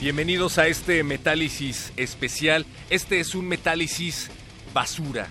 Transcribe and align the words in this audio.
Bienvenidos 0.00 0.56
a 0.56 0.66
este 0.66 1.04
Metálisis 1.04 1.92
especial. 1.98 2.64
Este 2.88 3.20
es 3.20 3.34
un 3.34 3.46
Metálisis 3.46 4.30
basura. 4.72 5.28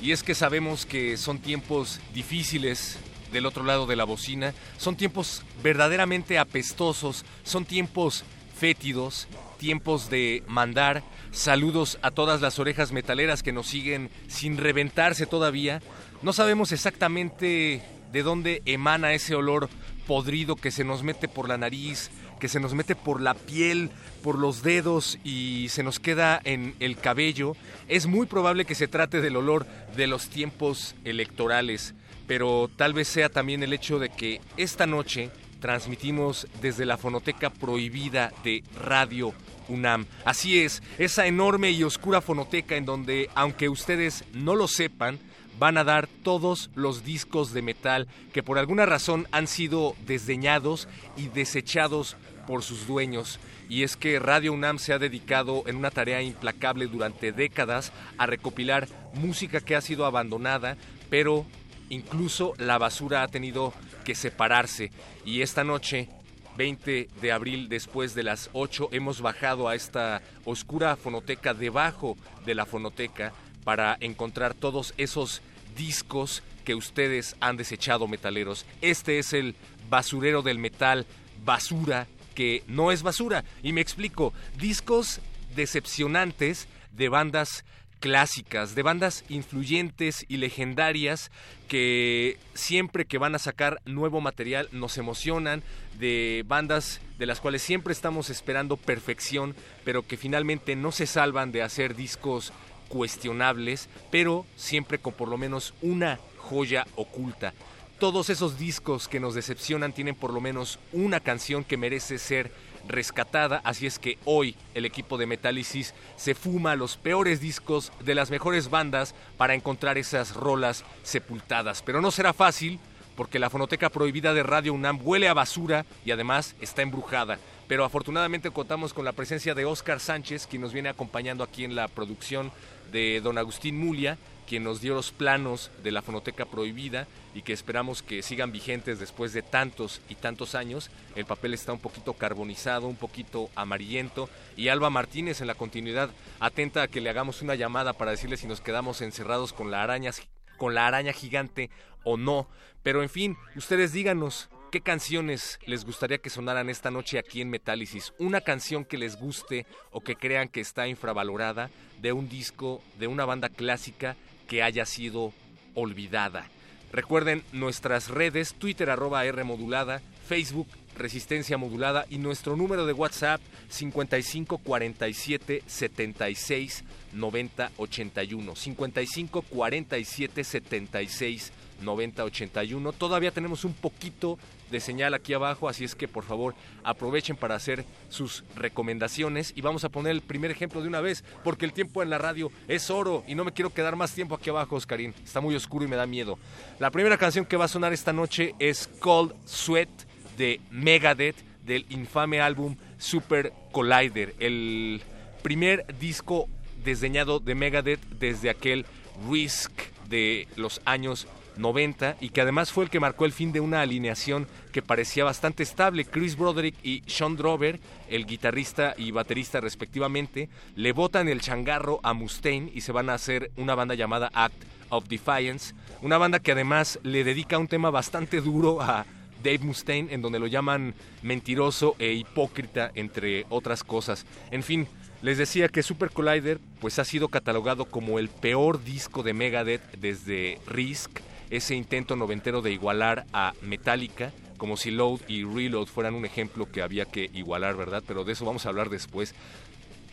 Y 0.00 0.12
es 0.12 0.22
que 0.22 0.34
sabemos 0.34 0.86
que 0.86 1.18
son 1.18 1.38
tiempos 1.38 2.00
difíciles 2.14 2.98
del 3.30 3.44
otro 3.44 3.62
lado 3.62 3.84
de 3.84 3.94
la 3.94 4.04
bocina. 4.04 4.54
Son 4.78 4.96
tiempos 4.96 5.42
verdaderamente 5.62 6.38
apestosos. 6.38 7.26
Son 7.44 7.66
tiempos 7.66 8.24
fétidos. 8.58 9.28
Tiempos 9.58 10.08
de 10.08 10.42
mandar 10.46 11.02
saludos 11.30 11.98
a 12.00 12.10
todas 12.10 12.40
las 12.40 12.58
orejas 12.58 12.92
metaleras 12.92 13.42
que 13.42 13.52
nos 13.52 13.66
siguen 13.66 14.08
sin 14.28 14.56
reventarse 14.56 15.26
todavía. 15.26 15.82
No 16.22 16.32
sabemos 16.32 16.72
exactamente 16.72 17.82
de 18.12 18.22
dónde 18.22 18.62
emana 18.64 19.12
ese 19.12 19.34
olor 19.34 19.68
podrido 20.06 20.56
que 20.56 20.70
se 20.70 20.84
nos 20.84 21.02
mete 21.02 21.28
por 21.28 21.48
la 21.48 21.58
nariz, 21.58 22.10
se 22.48 22.60
nos 22.60 22.74
mete 22.74 22.94
por 22.94 23.20
la 23.20 23.34
piel, 23.34 23.90
por 24.22 24.38
los 24.38 24.62
dedos 24.62 25.18
y 25.24 25.68
se 25.70 25.82
nos 25.82 26.00
queda 26.00 26.40
en 26.44 26.74
el 26.80 26.96
cabello, 26.96 27.54
es 27.88 28.06
muy 28.06 28.26
probable 28.26 28.64
que 28.64 28.74
se 28.74 28.88
trate 28.88 29.20
del 29.20 29.36
olor 29.36 29.66
de 29.96 30.06
los 30.06 30.28
tiempos 30.28 30.94
electorales, 31.04 31.94
pero 32.26 32.70
tal 32.76 32.92
vez 32.92 33.08
sea 33.08 33.28
también 33.28 33.62
el 33.62 33.72
hecho 33.72 33.98
de 33.98 34.08
que 34.08 34.40
esta 34.56 34.86
noche 34.86 35.30
transmitimos 35.60 36.46
desde 36.60 36.86
la 36.86 36.98
fonoteca 36.98 37.50
prohibida 37.50 38.32
de 38.44 38.62
Radio 38.80 39.32
UNAM. 39.68 40.06
Así 40.24 40.60
es, 40.60 40.82
esa 40.98 41.26
enorme 41.26 41.70
y 41.70 41.82
oscura 41.82 42.20
fonoteca 42.20 42.76
en 42.76 42.84
donde, 42.84 43.30
aunque 43.34 43.68
ustedes 43.68 44.24
no 44.32 44.54
lo 44.54 44.68
sepan, 44.68 45.18
van 45.58 45.78
a 45.78 45.84
dar 45.84 46.06
todos 46.06 46.70
los 46.74 47.04
discos 47.04 47.52
de 47.52 47.62
metal 47.62 48.08
que 48.32 48.42
por 48.42 48.58
alguna 48.58 48.86
razón 48.86 49.26
han 49.32 49.46
sido 49.46 49.96
desdeñados 50.06 50.88
y 51.16 51.28
desechados 51.28 52.16
por 52.46 52.62
sus 52.62 52.86
dueños. 52.86 53.38
Y 53.68 53.82
es 53.82 53.96
que 53.96 54.18
Radio 54.18 54.52
UNAM 54.52 54.78
se 54.78 54.92
ha 54.92 54.98
dedicado 54.98 55.64
en 55.66 55.76
una 55.76 55.90
tarea 55.90 56.22
implacable 56.22 56.86
durante 56.86 57.32
décadas 57.32 57.92
a 58.16 58.26
recopilar 58.26 58.88
música 59.14 59.60
que 59.60 59.76
ha 59.76 59.80
sido 59.80 60.06
abandonada, 60.06 60.76
pero 61.10 61.44
incluso 61.90 62.54
la 62.58 62.78
basura 62.78 63.22
ha 63.22 63.28
tenido 63.28 63.72
que 64.04 64.14
separarse. 64.14 64.90
Y 65.24 65.42
esta 65.42 65.64
noche 65.64 66.08
20 66.56 67.08
de 67.20 67.32
abril 67.32 67.68
después 67.68 68.14
de 68.14 68.22
las 68.22 68.50
8 68.52 68.88
hemos 68.92 69.20
bajado 69.20 69.68
a 69.68 69.74
esta 69.74 70.22
oscura 70.44 70.96
fonoteca 70.96 71.54
debajo 71.54 72.16
de 72.44 72.54
la 72.54 72.66
fonoteca 72.66 73.32
para 73.64 73.96
encontrar 74.00 74.54
todos 74.54 74.94
esos 74.96 75.42
discos 75.76 76.42
que 76.64 76.74
ustedes 76.74 77.36
han 77.40 77.56
desechado 77.56 78.08
metaleros. 78.08 78.64
Este 78.80 79.18
es 79.18 79.32
el 79.32 79.54
basurero 79.88 80.42
del 80.42 80.58
metal, 80.58 81.06
basura 81.44 82.06
que 82.36 82.62
no 82.68 82.92
es 82.92 83.02
basura. 83.02 83.44
Y 83.64 83.72
me 83.72 83.80
explico, 83.80 84.32
discos 84.56 85.20
decepcionantes 85.56 86.68
de 86.92 87.08
bandas 87.08 87.64
clásicas, 87.98 88.74
de 88.74 88.82
bandas 88.82 89.24
influyentes 89.28 90.26
y 90.28 90.36
legendarias 90.36 91.32
que 91.66 92.38
siempre 92.54 93.06
que 93.06 93.18
van 93.18 93.34
a 93.34 93.40
sacar 93.40 93.80
nuevo 93.86 94.20
material 94.20 94.68
nos 94.70 94.98
emocionan, 94.98 95.62
de 95.98 96.44
bandas 96.46 97.00
de 97.18 97.26
las 97.26 97.40
cuales 97.40 97.62
siempre 97.62 97.92
estamos 97.92 98.28
esperando 98.28 98.76
perfección, 98.76 99.56
pero 99.84 100.06
que 100.06 100.18
finalmente 100.18 100.76
no 100.76 100.92
se 100.92 101.06
salvan 101.06 101.52
de 101.52 101.62
hacer 101.62 101.96
discos 101.96 102.52
cuestionables, 102.88 103.88
pero 104.10 104.46
siempre 104.56 104.98
con 104.98 105.14
por 105.14 105.28
lo 105.28 105.38
menos 105.38 105.74
una 105.80 106.20
joya 106.36 106.86
oculta. 106.96 107.54
Todos 107.98 108.28
esos 108.28 108.58
discos 108.58 109.08
que 109.08 109.20
nos 109.20 109.34
decepcionan 109.34 109.94
tienen 109.94 110.14
por 110.14 110.30
lo 110.30 110.38
menos 110.38 110.78
una 110.92 111.18
canción 111.18 111.64
que 111.64 111.78
merece 111.78 112.18
ser 112.18 112.52
rescatada, 112.86 113.62
así 113.64 113.86
es 113.86 113.98
que 113.98 114.18
hoy 114.26 114.54
el 114.74 114.84
equipo 114.84 115.16
de 115.16 115.24
Metálisis 115.24 115.94
se 116.16 116.34
fuma 116.34 116.76
los 116.76 116.98
peores 116.98 117.40
discos 117.40 117.92
de 118.00 118.14
las 118.14 118.30
mejores 118.30 118.68
bandas 118.68 119.14
para 119.38 119.54
encontrar 119.54 119.96
esas 119.96 120.34
rolas 120.34 120.84
sepultadas. 121.04 121.80
Pero 121.80 122.02
no 122.02 122.10
será 122.10 122.34
fácil 122.34 122.78
porque 123.16 123.38
la 123.38 123.48
fonoteca 123.48 123.88
prohibida 123.88 124.34
de 124.34 124.42
Radio 124.42 124.74
UNAM 124.74 125.00
huele 125.02 125.26
a 125.26 125.34
basura 125.34 125.86
y 126.04 126.10
además 126.10 126.54
está 126.60 126.82
embrujada. 126.82 127.38
Pero 127.66 127.82
afortunadamente 127.82 128.50
contamos 128.50 128.92
con 128.92 129.06
la 129.06 129.12
presencia 129.12 129.54
de 129.54 129.64
Oscar 129.64 130.00
Sánchez, 130.00 130.46
quien 130.46 130.60
nos 130.60 130.74
viene 130.74 130.90
acompañando 130.90 131.42
aquí 131.42 131.64
en 131.64 131.74
la 131.74 131.88
producción 131.88 132.52
de 132.92 133.22
don 133.22 133.38
Agustín 133.38 133.78
Mulia, 133.78 134.18
quien 134.46 134.64
nos 134.64 134.80
dio 134.80 134.94
los 134.94 135.12
planos 135.12 135.70
de 135.82 135.90
la 135.92 136.02
fonoteca 136.02 136.46
prohibida 136.46 137.06
y 137.34 137.42
que 137.42 137.52
esperamos 137.52 138.02
que 138.02 138.22
sigan 138.22 138.52
vigentes 138.52 138.98
después 138.98 139.32
de 139.32 139.42
tantos 139.42 140.00
y 140.08 140.14
tantos 140.14 140.54
años. 140.54 140.90
El 141.14 141.26
papel 141.26 141.52
está 141.52 141.72
un 141.72 141.80
poquito 141.80 142.14
carbonizado, 142.14 142.86
un 142.86 142.96
poquito 142.96 143.50
amarillento 143.54 144.30
y 144.56 144.68
Alba 144.68 144.88
Martínez 144.88 145.40
en 145.40 145.46
la 145.46 145.54
continuidad 145.54 146.10
atenta 146.40 146.82
a 146.82 146.88
que 146.88 147.00
le 147.00 147.10
hagamos 147.10 147.42
una 147.42 147.54
llamada 147.54 147.92
para 147.92 148.12
decirle 148.12 148.36
si 148.36 148.46
nos 148.46 148.60
quedamos 148.60 149.02
encerrados 149.02 149.52
con 149.52 149.70
la 149.70 149.82
araña 149.82 150.12
con 150.56 150.74
la 150.74 150.86
araña 150.86 151.12
gigante 151.12 151.70
o 152.02 152.16
no. 152.16 152.48
Pero 152.82 153.02
en 153.02 153.10
fin, 153.10 153.36
ustedes 153.56 153.92
díganos 153.92 154.48
qué 154.70 154.80
canciones 154.80 155.58
les 155.66 155.84
gustaría 155.84 156.18
que 156.18 156.30
sonaran 156.30 156.70
esta 156.70 156.90
noche 156.90 157.18
aquí 157.18 157.40
en 157.40 157.50
Metálisis. 157.50 158.14
Una 158.18 158.40
canción 158.40 158.84
que 158.84 158.98
les 158.98 159.16
guste 159.16 159.66
o 159.90 160.00
que 160.00 160.16
crean 160.16 160.48
que 160.48 160.60
está 160.60 160.88
infravalorada 160.88 161.70
de 162.00 162.12
un 162.12 162.28
disco 162.28 162.82
de 162.98 163.06
una 163.06 163.24
banda 163.24 163.48
clásica 163.48 164.16
que 164.46 164.62
haya 164.62 164.86
sido 164.86 165.32
olvidada. 165.74 166.48
Recuerden 166.92 167.42
nuestras 167.52 168.08
redes, 168.08 168.54
Twitter 168.54 168.90
arroba 168.90 169.24
R 169.24 169.44
modulada, 169.44 170.00
Facebook 170.26 170.68
Resistencia 170.96 171.58
Modulada 171.58 172.06
y 172.08 172.18
nuestro 172.18 172.56
número 172.56 172.86
de 172.86 172.92
WhatsApp 172.92 173.40
55 173.68 174.58
47 174.58 175.62
76 175.66 176.84
90 177.12 177.70
81. 177.76 178.56
55 178.56 179.42
47 179.42 180.44
76 180.44 181.52
90 181.82 182.24
81. 182.24 182.92
Todavía 182.92 183.30
tenemos 183.30 183.64
un 183.64 183.74
poquito 183.74 184.38
de 184.70 184.80
señal 184.80 185.14
aquí 185.14 185.34
abajo, 185.34 185.68
así 185.68 185.84
es 185.84 185.94
que 185.94 186.08
por 186.08 186.24
favor 186.24 186.54
aprovechen 186.84 187.36
para 187.36 187.54
hacer 187.54 187.84
sus 188.08 188.44
recomendaciones 188.54 189.52
y 189.56 189.60
vamos 189.60 189.84
a 189.84 189.88
poner 189.88 190.12
el 190.12 190.22
primer 190.22 190.50
ejemplo 190.50 190.82
de 190.82 190.88
una 190.88 191.00
vez, 191.00 191.24
porque 191.44 191.64
el 191.64 191.72
tiempo 191.72 192.02
en 192.02 192.10
la 192.10 192.18
radio 192.18 192.50
es 192.68 192.90
oro 192.90 193.24
y 193.26 193.34
no 193.34 193.44
me 193.44 193.52
quiero 193.52 193.70
quedar 193.70 193.96
más 193.96 194.12
tiempo 194.12 194.34
aquí 194.34 194.50
abajo, 194.50 194.76
Oscarín. 194.76 195.14
Está 195.24 195.40
muy 195.40 195.54
oscuro 195.54 195.84
y 195.84 195.88
me 195.88 195.96
da 195.96 196.06
miedo. 196.06 196.38
La 196.78 196.90
primera 196.90 197.18
canción 197.18 197.44
que 197.44 197.56
va 197.56 197.66
a 197.66 197.68
sonar 197.68 197.92
esta 197.92 198.12
noche 198.12 198.54
es 198.58 198.88
Cold 199.00 199.34
Sweat 199.44 199.88
de 200.36 200.60
Megadeth 200.70 201.36
del 201.64 201.86
infame 201.88 202.40
álbum 202.40 202.76
Super 202.98 203.52
Collider, 203.72 204.34
el 204.38 205.02
primer 205.42 205.84
disco 205.98 206.48
desdeñado 206.84 207.40
de 207.40 207.54
Megadeth 207.54 208.00
desde 208.18 208.50
aquel 208.50 208.86
Risk 209.28 209.70
de 210.08 210.46
los 210.56 210.80
años 210.84 211.26
90 211.58 212.16
y 212.20 212.30
que 212.30 212.40
además 212.40 212.72
fue 212.72 212.84
el 212.84 212.90
que 212.90 213.00
marcó 213.00 213.24
el 213.24 213.32
fin 213.32 213.52
de 213.52 213.60
una 213.60 213.80
alineación 213.80 214.46
que 214.72 214.82
parecía 214.82 215.24
bastante 215.24 215.62
estable. 215.62 216.04
Chris 216.04 216.36
Broderick 216.36 216.74
y 216.82 217.02
Sean 217.06 217.36
Drover, 217.36 217.80
el 218.08 218.26
guitarrista 218.26 218.94
y 218.96 219.10
baterista 219.10 219.60
respectivamente, 219.60 220.48
le 220.74 220.92
botan 220.92 221.28
el 221.28 221.40
changarro 221.40 222.00
a 222.02 222.12
Mustaine 222.12 222.70
y 222.74 222.80
se 222.80 222.92
van 222.92 223.10
a 223.10 223.14
hacer 223.14 223.50
una 223.56 223.74
banda 223.74 223.94
llamada 223.94 224.30
Act 224.34 224.64
of 224.88 225.08
Defiance, 225.08 225.74
una 226.02 226.18
banda 226.18 226.38
que 226.38 226.52
además 226.52 226.98
le 227.02 227.24
dedica 227.24 227.58
un 227.58 227.68
tema 227.68 227.90
bastante 227.90 228.40
duro 228.40 228.80
a 228.80 229.06
Dave 229.42 229.58
Mustaine, 229.60 230.12
en 230.12 230.22
donde 230.22 230.38
lo 230.38 230.46
llaman 230.46 230.94
mentiroso 231.22 231.94
e 231.98 232.12
hipócrita, 232.12 232.90
entre 232.94 233.46
otras 233.48 233.84
cosas. 233.84 234.26
En 234.50 234.62
fin, 234.62 234.86
les 235.22 235.38
decía 235.38 235.68
que 235.68 235.82
Super 235.82 236.10
Collider 236.10 236.60
pues 236.80 236.98
ha 236.98 237.04
sido 237.04 237.28
catalogado 237.28 237.86
como 237.86 238.18
el 238.18 238.28
peor 238.28 238.82
disco 238.82 239.22
de 239.22 239.34
Megadeth 239.34 239.98
desde 239.98 240.58
Risk, 240.66 241.20
ese 241.50 241.74
intento 241.74 242.16
noventero 242.16 242.62
de 242.62 242.72
igualar 242.72 243.26
a 243.32 243.54
Metallica, 243.62 244.32
como 244.56 244.76
si 244.76 244.90
Load 244.90 245.20
y 245.28 245.44
Reload 245.44 245.86
fueran 245.86 246.14
un 246.14 246.24
ejemplo 246.24 246.70
que 246.70 246.82
había 246.82 247.04
que 247.04 247.30
igualar, 247.34 247.76
¿verdad? 247.76 248.02
Pero 248.06 248.24
de 248.24 248.32
eso 248.32 248.44
vamos 248.44 248.66
a 248.66 248.70
hablar 248.70 248.90
después. 248.90 249.34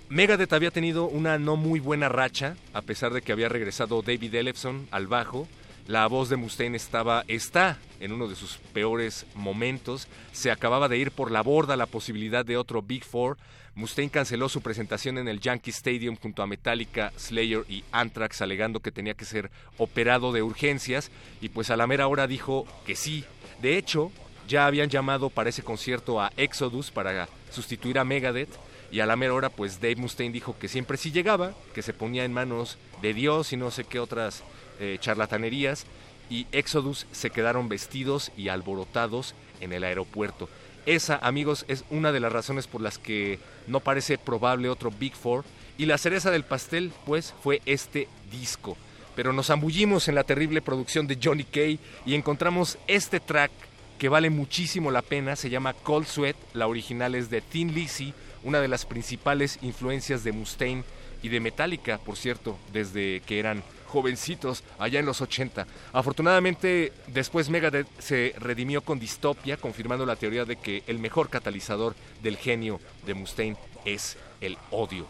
Megadeth 0.10 0.54
había 0.54 0.72
tenido 0.72 1.06
una 1.06 1.40
no 1.40 1.56
muy 1.56 1.80
buena 1.80 2.10
racha, 2.10 2.56
a 2.74 2.82
pesar 2.82 3.14
de 3.14 3.22
que 3.22 3.32
había 3.32 3.50
regresado 3.50 4.02
David 4.02 4.36
Ellefson 4.36 4.88
al 4.92 5.08
bajo, 5.08 5.48
la 5.88 6.08
voz 6.08 6.30
de 6.30 6.38
Mustaine 6.38 6.78
estaba, 6.78 7.26
está 7.28 7.78
en 8.00 8.14
uno 8.14 8.28
de 8.28 8.36
sus 8.36 8.58
peores 8.74 9.26
momentos. 9.36 10.08
Se 10.32 10.50
acababa 10.50 10.88
de 10.88 10.98
ir 10.98 11.12
por 11.12 11.30
la 11.30 11.42
borda 11.42 11.76
la 11.76 11.88
posibilidad 11.88 12.46
de 12.46 12.56
otro 12.56 12.82
Big 12.82 13.04
Four. 13.04 13.38
Mustaine 13.76 14.12
canceló 14.12 14.50
su 14.50 14.62
presentación 14.62 15.18
en 15.18 15.28
el 15.28 15.40
Yankee 15.40 15.72
Stadium 15.72 16.16
junto 16.16 16.44
a 16.44 16.48
Metallica, 16.48 17.12
Slayer 17.18 17.66
y 17.68 17.84
Anthrax, 17.92 18.42
alegando 18.42 18.82
que 18.82 18.92
tenía 18.92 19.16
que 19.16 19.26
ser 19.26 19.50
operado 19.78 20.32
de 20.32 20.44
urgencias. 20.44 21.10
Y 21.42 21.50
pues 21.50 21.72
a 21.72 21.78
la 21.78 21.88
mera 21.88 22.08
hora 22.08 22.28
dijo 22.28 22.68
que 22.86 22.96
sí. 22.96 23.26
De 23.62 23.78
hecho, 23.78 24.12
ya 24.48 24.68
habían 24.68 24.90
llamado 24.90 25.30
para 25.30 25.50
ese 25.50 25.64
concierto 25.64 26.22
a 26.22 26.32
Exodus 26.38 26.92
para 26.92 27.28
sustituir 27.52 27.98
a 27.98 28.04
Megadeth. 28.04 28.52
Y 28.92 29.00
a 29.00 29.08
la 29.08 29.16
mera 29.16 29.34
hora, 29.34 29.50
pues 29.50 29.82
Dave 29.82 29.96
Mustaine 29.96 30.34
dijo 30.34 30.56
que 30.60 30.68
siempre 30.68 30.98
sí 30.98 31.12
llegaba, 31.12 31.54
que 31.74 31.82
se 31.82 31.94
ponía 31.94 32.26
en 32.26 32.34
manos 32.34 32.78
de 33.02 33.16
Dios 33.16 33.52
y 33.52 33.58
no 33.58 33.72
sé 33.72 33.86
qué 33.86 34.00
otras 34.00 34.44
eh, 34.80 34.98
charlatanerías 35.00 35.88
y 36.30 36.48
Exodus 36.52 37.06
se 37.12 37.30
quedaron 37.30 37.70
vestidos 37.70 38.32
y 38.38 38.48
alborotados 38.50 39.36
en 39.62 39.74
el 39.74 39.84
aeropuerto. 39.84 40.50
Esa, 40.86 41.18
amigos, 41.18 41.66
es 41.68 41.86
una 41.90 42.12
de 42.12 42.20
las 42.20 42.34
razones 42.34 42.68
por 42.68 42.82
las 42.82 42.98
que 42.98 43.40
no 43.68 43.80
parece 43.80 44.18
probable 44.18 44.70
otro 44.70 44.92
Big 44.92 45.16
Four. 45.16 45.46
Y 45.78 45.86
la 45.86 45.98
cereza 45.98 46.30
del 46.30 46.44
pastel, 46.44 46.92
pues, 47.06 47.34
fue 47.42 47.62
este 47.66 48.08
disco. 48.32 48.78
Pero 49.16 49.32
nos 49.32 49.48
zambullimos 49.48 50.08
en 50.08 50.16
la 50.16 50.24
terrible 50.24 50.62
producción 50.62 51.08
de 51.08 51.18
Johnny 51.22 51.44
Kay 51.44 51.80
y 52.06 52.16
encontramos 52.16 52.78
este 52.88 53.20
track 53.20 53.52
que 53.98 54.10
vale 54.10 54.30
muchísimo 54.30 54.92
la 54.92 55.02
pena. 55.02 55.36
Se 55.36 55.50
llama 55.50 55.74
Cold 55.74 56.08
Sweat. 56.08 56.36
La 56.54 56.68
original 56.68 57.16
es 57.16 57.30
de 57.30 57.42
Thin 57.42 57.74
Lizzy, 57.74 58.14
una 58.44 58.60
de 58.60 58.68
las 58.68 58.86
principales 58.86 59.60
influencias 59.62 60.24
de 60.24 60.32
Mustaine 60.32 60.84
y 61.22 61.30
de 61.30 61.40
Metallica, 61.40 62.00
por 62.00 62.18
cierto, 62.18 62.58
desde 62.74 63.22
que 63.22 63.40
eran 63.40 63.64
jovencitos 63.94 64.64
allá 64.80 65.00
en 65.00 65.06
los 65.06 65.22
80. 65.22 65.68
Afortunadamente, 65.94 66.92
después 67.06 67.50
Megadeth 67.50 67.88
se 68.00 68.34
redimió 68.40 68.82
con 68.82 68.98
Dystopia, 68.98 69.58
confirmando 69.58 70.04
la 70.04 70.16
teoría 70.16 70.46
de 70.46 70.56
que 70.56 70.84
el 70.88 70.98
mejor 70.98 71.30
catalizador 71.30 71.96
del 72.24 72.38
genio 72.38 72.80
de 73.06 73.14
Mustaine 73.14 73.56
es 73.86 74.18
el 74.42 74.58
odio. 74.72 75.06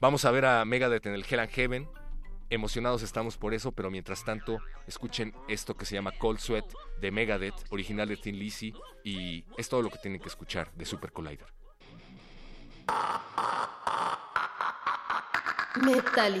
Vamos 0.00 0.24
a 0.24 0.30
ver 0.30 0.44
a 0.44 0.64
Megadeth 0.64 1.06
en 1.06 1.14
el 1.14 1.26
Hell 1.28 1.40
and 1.40 1.50
Heaven. 1.50 1.88
Emocionados 2.48 3.02
estamos 3.02 3.36
por 3.36 3.54
eso, 3.54 3.72
pero 3.72 3.90
mientras 3.90 4.24
tanto, 4.24 4.60
escuchen 4.86 5.34
esto 5.48 5.76
que 5.76 5.84
se 5.84 5.96
llama 5.96 6.12
Cold 6.12 6.38
Sweat 6.38 6.64
de 7.00 7.10
Megadeth, 7.10 7.56
original 7.70 8.08
de 8.08 8.18
Tin 8.18 8.38
Lizzy, 8.38 8.72
y 9.02 9.44
es 9.56 9.68
todo 9.68 9.82
lo 9.82 9.90
que 9.90 9.98
tienen 9.98 10.20
que 10.20 10.28
escuchar 10.28 10.70
de 10.74 10.84
Super 10.84 11.10
Collider. 11.10 11.48
Metal 15.82 16.40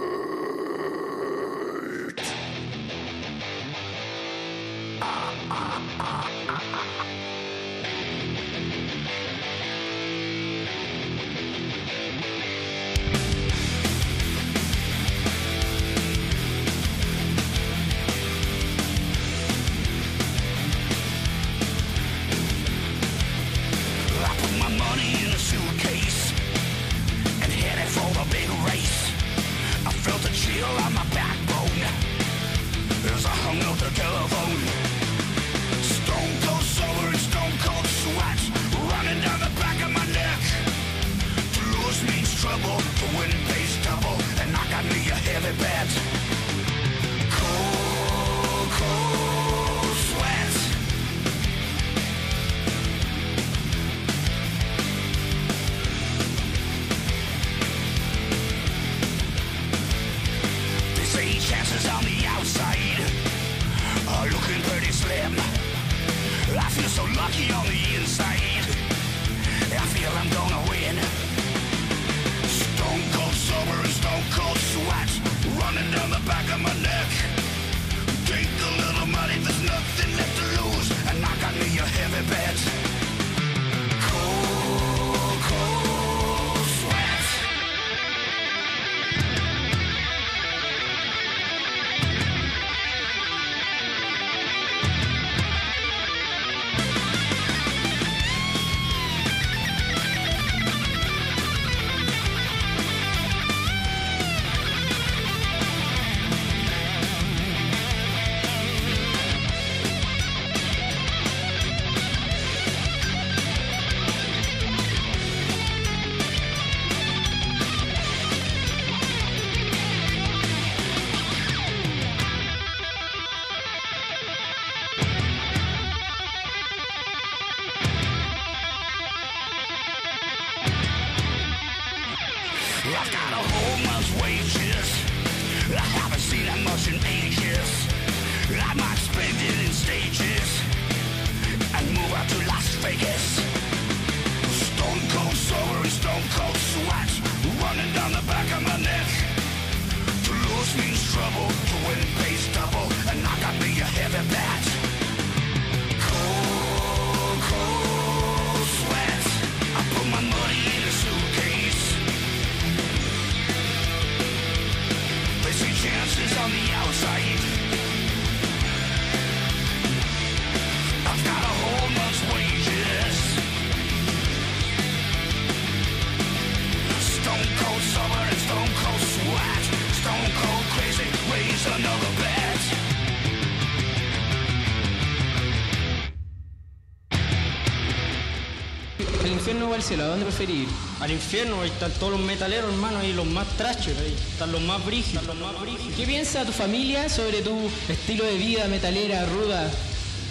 ¿Al 189.21 189.27
infierno 189.27 189.69
o 189.69 189.73
al 189.73 189.83
cielo? 189.83 190.03
¿A 190.03 190.07
dónde 190.07 190.25
preferís 190.25 190.63
ir? 190.63 190.67
Al 190.99 191.11
infierno, 191.11 191.61
ahí 191.61 191.69
están 191.69 191.91
todos 191.93 192.13
los 192.13 192.21
metaleros, 192.21 192.71
hermano, 192.71 192.99
ahí 192.99 193.13
los 193.13 193.25
más 193.25 193.47
ahí 193.59 194.15
están 194.31 194.51
los 194.51 194.61
más 194.61 194.83
brígidos, 194.83 195.25
los 195.27 195.35
más 195.35 195.59
brígidos. 195.61 195.93
¿Qué 195.95 196.05
piensa 196.05 196.43
tu 196.43 196.51
familia 196.51 197.07
sobre 197.07 197.41
tu 197.41 197.69
estilo 197.87 198.25
de 198.25 198.37
vida 198.37 198.67
metalera, 198.67 199.25
ruda, 199.25 199.69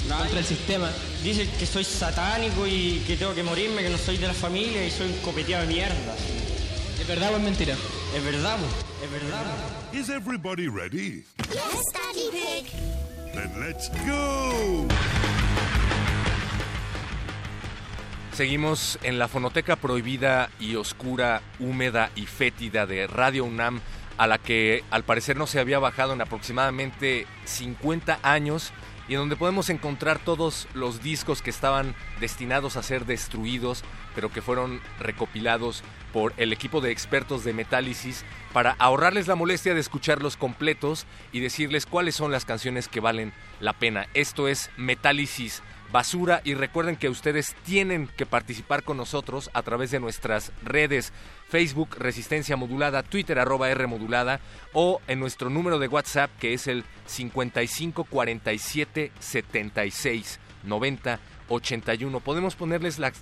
contra 0.09 0.39
el 0.39 0.45
sistema? 0.45 0.91
Dicen 1.23 1.49
que 1.59 1.67
soy 1.67 1.85
satánico 1.85 2.67
y 2.67 3.03
que 3.07 3.17
tengo 3.17 3.35
que 3.35 3.43
morirme, 3.43 3.83
que 3.83 3.91
no 3.91 3.99
soy 3.99 4.17
de 4.17 4.27
la 4.27 4.35
familia 4.35 4.85
y 4.85 4.91
soy 4.91 5.07
un 5.07 5.19
copeteado 5.19 5.67
de 5.67 5.73
mierda. 5.73 6.15
¿Es 7.01 7.07
verdad 7.07 7.33
o 7.33 7.37
es 7.37 7.43
mentira? 7.43 7.77
Es 8.15 8.25
verdad, 8.25 8.59
es 9.05 9.11
verdad. 9.13 9.45
Is 9.93 10.09
everybody 10.09 10.67
ready? 10.67 11.25
Yes, 11.53 11.85
Daddy 11.93 12.31
Pig. 12.33 12.67
Then 13.33 13.61
let's 13.61 13.89
go! 14.05 14.89
Seguimos 18.33 18.99
en 19.05 19.21
la 19.21 19.29
fonoteca 19.29 19.77
prohibida 19.77 20.51
y 20.59 20.75
oscura, 20.75 21.43
húmeda 21.61 22.11
y 22.17 22.27
fétida 22.27 22.85
de 22.87 23.07
Radio 23.07 23.45
UNAM, 23.45 23.81
a 24.19 24.27
la 24.27 24.39
que 24.39 24.83
al 24.91 25.05
parecer 25.05 25.37
no 25.37 25.47
se 25.47 25.61
había 25.61 25.79
bajado 25.79 26.13
en 26.13 26.21
aproximadamente 26.21 27.29
50 27.45 28.19
años 28.25 28.73
y 29.11 29.15
en 29.15 29.19
donde 29.19 29.35
podemos 29.35 29.71
encontrar 29.71 30.21
todos 30.21 30.69
los 30.73 31.03
discos 31.03 31.43
que 31.43 31.51
estaban 31.51 31.97
destinados 32.21 32.77
a 32.77 32.83
ser 32.85 33.07
destruidos, 33.07 33.83
pero 34.15 34.31
que 34.31 34.41
fueron 34.41 34.81
recopilados 35.01 35.83
por 36.13 36.33
el 36.37 36.53
equipo 36.53 36.81
de 36.81 36.93
expertos 36.93 37.43
de 37.43 37.53
Metálisis 37.53 38.25
para 38.53 38.77
ahorrarles 38.79 39.27
la 39.27 39.35
molestia 39.35 39.75
de 39.75 39.81
escucharlos 39.81 40.37
completos 40.37 41.07
y 41.33 41.41
decirles 41.41 41.87
cuáles 41.87 42.15
son 42.15 42.31
las 42.31 42.45
canciones 42.45 42.87
que 42.87 43.01
valen 43.01 43.33
la 43.59 43.73
pena. 43.73 44.07
Esto 44.15 44.47
es 44.47 44.71
Metálisis 44.77 45.61
basura 45.93 46.41
y 46.45 46.55
recuerden 46.55 46.97
que 46.97 47.09
ustedes 47.09 47.55
tienen 47.65 48.09
que 48.17 48.27
participar 48.27 48.83
con 48.83 48.97
nosotros 48.97 49.51
a 49.55 49.63
través 49.63 49.91
de 49.91 50.01
nuestras 50.01 50.53
redes 50.63 51.13
Facebook 51.49 51.97
Resistencia 51.99 52.57
Modulada, 52.57 53.03
Twitter 53.03 53.39
arroba 53.39 53.71
R 53.71 53.87
Modulada 53.87 54.41
o 54.73 55.01
en 55.09 55.19
nuestro 55.21 55.51
número 55.51 55.79
de 55.79 55.89
WhatsApp 55.89 56.31
que 56.39 56.55
es 56.55 56.67
el 56.67 56.85
55 57.07 58.05
47 58.05 59.13
76 59.19 60.41
90 60.65 61.21
81. 61.49 62.21
Podemos 62.21 62.55
ponerles 62.55 62.99
la, 62.99 63.13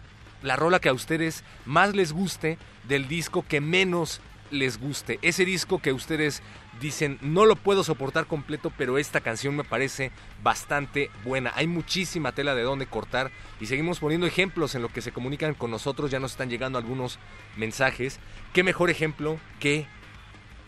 la 0.42 0.56
rola 0.56 0.80
que 0.80 0.88
a 0.88 0.92
ustedes 0.92 1.44
más 1.64 1.94
les 1.94 2.12
guste 2.12 2.58
del 2.87 3.08
disco 3.08 3.44
que 3.46 3.60
menos 3.60 4.20
les 4.50 4.78
guste. 4.78 5.18
Ese 5.22 5.44
disco 5.44 5.78
que 5.78 5.92
ustedes 5.92 6.42
dicen 6.80 7.18
no 7.20 7.47
lo 7.47 7.56
puedo 7.56 7.85
soportar 7.85 8.26
completo, 8.26 8.73
pero 8.76 8.99
esta 8.99 9.20
canción 9.20 9.56
me 9.56 9.64
parece 9.64 10.11
bastante 10.42 11.11
buena. 11.25 11.52
Hay 11.54 11.66
muchísima 11.66 12.32
tela 12.32 12.54
de 12.54 12.62
donde 12.62 12.87
cortar 12.87 13.30
y 13.61 13.66
seguimos 13.66 14.00
poniendo 14.00 14.26
ejemplos 14.26 14.75
en 14.75 14.82
lo 14.82 14.88
que 14.88 15.02
se 15.02 15.12
comunican 15.12 15.54
con 15.54 15.70
nosotros. 15.70 16.11
Ya 16.11 16.20
nos 16.20 16.32
están 16.32 16.50
llegando 16.50 16.78
algunos 16.78 17.18
mensajes. 17.56 18.20
¿Qué 18.52 18.62
mejor 18.62 18.90
ejemplo 18.90 19.38
que 19.61 19.87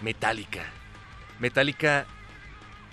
Metallica? 0.03 0.65
Metallica 1.39 2.07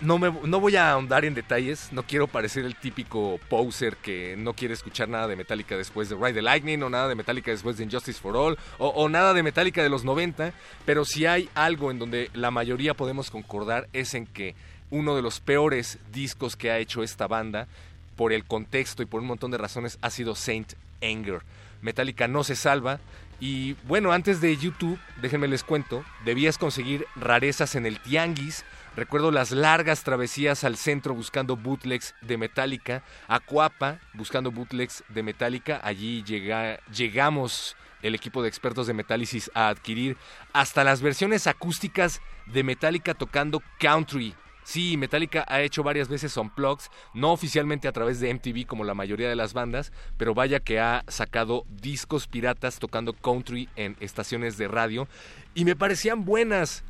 no, 0.02 0.18
me, 0.18 0.32
no 0.32 0.60
voy 0.60 0.76
a 0.76 0.92
ahondar 0.92 1.26
en 1.26 1.34
detalles, 1.34 1.90
no 1.92 2.04
quiero 2.04 2.28
parecer 2.28 2.66
el 2.66 2.76
típico 2.76 3.40
poser 3.50 3.98
que 3.98 4.36
no 4.38 4.54
quiere 4.54 4.74
escuchar 4.74 5.10
nada 5.10 5.28
de 5.28 5.36
Metallica 5.36 5.76
después 5.76 6.10
de 6.10 6.16
Ride 6.16 6.34
the 6.34 6.42
Lightning 6.42 6.84
o 6.84 6.90
nada 6.90 7.08
de 7.08 7.16
Metallica 7.16 7.52
después 7.52 7.78
de 7.78 7.84
Injustice 7.84 8.20
for 8.20 8.36
All 8.36 8.58
o, 8.78 8.88
o 8.90 9.10
nada 9.10 9.34
de 9.34 9.44
Metallica 9.44 9.82
de 9.82 9.90
los 9.90 10.04
90, 10.04 10.54
pero 10.86 11.06
si 11.06 11.26
hay 11.26 11.50
algo 11.56 11.92
en 11.92 12.00
donde 12.00 12.30
la 12.34 12.52
mayoría 12.52 12.94
podemos 12.94 13.32
concordar 13.32 13.88
es 13.94 14.14
en 14.14 14.26
que 14.26 14.56
uno 14.90 15.16
de 15.16 15.22
los 15.22 15.40
peores 15.40 16.00
discos 16.12 16.56
que 16.56 16.72
ha 16.72 16.80
hecho 16.80 17.04
esta 17.04 17.28
banda, 17.28 17.68
por 18.16 18.34
el 18.34 18.46
contexto 18.46 19.04
y 19.04 19.06
por 19.06 19.22
un 19.22 19.28
montón 19.28 19.52
de 19.52 19.58
razones, 19.58 20.00
ha 20.02 20.10
sido 20.10 20.36
Saint 20.36 20.74
Anger. 21.02 21.44
Metallica 21.82 22.28
no 22.28 22.44
se 22.44 22.56
salva, 22.56 23.00
y 23.40 23.74
bueno, 23.84 24.12
antes 24.12 24.42
de 24.42 24.58
YouTube, 24.58 25.00
déjenme 25.22 25.48
les 25.48 25.64
cuento, 25.64 26.04
debías 26.26 26.58
conseguir 26.58 27.06
rarezas 27.16 27.76
en 27.76 27.86
el 27.86 28.00
Tianguis. 28.00 28.66
Recuerdo 28.98 29.30
las 29.30 29.52
largas 29.52 30.04
travesías 30.04 30.64
al 30.64 30.76
centro 30.76 31.14
buscando 31.14 31.56
bootlegs 31.56 32.16
de 32.22 32.36
Metallica, 32.36 33.04
a 33.28 33.40
Cuapa 33.40 34.00
buscando 34.14 34.52
bootlegs 34.52 35.04
de 35.10 35.22
Metallica. 35.22 35.80
Allí 35.84 36.24
llega, 36.24 36.80
llegamos 36.92 37.76
el 38.02 38.16
equipo 38.16 38.42
de 38.42 38.50
expertos 38.50 38.88
de 38.88 38.96
Metálisis 38.96 39.52
a 39.54 39.68
adquirir 39.68 40.18
hasta 40.52 40.84
las 40.84 41.04
versiones 41.04 41.46
acústicas 41.46 42.22
de 42.48 42.64
Metallica 42.64 43.14
tocando 43.14 43.62
country. 43.78 44.34
Sí, 44.64 44.98
Metallica 44.98 45.46
ha 45.48 45.62
hecho 45.62 45.84
varias 45.84 46.10
veces 46.10 46.36
unplugs, 46.36 46.90
no 47.14 47.34
oficialmente 47.34 47.88
a 47.88 47.92
través 47.92 48.20
de 48.20 48.34
MTV 48.34 48.66
como 48.66 48.84
la 48.84 48.96
mayoría 48.96 49.30
de 49.30 49.36
las 49.36 49.54
bandas, 49.54 49.94
pero 50.18 50.34
vaya 50.34 50.60
que 50.60 50.80
ha 50.80 51.04
sacado 51.08 51.66
discos 51.70 52.26
piratas 52.26 52.80
tocando 52.80 53.14
country 53.14 53.70
en 53.76 53.96
estaciones 54.00 54.58
de 54.58 54.68
radio 54.68 55.08
y 55.54 55.66
me 55.66 55.76
parecían 55.76 56.26
buenas. 56.26 56.84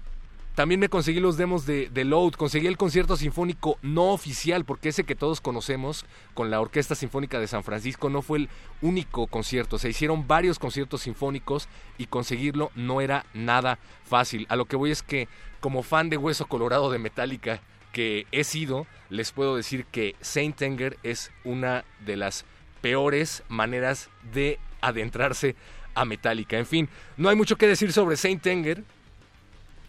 También 0.57 0.79
me 0.79 0.89
conseguí 0.89 1.19
los 1.19 1.37
demos 1.37 1.67
de, 1.67 1.87
de, 1.89 2.03
Load, 2.03 2.31
conseguí 2.31 2.65
el 2.65 2.77
concierto 2.77 3.15
sinfónico 3.15 3.77
no 3.83 4.05
oficial, 4.05 4.65
porque 4.65 4.89
ese 4.89 5.03
que 5.03 5.13
todos 5.13 5.39
conocemos 5.39 6.03
con 6.33 6.49
la 6.49 6.59
Orquesta 6.59 6.95
Sinfónica 6.95 7.39
de 7.39 7.45
San 7.45 7.63
Francisco 7.63 8.09
no 8.09 8.23
fue 8.23 8.39
el 8.39 8.49
único 8.81 9.27
concierto. 9.27 9.77
Se 9.77 9.89
hicieron 9.89 10.27
varios 10.27 10.57
conciertos 10.57 11.01
sinfónicos 11.01 11.69
y 11.99 12.07
conseguirlo 12.07 12.71
no 12.73 13.01
era 13.01 13.27
nada 13.35 13.77
fácil. 14.03 14.47
A 14.49 14.55
lo 14.55 14.65
que 14.65 14.77
voy 14.77 14.89
es 14.89 15.03
que, 15.03 15.27
como 15.59 15.83
fan 15.83 16.09
de 16.09 16.17
Hueso 16.17 16.47
Colorado 16.47 16.89
de 16.89 16.97
Metallica 16.97 17.61
que 17.91 18.25
he 18.31 18.43
sido, 18.43 18.87
les 19.11 19.31
puedo 19.31 19.57
decir 19.57 19.85
que 19.85 20.15
Saint 20.21 20.59
Anger 20.63 20.97
es 21.03 21.31
una 21.43 21.85
de 22.03 22.17
las 22.17 22.45
peores 22.81 23.43
maneras 23.47 24.09
de 24.33 24.57
adentrarse 24.81 25.55
a 25.93 26.03
Metallica. 26.03 26.57
En 26.57 26.65
fin, 26.65 26.89
no 27.15 27.29
hay 27.29 27.35
mucho 27.35 27.57
que 27.57 27.67
decir 27.67 27.93
sobre 27.93 28.17
Saint 28.17 28.47
Anger 28.47 28.83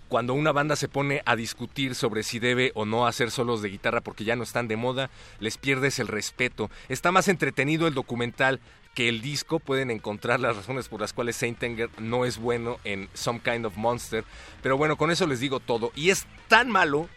cuando 0.08 0.34
una 0.34 0.52
banda 0.52 0.74
se 0.74 0.88
pone 0.88 1.22
a 1.26 1.36
discutir 1.36 1.94
sobre 1.94 2.22
si 2.22 2.38
debe 2.38 2.72
o 2.74 2.84
no 2.84 3.06
hacer 3.06 3.30
solos 3.30 3.62
de 3.62 3.68
guitarra 3.68 4.00
porque 4.00 4.24
ya 4.24 4.36
no 4.36 4.42
están 4.42 4.66
de 4.66 4.76
moda, 4.76 5.10
les 5.38 5.58
pierdes 5.58 5.98
el 5.98 6.08
respeto. 6.08 6.70
Está 6.88 7.12
más 7.12 7.28
entretenido 7.28 7.86
el 7.86 7.94
documental 7.94 8.60
que 8.94 9.08
el 9.08 9.20
disco. 9.20 9.60
Pueden 9.60 9.90
encontrar 9.90 10.40
las 10.40 10.56
razones 10.56 10.88
por 10.88 11.00
las 11.00 11.12
cuales 11.12 11.36
Saint 11.36 11.62
Anger 11.62 11.90
no 11.98 12.24
es 12.24 12.38
bueno 12.38 12.78
en 12.84 13.08
Some 13.14 13.40
Kind 13.40 13.66
of 13.66 13.76
Monster. 13.76 14.24
Pero 14.62 14.76
bueno, 14.76 14.96
con 14.96 15.10
eso 15.10 15.26
les 15.26 15.40
digo 15.40 15.60
todo. 15.60 15.92
Y 15.94 16.10
es 16.10 16.26
tan 16.48 16.70
malo 16.70 17.08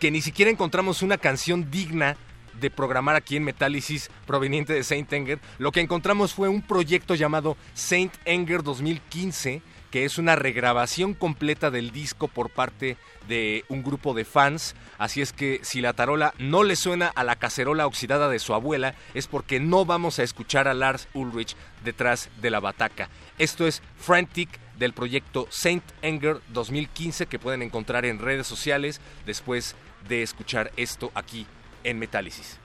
que 0.00 0.10
ni 0.10 0.22
siquiera 0.22 0.50
encontramos 0.50 1.02
una 1.02 1.18
canción 1.18 1.70
digna 1.70 2.16
de 2.60 2.70
programar 2.70 3.16
aquí 3.16 3.36
en 3.36 3.44
Metálisis 3.44 4.10
proveniente 4.26 4.72
de 4.72 4.84
Saint 4.84 5.12
Anger. 5.12 5.40
Lo 5.58 5.72
que 5.72 5.80
encontramos 5.80 6.32
fue 6.32 6.48
un 6.48 6.62
proyecto 6.62 7.14
llamado 7.14 7.56
Saint 7.74 8.12
Anger 8.26 8.62
2015 8.62 9.62
que 9.94 10.04
es 10.04 10.18
una 10.18 10.34
regrabación 10.34 11.14
completa 11.14 11.70
del 11.70 11.92
disco 11.92 12.26
por 12.26 12.50
parte 12.50 12.96
de 13.28 13.64
un 13.68 13.84
grupo 13.84 14.12
de 14.12 14.24
fans. 14.24 14.74
Así 14.98 15.22
es 15.22 15.32
que 15.32 15.60
si 15.62 15.80
la 15.80 15.92
tarola 15.92 16.34
no 16.36 16.64
le 16.64 16.74
suena 16.74 17.12
a 17.14 17.22
la 17.22 17.36
cacerola 17.36 17.86
oxidada 17.86 18.28
de 18.28 18.40
su 18.40 18.54
abuela, 18.54 18.96
es 19.14 19.28
porque 19.28 19.60
no 19.60 19.84
vamos 19.84 20.18
a 20.18 20.24
escuchar 20.24 20.66
a 20.66 20.74
Lars 20.74 21.06
Ulrich 21.14 21.54
detrás 21.84 22.28
de 22.42 22.50
la 22.50 22.58
bataca. 22.58 23.08
Esto 23.38 23.68
es 23.68 23.82
Frantic 23.96 24.48
del 24.76 24.94
proyecto 24.94 25.46
Saint 25.50 25.84
Anger 26.02 26.40
2015 26.48 27.26
que 27.26 27.38
pueden 27.38 27.62
encontrar 27.62 28.04
en 28.04 28.18
redes 28.18 28.48
sociales 28.48 29.00
después 29.26 29.76
de 30.08 30.24
escuchar 30.24 30.72
esto 30.76 31.12
aquí 31.14 31.46
en 31.84 32.00
Metálisis. 32.00 32.58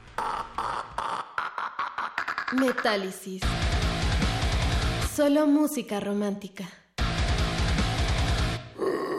Metálisis. 2.59 3.43
Solo 5.15 5.45
música 5.45 6.00
romántica. 6.00 6.67
Uh, 8.81 9.15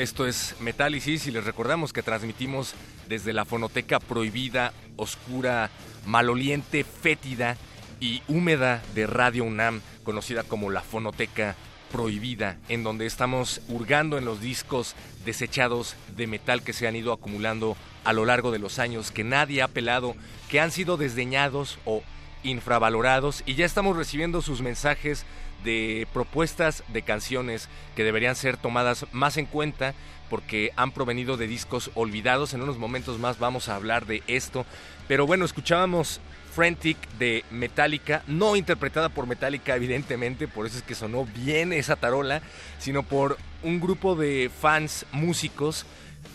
Esto 0.00 0.26
es 0.26 0.56
Metálisis 0.60 1.26
y 1.26 1.30
les 1.30 1.44
recordamos 1.44 1.92
que 1.92 2.02
transmitimos 2.02 2.72
desde 3.06 3.34
la 3.34 3.44
fonoteca 3.44 4.00
prohibida, 4.00 4.72
oscura, 4.96 5.68
maloliente, 6.06 6.84
fétida 6.84 7.58
y 8.00 8.22
húmeda 8.26 8.82
de 8.94 9.06
Radio 9.06 9.44
UNAM, 9.44 9.82
conocida 10.02 10.42
como 10.42 10.70
la 10.70 10.80
fonoteca 10.80 11.54
prohibida, 11.92 12.56
en 12.70 12.82
donde 12.82 13.04
estamos 13.04 13.60
hurgando 13.68 14.16
en 14.16 14.24
los 14.24 14.40
discos 14.40 14.94
desechados 15.26 15.96
de 16.16 16.26
metal 16.26 16.62
que 16.62 16.72
se 16.72 16.88
han 16.88 16.96
ido 16.96 17.12
acumulando 17.12 17.76
a 18.02 18.14
lo 18.14 18.24
largo 18.24 18.52
de 18.52 18.58
los 18.58 18.78
años, 18.78 19.10
que 19.10 19.22
nadie 19.22 19.60
ha 19.60 19.68
pelado, 19.68 20.16
que 20.48 20.60
han 20.60 20.70
sido 20.70 20.96
desdeñados 20.96 21.78
o 21.84 22.02
infravalorados. 22.42 23.42
Y 23.44 23.54
ya 23.54 23.66
estamos 23.66 23.98
recibiendo 23.98 24.40
sus 24.40 24.62
mensajes 24.62 25.26
de 25.64 26.06
propuestas 26.12 26.84
de 26.88 27.02
canciones 27.02 27.68
que 27.96 28.04
deberían 28.04 28.36
ser 28.36 28.56
tomadas 28.56 29.06
más 29.12 29.36
en 29.36 29.46
cuenta 29.46 29.94
porque 30.28 30.70
han 30.76 30.92
provenido 30.92 31.36
de 31.36 31.46
discos 31.46 31.90
olvidados. 31.94 32.54
En 32.54 32.62
unos 32.62 32.78
momentos 32.78 33.18
más 33.18 33.38
vamos 33.38 33.68
a 33.68 33.74
hablar 33.74 34.06
de 34.06 34.22
esto. 34.26 34.64
Pero 35.08 35.26
bueno, 35.26 35.44
escuchábamos 35.44 36.20
Frantic 36.54 36.98
de 37.18 37.44
Metallica, 37.50 38.22
no 38.26 38.56
interpretada 38.56 39.08
por 39.08 39.26
Metallica 39.26 39.76
evidentemente, 39.76 40.48
por 40.48 40.66
eso 40.66 40.78
es 40.78 40.82
que 40.82 40.94
sonó 40.94 41.24
bien 41.24 41.72
esa 41.72 41.96
tarola, 41.96 42.42
sino 42.78 43.02
por 43.02 43.38
un 43.62 43.80
grupo 43.80 44.16
de 44.16 44.50
fans 44.60 45.06
músicos 45.12 45.86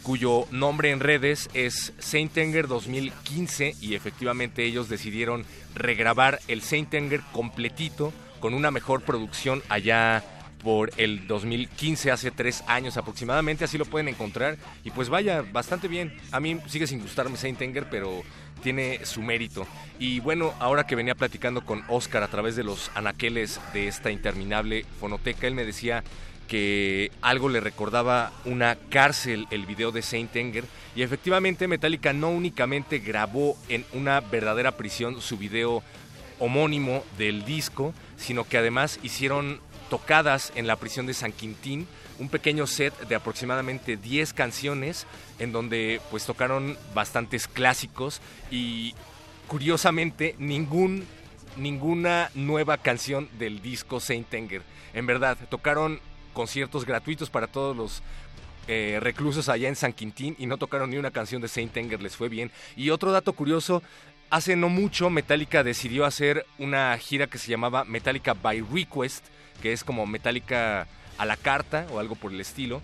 cuyo 0.04 0.48
nombre 0.52 0.92
en 0.92 1.00
redes 1.00 1.50
es 1.54 1.94
Saint 2.00 2.38
Anger 2.38 2.68
2015 2.68 3.76
y 3.82 3.96
efectivamente 3.96 4.64
ellos 4.64 4.88
decidieron 4.88 5.46
regrabar 5.74 6.40
el 6.48 6.62
Saint 6.62 6.94
Anger 6.94 7.22
completito 7.32 8.14
con 8.40 8.54
una 8.54 8.72
mejor 8.72 9.02
producción 9.02 9.62
allá 9.70 10.24
por 10.64 10.92
el 10.98 11.28
2015, 11.28 12.12
hace 12.12 12.32
tres 12.32 12.64
años 12.66 12.98
aproximadamente, 12.98 13.66
así 13.66 13.78
lo 13.78 13.86
pueden 13.86 14.08
encontrar. 14.08 14.58
Y 14.84 14.90
pues 14.90 15.10
vaya, 15.10 15.44
bastante 15.44 15.88
bien. 15.88 16.18
A 16.32 16.40
mí 16.40 16.58
sigue 16.68 16.88
sin 16.88 17.02
gustarme 17.02 17.38
Saint 17.38 17.62
Anger, 17.62 17.88
pero 17.90 18.24
tiene 18.64 19.06
su 19.06 19.22
mérito. 19.22 19.68
Y 20.00 20.22
bueno, 20.22 20.56
ahora 20.60 20.88
que 20.88 20.96
venía 20.96 21.14
platicando 21.14 21.64
con 21.64 21.84
Oscar 21.88 22.24
a 22.24 22.30
través 22.30 22.56
de 22.56 22.64
los 22.64 22.90
anaqueles 22.96 23.60
de 23.74 23.88
esta 23.88 24.10
interminable 24.10 24.86
fonoteca, 25.00 25.46
él 25.46 25.54
me 25.54 25.66
decía 25.66 26.04
que 26.48 27.12
algo 27.22 27.50
le 27.50 27.60
recordaba 27.60 28.32
una 28.46 28.76
cárcel 28.90 29.48
el 29.52 29.66
video 29.68 29.92
de 29.92 30.02
Saint 30.02 30.36
Anger 30.36 30.66
y 30.96 31.02
efectivamente 31.02 31.68
Metallica 31.68 32.14
no 32.14 32.30
únicamente 32.30 33.00
grabó 33.00 33.58
en 33.70 33.86
una 33.94 34.20
verdadera 34.20 34.78
prisión 34.78 35.22
su 35.22 35.38
video 35.38 35.84
homónimo 36.40 37.04
del 37.18 37.46
disco, 37.46 37.94
sino 38.18 38.44
que 38.48 38.58
además 38.58 39.00
hicieron 39.04 39.60
tocadas 39.90 40.52
en 40.56 40.68
la 40.68 40.76
prisión 40.76 41.06
de 41.06 41.14
San 41.14 41.32
Quintín, 41.32 41.88
un 42.20 42.30
pequeño 42.30 42.66
set 42.68 42.94
de 43.08 43.16
aproximadamente 43.16 43.98
10 43.98 44.34
canciones 44.34 45.06
en 45.40 45.52
donde 45.52 46.02
pues 46.10 46.26
tocaron 46.26 46.78
bastantes 46.94 47.48
clásicos 47.48 48.22
y 48.50 48.96
curiosamente 49.48 50.36
ningún 50.40 51.06
ninguna 51.58 52.32
nueva 52.36 52.78
canción 52.78 53.30
del 53.40 53.62
disco 53.62 54.00
Saint 54.00 54.34
Anger. 54.34 54.62
En 54.94 55.06
verdad, 55.06 55.38
tocaron 55.50 56.00
conciertos 56.34 56.86
gratuitos 56.86 57.30
para 57.30 57.48
todos 57.48 57.76
los 57.76 58.04
eh, 58.68 58.98
reclusos 59.02 59.48
allá 59.48 59.70
en 59.70 59.76
San 59.76 59.94
Quintín 59.94 60.36
y 60.40 60.48
no 60.48 60.58
tocaron 60.58 60.90
ni 60.90 60.98
una 60.98 61.12
canción 61.12 61.42
de 61.42 61.48
Saint 61.48 61.76
Anger, 61.78 62.02
les 62.02 62.16
fue 62.16 62.30
bien. 62.30 62.52
Y 62.76 62.90
otro 62.90 63.12
dato 63.12 63.34
curioso, 63.34 63.84
hace 64.36 64.58
no 64.58 64.68
mucho 64.68 65.10
Metallica 65.10 65.64
decidió 65.64 66.04
hacer 66.04 66.46
una 66.60 66.98
gira 66.98 67.28
que 67.28 67.38
se 67.38 67.50
llamaba 67.50 67.86
Metallica 67.86 68.34
by 68.34 68.66
Request, 68.70 69.26
que 69.62 69.72
es 69.72 69.86
como 69.86 70.06
Metallica 70.06 70.90
a 71.18 71.26
la 71.26 71.38
carta 71.38 71.88
o 71.90 72.00
algo 72.00 72.16
por 72.16 72.34
el 72.34 72.42
estilo. 72.42 72.82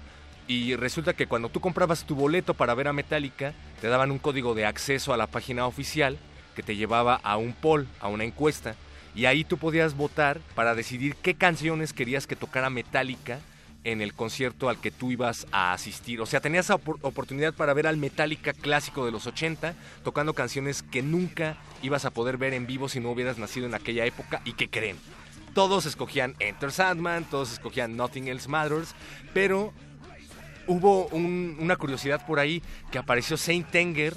Y 0.47 0.77
resulta 0.77 1.11
que 1.11 1.27
cuando 1.27 1.49
tú 1.49 1.59
comprabas 1.59 2.05
tu 2.05 2.15
boleto 2.15 2.53
para 2.53 2.73
ver 2.73 2.87
a 2.87 2.93
Metallica, 2.93 3.53
te 3.81 3.89
daban 3.89 4.11
un 4.11 4.19
código 4.19 4.55
de 4.55 4.65
acceso 4.65 5.13
a 5.13 5.17
la 5.17 5.27
página 5.27 5.67
oficial 5.67 6.17
que 6.55 6.63
te 6.63 6.77
llevaba 6.77 7.15
a 7.21 7.35
un 7.35 7.51
poll, 7.51 7.85
a 7.99 8.07
una 8.07 8.23
encuesta. 8.23 8.75
Y 9.13 9.25
ahí 9.25 9.43
tú 9.43 9.57
podías 9.57 9.97
votar 9.97 10.39
para 10.55 10.73
decidir 10.73 11.17
qué 11.17 11.33
canciones 11.33 11.91
querías 11.91 12.27
que 12.27 12.37
tocara 12.37 12.69
Metallica 12.69 13.39
en 13.83 14.01
el 14.01 14.13
concierto 14.13 14.69
al 14.69 14.79
que 14.79 14.91
tú 14.91 15.11
ibas 15.11 15.47
a 15.51 15.73
asistir. 15.73 16.21
O 16.21 16.25
sea, 16.25 16.39
tenías 16.39 16.69
opor- 16.69 16.99
oportunidad 17.01 17.53
para 17.53 17.73
ver 17.73 17.87
al 17.87 17.97
Metallica 17.97 18.53
clásico 18.53 19.05
de 19.05 19.11
los 19.11 19.25
80 19.27 19.73
tocando 20.03 20.33
canciones 20.33 20.83
que 20.83 21.01
nunca 21.01 21.57
ibas 21.81 22.05
a 22.05 22.11
poder 22.11 22.37
ver 22.37 22.53
en 22.53 22.67
vivo 22.67 22.89
si 22.89 22.99
no 22.99 23.09
hubieras 23.11 23.37
nacido 23.37 23.65
en 23.65 23.73
aquella 23.73 24.05
época. 24.05 24.41
¿Y 24.45 24.53
qué 24.53 24.69
creen? 24.69 24.97
Todos 25.55 25.85
escogían 25.85 26.35
Enter 26.39 26.71
Sandman, 26.71 27.25
todos 27.25 27.51
escogían 27.51 27.97
Nothing 27.97 28.27
Else 28.27 28.47
Matters, 28.47 28.93
pero 29.33 29.73
hubo 30.67 31.07
un- 31.07 31.57
una 31.59 31.75
curiosidad 31.75 32.25
por 32.25 32.39
ahí 32.39 32.61
que 32.91 32.97
apareció 32.99 33.35
Saint 33.35 33.73
Anger 33.75 34.15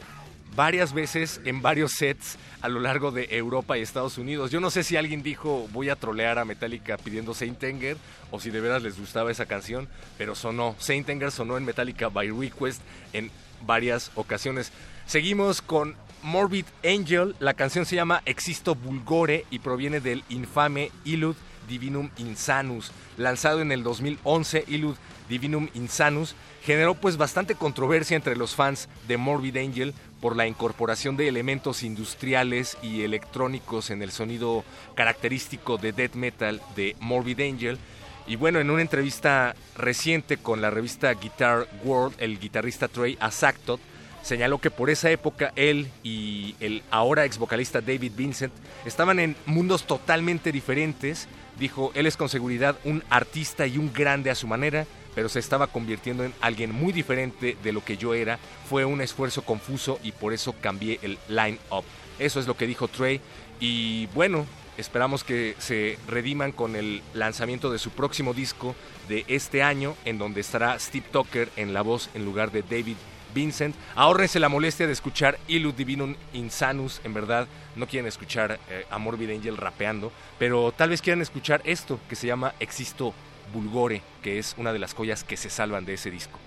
varias 0.55 0.93
veces 0.93 1.40
en 1.45 1.62
varios 1.62 1.93
sets 1.93 2.37
a 2.61 2.69
lo 2.69 2.81
largo 2.81 3.11
de 3.11 3.29
Europa 3.31 3.77
y 3.77 3.83
Estados 3.83 4.19
Unidos. 4.19 4.51
Yo 4.51 4.61
no 4.61 4.71
sé 4.71 4.85
si 4.85 4.97
alguien 4.97 5.23
dijo 5.23 5.69
voy 5.73 5.88
a 5.88 5.97
trolear 5.97 6.38
a 6.38 6.45
Metallica 6.45 6.97
pidiendo 6.97 7.35
Saint 7.35 7.62
Anger 7.62 7.97
o 8.31 8.40
si 8.40 8.51
de 8.51 8.61
veras 8.61 8.83
les 8.83 8.99
gustaba 8.99 9.31
esa 9.31 9.47
canción, 9.47 9.88
pero 10.17 10.35
sonó. 10.35 10.75
Saint 10.79 11.09
sonó 11.31 11.57
en 11.57 11.64
Metallica 11.64 12.09
by 12.09 12.31
Request 12.31 12.81
en 13.12 13.31
varias 13.67 14.11
ocasiones. 14.14 14.73
Seguimos 15.07 15.61
con 15.61 15.97
Morbid 16.23 16.67
Angel. 16.85 17.35
La 17.38 17.55
canción 17.55 17.85
se 17.85 17.97
llama 17.97 18.23
Existo 18.25 18.75
Vulgore 18.75 19.45
y 19.51 19.59
proviene 19.59 20.01
del 20.01 20.25
infame 20.29 20.90
Illud 21.05 21.37
Divinum 21.68 22.11
Insanus, 22.18 22.92
lanzado 23.16 23.61
en 23.61 23.72
el 23.72 23.83
2011. 23.83 24.64
Illud 24.68 24.96
Divinum 25.29 25.68
Insanus 25.74 26.35
generó 26.62 26.94
pues 26.94 27.16
bastante 27.16 27.55
controversia 27.55 28.16
entre 28.16 28.37
los 28.37 28.55
fans 28.55 28.88
de 29.07 29.16
Morbid 29.16 29.57
Angel 29.57 29.94
por 30.20 30.37
la 30.37 30.46
incorporación 30.46 31.16
de 31.16 31.29
elementos 31.29 31.83
industriales 31.83 32.79
y 32.83 33.03
electrónicos 33.03 33.90
en 33.90 34.03
el 34.03 34.11
sonido 34.11 34.64
característico 34.94 35.77
de 35.77 35.92
death 35.92 36.14
metal 36.14 36.62
de 36.77 36.96
Morbid 37.00 37.40
Angel. 37.40 37.79
Y 38.27 38.37
bueno, 38.37 38.59
en 38.59 38.70
una 38.70 38.81
entrevista 38.81 39.55
reciente 39.77 40.38
con 40.38 40.62
la 40.62 40.70
revista 40.70 41.12
Guitar 41.12 41.68
World, 41.85 42.14
el 42.18 42.38
guitarrista 42.38 42.88
Trey 42.88 43.18
Azaktot 43.20 43.81
señaló 44.22 44.59
que 44.59 44.70
por 44.70 44.88
esa 44.88 45.11
época 45.11 45.53
él 45.55 45.90
y 46.03 46.57
el 46.61 46.83
ahora 46.90 47.27
ex 47.27 47.37
vocalista 47.37 47.83
David 47.83 48.12
Vincent 48.16 48.53
estaban 48.87 49.18
en 49.18 49.37
mundos 49.44 49.87
totalmente 49.87 50.50
diferentes. 50.50 51.29
Dijo, 51.59 51.93
él 51.95 52.07
es 52.07 52.17
con 52.17 52.29
seguridad 52.29 52.77
un 52.85 53.03
artista 53.11 53.67
y 53.67 53.79
un 53.79 53.93
grande 53.93 54.31
a 54.31 54.35
su 54.35 54.47
manera, 54.47 54.87
pero 55.14 55.29
se 55.29 55.38
estaba 55.38 55.69
convirtiendo 55.69 56.25
en 56.25 56.35
alguien 56.40 56.73
muy 56.73 56.93
diferente 56.93 57.57
de 57.62 57.73
lo 57.73 57.85
que 57.85 57.97
yo 57.97 58.14
era. 58.14 58.38
Fue 58.69 58.85
un 58.85 59.01
esfuerzo 59.01 59.43
confuso 59.43 60.01
y 60.03 60.12
por 60.12 60.33
eso 60.33 60.55
cambié 60.61 60.99
el 61.03 61.19
line-up. 61.29 61.85
Eso 62.19 62.40
es 62.40 62.47
lo 62.47 62.57
que 62.57 62.67
dijo 62.67 62.88
Trey. 62.88 63.21
Y 63.61 64.07
bueno, 64.09 64.47
esperamos 64.77 65.23
que 65.23 65.55
se 65.59 65.99
rediman 66.09 66.53
con 66.53 66.75
el 66.75 67.03
lanzamiento 67.12 67.71
de 67.71 67.79
su 67.79 67.90
próximo 67.90 68.35
disco 68.35 68.75
de 69.09 69.25
este 69.29 69.62
año, 69.62 69.95
en 70.05 70.19
donde 70.19 70.40
estará 70.40 70.79
Steve 70.79 71.07
Tucker 71.12 71.49
en 71.57 71.73
la 71.73 71.83
voz 71.83 72.11
en 72.14 72.25
lugar 72.25 72.51
de 72.51 72.62
David 72.62 72.97
Vincent. 73.35 73.75
Ahórrense 73.94 74.38
la 74.38 74.49
molestia 74.49 74.87
de 74.87 74.92
escuchar 74.92 75.38
Illud 75.49 75.75
Divinum 75.75 76.14
Insanus. 76.33 77.01
En 77.05 77.12
verdad, 77.12 77.47
no 77.77 77.87
quieren 77.87 78.07
escuchar 78.07 78.59
eh, 78.70 78.87
a 78.90 78.99
Morbid 78.99 79.31
Angel 79.31 79.57
rapeando, 79.57 80.12
pero 80.38 80.73
tal 80.73 80.90
vez 80.90 81.03
quieran 81.03 81.20
escuchar 81.20 81.61
esto 81.64 81.99
que 82.09 82.16
se 82.16 82.27
llama 82.27 82.55
Existo 82.61 83.12
Vulgore, 83.53 84.03
que 84.23 84.38
es 84.38 84.55
una 84.57 84.73
de 84.73 84.79
las 84.79 84.94
joyas 84.94 85.25
que 85.25 85.37
se 85.37 85.51
salvan 85.51 85.85
de 85.85 85.94
ese 85.94 86.11
disco. 86.11 86.38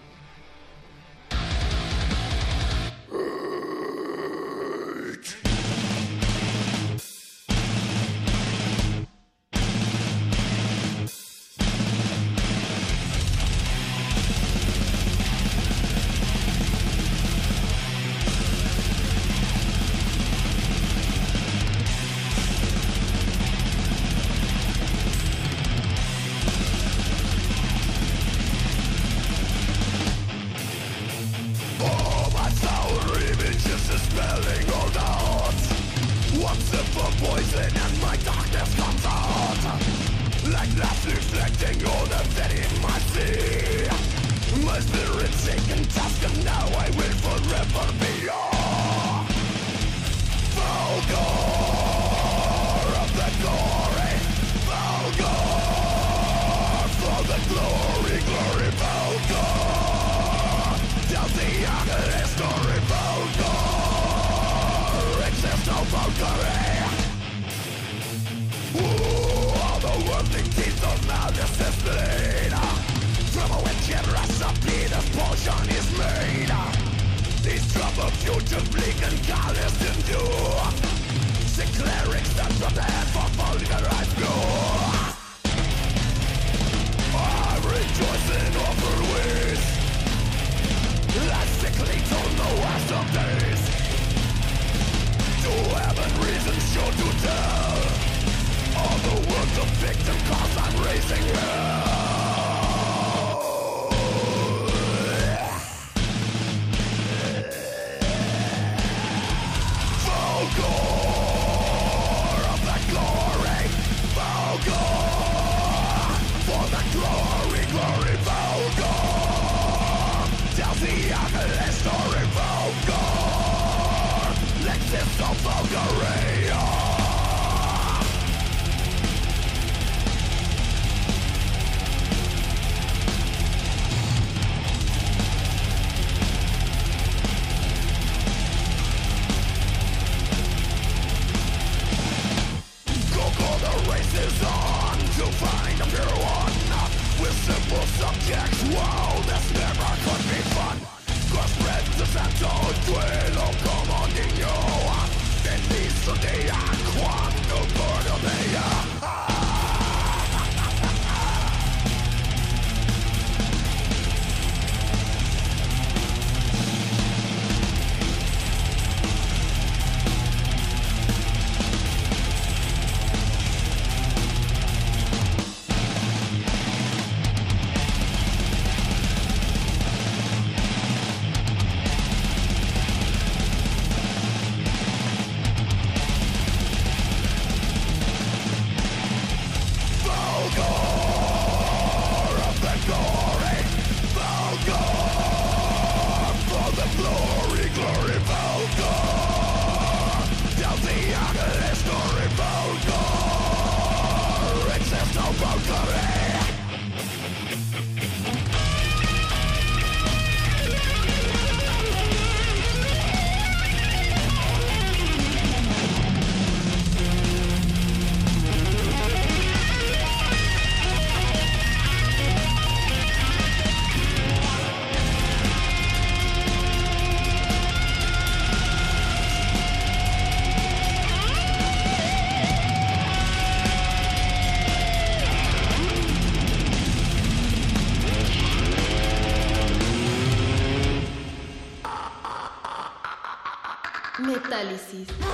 Metálisis. 244.93 245.27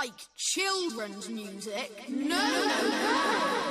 Like 0.00 0.14
children's 0.36 1.28
music. 1.28 1.90
No, 2.08 2.36
no, 2.36 2.88
no. 2.88 3.16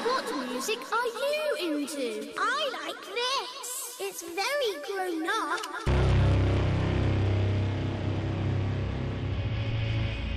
What 0.07 0.25
music 0.51 0.79
are 0.91 1.11
you 1.23 1.79
into? 1.79 2.33
I 2.37 2.69
like 2.83 3.01
this. 3.19 3.97
It's 4.01 4.23
very 4.35 4.73
grown 4.85 5.25
up. 5.25 5.61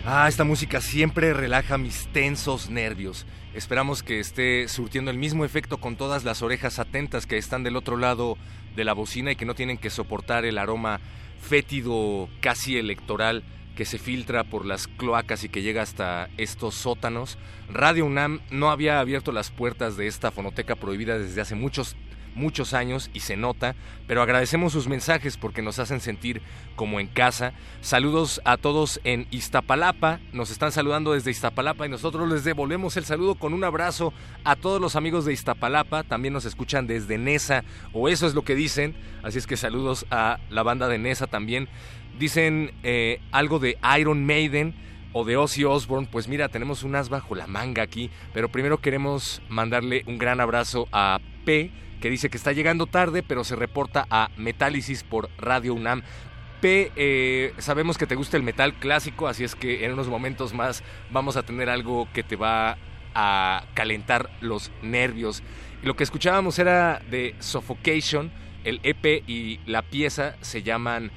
Ah, 0.07 0.29
esta 0.29 0.45
música 0.45 0.81
siempre 0.81 1.35
relaja 1.35 1.77
mis 1.77 2.07
tensos 2.13 2.71
nervios. 2.71 3.27
Esperamos 3.53 4.05
que 4.05 4.21
esté 4.21 4.69
surtiendo 4.69 5.11
el 5.11 5.19
mismo 5.19 5.45
efecto 5.45 5.79
con 5.79 5.97
todas 5.97 6.23
las 6.23 6.43
orejas 6.43 6.79
atentas 6.79 7.27
que 7.27 7.37
están 7.37 7.65
del 7.65 7.77
otro 7.77 7.97
lado 7.97 8.39
de 8.77 8.85
la 8.85 8.93
bocina 8.93 9.33
y 9.33 9.37
que 9.37 9.45
no 9.45 9.57
tienen 9.57 9.77
que 9.77 9.91
soportar 9.91 10.45
el 10.45 10.59
aroma 10.59 11.01
fétido 11.41 12.29
casi 12.41 12.77
electoral 12.77 13.43
que 13.81 13.87
se 13.87 13.99
filtra 13.99 14.45
por 14.45 14.67
las 14.67 14.89
cloacas 14.89 15.43
y 15.43 15.49
que 15.49 15.63
llega 15.63 15.81
hasta 15.81 16.29
estos 16.37 16.75
sótanos. 16.75 17.39
Radio 17.71 18.05
UNAM 18.05 18.41
no 18.51 18.71
había 18.71 19.01
abierto 19.01 19.33
las 19.33 19.51
puertas 19.51 19.97
de 19.97 20.07
esta 20.07 20.31
fonoteca 20.31 20.77
prohibida 20.77 21.19
desde 21.19 21.41
hace 21.41 21.55
muchos 21.55 21.97
muchos 22.35 22.75
años 22.75 23.11
y 23.13 23.21
se 23.21 23.37
nota, 23.37 23.75
pero 24.07 24.23
agradecemos 24.23 24.73
sus 24.73 24.87
mensajes 24.87 25.37
porque 25.37 25.63
nos 25.63 25.79
hacen 25.79 26.01
sentir 26.01 26.43
como 26.77 27.01
en 27.01 27.07
casa. 27.07 27.55
Saludos 27.81 28.41
a 28.45 28.57
todos 28.57 29.01
en 29.05 29.27
Iztapalapa, 29.31 30.21
nos 30.33 30.51
están 30.51 30.73
saludando 30.73 31.13
desde 31.13 31.31
Iztapalapa 31.31 31.87
y 31.87 31.89
nosotros 31.89 32.29
les 32.29 32.45
devolvemos 32.45 32.97
el 32.97 33.05
saludo 33.05 33.35
con 33.35 33.53
un 33.55 33.65
abrazo 33.65 34.13
a 34.45 34.57
todos 34.57 34.81
los 34.81 34.95
amigos 34.95 35.25
de 35.25 35.33
Iztapalapa, 35.33 36.05
también 36.05 36.35
nos 36.35 36.45
escuchan 36.45 36.87
desde 36.87 37.19
Nesa, 37.19 37.65
o 37.93 38.09
eso 38.09 38.27
es 38.27 38.35
lo 38.35 38.43
que 38.43 38.55
dicen, 38.55 38.95
así 39.23 39.39
es 39.39 39.47
que 39.47 39.57
saludos 39.57 40.07
a 40.11 40.39
la 40.51 40.63
banda 40.63 40.87
de 40.87 40.99
Nesa 40.99 41.27
también. 41.27 41.69
Dicen 42.19 42.73
eh, 42.83 43.21
algo 43.33 43.59
de 43.59 43.79
Iron 43.99 44.27
Maiden 44.27 44.75
o 45.13 45.25
de 45.25 45.37
Ozzy 45.37 45.65
Osbourne, 45.65 46.09
pues 46.11 46.29
mira, 46.29 46.49
tenemos 46.49 46.83
un 46.83 46.95
as 46.95 47.09
bajo 47.09 47.35
la 47.35 47.47
manga 47.47 47.83
aquí, 47.83 48.11
pero 48.33 48.49
primero 48.49 48.79
queremos 48.79 49.43
mandarle 49.49 50.05
un 50.07 50.19
gran 50.19 50.41
abrazo 50.41 50.89
a 50.93 51.19
P, 51.45 51.71
que 52.01 52.11
dice 52.11 52.31
que 52.31 52.37
está 52.37 52.53
llegando 52.53 52.87
tarde, 52.87 53.23
pero 53.23 53.45
se 53.45 53.57
reporta 53.57 54.07
a 54.11 54.31
Metálisis 54.37 55.03
por 55.03 55.31
Radio 55.39 55.75
UNAM. 55.75 56.03
P, 56.61 56.93
eh, 56.95 57.55
sabemos 57.59 57.97
que 57.97 58.07
te 58.07 58.15
gusta 58.15 58.37
el 58.37 58.43
metal 58.43 58.75
clásico, 58.75 59.29
así 59.29 59.45
es 59.45 59.55
que 59.55 59.85
en 59.85 59.93
unos 59.93 60.09
momentos 60.09 60.53
más 60.53 60.83
vamos 61.11 61.37
a 61.37 61.43
tener 61.43 61.71
algo 61.71 62.07
que 62.13 62.23
te 62.23 62.37
va 62.37 62.77
a 63.15 63.65
calentar 63.75 64.31
los 64.41 64.71
nervios. 64.83 65.43
Lo 65.83 65.97
que 65.97 66.05
escuchábamos 66.05 66.59
era 66.59 67.01
de 67.11 67.35
Suffocation, 67.39 68.31
el 68.65 68.81
EP 68.83 69.25
y 69.27 69.59
la 69.67 69.83
pieza 69.83 70.37
se 70.43 70.63
llaman 70.63 71.11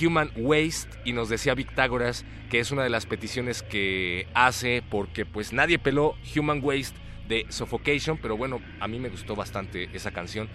Human 0.00 0.30
Waste 0.36 0.90
y 1.04 1.12
nos 1.12 1.28
decía 1.28 1.54
Victágoras 1.54 2.24
que 2.50 2.60
es 2.60 2.70
una 2.70 2.82
de 2.82 2.90
las 2.90 3.06
peticiones 3.06 3.62
que 3.62 4.26
hace 4.34 4.82
porque 4.88 5.24
pues 5.24 5.52
nadie 5.52 5.78
peló 5.78 6.14
Human 6.34 6.60
Waste 6.62 6.96
de 7.28 7.46
Suffocation, 7.48 8.18
pero 8.18 8.36
bueno, 8.36 8.60
a 8.80 8.88
mí 8.88 8.98
me 8.98 9.08
gustó 9.08 9.34
bastante 9.34 9.88
esa 9.92 10.12
canción. 10.12 10.48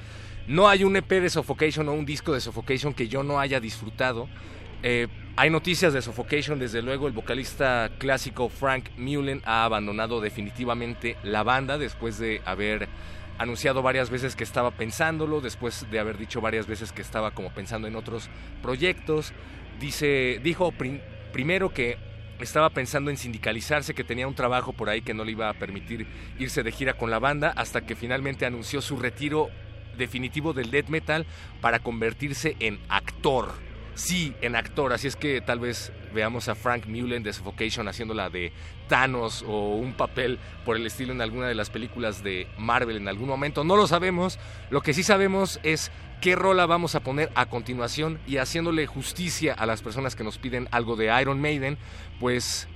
No 0.47 0.69
hay 0.69 0.83
un 0.83 0.95
EP 0.95 1.09
de 1.09 1.29
Suffocation 1.29 1.87
o 1.89 1.93
un 1.93 2.05
disco 2.05 2.33
de 2.33 2.41
Suffocation 2.41 2.93
que 2.93 3.07
yo 3.07 3.23
no 3.23 3.39
haya 3.39 3.59
disfrutado. 3.59 4.27
Eh, 4.83 5.07
hay 5.35 5.49
noticias 5.49 5.93
de 5.93 6.01
Suffocation, 6.01 6.59
desde 6.59 6.81
luego 6.81 7.07
el 7.07 7.13
vocalista 7.13 7.91
clásico 7.97 8.49
Frank 8.49 8.89
Mullen 8.97 9.41
ha 9.45 9.63
abandonado 9.65 10.21
definitivamente 10.21 11.17
la 11.23 11.43
banda 11.43 11.77
después 11.77 12.17
de 12.17 12.41
haber 12.45 12.89
anunciado 13.41 13.81
varias 13.81 14.09
veces 14.09 14.35
que 14.35 14.43
estaba 14.43 14.71
pensándolo, 14.71 15.41
después 15.41 15.87
de 15.89 15.99
haber 15.99 16.17
dicho 16.17 16.41
varias 16.41 16.67
veces 16.67 16.91
que 16.91 17.01
estaba 17.01 17.31
como 17.31 17.51
pensando 17.51 17.87
en 17.87 17.95
otros 17.95 18.29
proyectos. 18.61 19.33
Dice, 19.79 20.39
dijo 20.43 20.71
primero 21.31 21.73
que 21.73 21.97
estaba 22.39 22.69
pensando 22.69 23.09
en 23.09 23.17
sindicalizarse, 23.17 23.93
que 23.93 24.03
tenía 24.03 24.27
un 24.27 24.35
trabajo 24.35 24.73
por 24.73 24.89
ahí 24.89 25.01
que 25.01 25.13
no 25.13 25.23
le 25.23 25.31
iba 25.31 25.49
a 25.49 25.53
permitir 25.53 26.07
irse 26.39 26.63
de 26.63 26.71
gira 26.71 26.93
con 26.93 27.09
la 27.09 27.19
banda, 27.19 27.53
hasta 27.55 27.81
que 27.81 27.95
finalmente 27.95 28.45
anunció 28.45 28.81
su 28.81 28.97
retiro 28.97 29.49
definitivo 29.97 30.53
del 30.53 30.71
death 30.71 30.89
metal 30.89 31.25
para 31.61 31.79
convertirse 31.79 32.55
en 32.59 32.79
actor. 32.89 33.53
Sí, 33.93 34.33
en 34.41 34.55
actor, 34.55 34.93
así 34.93 35.07
es 35.07 35.15
que 35.15 35.41
tal 35.41 35.59
vez 35.59 35.91
veamos 36.13 36.47
a 36.47 36.55
Frank 36.55 36.85
Mullen 36.85 37.23
de 37.23 37.33
Suffocation 37.33 37.87
haciéndola 37.87 38.29
de 38.29 38.53
O 38.91 39.75
un 39.75 39.93
papel 39.93 40.37
por 40.65 40.75
el 40.75 40.85
estilo 40.85 41.13
en 41.13 41.21
alguna 41.21 41.47
de 41.47 41.55
las 41.55 41.69
películas 41.69 42.23
de 42.23 42.47
Marvel 42.57 42.97
en 42.97 43.07
algún 43.07 43.29
momento. 43.29 43.63
No 43.63 43.77
lo 43.77 43.87
sabemos, 43.87 44.37
lo 44.69 44.81
que 44.81 44.93
sí 44.93 45.01
sabemos 45.01 45.61
es 45.63 45.91
qué 46.19 46.35
rola 46.35 46.65
vamos 46.65 46.95
a 46.95 46.99
poner 46.99 47.31
a 47.33 47.45
continuación 47.45 48.19
y 48.27 48.35
haciéndole 48.37 48.87
justicia 48.87 49.53
a 49.53 49.65
las 49.65 49.81
personas 49.81 50.17
que 50.17 50.25
nos 50.25 50.37
piden 50.37 50.67
algo 50.71 50.97
de 50.97 51.21
Iron 51.21 51.39
Maiden, 51.39 51.77
pues 52.19 52.67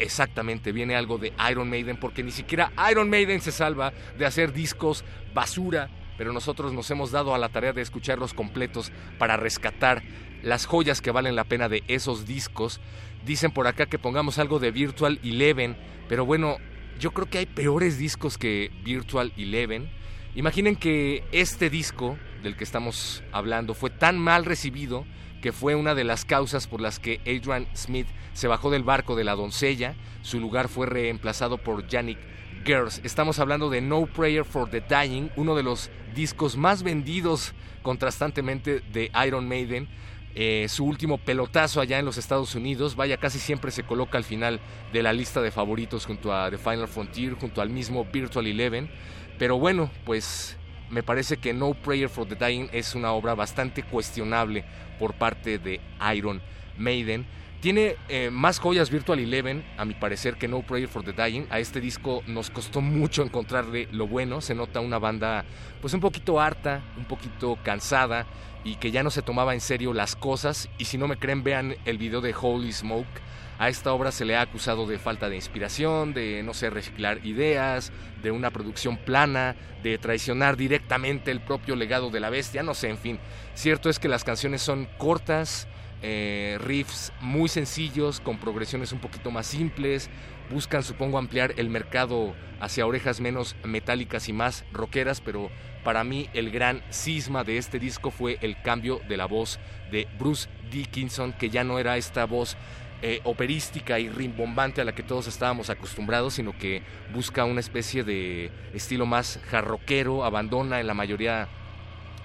exactamente 0.00 0.72
viene 0.72 0.96
algo 0.96 1.18
de 1.18 1.32
Iron 1.48 1.70
Maiden 1.70 1.96
porque 1.96 2.24
ni 2.24 2.32
siquiera 2.32 2.72
Iron 2.90 3.08
Maiden 3.08 3.40
se 3.40 3.52
salva 3.52 3.92
de 4.18 4.26
hacer 4.26 4.52
discos 4.52 5.04
basura, 5.32 5.90
pero 6.18 6.32
nosotros 6.32 6.72
nos 6.72 6.90
hemos 6.90 7.12
dado 7.12 7.36
a 7.36 7.38
la 7.38 7.50
tarea 7.50 7.72
de 7.72 7.82
escucharlos 7.82 8.34
completos 8.34 8.90
para 9.16 9.36
rescatar 9.36 10.02
las 10.42 10.66
joyas 10.66 11.00
que 11.00 11.12
valen 11.12 11.36
la 11.36 11.44
pena 11.44 11.68
de 11.68 11.84
esos 11.86 12.26
discos. 12.26 12.80
Dicen 13.24 13.52
por 13.52 13.66
acá 13.66 13.86
que 13.86 13.98
pongamos 13.98 14.38
algo 14.38 14.58
de 14.58 14.70
Virtual 14.70 15.20
Eleven, 15.22 15.76
pero 16.08 16.26
bueno, 16.26 16.56
yo 16.98 17.12
creo 17.12 17.28
que 17.28 17.38
hay 17.38 17.46
peores 17.46 17.98
discos 17.98 18.38
que 18.38 18.70
Virtual 18.84 19.32
Eleven. 19.36 19.88
Imaginen 20.34 20.76
que 20.76 21.24
este 21.32 21.70
disco 21.70 22.18
del 22.42 22.56
que 22.56 22.64
estamos 22.64 23.22
hablando 23.32 23.74
fue 23.74 23.90
tan 23.90 24.18
mal 24.18 24.44
recibido 24.44 25.04
que 25.42 25.52
fue 25.52 25.74
una 25.74 25.94
de 25.94 26.04
las 26.04 26.24
causas 26.24 26.66
por 26.66 26.80
las 26.80 26.98
que 26.98 27.20
Adrian 27.22 27.66
Smith 27.76 28.06
se 28.32 28.48
bajó 28.48 28.70
del 28.70 28.84
barco 28.84 29.16
de 29.16 29.24
la 29.24 29.34
doncella. 29.34 29.94
Su 30.22 30.40
lugar 30.40 30.68
fue 30.68 30.86
reemplazado 30.86 31.58
por 31.58 31.86
Yannick 31.86 32.18
Gers. 32.64 33.00
Estamos 33.04 33.40
hablando 33.40 33.68
de 33.68 33.80
No 33.80 34.06
Prayer 34.06 34.44
for 34.44 34.70
the 34.70 34.80
Dying, 34.80 35.30
uno 35.36 35.54
de 35.56 35.64
los 35.64 35.90
discos 36.14 36.56
más 36.56 36.82
vendidos 36.82 37.54
contrastantemente 37.82 38.80
de 38.92 39.10
Iron 39.26 39.48
Maiden. 39.48 39.88
Eh, 40.34 40.66
su 40.68 40.86
último 40.86 41.18
pelotazo 41.18 41.80
allá 41.80 41.98
en 41.98 42.04
los 42.04 42.16
Estados 42.16 42.54
Unidos. 42.54 42.96
Vaya, 42.96 43.18
casi 43.18 43.38
siempre 43.38 43.70
se 43.70 43.82
coloca 43.82 44.16
al 44.16 44.24
final 44.24 44.60
de 44.92 45.02
la 45.02 45.12
lista 45.12 45.42
de 45.42 45.50
favoritos 45.50 46.06
junto 46.06 46.34
a 46.34 46.50
The 46.50 46.58
Final 46.58 46.88
Frontier, 46.88 47.34
junto 47.34 47.60
al 47.60 47.68
mismo 47.68 48.06
Virtual 48.06 48.46
Eleven. 48.46 48.90
Pero 49.38 49.58
bueno, 49.58 49.90
pues 50.04 50.56
me 50.90 51.02
parece 51.02 51.36
que 51.36 51.52
No 51.52 51.74
Prayer 51.74 52.08
for 52.08 52.26
the 52.26 52.34
Dying 52.34 52.68
es 52.72 52.94
una 52.94 53.12
obra 53.12 53.34
bastante 53.34 53.82
cuestionable 53.82 54.64
por 54.98 55.14
parte 55.14 55.58
de 55.58 55.80
Iron 56.14 56.40
Maiden. 56.78 57.26
Tiene 57.60 57.96
eh, 58.08 58.30
más 58.30 58.58
joyas 58.58 58.90
Virtual 58.90 59.20
Eleven, 59.20 59.64
a 59.76 59.84
mi 59.84 59.94
parecer, 59.94 60.34
que 60.34 60.48
No 60.48 60.62
Prayer 60.62 60.88
for 60.88 61.04
the 61.04 61.12
Dying. 61.12 61.46
A 61.48 61.60
este 61.60 61.80
disco 61.80 62.22
nos 62.26 62.50
costó 62.50 62.80
mucho 62.80 63.22
encontrarle 63.22 63.86
lo 63.92 64.08
bueno. 64.08 64.40
Se 64.40 64.54
nota 64.54 64.80
una 64.80 64.98
banda, 64.98 65.44
pues 65.80 65.94
un 65.94 66.00
poquito 66.00 66.40
harta, 66.40 66.82
un 66.96 67.04
poquito 67.04 67.56
cansada 67.62 68.26
y 68.64 68.76
que 68.76 68.90
ya 68.90 69.02
no 69.02 69.10
se 69.10 69.22
tomaba 69.22 69.54
en 69.54 69.60
serio 69.60 69.92
las 69.92 70.16
cosas. 70.16 70.68
Y 70.78 70.86
si 70.86 70.98
no 70.98 71.08
me 71.08 71.16
creen, 71.16 71.42
vean 71.42 71.76
el 71.84 71.98
video 71.98 72.20
de 72.20 72.34
Holy 72.38 72.72
Smoke. 72.72 73.20
A 73.58 73.68
esta 73.68 73.92
obra 73.92 74.10
se 74.10 74.24
le 74.24 74.34
ha 74.34 74.40
acusado 74.40 74.86
de 74.86 74.98
falta 74.98 75.28
de 75.28 75.36
inspiración, 75.36 76.14
de 76.14 76.42
no 76.42 76.52
sé 76.52 76.70
reciclar 76.70 77.24
ideas, 77.24 77.92
de 78.22 78.30
una 78.30 78.50
producción 78.50 78.96
plana, 78.96 79.54
de 79.82 79.98
traicionar 79.98 80.56
directamente 80.56 81.30
el 81.30 81.40
propio 81.40 81.76
legado 81.76 82.10
de 82.10 82.20
la 82.20 82.30
bestia, 82.30 82.62
no 82.62 82.74
sé, 82.74 82.88
en 82.88 82.98
fin. 82.98 83.18
Cierto 83.54 83.88
es 83.88 83.98
que 83.98 84.08
las 84.08 84.24
canciones 84.24 84.62
son 84.62 84.88
cortas, 84.98 85.68
eh, 86.02 86.58
riffs 86.60 87.12
muy 87.20 87.48
sencillos, 87.48 88.18
con 88.18 88.38
progresiones 88.38 88.92
un 88.92 88.98
poquito 88.98 89.30
más 89.30 89.46
simples, 89.46 90.10
buscan 90.52 90.82
supongo 90.82 91.18
ampliar 91.18 91.54
el 91.56 91.70
mercado 91.70 92.34
hacia 92.60 92.86
orejas 92.86 93.20
menos 93.20 93.56
metálicas 93.64 94.28
y 94.28 94.32
más 94.32 94.64
rockeras, 94.72 95.20
pero 95.20 95.50
para 95.82 96.04
mí 96.04 96.28
el 96.32 96.50
gran 96.50 96.82
cisma 96.90 97.42
de 97.42 97.58
este 97.58 97.78
disco 97.78 98.10
fue 98.10 98.38
el 98.40 98.60
cambio 98.62 99.00
de 99.08 99.16
la 99.16 99.26
voz 99.26 99.58
de 99.90 100.06
Bruce 100.18 100.48
Dickinson, 100.70 101.32
que 101.32 101.50
ya 101.50 101.64
no 101.64 101.78
era 101.78 101.96
esta 101.96 102.24
voz 102.24 102.56
eh, 103.02 103.20
operística 103.24 103.98
y 103.98 104.08
rimbombante 104.08 104.80
a 104.80 104.84
la 104.84 104.94
que 104.94 105.02
todos 105.02 105.26
estábamos 105.26 105.70
acostumbrados, 105.70 106.34
sino 106.34 106.56
que 106.56 106.82
busca 107.12 107.44
una 107.44 107.58
especie 107.58 108.04
de 108.04 108.52
estilo 108.74 109.06
más 109.06 109.40
jarroquero, 109.50 110.24
abandona 110.24 110.78
en 110.78 110.86
la 110.86 110.94
mayoría 110.94 111.48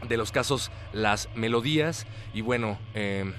de 0.07 0.17
los 0.17 0.31
casos 0.31 0.69
las 0.93 1.29
melodías 1.33 2.05
y 2.33 2.41
bueno, 2.41 2.77
eh, 2.93 3.33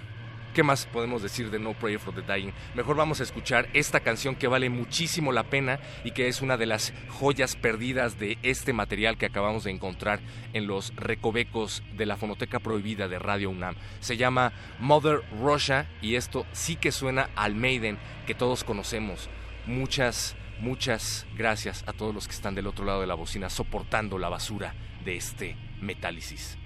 ¿Qué 0.59 0.65
más 0.65 0.87
podemos 0.87 1.23
decir 1.23 1.53
de 1.53 1.61
No 1.61 1.73
Prayer 1.73 2.01
for 2.01 2.13
the 2.13 2.21
Dying? 2.21 2.51
Mejor 2.75 2.97
vamos 2.97 3.21
a 3.21 3.23
escuchar 3.23 3.69
esta 3.75 4.01
canción 4.01 4.35
que 4.35 4.49
vale 4.49 4.69
muchísimo 4.71 5.31
la 5.31 5.45
pena 5.45 5.79
y 6.03 6.11
que 6.11 6.27
es 6.27 6.43
una 6.43 6.57
de 6.57 6.67
las 6.67 6.93
joyas 7.11 7.55
perdidas 7.55 8.19
de 8.19 8.39
este 8.43 8.73
material 8.73 9.17
que 9.19 9.27
acabamos 9.27 9.63
de 9.63 9.71
encontrar 9.71 10.19
en 10.55 10.67
los 10.67 10.93
recovecos 10.97 11.85
de 11.97 12.07
la 12.07 12.17
fonoteca 12.17 12.59
prohibida 12.59 13.07
de 13.07 13.21
Radio 13.21 13.51
UNAM. 13.51 13.77
Se 14.01 14.17
llama 14.17 14.53
Mother 14.81 15.23
Russia 15.41 15.89
y 16.03 16.17
esto 16.17 16.45
sí 16.51 16.75
que 16.75 16.91
suena 16.91 17.31
al 17.37 17.55
Maiden 17.55 17.97
que 18.27 18.35
todos 18.35 18.65
conocemos. 18.65 19.31
Muchas, 19.65 20.35
muchas 20.59 21.25
gracias 21.37 21.85
a 21.87 21.93
todos 21.93 22.13
los 22.13 22.27
que 22.27 22.35
están 22.35 22.57
del 22.57 22.67
otro 22.67 22.85
lado 22.85 23.01
de 23.01 23.07
la 23.07 23.15
bocina 23.15 23.49
soportando 23.49 24.19
la 24.19 24.29
basura 24.29 24.75
de 25.05 25.15
este 25.15 25.57
metálisis. 25.81 26.59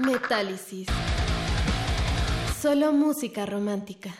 Metálisis. 0.00 0.88
Solo 2.60 2.92
música 2.92 3.44
romántica. 3.44 4.10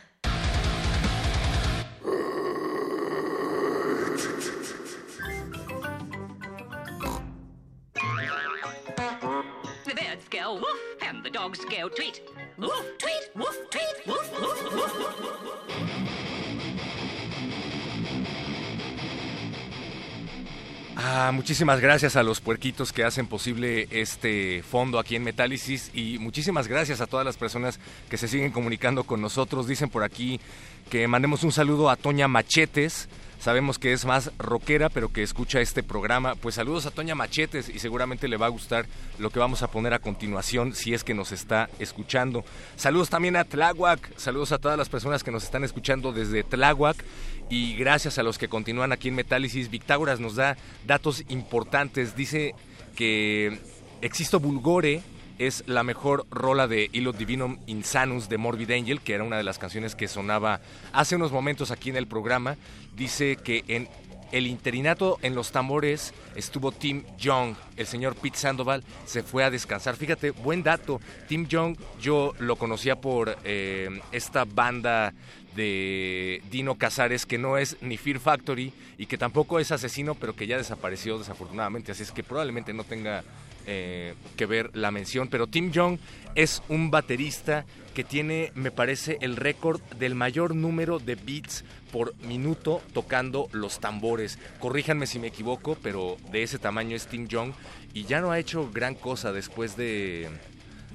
Ah, 21.22 21.32
muchísimas 21.32 21.82
gracias 21.82 22.16
a 22.16 22.22
los 22.22 22.40
puerquitos 22.40 22.94
que 22.94 23.04
hacen 23.04 23.26
posible 23.26 23.88
este 23.90 24.62
fondo 24.62 24.98
aquí 24.98 25.16
en 25.16 25.22
Metálisis 25.22 25.90
y 25.92 26.18
muchísimas 26.18 26.66
gracias 26.66 27.02
a 27.02 27.06
todas 27.06 27.26
las 27.26 27.36
personas 27.36 27.78
que 28.08 28.16
se 28.16 28.26
siguen 28.26 28.52
comunicando 28.52 29.04
con 29.04 29.20
nosotros. 29.20 29.66
Dicen 29.66 29.90
por 29.90 30.02
aquí 30.02 30.40
que 30.88 31.06
mandemos 31.08 31.44
un 31.44 31.52
saludo 31.52 31.90
a 31.90 31.96
Toña 31.96 32.26
Machetes. 32.26 33.10
Sabemos 33.40 33.78
que 33.78 33.94
es 33.94 34.04
más 34.04 34.30
rockera, 34.38 34.90
pero 34.90 35.10
que 35.10 35.22
escucha 35.22 35.62
este 35.62 35.82
programa. 35.82 36.34
Pues 36.34 36.56
saludos 36.56 36.84
a 36.84 36.90
Toña 36.90 37.14
Machetes 37.14 37.70
y 37.70 37.78
seguramente 37.78 38.28
le 38.28 38.36
va 38.36 38.44
a 38.44 38.50
gustar 38.50 38.84
lo 39.18 39.30
que 39.30 39.38
vamos 39.38 39.62
a 39.62 39.70
poner 39.70 39.94
a 39.94 39.98
continuación 39.98 40.74
si 40.74 40.92
es 40.92 41.04
que 41.04 41.14
nos 41.14 41.32
está 41.32 41.70
escuchando. 41.78 42.44
Saludos 42.76 43.08
también 43.08 43.36
a 43.36 43.44
Tláhuac, 43.44 44.14
saludos 44.18 44.52
a 44.52 44.58
todas 44.58 44.76
las 44.76 44.90
personas 44.90 45.24
que 45.24 45.30
nos 45.30 45.42
están 45.42 45.64
escuchando 45.64 46.12
desde 46.12 46.44
Tláhuac 46.44 47.02
y 47.48 47.76
gracias 47.76 48.18
a 48.18 48.22
los 48.22 48.36
que 48.36 48.48
continúan 48.48 48.92
aquí 48.92 49.08
en 49.08 49.14
Metálisis. 49.14 49.70
Victágoras 49.70 50.20
nos 50.20 50.34
da 50.34 50.58
datos 50.86 51.24
importantes. 51.30 52.14
Dice 52.14 52.54
que 52.94 53.58
Existo 54.02 54.38
Bulgore 54.38 55.02
es 55.40 55.64
la 55.66 55.82
mejor 55.82 56.26
rola 56.30 56.68
de 56.68 56.90
Illo 56.92 57.12
Divinum 57.12 57.58
Insanus 57.66 58.28
de 58.28 58.36
Morbid 58.36 58.72
Angel, 58.72 59.00
que 59.00 59.14
era 59.14 59.24
una 59.24 59.38
de 59.38 59.42
las 59.42 59.58
canciones 59.58 59.94
que 59.94 60.06
sonaba 60.06 60.60
hace 60.92 61.16
unos 61.16 61.32
momentos 61.32 61.70
aquí 61.70 61.88
en 61.88 61.96
el 61.96 62.06
programa. 62.06 62.56
Dice 62.94 63.36
que 63.36 63.64
en 63.66 63.88
el 64.32 64.46
interinato 64.46 65.18
en 65.22 65.34
los 65.34 65.50
tambores 65.50 66.12
estuvo 66.36 66.72
Tim 66.72 67.04
Young. 67.16 67.54
El 67.78 67.86
señor 67.86 68.16
Pete 68.16 68.36
Sandoval 68.36 68.84
se 69.06 69.22
fue 69.22 69.42
a 69.42 69.50
descansar. 69.50 69.96
Fíjate, 69.96 70.30
buen 70.30 70.62
dato. 70.62 71.00
Tim 71.26 71.46
Young 71.48 71.78
yo 71.98 72.34
lo 72.38 72.56
conocía 72.56 73.00
por 73.00 73.38
eh, 73.42 73.88
esta 74.12 74.44
banda 74.44 75.14
de 75.56 76.42
Dino 76.50 76.76
Casares 76.76 77.24
que 77.24 77.38
no 77.38 77.56
es 77.56 77.78
ni 77.80 77.96
Fear 77.96 78.20
Factory 78.20 78.74
y 78.98 79.06
que 79.06 79.16
tampoco 79.16 79.58
es 79.58 79.72
asesino, 79.72 80.14
pero 80.14 80.36
que 80.36 80.46
ya 80.46 80.58
desapareció 80.58 81.18
desafortunadamente. 81.18 81.92
Así 81.92 82.02
es 82.02 82.12
que 82.12 82.22
probablemente 82.22 82.74
no 82.74 82.84
tenga 82.84 83.24
eh, 83.72 84.14
que 84.36 84.46
ver 84.46 84.76
la 84.76 84.90
mención. 84.90 85.28
Pero 85.28 85.46
Tim 85.46 85.70
Young 85.70 85.98
es 86.34 86.60
un 86.68 86.90
baterista 86.90 87.64
que 87.94 88.02
tiene, 88.02 88.50
me 88.56 88.72
parece, 88.72 89.16
el 89.20 89.36
récord 89.36 89.80
del 89.96 90.16
mayor 90.16 90.56
número 90.56 90.98
de 90.98 91.14
beats 91.14 91.64
por 91.92 92.16
minuto 92.24 92.82
tocando 92.92 93.48
los 93.52 93.78
tambores. 93.78 94.40
Corríjanme 94.58 95.06
si 95.06 95.20
me 95.20 95.28
equivoco, 95.28 95.78
pero 95.80 96.16
de 96.32 96.42
ese 96.42 96.58
tamaño 96.58 96.96
es 96.96 97.06
Tim 97.06 97.28
Young 97.28 97.52
y 97.94 98.06
ya 98.06 98.20
no 98.20 98.32
ha 98.32 98.40
hecho 98.40 98.68
gran 98.72 98.96
cosa 98.96 99.30
después 99.30 99.76
de 99.76 100.28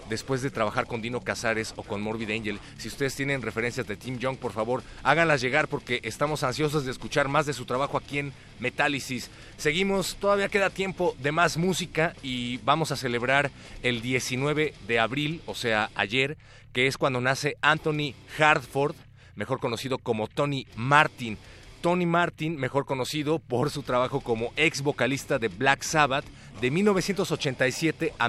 después 0.10 0.41
de 0.41 0.51
trabajar 0.51 0.88
con 0.88 1.01
Dino 1.01 1.22
Casares 1.22 1.74
o 1.76 1.84
con 1.84 2.01
Morbid 2.01 2.32
Angel. 2.32 2.60
Si 2.78 2.88
ustedes 2.88 3.16
tienen 3.16 3.41
referencias 3.41 3.88
de 3.88 3.95
Tim 3.95 4.18
Young, 4.18 4.38
por 4.38 4.51
favor, 4.51 4.84
háganlas 5.03 5.41
llegar 5.41 5.68
porque 5.68 5.99
estamos 6.03 6.43
ansiosos 6.43 6.86
de 6.86 6.91
escuchar 6.91 7.28
más 7.28 7.45
de 7.45 7.53
su 7.53 7.66
trabajo 7.66 7.97
aquí 7.97 8.20
en 8.20 8.34
Metálisis. 8.60 9.30
Seguimos, 9.58 10.16
todavía 10.16 10.49
queda 10.49 10.70
tiempo 10.70 11.16
de 11.20 11.32
más 11.32 11.58
música 11.58 12.16
y 12.24 12.58
vamos 12.58 12.91
a 12.91 12.95
celebrar 12.95 13.51
el 13.84 14.01
19 14.01 14.74
de 14.88 14.99
abril, 14.99 15.41
o 15.45 15.56
sea, 15.56 15.89
ayer, 15.95 16.38
que 16.74 16.88
es 16.88 16.97
cuando 16.97 17.22
nace 17.22 17.58
Anthony 17.62 18.14
Hardford, 18.38 18.95
mejor 19.36 19.60
conocido 19.60 19.97
como 19.97 20.28
Tony 20.28 20.68
Martin. 20.76 21.38
Tony 21.82 22.08
Martin, 22.08 22.58
mejor 22.58 22.86
conocido 22.86 23.38
por 23.38 23.70
su 23.70 23.84
trabajo 23.84 24.20
como 24.22 24.51
ex 24.56 24.82
vocalista 24.82 25.38
de 25.38 25.49
Black 25.49 25.84
Sabbath 25.84 26.26
de 26.60 26.72
1987 26.72 28.14
a 28.18 28.28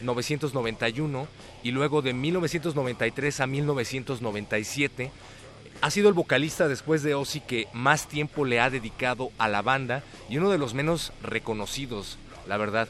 1991 0.00 1.28
y 1.62 1.70
luego 1.70 2.02
de 2.02 2.14
1993 2.14 3.40
a 3.40 3.46
1997. 3.46 5.10
Ha 5.80 5.90
sido 5.90 6.08
el 6.08 6.14
vocalista 6.14 6.66
después 6.66 7.02
de 7.02 7.14
Ozzy 7.14 7.40
que 7.40 7.68
más 7.72 8.08
tiempo 8.08 8.44
le 8.44 8.60
ha 8.60 8.70
dedicado 8.70 9.30
a 9.38 9.48
la 9.48 9.62
banda 9.62 10.02
y 10.28 10.36
uno 10.36 10.50
de 10.50 10.58
los 10.58 10.74
menos 10.74 11.12
reconocidos, 11.22 12.18
la 12.48 12.56
verdad. 12.56 12.88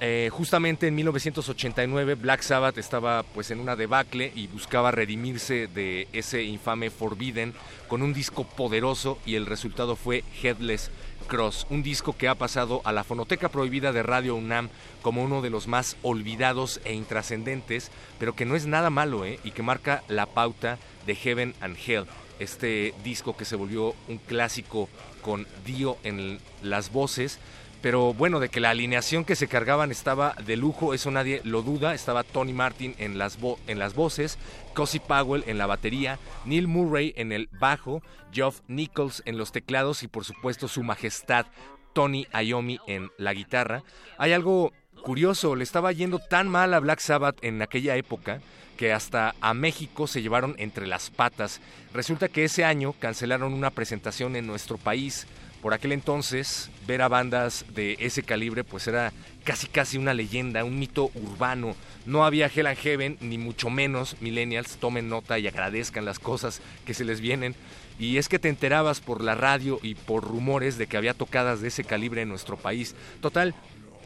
Eh, 0.00 0.28
justamente 0.32 0.86
en 0.86 0.94
1989 0.94 2.14
Black 2.14 2.42
Sabbath 2.42 2.78
estaba 2.78 3.24
pues 3.24 3.50
en 3.50 3.58
una 3.58 3.74
debacle 3.74 4.32
y 4.36 4.46
buscaba 4.46 4.92
redimirse 4.92 5.66
de 5.66 6.06
ese 6.12 6.44
infame 6.44 6.90
Forbidden 6.90 7.52
con 7.88 8.02
un 8.02 8.14
disco 8.14 8.44
poderoso 8.44 9.18
y 9.26 9.34
el 9.34 9.46
resultado 9.46 9.96
fue 9.96 10.22
Headless 10.40 10.92
Cross, 11.28 11.66
un 11.70 11.84
disco 11.84 12.16
que 12.16 12.26
ha 12.26 12.34
pasado 12.34 12.80
a 12.84 12.90
la 12.90 13.04
fonoteca 13.04 13.50
prohibida 13.50 13.92
de 13.92 14.02
Radio 14.02 14.34
UNAM 14.34 14.70
como 15.02 15.22
uno 15.22 15.42
de 15.42 15.50
los 15.50 15.68
más 15.68 15.96
olvidados 16.02 16.80
e 16.84 16.94
intrascendentes, 16.94 17.92
pero 18.18 18.34
que 18.34 18.44
no 18.44 18.56
es 18.56 18.66
nada 18.66 18.90
malo 18.90 19.24
¿eh? 19.24 19.38
y 19.44 19.52
que 19.52 19.62
marca 19.62 20.02
la 20.08 20.26
pauta 20.26 20.78
de 21.06 21.14
Heaven 21.14 21.54
and 21.60 21.76
Hell, 21.86 22.06
este 22.40 22.94
disco 23.04 23.36
que 23.36 23.44
se 23.44 23.54
volvió 23.54 23.94
un 24.08 24.18
clásico 24.18 24.88
con 25.22 25.46
Dio 25.64 25.98
en 26.02 26.40
las 26.62 26.90
voces 26.90 27.38
pero 27.80 28.12
bueno, 28.12 28.40
de 28.40 28.48
que 28.48 28.60
la 28.60 28.70
alineación 28.70 29.24
que 29.24 29.36
se 29.36 29.46
cargaban 29.46 29.92
estaba 29.92 30.34
de 30.44 30.56
lujo, 30.56 30.94
eso 30.94 31.10
nadie 31.10 31.40
lo 31.44 31.62
duda. 31.62 31.94
Estaba 31.94 32.24
Tony 32.24 32.52
Martin 32.52 32.94
en 32.98 33.18
las, 33.18 33.38
en 33.68 33.78
las 33.78 33.94
voces, 33.94 34.36
Cosi 34.78 35.00
Powell 35.00 35.42
en 35.48 35.58
la 35.58 35.66
batería, 35.66 36.20
Neil 36.44 36.68
Murray 36.68 37.12
en 37.16 37.32
el 37.32 37.48
bajo, 37.58 38.00
Geoff 38.30 38.60
Nichols 38.68 39.24
en 39.26 39.36
los 39.36 39.50
teclados 39.50 40.04
y 40.04 40.06
por 40.06 40.24
supuesto 40.24 40.68
su 40.68 40.84
majestad 40.84 41.46
Tony 41.94 42.28
Iommi 42.32 42.78
en 42.86 43.10
la 43.18 43.34
guitarra. 43.34 43.82
Hay 44.18 44.32
algo 44.32 44.72
curioso, 45.02 45.56
le 45.56 45.64
estaba 45.64 45.90
yendo 45.90 46.20
tan 46.20 46.46
mal 46.46 46.72
a 46.74 46.78
Black 46.78 47.00
Sabbath 47.00 47.42
en 47.42 47.60
aquella 47.60 47.96
época 47.96 48.40
que 48.76 48.92
hasta 48.92 49.34
a 49.40 49.52
México 49.52 50.06
se 50.06 50.22
llevaron 50.22 50.54
entre 50.58 50.86
las 50.86 51.10
patas. 51.10 51.60
Resulta 51.92 52.28
que 52.28 52.44
ese 52.44 52.64
año 52.64 52.94
cancelaron 53.00 53.54
una 53.54 53.70
presentación 53.70 54.36
en 54.36 54.46
nuestro 54.46 54.78
país 54.78 55.26
por 55.68 55.74
aquel 55.74 55.92
entonces 55.92 56.70
ver 56.86 57.02
a 57.02 57.08
bandas 57.08 57.66
de 57.74 57.98
ese 58.00 58.22
calibre 58.22 58.64
pues 58.64 58.88
era 58.88 59.12
casi 59.44 59.66
casi 59.66 59.98
una 59.98 60.14
leyenda, 60.14 60.64
un 60.64 60.78
mito 60.78 61.10
urbano. 61.14 61.76
No 62.06 62.24
había 62.24 62.46
Hell 62.46 62.68
and 62.68 62.78
Heaven, 62.78 63.18
ni 63.20 63.36
mucho 63.36 63.68
menos 63.68 64.16
millennials, 64.22 64.78
tomen 64.78 65.10
nota 65.10 65.38
y 65.38 65.46
agradezcan 65.46 66.06
las 66.06 66.18
cosas 66.18 66.62
que 66.86 66.94
se 66.94 67.04
les 67.04 67.20
vienen. 67.20 67.54
Y 67.98 68.16
es 68.16 68.30
que 68.30 68.38
te 68.38 68.48
enterabas 68.48 69.02
por 69.02 69.22
la 69.22 69.34
radio 69.34 69.78
y 69.82 69.94
por 69.94 70.24
rumores 70.24 70.78
de 70.78 70.86
que 70.86 70.96
había 70.96 71.12
tocadas 71.12 71.60
de 71.60 71.68
ese 71.68 71.84
calibre 71.84 72.22
en 72.22 72.30
nuestro 72.30 72.56
país. 72.56 72.94
Total, 73.20 73.54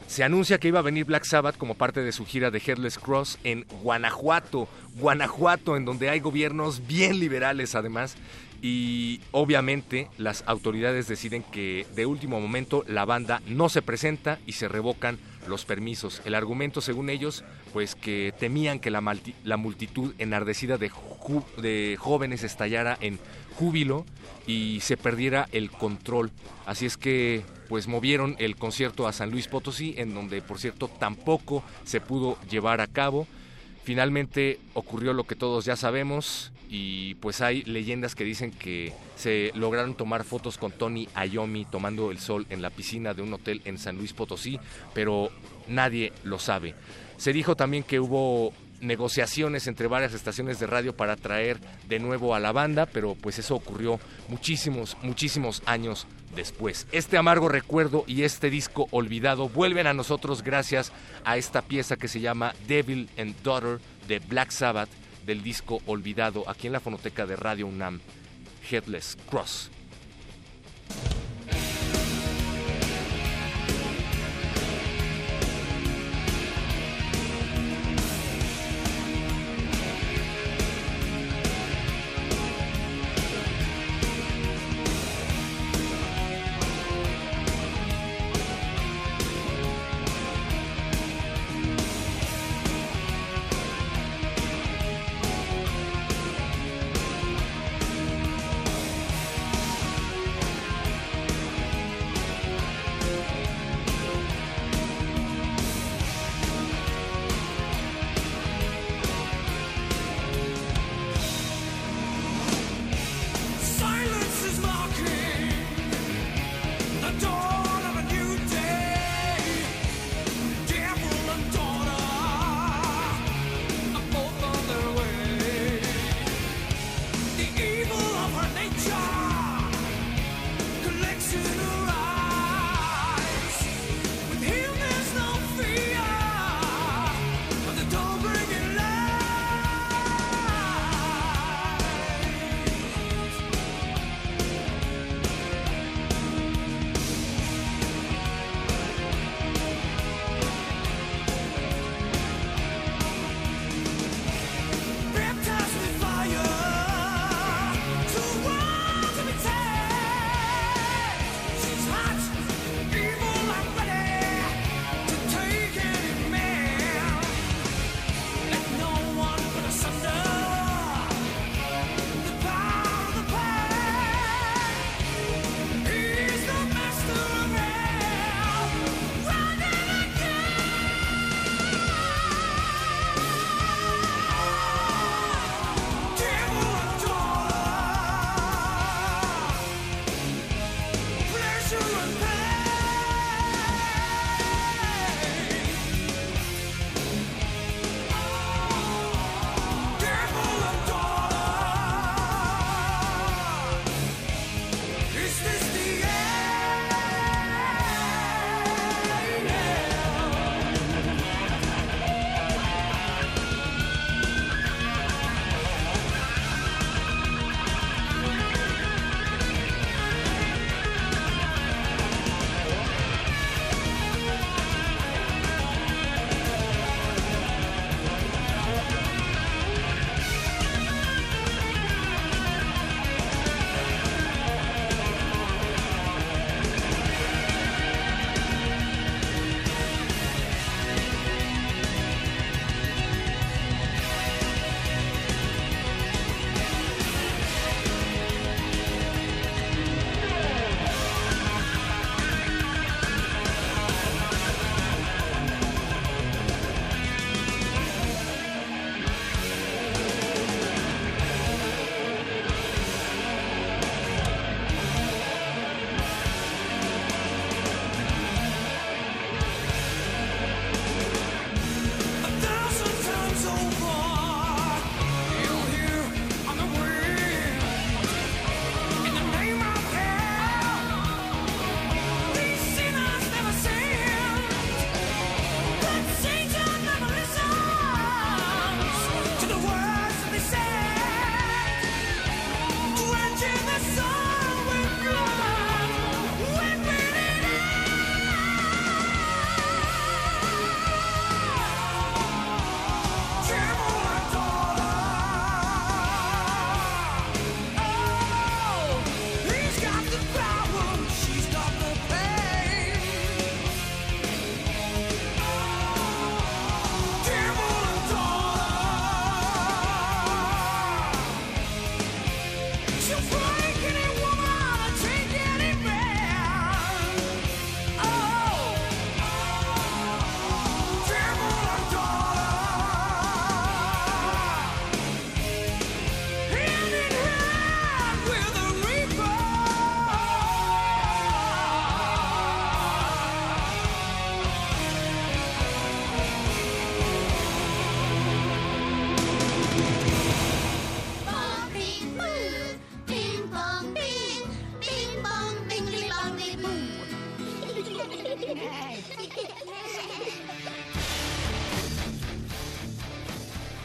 se 0.08 0.24
anuncia 0.24 0.58
que 0.58 0.66
iba 0.66 0.80
a 0.80 0.82
venir 0.82 1.04
Black 1.04 1.22
Sabbath 1.22 1.58
como 1.58 1.76
parte 1.76 2.02
de 2.02 2.10
su 2.10 2.26
gira 2.26 2.50
de 2.50 2.58
Headless 2.58 2.98
Cross 2.98 3.38
en 3.44 3.66
Guanajuato, 3.84 4.66
Guanajuato, 4.96 5.76
en 5.76 5.84
donde 5.84 6.10
hay 6.10 6.18
gobiernos 6.18 6.88
bien 6.88 7.20
liberales 7.20 7.76
además, 7.76 8.16
y 8.62 9.20
obviamente 9.32 10.08
las 10.18 10.44
autoridades 10.46 11.08
deciden 11.08 11.42
que 11.42 11.84
de 11.96 12.06
último 12.06 12.40
momento 12.40 12.84
la 12.86 13.04
banda 13.04 13.42
no 13.46 13.68
se 13.68 13.82
presenta 13.82 14.38
y 14.46 14.52
se 14.52 14.68
revocan 14.68 15.18
los 15.48 15.64
permisos. 15.64 16.22
El 16.24 16.36
argumento, 16.36 16.80
según 16.80 17.10
ellos, 17.10 17.44
pues 17.72 17.96
que 17.96 18.32
temían 18.38 18.78
que 18.78 18.92
la, 18.92 19.00
multitud 19.56 20.14
enardecida 20.18 20.78
de, 20.78 20.92
de 21.60 21.96
jóvenes 21.98 22.44
estallara 22.44 22.96
en 23.00 23.18
júbilo 23.56 24.06
y 24.46 24.78
se 24.80 24.96
perdiera 24.96 25.48
el 25.50 25.72
control. 25.72 26.30
Así 26.64 26.86
es 26.86 26.96
que 26.96 27.42
pues 27.68 27.88
movieron 27.88 28.36
el 28.38 28.54
concierto 28.54 29.08
a 29.08 29.12
San 29.12 29.32
Luis 29.32 29.48
Potosí, 29.48 29.94
en 29.96 30.14
donde 30.14 30.40
por 30.40 30.60
cierto 30.60 30.86
tampoco 30.86 31.64
se 31.84 32.00
pudo 32.00 32.38
llevar 32.48 32.80
a 32.80 32.86
cabo. 32.86 33.26
Finalmente 33.82 34.60
ocurrió 34.74 35.12
lo 35.12 35.24
que 35.24 35.34
todos 35.34 35.64
ya 35.64 35.74
sabemos 35.74 36.52
y 36.74 37.16
pues 37.16 37.42
hay 37.42 37.62
leyendas 37.64 38.14
que 38.14 38.24
dicen 38.24 38.50
que 38.50 38.94
se 39.14 39.52
lograron 39.54 39.94
tomar 39.94 40.24
fotos 40.24 40.56
con 40.56 40.72
Tony 40.72 41.06
Ayomi 41.14 41.66
tomando 41.66 42.10
el 42.10 42.18
sol 42.18 42.46
en 42.48 42.62
la 42.62 42.70
piscina 42.70 43.12
de 43.12 43.20
un 43.20 43.34
hotel 43.34 43.60
en 43.66 43.76
San 43.76 43.98
Luis 43.98 44.14
Potosí, 44.14 44.58
pero 44.94 45.30
nadie 45.68 46.14
lo 46.24 46.38
sabe. 46.38 46.74
Se 47.18 47.34
dijo 47.34 47.56
también 47.56 47.82
que 47.82 48.00
hubo 48.00 48.54
negociaciones 48.80 49.66
entre 49.66 49.86
varias 49.86 50.14
estaciones 50.14 50.58
de 50.60 50.66
radio 50.66 50.96
para 50.96 51.16
traer 51.16 51.60
de 51.90 51.98
nuevo 51.98 52.34
a 52.34 52.40
la 52.40 52.52
banda, 52.52 52.86
pero 52.86 53.16
pues 53.16 53.38
eso 53.38 53.54
ocurrió 53.54 54.00
muchísimos, 54.28 54.96
muchísimos 55.02 55.62
años 55.66 56.06
después. 56.34 56.86
Este 56.90 57.18
amargo 57.18 57.50
recuerdo 57.50 58.04
y 58.06 58.22
este 58.22 58.48
disco 58.48 58.88
olvidado 58.92 59.50
vuelven 59.50 59.86
a 59.86 59.92
nosotros 59.92 60.42
gracias 60.42 60.90
a 61.26 61.36
esta 61.36 61.60
pieza 61.60 61.96
que 61.96 62.08
se 62.08 62.20
llama 62.20 62.54
Devil 62.66 63.10
and 63.18 63.34
Daughter 63.42 63.78
de 64.08 64.20
Black 64.20 64.50
Sabbath 64.50 64.88
del 65.24 65.42
disco 65.42 65.80
olvidado 65.86 66.48
aquí 66.48 66.66
en 66.66 66.72
la 66.72 66.80
fonoteca 66.80 67.26
de 67.26 67.36
Radio 67.36 67.66
UNAM, 67.66 68.00
Headless 68.70 69.16
Cross. 69.28 69.70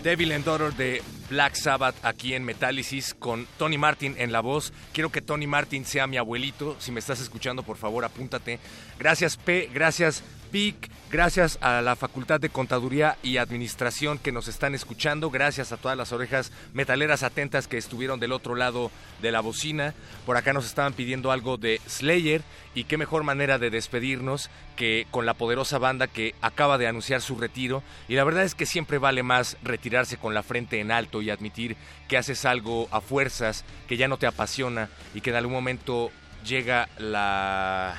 Devil 0.07 0.31
and 0.31 0.45
Daughter 0.45 0.73
de 0.73 1.01
Black 1.29 1.55
Sabbath 1.55 1.93
aquí 2.01 2.33
en 2.33 2.45
Metálisis 2.45 3.13
con 3.13 3.45
Tony 3.57 3.77
Martin 3.77 4.15
en 4.17 4.31
la 4.31 4.39
voz. 4.39 4.71
Quiero 4.93 5.11
que 5.11 5.19
Tony 5.21 5.47
Martin 5.47 5.83
sea 5.83 6.07
mi 6.07 6.15
abuelito. 6.15 6.77
Si 6.79 6.93
me 6.93 7.01
estás 7.01 7.19
escuchando, 7.19 7.61
por 7.61 7.75
favor, 7.75 8.05
apúntate. 8.05 8.57
Gracias 8.97 9.35
P, 9.35 9.69
gracias 9.73 10.23
PIC, 10.49 10.86
gracias 11.09 11.57
a 11.61 11.81
la 11.81 11.95
Facultad 11.95 12.39
de 12.39 12.49
Contaduría 12.49 13.17
y 13.23 13.37
Administración 13.37 14.19
que 14.19 14.31
nos 14.31 14.47
están 14.47 14.75
escuchando, 14.75 15.29
gracias 15.29 15.71
a 15.71 15.77
todas 15.77 15.97
las 15.97 16.11
orejas 16.11 16.51
metaleras 16.73 17.23
atentas 17.23 17.67
que 17.67 17.77
estuvieron 17.77 18.19
del 18.19 18.31
otro 18.31 18.55
lado 18.55 18.91
de 19.21 19.31
la 19.31 19.41
bocina. 19.41 19.93
Por 20.25 20.37
acá 20.37 20.53
nos 20.53 20.65
estaban 20.65 20.93
pidiendo 20.93 21.31
algo 21.31 21.57
de 21.57 21.79
Slayer 21.87 22.41
y 22.75 22.83
qué 22.83 22.97
mejor 22.97 23.23
manera 23.23 23.57
de 23.57 23.69
despedirnos 23.69 24.49
que 24.75 25.07
con 25.11 25.25
la 25.25 25.33
poderosa 25.33 25.77
banda 25.77 26.07
que 26.07 26.35
acaba 26.41 26.77
de 26.77 26.87
anunciar 26.87 27.21
su 27.21 27.37
retiro. 27.37 27.83
Y 28.07 28.15
la 28.15 28.23
verdad 28.23 28.43
es 28.43 28.55
que 28.55 28.65
siempre 28.65 28.97
vale 28.97 29.23
más 29.23 29.57
retirarse 29.63 30.17
con 30.17 30.33
la 30.33 30.43
frente 30.43 30.79
en 30.79 30.91
alto 30.91 31.21
y 31.21 31.29
admitir 31.29 31.77
que 32.07 32.17
haces 32.17 32.45
algo 32.45 32.87
a 32.91 33.01
fuerzas, 33.01 33.65
que 33.87 33.97
ya 33.97 34.07
no 34.07 34.17
te 34.17 34.27
apasiona 34.27 34.89
y 35.13 35.21
que 35.21 35.29
en 35.29 35.37
algún 35.37 35.53
momento 35.53 36.11
llega 36.43 36.89
la 36.97 37.95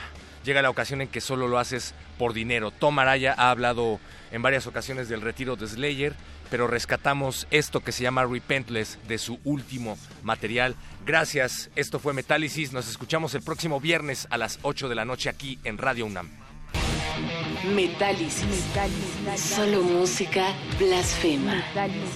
llega 0.49 0.63
la 0.63 0.71
ocasión 0.71 1.03
en 1.03 1.09
que 1.09 1.21
solo 1.21 1.47
lo 1.47 1.59
haces 1.59 1.95
por 2.17 2.33
dinero. 2.33 2.71
Tom 2.71 2.99
Araya 2.99 3.35
ha 3.37 3.51
hablado 3.51 4.01
en 4.33 4.41
varias 4.41 4.67
ocasiones 4.67 5.11
del 5.11 5.21
retiro 5.21 5.57
de 5.57 5.69
Slayer, 5.69 6.15
pero 6.51 6.67
rescatamos 6.67 7.47
esto 7.51 7.81
que 7.81 7.93
se 7.93 8.03
llama 8.03 8.25
Repentless 8.25 8.99
de 9.07 9.19
su 9.19 9.39
último 9.45 9.99
material. 10.23 10.75
Gracias, 11.05 11.69
esto 11.77 11.99
fue 11.99 12.15
Metálisis. 12.15 12.73
Nos 12.73 12.89
escuchamos 12.89 13.35
el 13.35 13.43
próximo 13.43 13.79
viernes 13.79 14.27
a 14.31 14.39
las 14.39 14.59
8 14.63 14.89
de 14.89 14.95
la 14.95 15.05
noche 15.05 15.29
aquí 15.29 15.59
en 15.65 15.77
Radio 15.77 16.07
UNAM. 16.07 16.31
Metálisis. 17.75 18.65
Solo 19.37 19.83
música 19.83 20.55
blasfema. 20.79 21.63
Metálisis. 21.77 22.09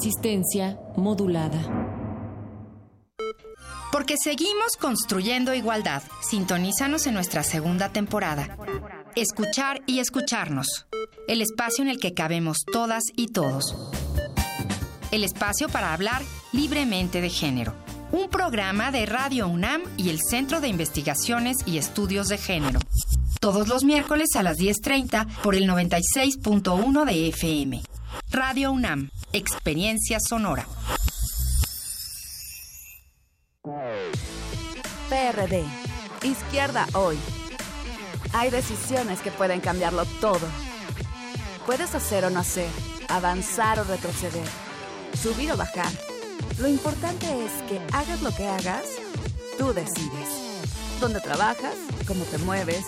Resistencia 0.00 0.78
modulada. 0.94 1.58
Porque 3.90 4.14
seguimos 4.16 4.76
construyendo 4.80 5.54
igualdad. 5.54 6.04
Sintonízanos 6.20 7.08
en 7.08 7.14
nuestra 7.14 7.42
segunda 7.42 7.88
temporada. 7.88 8.56
Escuchar 9.16 9.82
y 9.86 9.98
escucharnos. 9.98 10.86
El 11.26 11.42
espacio 11.42 11.82
en 11.82 11.90
el 11.90 11.98
que 11.98 12.14
cabemos 12.14 12.58
todas 12.72 13.02
y 13.16 13.32
todos. 13.32 13.90
El 15.10 15.24
espacio 15.24 15.68
para 15.68 15.92
hablar 15.92 16.22
libremente 16.52 17.20
de 17.20 17.30
género. 17.30 17.74
Un 18.12 18.28
programa 18.28 18.92
de 18.92 19.04
Radio 19.04 19.48
UNAM 19.48 19.82
y 19.96 20.10
el 20.10 20.20
Centro 20.20 20.60
de 20.60 20.68
Investigaciones 20.68 21.56
y 21.66 21.78
Estudios 21.78 22.28
de 22.28 22.38
Género. 22.38 22.78
Todos 23.40 23.66
los 23.66 23.82
miércoles 23.82 24.28
a 24.36 24.44
las 24.44 24.58
10.30 24.58 25.26
por 25.42 25.56
el 25.56 25.68
96.1 25.68 27.04
de 27.04 27.28
FM. 27.30 27.82
Radio 28.30 28.72
UNAM, 28.72 29.10
Experiencia 29.32 30.18
Sonora. 30.20 30.66
PRD, 35.08 35.64
Izquierda 36.22 36.86
Hoy. 36.92 37.16
Hay 38.34 38.50
decisiones 38.50 39.20
que 39.20 39.30
pueden 39.30 39.60
cambiarlo 39.60 40.04
todo. 40.20 40.46
Puedes 41.64 41.94
hacer 41.94 42.26
o 42.26 42.30
no 42.30 42.40
hacer, 42.40 42.68
avanzar 43.08 43.80
o 43.80 43.84
retroceder, 43.84 44.46
subir 45.20 45.50
o 45.52 45.56
bajar. 45.56 45.90
Lo 46.58 46.68
importante 46.68 47.26
es 47.46 47.52
que 47.62 47.80
hagas 47.92 48.20
lo 48.20 48.30
que 48.34 48.46
hagas, 48.46 48.84
tú 49.56 49.72
decides. 49.72 50.28
¿Dónde 51.00 51.20
trabajas? 51.20 51.76
¿Cómo 52.06 52.24
te 52.24 52.36
mueves? 52.38 52.84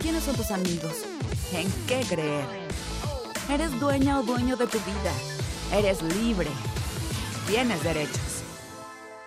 ¿Quiénes 0.00 0.24
son 0.24 0.34
tus 0.34 0.50
amigos? 0.50 1.04
¿En 1.52 1.70
qué 1.86 2.04
creer? 2.08 2.44
Eres 3.52 3.80
dueña 3.80 4.20
o 4.20 4.22
dueño 4.22 4.56
de 4.56 4.68
tu 4.68 4.78
vida. 4.78 5.12
Eres 5.72 6.02
libre. 6.02 6.48
Tienes 7.48 7.82
derechos. 7.82 8.44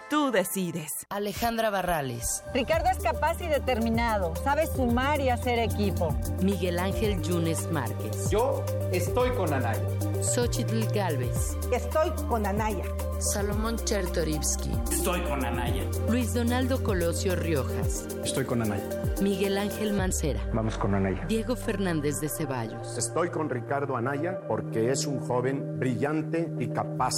Tú 0.09 0.31
decides. 0.31 1.05
Alejandra 1.09 1.69
Barrales. 1.69 2.41
Ricardo 2.53 2.89
es 2.89 2.99
capaz 2.99 3.41
y 3.41 3.47
determinado. 3.47 4.33
Sabe 4.41 4.67
sumar 4.67 5.19
y 5.19 5.27
hacer 5.27 5.59
equipo. 5.59 6.15
Miguel 6.41 6.79
Ángel 6.79 7.21
Yunes 7.21 7.69
Márquez. 7.69 8.29
Yo 8.29 8.63
estoy 8.93 9.29
con 9.31 9.51
Anaya. 9.53 9.83
Xochitl 10.21 10.85
Galvez. 10.93 11.57
Estoy 11.73 12.11
con 12.29 12.45
Anaya. 12.45 12.85
Salomón 13.23 13.77
Chertorivsky. 13.77 14.69
Estoy 14.91 15.21
con 15.21 15.45
Anaya. 15.45 15.85
Luis 16.09 16.33
Donaldo 16.33 16.83
Colosio 16.83 17.37
Riojas. 17.37 18.05
Estoy 18.21 18.43
con 18.43 18.61
Anaya. 18.61 18.83
Miguel 19.21 19.57
Ángel 19.57 19.93
Mancera. 19.93 20.41
Vamos 20.53 20.77
con 20.77 20.93
Anaya. 20.93 21.25
Diego 21.29 21.55
Fernández 21.55 22.19
de 22.19 22.27
Ceballos. 22.27 22.97
Estoy 22.97 23.29
con 23.29 23.49
Ricardo 23.49 23.95
Anaya 23.95 24.41
porque 24.45 24.91
es 24.91 25.07
un 25.07 25.21
joven 25.21 25.79
brillante 25.79 26.51
y 26.59 26.67
capaz. 26.67 27.13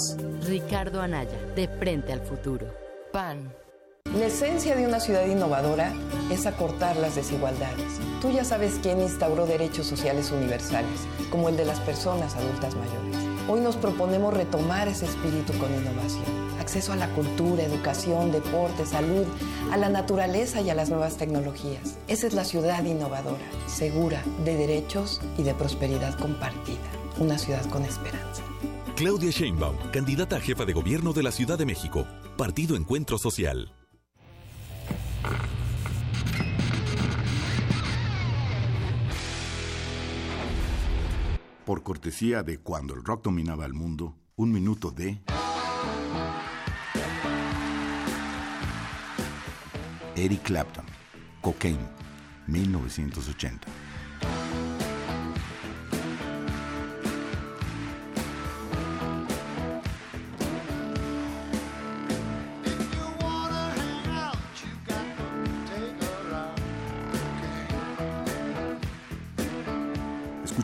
Ricardo 0.46 1.00
Anaya, 1.00 1.38
de 1.56 1.66
frente 1.66 2.12
al 2.12 2.20
futuro. 2.20 2.66
PAN. 3.12 3.52
La 4.16 4.26
esencia 4.26 4.76
de 4.76 4.86
una 4.86 5.00
ciudad 5.00 5.26
innovadora 5.26 5.92
es 6.30 6.46
acortar 6.46 6.96
las 6.98 7.16
desigualdades. 7.16 7.98
Tú 8.22 8.30
ya 8.30 8.44
sabes 8.44 8.78
quién 8.80 9.00
instauró 9.00 9.44
derechos 9.44 9.88
sociales 9.88 10.30
universales, 10.30 11.00
como 11.32 11.48
el 11.48 11.56
de 11.56 11.64
las 11.64 11.80
personas 11.80 12.36
adultas 12.36 12.76
mayores. 12.76 13.25
Hoy 13.48 13.60
nos 13.60 13.76
proponemos 13.76 14.34
retomar 14.34 14.88
ese 14.88 15.04
espíritu 15.04 15.52
con 15.58 15.72
innovación. 15.72 16.24
Acceso 16.58 16.92
a 16.92 16.96
la 16.96 17.08
cultura, 17.10 17.62
educación, 17.62 18.32
deporte, 18.32 18.84
salud, 18.84 19.24
a 19.70 19.76
la 19.76 19.88
naturaleza 19.88 20.60
y 20.62 20.70
a 20.70 20.74
las 20.74 20.90
nuevas 20.90 21.16
tecnologías. 21.16 21.96
Esa 22.08 22.26
es 22.26 22.34
la 22.34 22.44
ciudad 22.44 22.84
innovadora, 22.84 23.44
segura, 23.68 24.24
de 24.44 24.56
derechos 24.56 25.20
y 25.38 25.44
de 25.44 25.54
prosperidad 25.54 26.18
compartida. 26.18 26.90
Una 27.18 27.38
ciudad 27.38 27.64
con 27.70 27.84
esperanza. 27.84 28.42
Claudia 28.96 29.30
Sheinbaum, 29.30 29.76
candidata 29.92 30.36
a 30.36 30.40
jefa 30.40 30.64
de 30.64 30.72
gobierno 30.72 31.12
de 31.12 31.22
la 31.22 31.30
Ciudad 31.30 31.56
de 31.56 31.66
México. 31.66 32.04
Partido 32.36 32.74
Encuentro 32.74 33.16
Social. 33.16 33.70
Por 41.66 41.82
cortesía 41.82 42.44
de 42.44 42.58
Cuando 42.58 42.94
el 42.94 43.02
rock 43.02 43.24
dominaba 43.24 43.66
el 43.66 43.74
mundo, 43.74 44.14
un 44.36 44.52
minuto 44.52 44.92
de... 44.92 45.20
Eric 50.14 50.44
Clapton, 50.44 50.84
Cocaine, 51.42 51.88
1980. 52.46 53.66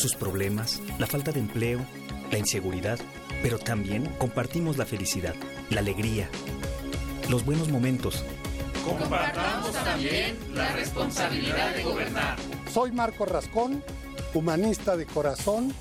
Sus 0.00 0.14
problemas, 0.14 0.80
la 0.98 1.06
falta 1.06 1.30
de 1.30 1.40
empleo, 1.40 1.78
la 2.32 2.38
inseguridad, 2.38 2.98
pero 3.42 3.58
también 3.58 4.06
compartimos 4.16 4.78
la 4.78 4.86
felicidad, 4.86 5.34
la 5.68 5.80
alegría, 5.80 6.26
los 7.28 7.44
buenos 7.44 7.68
momentos. 7.68 8.24
Compartamos 8.82 9.72
también 9.84 10.38
la 10.54 10.72
responsabilidad 10.72 11.74
de 11.74 11.82
gobernar. 11.82 12.38
Soy 12.72 12.92
Marco 12.92 13.26
Rascón, 13.26 13.84
humanista 14.32 14.96
de 14.96 15.04
corazón. 15.04 15.74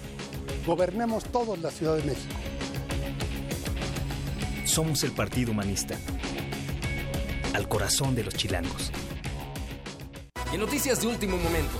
Gobernemos 0.66 1.24
todos 1.24 1.58
la 1.60 1.72
Ciudad 1.72 1.96
de 1.96 2.04
México. 2.04 2.36
Somos 4.66 5.02
el 5.06 5.14
Partido 5.14 5.54
Humanista. 5.54 5.96
Al 7.54 7.70
corazón 7.70 8.16
de 8.16 8.26
los 8.26 8.34
chilangos. 8.34 8.92
Y 10.52 10.56
en 10.56 10.60
noticias 10.60 11.00
de 11.00 11.08
último 11.08 11.38
momento, 11.38 11.80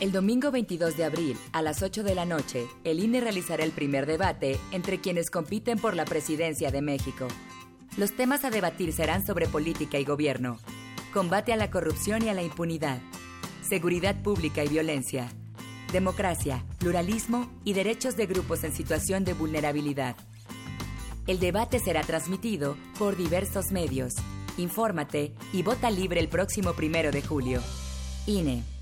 El 0.00 0.10
domingo 0.10 0.50
22 0.50 0.96
de 0.96 1.04
abril, 1.04 1.38
a 1.52 1.62
las 1.62 1.82
8 1.82 2.02
de 2.02 2.16
la 2.16 2.24
noche, 2.24 2.66
el 2.82 2.98
INE 2.98 3.20
realizará 3.20 3.62
el 3.62 3.70
primer 3.70 4.06
debate 4.06 4.58
entre 4.72 5.00
quienes 5.00 5.30
compiten 5.30 5.78
por 5.78 5.94
la 5.94 6.04
presidencia 6.04 6.72
de 6.72 6.82
México. 6.82 7.28
Los 7.96 8.14
temas 8.16 8.44
a 8.44 8.50
debatir 8.50 8.92
serán 8.92 9.24
sobre 9.24 9.46
política 9.46 9.98
y 9.98 10.04
gobierno, 10.04 10.58
combate 11.12 11.52
a 11.52 11.56
la 11.56 11.70
corrupción 11.70 12.24
y 12.24 12.28
a 12.28 12.34
la 12.34 12.42
impunidad, 12.42 13.00
seguridad 13.66 14.20
pública 14.20 14.64
y 14.64 14.68
violencia, 14.68 15.28
democracia, 15.92 16.64
pluralismo 16.78 17.48
y 17.62 17.74
derechos 17.74 18.16
de 18.16 18.26
grupos 18.26 18.64
en 18.64 18.72
situación 18.72 19.24
de 19.24 19.32
vulnerabilidad. 19.32 20.16
El 21.28 21.38
debate 21.38 21.78
será 21.78 22.02
transmitido 22.02 22.76
por 22.98 23.16
diversos 23.16 23.70
medios. 23.70 24.14
Infórmate 24.56 25.32
y 25.52 25.62
vota 25.62 25.88
libre 25.90 26.20
el 26.20 26.28
próximo 26.28 26.74
primero 26.74 27.12
de 27.12 27.22
julio. 27.22 27.62
INE. 28.26 28.73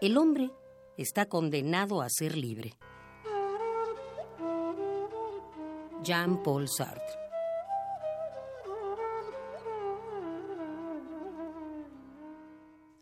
El 0.00 0.16
hombre 0.16 0.50
está 0.96 1.26
condenado 1.26 2.00
a 2.00 2.08
ser 2.08 2.34
libre. 2.34 2.72
Jean-Paul 6.02 6.68
Sartre. 6.68 7.04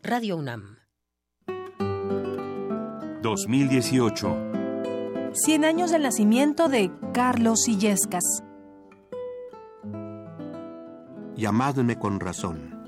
Radio 0.03 0.35
UNAM. 0.35 0.77
2018. 3.21 4.48
100 5.33 5.63
años 5.63 5.91
del 5.91 6.01
nacimiento 6.01 6.69
de 6.69 6.91
Carlos 7.13 7.67
Illescas. 7.67 8.43
Llamadme 11.35 11.99
con 11.99 12.19
razón. 12.19 12.79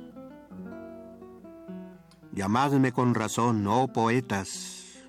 Llamadme 2.34 2.92
con 2.92 3.14
razón, 3.14 3.68
oh 3.68 3.88
poetas. 3.94 5.08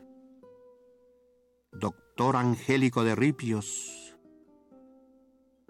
Doctor 1.73 2.37
Angélico 2.37 3.03
de 3.03 3.15
Ripios, 3.15 4.15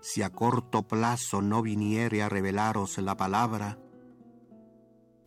si 0.00 0.22
a 0.22 0.30
corto 0.30 0.82
plazo 0.82 1.42
no 1.42 1.62
viniere 1.62 2.22
a 2.22 2.28
revelaros 2.28 2.98
la 2.98 3.16
palabra 3.16 3.78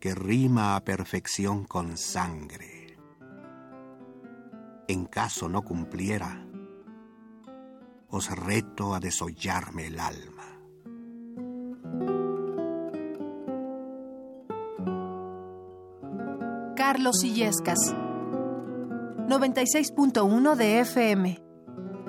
que 0.00 0.14
rima 0.14 0.76
a 0.76 0.84
perfección 0.84 1.64
con 1.64 1.96
sangre. 1.96 2.75
En 4.88 5.06
caso 5.06 5.48
no 5.48 5.62
cumpliera, 5.62 6.46
os 8.08 8.30
reto 8.30 8.94
a 8.94 9.00
desollarme 9.00 9.86
el 9.86 9.98
alma. 9.98 10.44
Carlos 16.76 17.24
Illescas. 17.24 17.94
96.1 19.28 20.54
de 20.54 20.80
FM. 20.80 21.42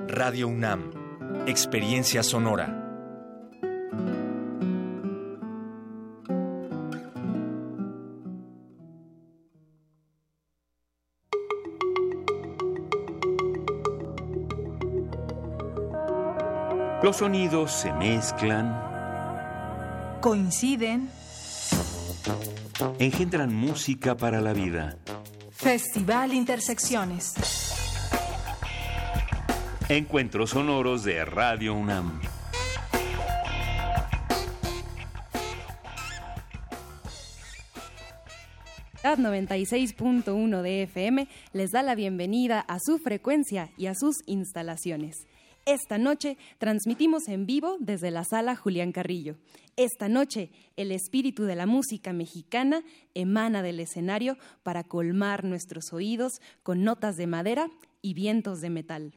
Radio 0.07 0.47
UNAM. 0.47 0.91
Experiencia 1.47 2.21
sonora. 2.21 2.86
Los 17.07 17.15
sonidos 17.15 17.71
se 17.71 17.93
mezclan, 17.93 18.77
Coinciden. 20.19 21.09
engendran 22.99 23.55
música 23.55 24.17
para 24.17 24.41
la 24.41 24.51
vida. 24.51 24.97
Festival 25.51 26.33
Intersecciones. 26.33 27.33
Encuentros 29.87 30.49
sonoros 30.49 31.05
de 31.05 31.23
Radio 31.23 31.75
UNAM. 31.75 32.19
Ad 39.03 39.19
96.1 39.19 40.61
de 40.61 40.83
FM 40.83 41.29
les 41.53 41.71
da 41.71 41.83
la 41.83 41.95
bienvenida 41.95 42.59
a 42.59 42.79
su 42.81 42.97
frecuencia 42.97 43.69
y 43.77 43.85
a 43.85 43.95
sus 43.95 44.17
instalaciones. 44.25 45.25
Esta 45.67 45.97
noche 45.97 46.37
transmitimos 46.59 47.27
en 47.27 47.45
vivo 47.45 47.75
desde 47.81 48.09
la 48.09 48.23
sala 48.23 48.55
Julián 48.55 48.93
Carrillo. 48.93 49.35
Esta 49.75 50.07
noche 50.07 50.49
el 50.77 50.93
espíritu 50.93 51.43
de 51.43 51.57
la 51.57 51.65
música 51.65 52.13
mexicana 52.13 52.85
emana 53.13 53.61
del 53.61 53.81
escenario 53.81 54.37
para 54.63 54.85
colmar 54.85 55.43
nuestros 55.43 55.91
oídos 55.91 56.39
con 56.63 56.85
notas 56.85 57.17
de 57.17 57.27
madera 57.27 57.69
y 58.01 58.13
vientos 58.13 58.61
de 58.61 58.69
metal. 58.69 59.13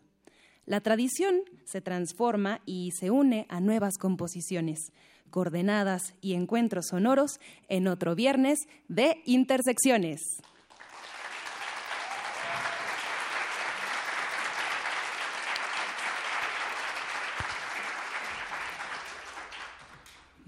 La 0.67 0.81
tradición 0.81 1.37
se 1.67 1.81
transforma 1.81 2.63
y 2.67 2.91
se 2.99 3.13
une 3.13 3.47
a 3.49 3.61
nuevas 3.61 3.97
composiciones, 3.97 4.93
coordenadas 5.31 6.15
y 6.21 6.35
encuentros 6.35 6.87
sonoros 6.89 7.39
en 7.69 7.87
otro 7.87 8.17
viernes 8.17 8.59
de 8.89 9.23
Intersecciones. 9.25 10.21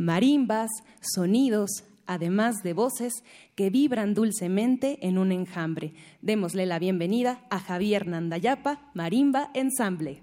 Marimbas, 0.02 0.68
sonidos, 1.00 1.84
además 2.06 2.64
de 2.64 2.72
voces 2.72 3.22
que 3.54 3.70
vibran 3.70 4.14
dulcemente 4.14 4.98
en 5.06 5.16
un 5.16 5.30
enjambre. 5.30 5.94
Démosle 6.22 6.66
la 6.66 6.80
bienvenida 6.80 7.38
a 7.50 7.60
Javier 7.60 8.08
Nandayapa, 8.08 8.80
Marimba 8.94 9.50
Ensamble. 9.54 10.22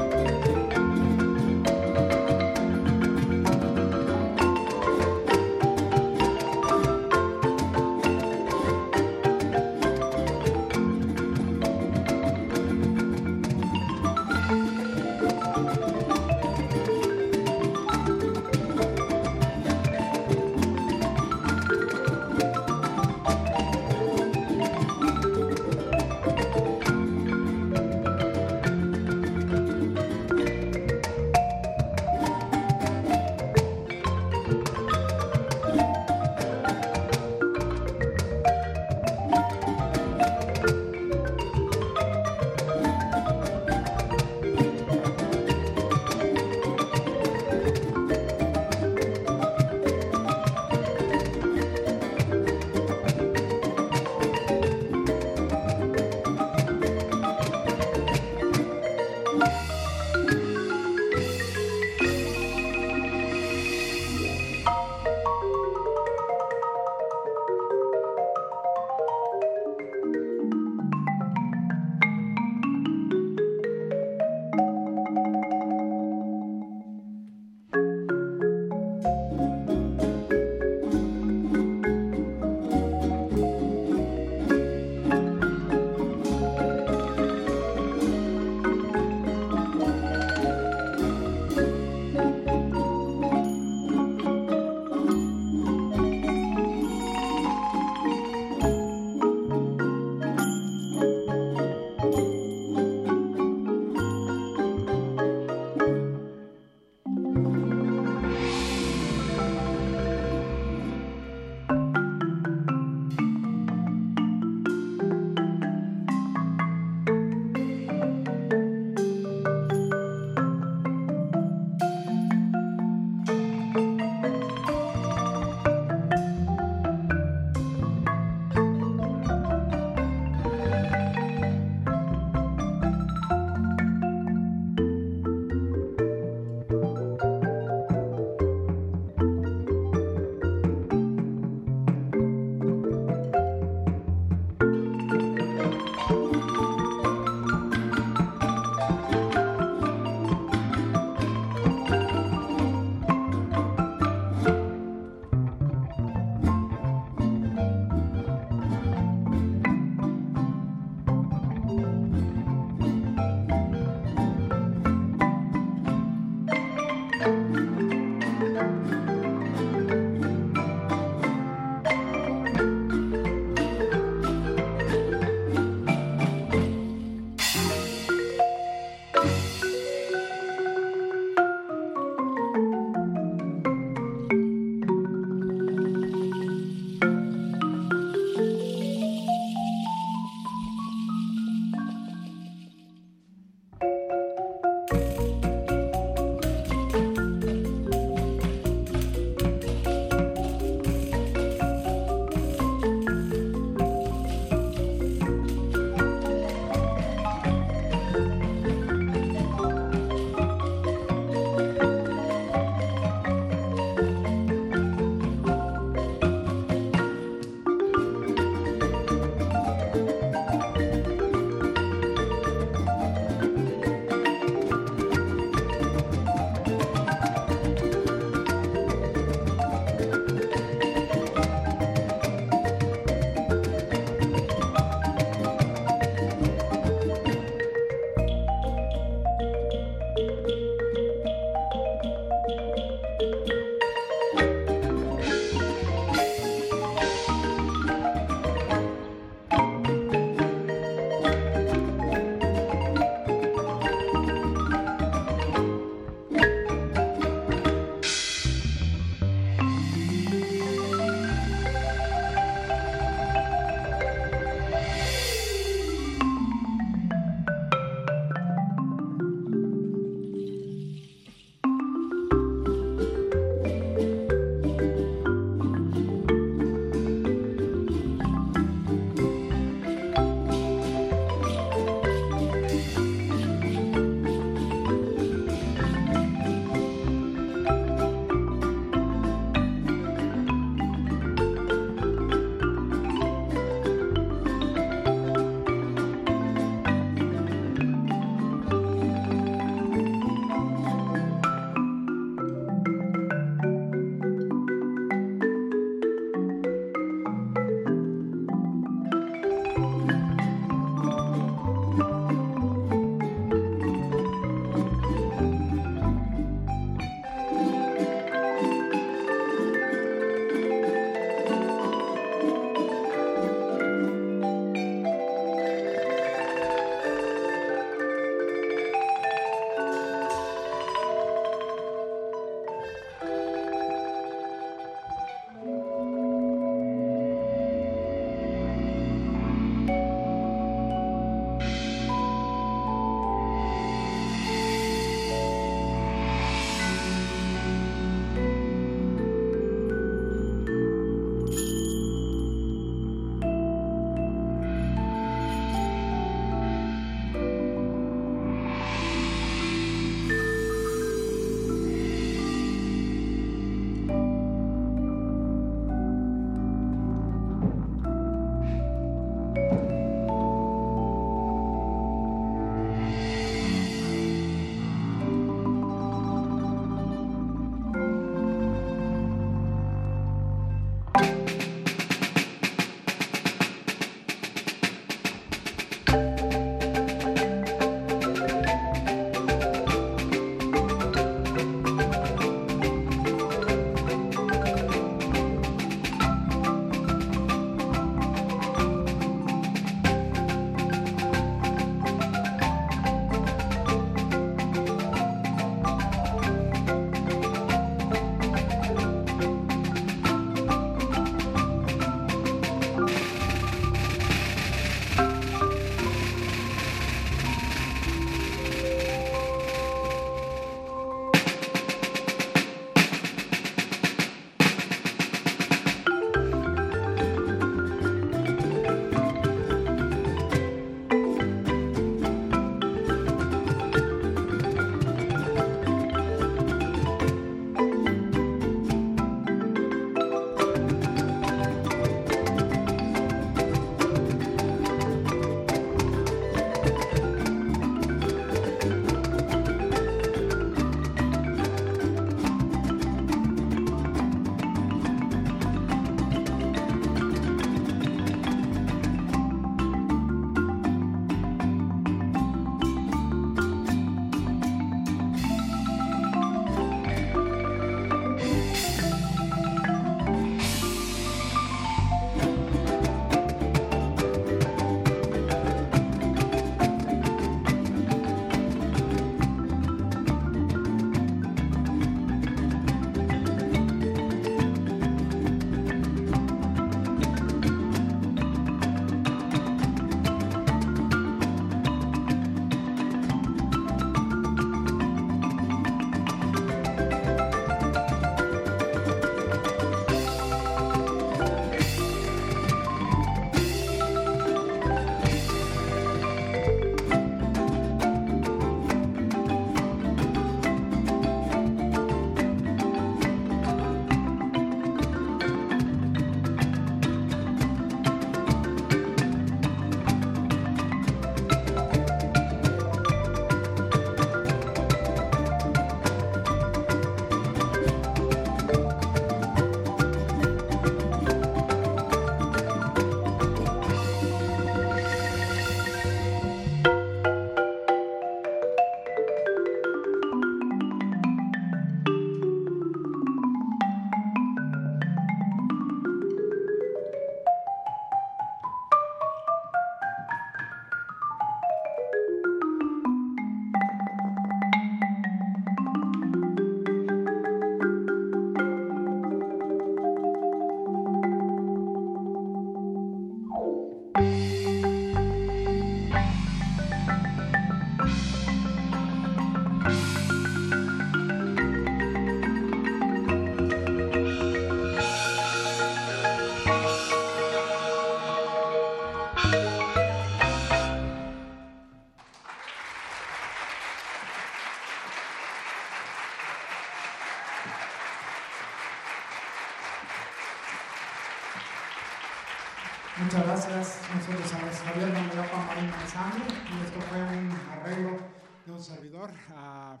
Gracias. 593.68 594.00
Nosotros 594.14 594.50
somos 594.50 594.76
Javier 594.76 595.12
Manglapa 595.12 595.66
Marín 595.66 595.90
Manzano 595.90 596.44
y 596.46 596.86
esto 596.86 597.00
fue 597.02 597.22
un 597.22 597.50
arreglo 597.70 598.18
de 598.64 598.72
un 598.72 598.82
servidor 598.82 599.30
a 599.54 600.00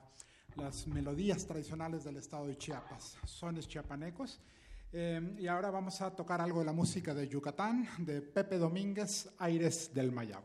las 0.56 0.86
melodías 0.86 1.46
tradicionales 1.46 2.04
del 2.04 2.16
estado 2.16 2.46
de 2.46 2.56
Chiapas, 2.56 3.16
sones 3.24 3.68
chiapanecos. 3.68 4.40
Eh, 4.92 5.36
y 5.38 5.46
ahora 5.46 5.70
vamos 5.70 6.00
a 6.00 6.10
tocar 6.14 6.40
algo 6.40 6.60
de 6.60 6.66
la 6.66 6.72
música 6.72 7.12
de 7.12 7.28
Yucatán, 7.28 7.86
de 7.98 8.22
Pepe 8.22 8.56
Domínguez, 8.56 9.28
Aires 9.38 9.92
del 9.94 10.12
Mayab. 10.12 10.42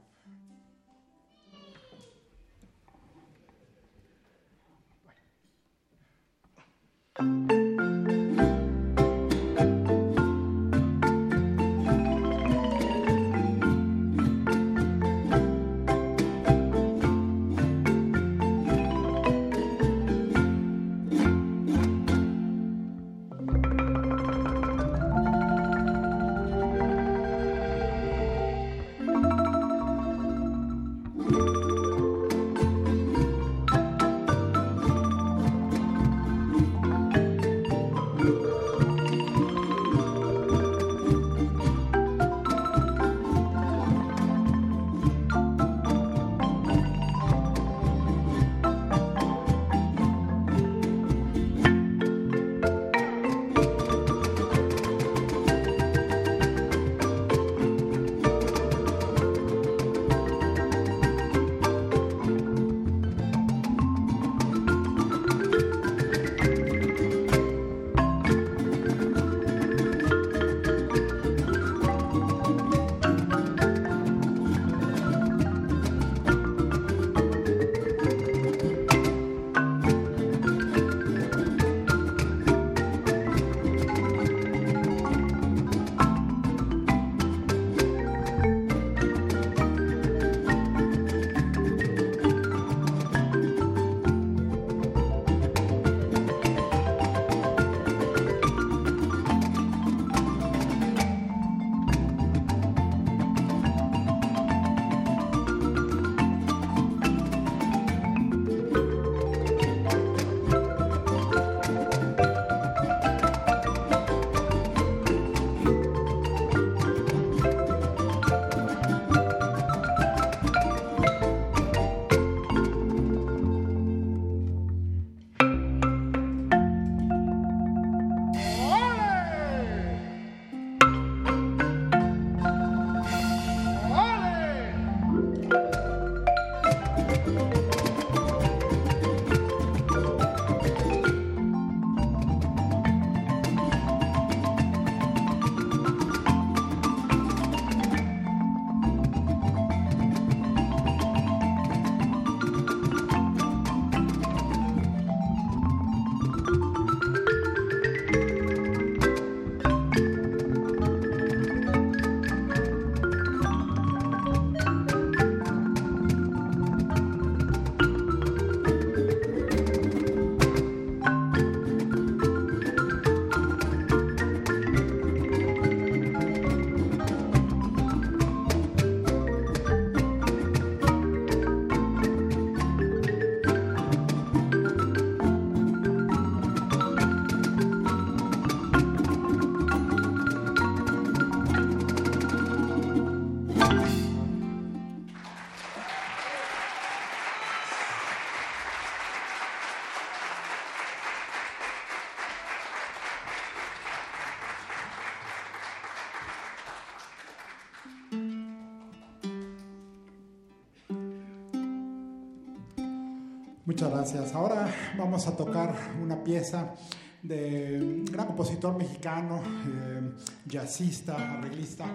Muchas 213.74 213.90
gracias. 213.90 214.36
Ahora 214.36 214.72
vamos 214.96 215.26
a 215.26 215.36
tocar 215.36 215.76
una 216.00 216.24
pieza 216.24 216.76
de 217.24 217.82
un 217.82 218.06
gran 218.06 218.28
compositor 218.28 218.78
mexicano, 218.78 219.42
eh, 219.66 220.12
jazzista, 220.46 221.40
arreglista, 221.40 221.86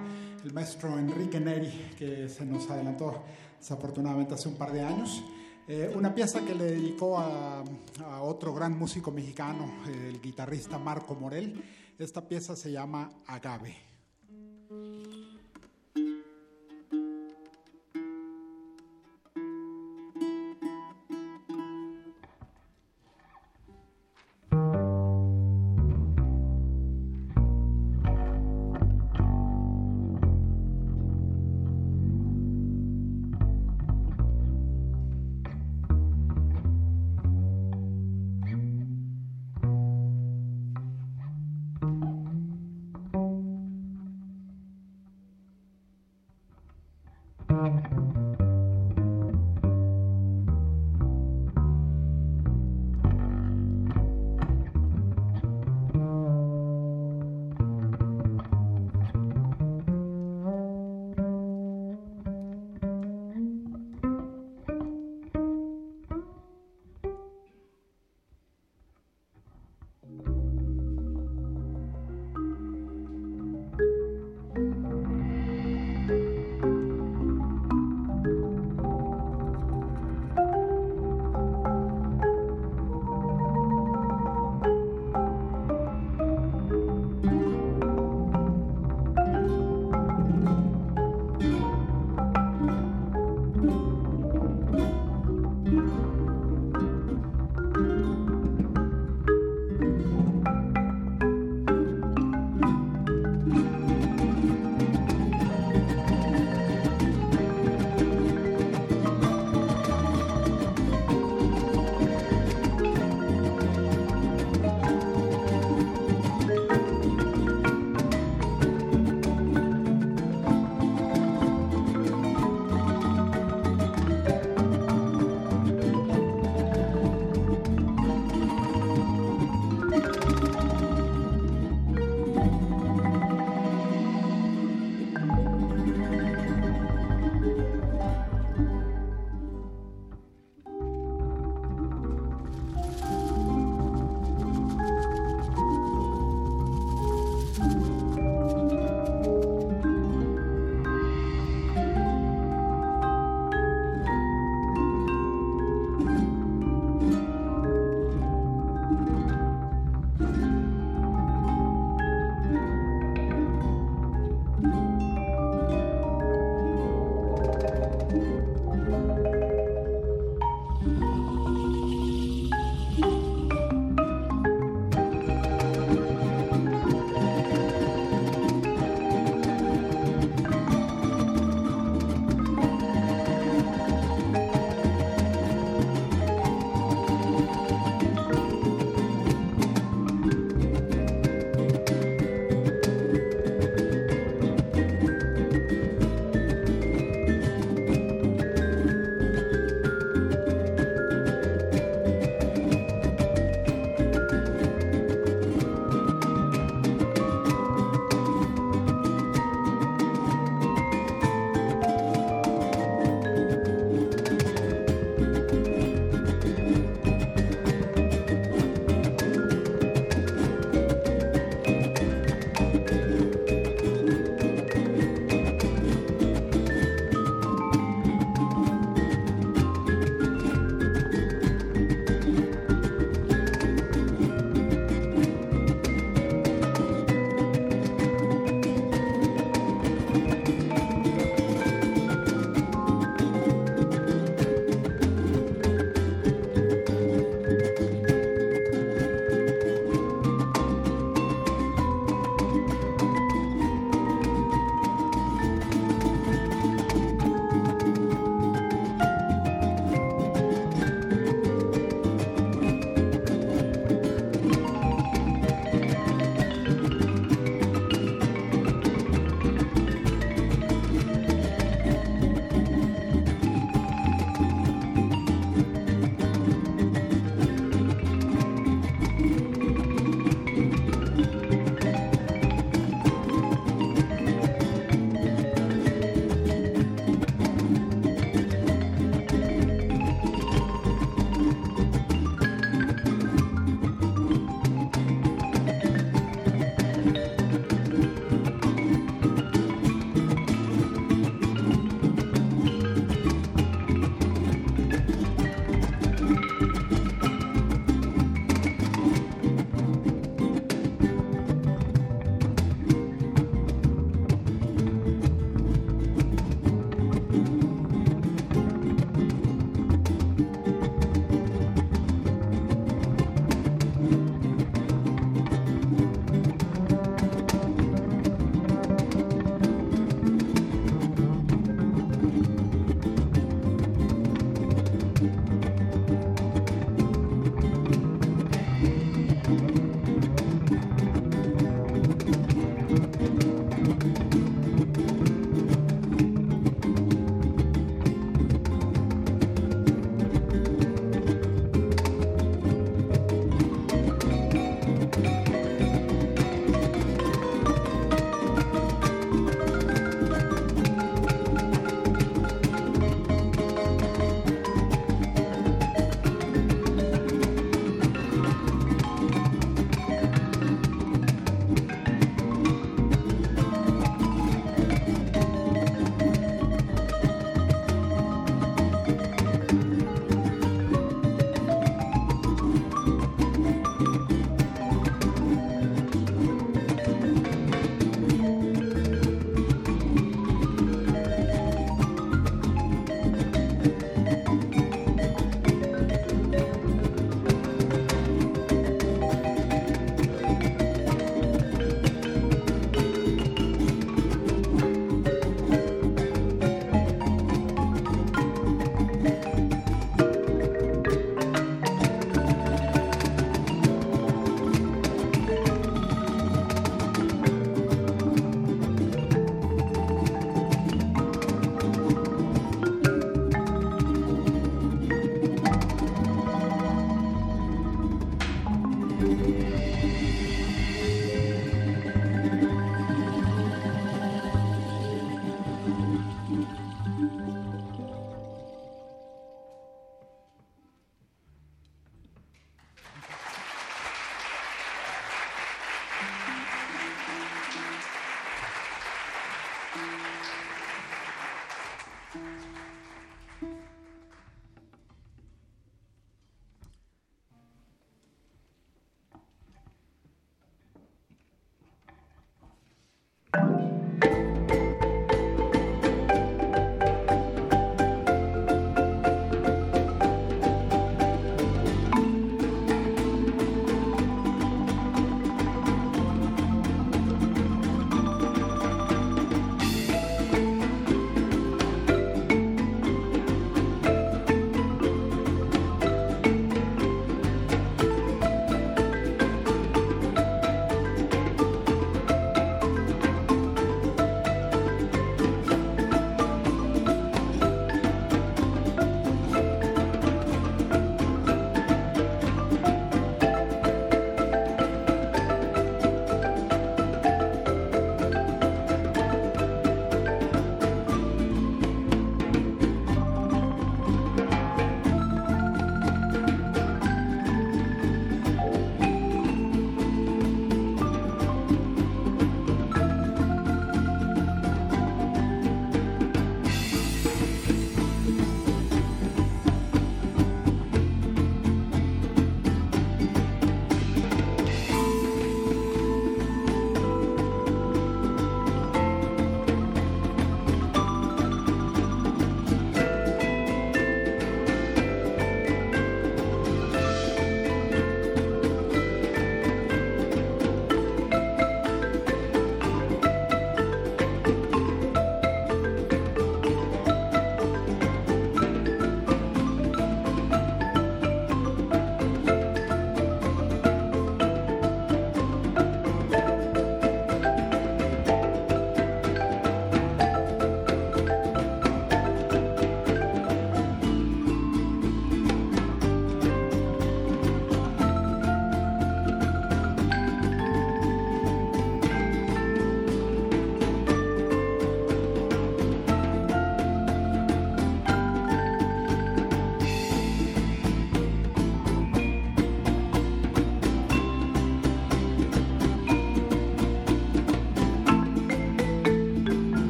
el 0.45 0.53
maestro 0.53 0.99
Enrique 0.99 1.39
Neri, 1.39 1.93
que 1.97 2.29
se 2.29 2.45
nos 2.45 2.69
adelantó 2.69 3.23
desafortunadamente 3.61 4.35
hace 4.35 4.49
un 4.49 4.57
par 4.57 4.73
de 4.73 4.81
años. 4.81 5.23
Eh, 5.69 5.93
una 5.95 6.13
pieza 6.13 6.41
que 6.41 6.57
le 6.57 6.65
dedicó 6.65 7.17
a, 7.17 7.63
a 8.05 8.23
otro 8.23 8.53
gran 8.53 8.77
músico 8.77 9.13
mexicano, 9.13 9.73
el 9.87 10.21
guitarrista 10.21 10.79
Marco 10.79 11.15
Morel. 11.15 11.63
Esta 11.97 12.27
pieza 12.27 12.57
se 12.57 12.73
llama 12.73 13.09
Agave. 13.29 13.88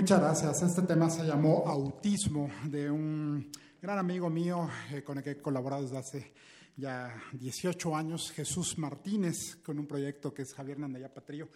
Muchas 0.00 0.18
gracias. 0.18 0.62
Este 0.62 0.80
tema 0.80 1.10
se 1.10 1.24
llamó 1.24 1.64
Autismo, 1.66 2.50
de 2.64 2.90
un 2.90 3.52
gran 3.82 3.98
amigo 3.98 4.30
mío 4.30 4.66
eh, 4.90 5.02
con 5.02 5.18
el 5.18 5.22
que 5.22 5.32
he 5.32 5.42
colaborado 5.42 5.82
desde 5.82 5.98
hace 5.98 6.32
ya 6.74 7.14
18 7.34 7.94
años, 7.94 8.32
Jesús 8.32 8.78
Martínez, 8.78 9.56
con 9.56 9.78
un 9.78 9.86
proyecto 9.86 10.32
que 10.32 10.40
es 10.40 10.54
Javier 10.54 10.78
Nandaya 10.78 11.12
Patrillo. 11.12 11.50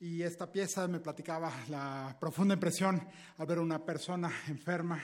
Y 0.00 0.22
esta 0.22 0.50
pieza 0.50 0.88
me 0.88 1.00
platicaba 1.00 1.52
la 1.68 2.16
profunda 2.18 2.54
impresión 2.54 3.06
al 3.36 3.46
ver 3.46 3.58
a 3.58 3.60
una 3.60 3.84
persona 3.84 4.32
enferma 4.48 4.98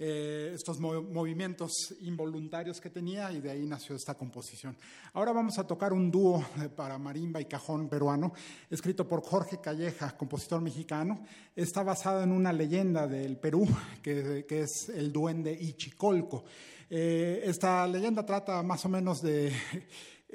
eh, 0.00 0.52
estos 0.54 0.78
movimientos 0.78 1.72
involuntarios 2.02 2.80
que 2.80 2.88
tenía 2.88 3.32
y 3.32 3.40
de 3.40 3.50
ahí 3.50 3.66
nació 3.66 3.96
esta 3.96 4.14
composición. 4.14 4.76
Ahora 5.12 5.32
vamos 5.32 5.58
a 5.58 5.66
tocar 5.66 5.92
un 5.92 6.08
dúo 6.08 6.40
eh, 6.62 6.68
para 6.68 6.98
marimba 6.98 7.40
y 7.40 7.46
cajón 7.46 7.88
peruano, 7.88 8.32
escrito 8.70 9.08
por 9.08 9.22
Jorge 9.22 9.60
Calleja, 9.60 10.16
compositor 10.16 10.60
mexicano. 10.60 11.24
Está 11.56 11.82
basado 11.82 12.22
en 12.22 12.30
una 12.30 12.52
leyenda 12.52 13.08
del 13.08 13.38
Perú, 13.38 13.66
que, 14.00 14.44
es 14.48 14.88
el 14.90 15.12
duende 15.12 15.52
Ichicolco. 15.52 16.44
Eh, 16.88 17.42
esta 17.44 17.84
leyenda 17.88 18.24
trata 18.24 18.62
más 18.62 18.84
o 18.84 18.88
menos 18.88 19.20
de 19.20 19.52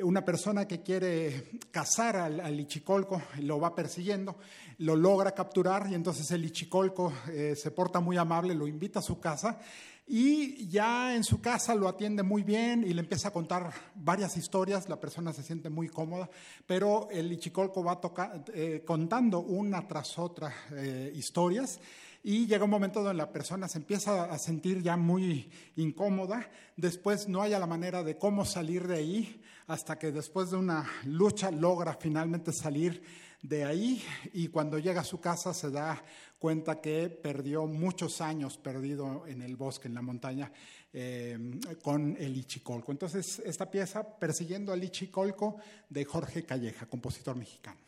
una 0.01 0.25
persona 0.25 0.67
que 0.67 0.81
quiere 0.81 1.51
cazar 1.71 2.17
al, 2.17 2.39
al, 2.41 2.59
Ichicolco, 2.59 3.21
lo 3.39 3.61
va 3.61 3.75
persiguiendo, 3.75 4.35
lo 4.83 4.97
logra 4.97 5.31
capturar 5.31 5.87
y 5.89 5.95
entonces 5.95 6.29
el 6.31 6.43
Ichicolco 6.43 7.13
eh, 7.29 7.55
se 7.55 7.71
porta 7.71 8.01
muy 8.01 8.17
amable, 8.17 8.53
lo 8.53 8.67
invita 8.67 8.99
a 8.99 9.01
su 9.01 9.17
casa 9.17 9.57
y 10.05 10.67
ya 10.67 11.15
en 11.15 11.23
su 11.23 11.39
casa 11.39 11.73
lo 11.73 11.87
atiende 11.87 12.21
muy 12.21 12.43
bien 12.43 12.83
y 12.83 12.93
le 12.93 12.99
empieza 12.99 13.29
a 13.29 13.31
contar 13.31 13.71
varias 13.95 14.35
historias, 14.35 14.89
la 14.89 14.99
persona 14.99 15.31
se 15.31 15.41
siente 15.41 15.69
muy 15.69 15.87
cómoda, 15.87 16.29
pero 16.67 17.07
el 17.11 17.31
Ichicolco 17.31 17.81
va 17.81 18.01
eh, 18.53 18.83
contando 18.85 19.39
una 19.39 19.87
tras 19.87 20.19
otra 20.19 20.53
eh, 20.73 21.13
historias 21.15 21.79
y 22.21 22.45
llega 22.45 22.65
un 22.65 22.71
momento 22.71 23.01
donde 23.01 23.17
la 23.17 23.31
persona 23.31 23.69
se 23.69 23.77
empieza 23.77 24.25
a 24.25 24.37
sentir 24.37 24.83
ya 24.83 24.97
muy 24.97 25.49
incómoda, 25.77 26.49
después 26.75 27.29
no 27.29 27.41
haya 27.41 27.57
la 27.57 27.67
manera 27.67 28.03
de 28.03 28.17
cómo 28.17 28.43
salir 28.43 28.85
de 28.85 28.97
ahí, 28.97 29.41
hasta 29.67 29.97
que 29.97 30.11
después 30.11 30.51
de 30.51 30.57
una 30.57 30.85
lucha 31.05 31.51
logra 31.51 31.93
finalmente 31.93 32.51
salir 32.51 33.01
de 33.43 33.65
ahí 33.65 34.01
y 34.31 34.47
cuando 34.47 34.79
llega 34.79 35.01
a 35.01 35.03
su 35.03 35.19
casa 35.19 35.53
se 35.53 35.69
da 35.69 36.03
cuenta 36.39 36.81
que 36.81 37.09
perdió 37.09 37.67
muchos 37.67 38.21
años 38.21 38.57
perdido 38.57 39.27
en 39.27 39.41
el 39.41 39.55
bosque, 39.55 39.87
en 39.87 39.93
la 39.93 40.01
montaña, 40.01 40.51
eh, 40.93 41.37
con 41.81 42.15
el 42.19 42.35
Ichicolco. 42.37 42.91
Entonces, 42.91 43.41
esta 43.45 43.69
pieza, 43.69 44.17
Persiguiendo 44.17 44.71
al 44.73 44.83
Ichicolco, 44.83 45.57
de 45.89 46.05
Jorge 46.05 46.43
Calleja, 46.43 46.85
compositor 46.85 47.35
mexicano. 47.35 47.82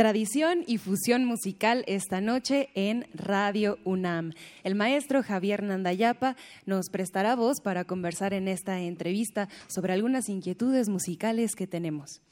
Tradición 0.00 0.64
y 0.66 0.78
fusión 0.78 1.26
musical 1.26 1.84
esta 1.86 2.22
noche 2.22 2.70
en 2.74 3.06
Radio 3.12 3.76
UNAM. 3.84 4.32
El 4.64 4.74
maestro 4.74 5.22
Javier 5.22 5.62
Nandayapa 5.62 6.36
nos 6.64 6.88
prestará 6.88 7.36
voz 7.36 7.60
para 7.60 7.84
conversar 7.84 8.32
en 8.32 8.48
esta 8.48 8.80
entrevista 8.80 9.50
sobre 9.66 9.92
algunas 9.92 10.30
inquietudes 10.30 10.88
musicales 10.88 11.54
que 11.54 11.66
tenemos. 11.66 12.22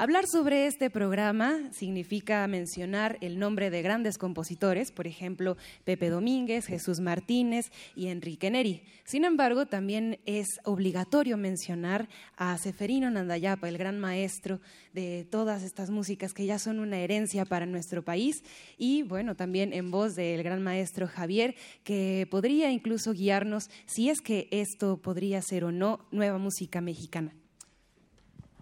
Hablar 0.00 0.28
sobre 0.28 0.68
este 0.68 0.90
programa 0.90 1.72
significa 1.72 2.46
mencionar 2.46 3.18
el 3.20 3.40
nombre 3.40 3.68
de 3.68 3.82
grandes 3.82 4.16
compositores, 4.16 4.92
por 4.92 5.08
ejemplo, 5.08 5.56
Pepe 5.82 6.08
Domínguez, 6.08 6.66
Jesús 6.66 7.00
Martínez 7.00 7.72
y 7.96 8.06
Enrique 8.06 8.48
Neri. 8.48 8.84
Sin 9.02 9.24
embargo, 9.24 9.66
también 9.66 10.20
es 10.24 10.46
obligatorio 10.62 11.36
mencionar 11.36 12.08
a 12.36 12.56
Seferino 12.58 13.10
Nandayapa, 13.10 13.68
el 13.68 13.76
gran 13.76 13.98
maestro 13.98 14.60
de 14.92 15.26
todas 15.28 15.64
estas 15.64 15.90
músicas 15.90 16.32
que 16.32 16.46
ya 16.46 16.60
son 16.60 16.78
una 16.78 17.00
herencia 17.00 17.44
para 17.44 17.66
nuestro 17.66 18.04
país 18.04 18.44
y 18.76 19.02
bueno, 19.02 19.34
también 19.34 19.72
en 19.72 19.90
voz 19.90 20.14
del 20.14 20.44
gran 20.44 20.62
maestro 20.62 21.08
Javier, 21.08 21.56
que 21.82 22.28
podría 22.30 22.70
incluso 22.70 23.14
guiarnos 23.14 23.68
si 23.86 24.10
es 24.10 24.20
que 24.20 24.46
esto 24.52 24.98
podría 24.98 25.42
ser 25.42 25.64
o 25.64 25.72
no 25.72 26.06
nueva 26.12 26.38
música 26.38 26.80
mexicana. 26.80 27.34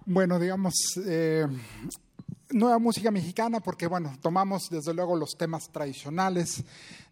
Bueno, 0.09 0.39
digamos, 0.39 0.75
eh, 1.05 1.49
nueva 2.51 2.79
música 2.79 3.11
mexicana 3.11 3.59
porque, 3.59 3.89
bueno, 3.89 4.17
tomamos 4.23 4.69
desde 4.71 4.95
luego 4.95 5.17
los 5.17 5.37
temas 5.37 5.69
tradicionales 5.73 6.63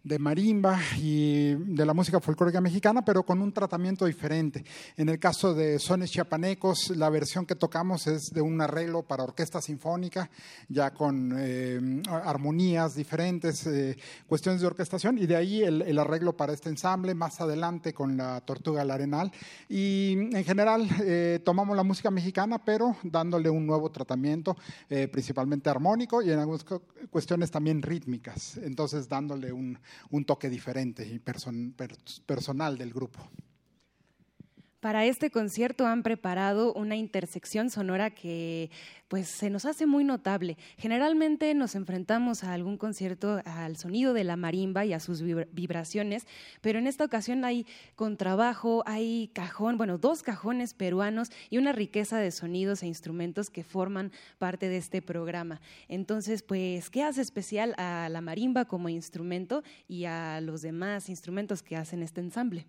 de 0.05 0.19
marimba 0.19 0.79
y 1.01 1.55
de 1.55 1.83
la 1.83 1.95
música 1.95 2.19
folclórica 2.19 2.61
mexicana, 2.61 3.03
pero 3.03 3.23
con 3.23 3.41
un 3.41 3.51
tratamiento 3.51 4.05
diferente. 4.05 4.63
En 4.97 5.09
el 5.09 5.17
caso 5.17 5.55
de 5.55 5.79
Sones 5.79 6.11
Chiapanecos, 6.11 6.91
la 6.95 7.09
versión 7.09 7.47
que 7.47 7.55
tocamos 7.55 8.05
es 8.05 8.29
de 8.31 8.39
un 8.39 8.61
arreglo 8.61 9.01
para 9.01 9.23
orquesta 9.23 9.61
sinfónica, 9.61 10.29
ya 10.69 10.91
con 10.91 11.33
eh, 11.35 12.03
armonías 12.07 12.93
diferentes, 12.93 13.65
eh, 13.65 13.97
cuestiones 14.27 14.61
de 14.61 14.67
orquestación, 14.67 15.17
y 15.17 15.25
de 15.25 15.37
ahí 15.37 15.63
el, 15.63 15.97
arreglo 15.97 16.37
para 16.37 16.53
este 16.53 16.69
ensamble, 16.69 17.15
más 17.15 17.41
adelante 17.41 17.93
con 17.93 18.15
la 18.15 18.41
Tortuga 18.41 18.83
al 18.83 18.91
Arenal. 18.91 19.31
Y 19.67 20.11
en 20.13 20.43
general 20.43 20.87
eh, 21.01 21.39
tomamos 21.43 21.75
la 21.75 21.83
música 21.83 22.11
mexicana, 22.11 22.63
pero 22.63 22.95
dándole 23.01 23.49
un 23.49 23.65
nuevo 23.65 23.89
tratamiento, 23.89 24.55
principalmente 25.11 25.69
armónico 25.69 26.21
y 26.21 26.29
en 26.31 26.37
algunas 26.37 26.63
cuestiones 27.09 27.49
también 27.49 27.81
rítmicas, 27.81 28.57
entonces 28.57 29.09
dándole 29.09 29.51
un 29.51 29.79
un 30.09 30.25
toque 30.25 30.49
diferente 30.49 31.07
y 31.07 31.19
personal 31.19 32.77
del 32.77 32.93
grupo. 32.93 33.19
Para 34.85 35.03
este 35.05 35.31
concierto 35.31 35.87
han 35.87 36.03
preparado 36.03 36.71
una 36.71 36.95
intersección 36.95 37.71
sonora 37.71 38.11
que 38.11 38.69
pues 39.07 39.27
se 39.27 39.49
nos 39.49 39.65
hace 39.65 39.87
muy 39.87 40.03
notable. 40.03 40.59
Generalmente 40.77 41.51
nos 41.55 41.73
enfrentamos 41.73 42.43
a 42.43 42.53
algún 42.53 42.77
concierto 42.77 43.41
al 43.45 43.77
sonido 43.77 44.13
de 44.13 44.23
la 44.23 44.35
marimba 44.35 44.85
y 44.85 44.93
a 44.93 44.99
sus 44.99 45.23
vibraciones, 45.23 46.27
pero 46.61 46.77
en 46.77 46.85
esta 46.85 47.03
ocasión 47.03 47.45
hay 47.45 47.65
contrabajo, 47.95 48.83
hay 48.85 49.31
cajón, 49.33 49.79
bueno, 49.79 49.97
dos 49.97 50.21
cajones 50.21 50.75
peruanos 50.75 51.31
y 51.49 51.57
una 51.57 51.71
riqueza 51.71 52.19
de 52.19 52.29
sonidos 52.29 52.83
e 52.83 52.85
instrumentos 52.85 53.49
que 53.49 53.63
forman 53.63 54.11
parte 54.37 54.69
de 54.69 54.77
este 54.77 55.01
programa. 55.01 55.61
Entonces, 55.87 56.43
pues, 56.43 56.91
¿qué 56.91 57.01
hace 57.01 57.21
especial 57.21 57.73
a 57.79 58.07
la 58.09 58.21
marimba 58.21 58.65
como 58.65 58.89
instrumento 58.89 59.63
y 59.87 60.05
a 60.05 60.41
los 60.41 60.61
demás 60.61 61.09
instrumentos 61.09 61.63
que 61.63 61.75
hacen 61.75 62.03
este 62.03 62.21
ensamble? 62.21 62.67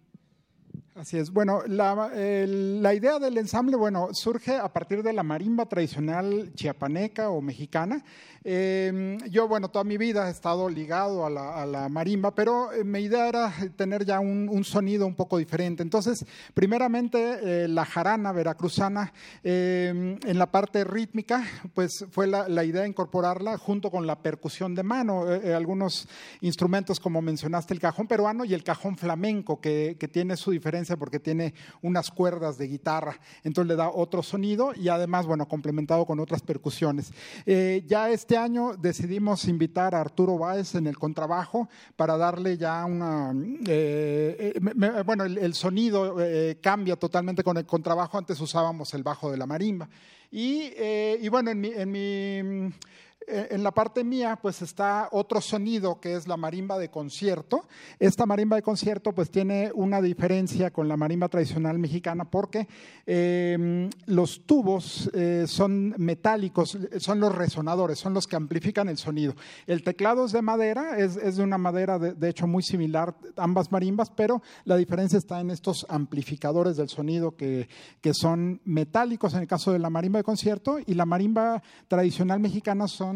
Así 0.97 1.18
es. 1.18 1.31
Bueno, 1.31 1.60
la, 1.66 2.10
la, 2.14 2.94
idea 2.94 3.18
del 3.18 3.36
ensamble, 3.36 3.77
bueno, 3.77 4.09
surge 4.12 4.56
a 4.56 4.73
partir 4.73 5.02
de 5.02 5.12
la 5.12 5.23
marimba 5.23 5.66
tradicional 5.66 6.52
chiapaneca 6.55 7.28
o 7.28 7.43
mexicana. 7.43 8.02
Em, 8.48 9.18
yo, 9.28 9.48
bueno, 9.48 9.68
toda 9.70 9.82
mi 9.82 9.97
vida 9.97 10.28
he 10.28 10.31
estado 10.31 10.68
ligado 10.68 11.27
a 11.27 11.66
la, 11.66 11.89
marimba, 11.89 12.32
pero 12.32 12.73
eh, 12.73 12.85
mi 12.85 13.01
idea 13.01 13.28
era 13.28 13.52
tener 13.74 14.05
ya 14.05 14.20
un, 14.20 14.62
sonido 14.62 15.05
un 15.05 15.16
poco 15.16 15.39
diferente. 15.39 15.82
Entonces, 15.82 16.24
primeramente, 16.55 17.39
eh, 17.43 17.66
la 17.66 17.85
jarana 17.85 18.31
veracruzana, 18.31 19.12
em, 19.43 20.16
en 20.24 20.39
la 20.39 20.47
parte 20.47 20.85
rítmica, 20.85 21.43
pues 21.74 22.06
fue 22.12 22.28
la, 22.28 22.47
idea 22.64 22.82
de 22.82 22.89
incorporarla 22.89 23.59
junto 23.59 23.90
con 23.90 24.06
la 24.06 24.23
percusión 24.23 24.77
de 24.77 24.85
mano, 24.85 25.28
eh, 25.28 25.52
algunos 25.52 26.06
instrumentos 26.40 27.01
como 27.01 27.20
mencionaste, 27.20 27.74
el 27.74 27.81
cajón 27.81 28.06
peruano 28.06 28.44
y 28.44 28.55
el 28.55 28.62
cajón 28.62 28.97
flamenco, 28.97 29.60
que, 29.60 29.97
que 29.98 30.06
tiene 30.06 30.36
su 30.36 30.52
diferencia 30.52 30.97
porque 30.97 31.18
tiene 31.18 31.52
unas 31.82 32.12
cuerdas 32.12 32.59
de 32.59 32.68
guitarra, 32.68 33.18
entonces 33.43 33.68
le 33.68 33.74
da 33.74 33.90
otro 33.90 34.23
sonido 34.23 34.73
y 34.73 34.89
además, 34.89 35.27
bueno, 35.27 35.48
complementado 35.48 36.06
con 36.06 36.20
otras 36.20 36.43
percusiones. 36.43 37.12
Ya 37.44 38.10
este 38.10 38.36
año 38.37 38.75
decidimos 38.77 39.47
invitar 39.47 39.95
a 39.95 40.01
Arturo 40.01 40.39
Báez 40.39 40.75
en 40.75 40.87
el 40.87 40.99
contrabajo 40.99 41.69
para 41.97 42.17
darle 42.17 42.57
ya 42.57 42.85
una, 42.85 43.33
eh, 43.67 44.53
eh, 44.55 45.03
bueno, 45.05 45.25
el, 45.25 45.55
sonido 45.55 46.17
cambia 46.61 46.97
totalmente 46.97 47.43
con 47.43 47.57
el 47.57 47.67
contrabajo, 47.67 48.19
antes 48.19 48.41
usábamos 48.41 48.93
el 48.95 49.03
bajo 49.03 49.31
de 49.31 49.37
la 49.37 49.47
marimba. 49.47 49.89
Y, 50.31 50.73
y 51.21 51.29
bueno, 51.29 51.51
en 51.51 51.61
mi, 51.61 51.69
en 51.69 51.91
mi 51.91 52.01
eh, 52.01 52.73
en 53.27 53.62
la 53.62 53.73
parte 53.73 54.05
mía 54.05 54.39
pues 54.40 54.62
está 54.62 55.09
otro 55.11 55.40
sonido 55.40 56.01
que 56.01 56.15
es 56.15 56.28
la 56.28 56.36
marimba 56.36 56.78
de 56.78 56.90
concierto. 56.90 57.66
Esta 57.98 58.27
marimba 58.27 58.57
de 58.57 58.62
concierto 58.62 59.12
pues 59.12 59.31
tiene 59.31 59.70
una 59.74 60.01
diferencia 60.01 60.70
con 60.70 60.89
la 60.89 60.97
marimba 60.97 61.28
tradicional 61.28 61.78
mexicana 61.78 62.24
porque 62.24 62.69
em, 63.05 63.90
los 64.07 64.47
tubos 64.47 65.11
eh, 65.12 65.44
son 65.48 65.94
metálicos, 65.98 66.78
son 66.98 67.20
los 67.20 67.35
resonadores, 67.35 67.98
son 67.98 68.15
los 68.15 68.27
que 68.27 68.36
amplifican 68.36 68.89
el 68.89 68.98
sonido. 68.98 69.35
El 69.66 69.82
teclado 69.82 70.27
es 70.27 70.32
de 70.32 70.43
madera, 70.43 70.97
es, 70.98 71.36
de 71.36 71.43
una 71.43 71.59
madera 71.59 71.98
de, 71.98 72.28
hecho 72.28 72.47
muy 72.47 72.62
similar 72.62 73.15
ambas 73.36 73.73
marimbas, 73.73 74.11
pero 74.11 74.43
la 74.65 74.77
diferencia 74.77 75.19
está 75.19 75.40
en 75.40 75.51
estos 75.51 75.86
amplificadores 75.89 76.77
del 76.77 76.89
sonido 76.89 77.36
que, 77.36 77.69
que 78.01 78.12
son 78.15 78.61
metálicos 78.65 79.35
en 79.35 79.40
el 79.40 79.47
caso 79.48 79.73
de 79.73 79.78
la 79.78 79.90
marimba 79.90 80.19
de 80.19 80.24
concierto 80.24 80.78
y 80.85 80.94
la 80.94 81.07
marimba 81.07 81.62
tradicional 81.89 82.40
mexicana 82.40 82.89
son 82.89 83.15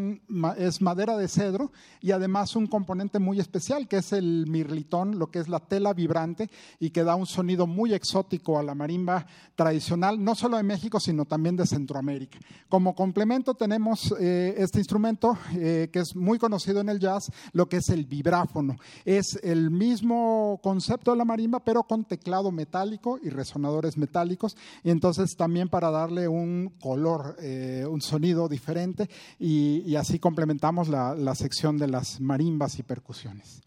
es 0.57 0.81
madera 0.81 1.17
de 1.17 1.27
cedro 1.27 1.71
y 2.01 2.11
además 2.11 2.55
un 2.55 2.67
componente 2.67 3.19
muy 3.19 3.39
especial 3.39 3.87
que 3.87 3.97
es 3.97 4.13
el 4.13 4.45
mirlitón, 4.47 5.19
lo 5.19 5.31
que 5.31 5.39
es 5.39 5.47
la 5.47 5.59
tela 5.59 5.93
vibrante 5.93 6.49
y 6.79 6.89
que 6.89 7.03
da 7.03 7.15
un 7.15 7.25
sonido 7.25 7.67
muy 7.67 7.93
exótico 7.93 8.59
a 8.59 8.63
la 8.63 8.75
marimba 8.75 9.25
tradicional, 9.55 10.23
no 10.23 10.35
solo 10.35 10.57
de 10.57 10.63
México, 10.63 10.99
sino 10.99 11.25
también 11.25 11.55
de 11.55 11.65
Centroamérica. 11.65 12.39
Como 12.69 12.95
complemento 12.95 13.53
tenemos 13.53 14.13
eh, 14.19 14.55
este 14.57 14.79
instrumento 14.79 15.37
eh, 15.55 15.89
que 15.91 15.99
es 15.99 16.15
muy 16.15 16.39
conocido 16.39 16.81
en 16.81 16.89
el 16.89 16.99
jazz, 16.99 17.31
lo 17.53 17.67
que 17.67 17.77
es 17.77 17.89
el 17.89 18.05
vibráfono. 18.05 18.77
Es 19.05 19.39
el 19.43 19.71
mismo 19.71 20.59
concepto 20.63 21.11
de 21.11 21.17
la 21.17 21.25
marimba, 21.25 21.59
pero 21.59 21.83
con 21.83 22.05
teclado 22.05 22.51
metálico 22.51 23.19
y 23.21 23.29
resonadores 23.29 23.97
metálicos, 23.97 24.55
y 24.83 24.89
entonces 24.89 25.35
también 25.35 25.69
para 25.69 25.91
darle 25.91 26.27
un 26.27 26.73
color, 26.79 27.35
eh, 27.39 27.85
un 27.89 28.01
sonido 28.01 28.47
diferente 28.47 29.09
y, 29.39 29.90
y 29.91 29.97
así 29.97 30.19
complementamos 30.19 30.87
la, 30.87 31.15
la 31.15 31.35
sección 31.35 31.77
de 31.77 31.89
las 31.89 32.21
marimbas 32.21 32.79
y 32.79 32.83
percusiones. 32.83 33.61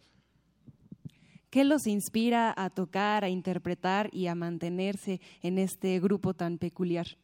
¿Qué 1.50 1.64
los 1.64 1.86
inspira 1.86 2.54
a 2.56 2.70
tocar, 2.70 3.24
a 3.24 3.28
interpretar 3.28 4.08
y 4.10 4.28
a 4.28 4.34
mantenerse 4.34 5.20
en 5.42 5.58
este 5.58 6.00
grupo 6.00 6.32
tan 6.32 6.56
peculiar? 6.56 7.18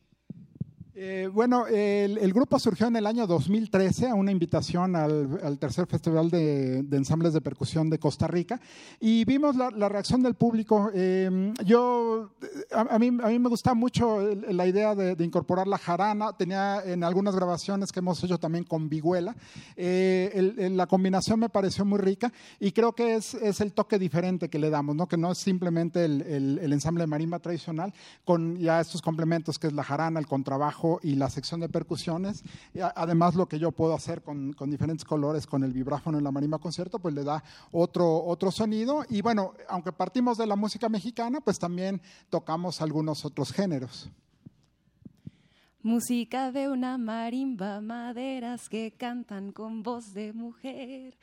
Eh, 0.94 1.28
bueno, 1.32 1.66
el, 1.66 2.32
grupo 2.32 2.58
surgió 2.58 2.88
en 2.88 2.96
el 2.96 3.06
año 3.06 3.26
2013 3.26 4.08
a 4.08 4.14
una 4.14 4.32
invitación 4.32 4.96
al, 4.96 5.58
tercer 5.58 5.86
Festival 5.86 6.30
de, 6.30 6.78
Ensambles 6.90 7.32
de 7.32 7.40
Percusión 7.40 7.90
de 7.90 7.98
Costa 7.98 8.26
Rica 8.26 8.60
y 8.98 9.24
vimos 9.24 9.56
la, 9.56 9.88
reacción 9.88 10.22
del 10.22 10.34
público. 10.34 10.90
Em, 10.92 11.54
yo, 11.64 12.30
a, 12.72 12.98
mí, 12.98 13.08
a 13.08 13.28
mí 13.28 13.38
me 13.38 13.48
gusta 13.48 13.74
mucho 13.74 14.20
la 14.20 14.66
idea 14.66 14.94
de, 14.94 15.24
incorporar 15.24 15.66
la 15.66 15.78
jarana. 15.78 16.32
Tenía 16.32 16.82
en 16.84 17.04
algunas 17.04 17.36
grabaciones 17.36 17.92
que 17.92 18.00
hemos 18.00 18.22
hecho 18.24 18.38
también 18.38 18.64
con 18.64 18.88
vihuela. 18.88 19.36
Eh, 19.76 20.70
la 20.72 20.86
combinación 20.86 21.40
me 21.40 21.48
pareció 21.48 21.84
muy 21.84 21.98
rica 21.98 22.32
y 22.58 22.72
creo 22.72 22.92
que 22.94 23.14
es, 23.14 23.34
es, 23.34 23.60
el 23.60 23.72
toque 23.72 23.98
diferente 23.98 24.48
que 24.48 24.58
le 24.58 24.70
damos, 24.70 24.96
¿no? 24.96 25.06
que 25.06 25.16
no 25.16 25.32
es 25.32 25.38
simplemente 25.38 26.04
el, 26.04 26.58
ensamble 26.72 27.02
de 27.02 27.06
marimba 27.06 27.38
tradicional 27.38 27.92
con 28.24 28.56
ya 28.56 28.80
estos 28.80 29.02
complementos 29.02 29.58
que 29.58 29.66
es 29.66 29.72
la 29.72 29.84
jarana, 29.84 30.18
el 30.18 30.26
contrabajo 30.26 30.79
y 31.02 31.14
la 31.14 31.30
sección 31.30 31.60
de 31.60 31.68
percusiones. 31.68 32.42
Además, 32.94 33.34
lo 33.34 33.46
que 33.46 33.58
yo 33.58 33.72
puedo 33.72 33.94
hacer 33.94 34.22
con, 34.22 34.52
con, 34.52 34.70
diferentes 34.70 35.04
colores, 35.04 35.46
con 35.46 35.64
el 35.64 35.72
vibráfono 35.72 36.18
en 36.18 36.24
la 36.24 36.30
marimba 36.30 36.58
concierto, 36.58 36.98
pues 36.98 37.14
le 37.14 37.24
da 37.24 37.42
otro, 37.72 38.24
otro 38.24 38.50
sonido. 38.50 39.04
Y 39.08 39.22
bueno, 39.22 39.54
aunque 39.68 39.92
partimos 39.92 40.38
de 40.38 40.46
la 40.46 40.56
música 40.56 40.88
mexicana, 40.88 41.40
pues 41.40 41.58
también 41.58 42.00
tocamos 42.28 42.80
algunos 42.80 43.24
otros 43.24 43.52
géneros. 43.52 44.10
Música 45.82 46.52
de 46.52 46.68
una 46.68 46.98
marimba, 46.98 47.80
maderas 47.80 48.68
que 48.68 48.92
cantan 48.92 49.50
con 49.52 49.82
voz 49.82 50.12
de 50.12 50.34
mujer. 50.34 51.16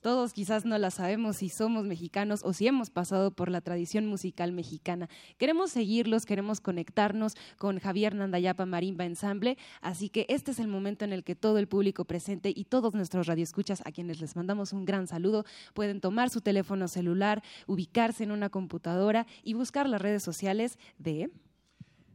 Todos 0.00 0.32
quizás 0.32 0.64
no 0.64 0.78
la 0.78 0.90
sabemos 0.90 1.36
si 1.36 1.50
somos 1.50 1.84
mexicanos 1.84 2.40
o 2.42 2.54
si 2.54 2.66
hemos 2.66 2.88
pasado 2.88 3.32
por 3.32 3.50
la 3.50 3.60
tradición 3.60 4.06
musical 4.06 4.50
mexicana. 4.50 5.10
Queremos 5.36 5.72
seguirlos, 5.72 6.24
queremos 6.24 6.62
conectarnos 6.62 7.34
con 7.58 7.78
Javier 7.78 8.14
Nandayapa 8.14 8.64
Marimba 8.64 9.04
Ensamble, 9.04 9.58
así 9.82 10.08
que 10.08 10.24
este 10.30 10.52
es 10.52 10.58
el 10.58 10.68
momento 10.68 11.04
en 11.04 11.12
el 11.12 11.22
que 11.22 11.34
todo 11.34 11.58
el 11.58 11.68
público 11.68 12.06
presente 12.06 12.50
y 12.54 12.64
todos 12.64 12.94
nuestros 12.94 13.26
radioescuchas 13.26 13.82
a 13.84 13.92
quienes 13.92 14.22
les 14.22 14.36
mandamos 14.36 14.72
un 14.72 14.86
gran 14.86 15.06
saludo 15.06 15.44
pueden 15.74 16.00
tomar 16.00 16.30
su 16.30 16.40
teléfono 16.40 16.88
celular, 16.88 17.42
ubicarse 17.66 18.24
en 18.24 18.30
una 18.30 18.48
computadora 18.48 19.26
y 19.42 19.52
buscar 19.52 19.86
las 19.86 20.00
redes 20.00 20.22
sociales 20.22 20.78
de 20.96 21.30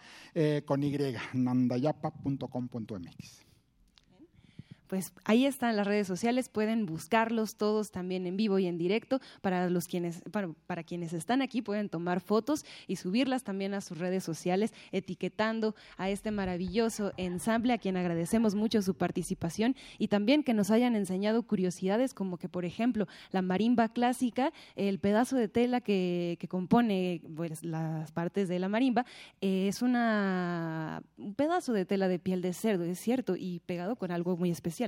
con 0.66 0.84
Y, 0.84 1.16
nandayapa.com.mx 1.34 3.49
pues 4.90 5.14
ahí 5.24 5.46
están 5.46 5.76
las 5.76 5.86
redes 5.86 6.08
sociales, 6.08 6.50
pueden 6.50 6.88
buscarlos 6.88 7.58
todos 7.58 7.92
también 7.92 8.26
en 8.26 8.36
vivo 8.36 8.58
y 8.58 8.66
en 8.66 8.80
directo. 8.80 9.22
Para 9.42 9.70
los 9.70 9.88
quienes, 9.88 10.24
para, 10.32 10.84
quienes 10.84 11.14
están 11.14 11.44
aquí, 11.44 11.62
pueden 11.62 11.90
tomar 11.90 12.22
fotos 12.22 12.66
y 12.88 12.96
subirlas 12.96 13.44
también 13.44 13.76
a 13.76 13.82
sus 13.82 14.00
redes 14.00 14.24
sociales, 14.24 14.74
etiquetando 14.92 15.76
a 15.98 16.10
este 16.10 16.32
maravilloso 16.32 17.14
ensamble, 17.18 17.74
a 17.74 17.78
quien 17.78 17.98
agradecemos 17.98 18.56
mucho 18.56 18.82
su 18.82 18.96
participación 18.96 19.76
y 20.00 20.08
también 20.08 20.44
que 20.44 20.56
nos 20.56 20.72
hayan 20.72 20.96
enseñado 20.96 21.44
curiosidades 21.44 22.16
como 22.16 22.38
que, 22.38 22.50
por 22.50 22.66
ejemplo, 22.66 23.08
la 23.32 23.44
marimba 23.44 23.90
clásica, 23.90 24.52
el 24.76 24.98
pedazo 24.98 25.36
de 25.36 25.50
tela 25.50 25.82
que, 25.82 26.40
compone 26.50 27.22
pues, 27.36 27.64
las 27.64 28.12
partes 28.12 28.48
de 28.48 28.58
la 28.58 28.70
marimba, 28.70 29.06
eh, 29.40 29.68
es 29.68 29.84
una, 29.84 31.04
un 31.18 31.36
pedazo 31.36 31.74
de 31.74 31.86
tela 31.86 32.08
de 32.08 32.18
piel 32.18 32.42
de 32.42 32.54
cerdo, 32.54 32.86
es 32.86 32.98
cierto, 33.00 33.36
y 33.38 33.60
pegado 33.68 33.96
con 33.96 34.10
algo 34.10 34.36
muy 34.36 34.50
especial 34.50 34.79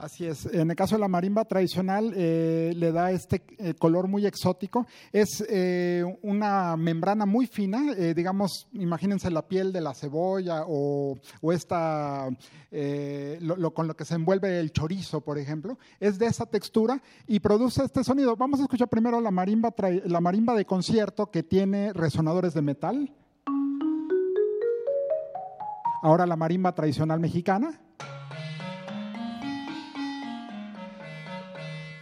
Así 0.00 0.24
es. 0.24 0.46
En 0.46 0.70
el 0.70 0.76
caso 0.76 0.94
de 0.94 1.00
la 1.00 1.08
marimba 1.08 1.44
tradicional, 1.44 2.14
eh, 2.16 2.72
le 2.74 2.90
da 2.90 3.10
este 3.10 3.42
eh, 3.58 3.74
color 3.74 4.08
muy 4.08 4.24
exótico. 4.24 4.86
Es 5.12 5.44
eh, 5.46 6.02
una 6.22 6.74
membrana 6.78 7.26
muy 7.26 7.46
fina, 7.46 7.92
digamos, 8.14 8.66
imagínense 8.72 9.30
la 9.30 9.46
piel 9.46 9.74
de 9.74 9.82
la 9.82 9.92
cebolla 9.92 10.64
o, 10.66 11.18
esta, 11.52 12.30
con 13.74 13.88
lo 13.88 13.94
que 13.94 14.06
se 14.06 14.14
envuelve 14.14 14.58
el 14.58 14.72
chorizo, 14.72 15.20
por 15.20 15.36
ejemplo. 15.36 15.78
Es 16.00 16.18
de 16.18 16.26
esa 16.26 16.46
textura 16.46 17.02
y 17.26 17.40
produce 17.40 17.84
este 17.84 18.02
sonido. 18.02 18.36
Vamos 18.36 18.60
a 18.60 18.62
escuchar 18.62 18.88
primero 18.88 19.20
la 19.20 19.30
marimba, 19.30 19.74
la 20.06 20.20
marimba 20.22 20.54
de 20.54 20.64
concierto 20.64 21.30
que 21.30 21.42
tiene 21.42 21.92
resonadores 21.92 22.54
de 22.54 22.62
metal. 22.62 23.12
Ahora 26.02 26.24
la 26.24 26.36
marimba 26.36 26.74
tradicional 26.74 27.20
mexicana. 27.20 27.78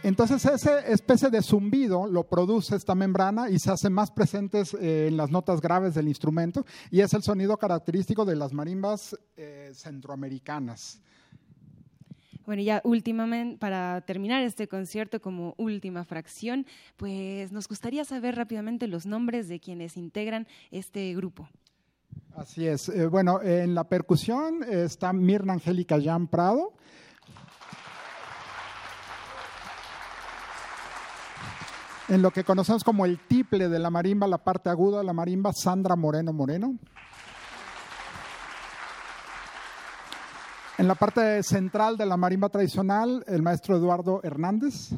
Entonces 0.01 0.45
ese 0.45 0.93
especie 0.93 1.29
de 1.29 1.41
zumbido 1.41 2.07
lo 2.07 2.23
produce 2.23 2.75
esta 2.75 2.95
membrana 2.95 3.49
y 3.49 3.59
se 3.59 3.69
hace 3.69 3.89
más 3.89 4.11
presentes 4.11 4.73
eh, 4.73 5.07
en 5.07 5.17
las 5.17 5.29
notas 5.29 5.59
graves 5.59 5.93
del 5.93 6.07
instrumento 6.07 6.65
y 6.89 7.01
es 7.01 7.13
el 7.13 7.21
sonido 7.21 7.57
característico 7.57 8.23
de 8.23 8.37
las 8.37 8.53
marimbas 8.53 9.17
eh, 9.35 9.71
centroamericanas. 9.73 11.01
Bueno, 12.45 12.61
ya 12.63 12.81
últimamente, 12.85 13.57
para 13.59 14.01
terminar 14.01 14.41
este 14.41 14.67
concierto 14.67 15.19
como 15.21 15.53
última 15.57 16.05
fracción, 16.05 16.65
pues 16.95 17.51
nos 17.51 17.67
gustaría 17.67 18.05
saber 18.05 18.35
rápidamente 18.35 18.87
los 18.87 19.05
nombres 19.05 19.49
de 19.49 19.59
quienes 19.59 19.97
integran 19.97 20.47
este 20.71 21.13
grupo. 21.13 21.49
Así 22.35 22.65
es. 22.65 22.87
Eh, 22.89 23.05
bueno, 23.07 23.41
en 23.41 23.75
la 23.75 23.83
percusión 23.83 24.63
está 24.63 25.11
Mirna 25.11 25.53
Angélica 25.53 26.01
Jan 26.01 26.27
Prado. 26.27 26.73
En 32.09 32.23
lo 32.23 32.31
que 32.31 32.43
conocemos 32.43 32.83
como 32.83 33.05
el 33.05 33.19
tiple 33.19 33.69
de 33.69 33.79
la 33.79 33.91
marimba, 33.91 34.27
la 34.27 34.39
parte 34.39 34.69
aguda 34.69 34.97
de 34.97 35.03
la 35.03 35.13
marimba, 35.13 35.51
Sandra 35.53 35.95
Moreno 35.95 36.33
Moreno. 36.33 36.75
En 40.77 40.87
la 40.87 40.95
parte 40.95 41.43
central 41.43 41.97
de 41.97 42.05
la 42.05 42.17
marimba 42.17 42.49
tradicional, 42.49 43.23
el 43.27 43.43
maestro 43.43 43.77
Eduardo 43.77 44.21
Hernández. 44.23 44.91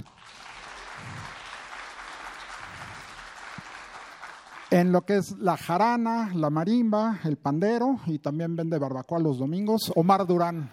En 4.70 4.94
lo 4.94 5.02
que 5.02 5.18
es 5.18 5.36
la 5.38 5.58
jarana, 5.58 6.32
la 6.34 6.50
marimba, 6.50 7.20
el 7.26 7.38
pandero 7.38 8.00
y 8.06 8.20
también 8.20 8.56
vende 8.56 8.80
barbacoa 8.80 9.20
los 9.20 9.38
domingos, 9.38 9.92
Omar 9.96 10.26
Durán. 10.26 10.70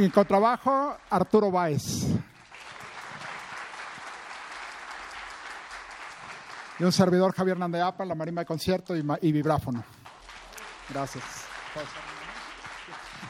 Y 0.00 0.08
con 0.08 0.26
trabajo, 0.26 0.96
Arturo 1.10 1.50
Báez. 1.50 2.06
Y 6.78 6.84
un 6.84 6.90
servidor, 6.90 7.34
Javier 7.34 7.58
Nandeapa, 7.58 8.06
la 8.06 8.14
marimba 8.14 8.40
de 8.40 8.46
concierto 8.46 8.96
y, 8.96 9.04
y 9.20 9.30
vibráfono. 9.30 9.84
Gracias. 10.88 11.24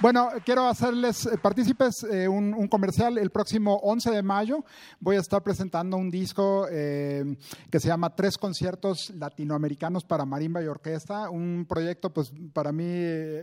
Bueno, 0.02 0.30
quiero 0.46 0.66
hacerles 0.66 1.26
eh, 1.26 1.36
partícipes 1.36 2.04
eh, 2.04 2.26
un, 2.26 2.68
comercial. 2.68 3.18
El 3.18 3.28
próximo 3.28 3.76
11 3.82 4.10
de 4.12 4.22
mayo 4.22 4.64
voy 4.98 5.16
a 5.16 5.20
estar 5.20 5.42
presentando 5.42 5.98
un 5.98 6.10
disco 6.10 6.66
eh, 6.70 7.36
que 7.70 7.80
se 7.80 7.88
llama 7.88 8.16
Tres 8.16 8.38
conciertos 8.38 9.12
latinoamericanos 9.14 10.04
para 10.04 10.24
marimba 10.24 10.62
y 10.62 10.68
orquesta. 10.68 11.28
Un 11.28 11.66
proyecto, 11.68 12.14
pues 12.14 12.32
para 12.54 12.72
mí, 12.72 12.82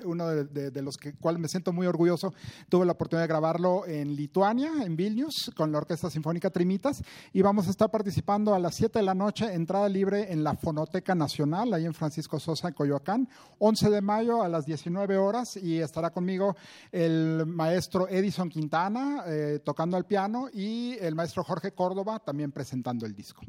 uno 0.03 0.29
de, 0.29 0.81
los 0.81 0.97
que 0.97 1.13
cuales 1.13 1.39
me 1.39 1.47
siento 1.47 1.71
muy 1.73 1.85
orgulloso. 1.85 2.33
Tuve 2.69 2.87
la 2.87 2.93
oportunidad 2.93 3.25
de 3.25 3.27
grabarlo 3.27 3.85
en 3.85 4.15
Lituania, 4.15 4.71
en 4.83 4.95
Vilnius, 4.95 5.51
con 5.55 5.71
la 5.71 5.77
Orquesta 5.77 6.09
Sinfónica 6.09 6.49
Trimitas. 6.49 7.03
Y 7.33 7.43
vamos 7.43 7.67
a 7.67 7.69
estar 7.69 7.91
participando 7.91 8.55
a 8.55 8.59
las 8.59 8.73
7 8.73 8.97
de 8.97 9.05
la 9.05 9.13
noche, 9.13 9.53
entrada 9.53 9.87
libre 9.87 10.33
en 10.33 10.43
la 10.43 10.55
Fonoteca 10.55 11.13
Nacional, 11.13 11.71
ahí 11.75 11.85
en 11.85 11.93
Francisco 11.93 12.39
Sosa, 12.39 12.69
en 12.69 12.73
Coyoacán. 12.73 13.29
11 13.59 13.91
de 13.91 14.01
mayo 14.01 14.41
a 14.41 14.47
las 14.47 14.65
19 14.65 15.17
horas 15.17 15.55
y 15.55 15.79
estará 15.79 16.09
conmigo 16.09 16.46
el 16.91 17.45
maestro 17.45 18.07
Edison 18.07 18.49
Quintana 18.49 19.23
eh, 19.27 19.59
tocando 19.63 19.97
el 19.97 20.05
piano 20.05 20.49
y 20.53 20.97
el 20.99 21.15
maestro 21.15 21.43
Jorge 21.43 21.71
Córdoba 21.71 22.19
también 22.19 22.51
presentando 22.51 23.05
el 23.05 23.13
disco. 23.13 23.41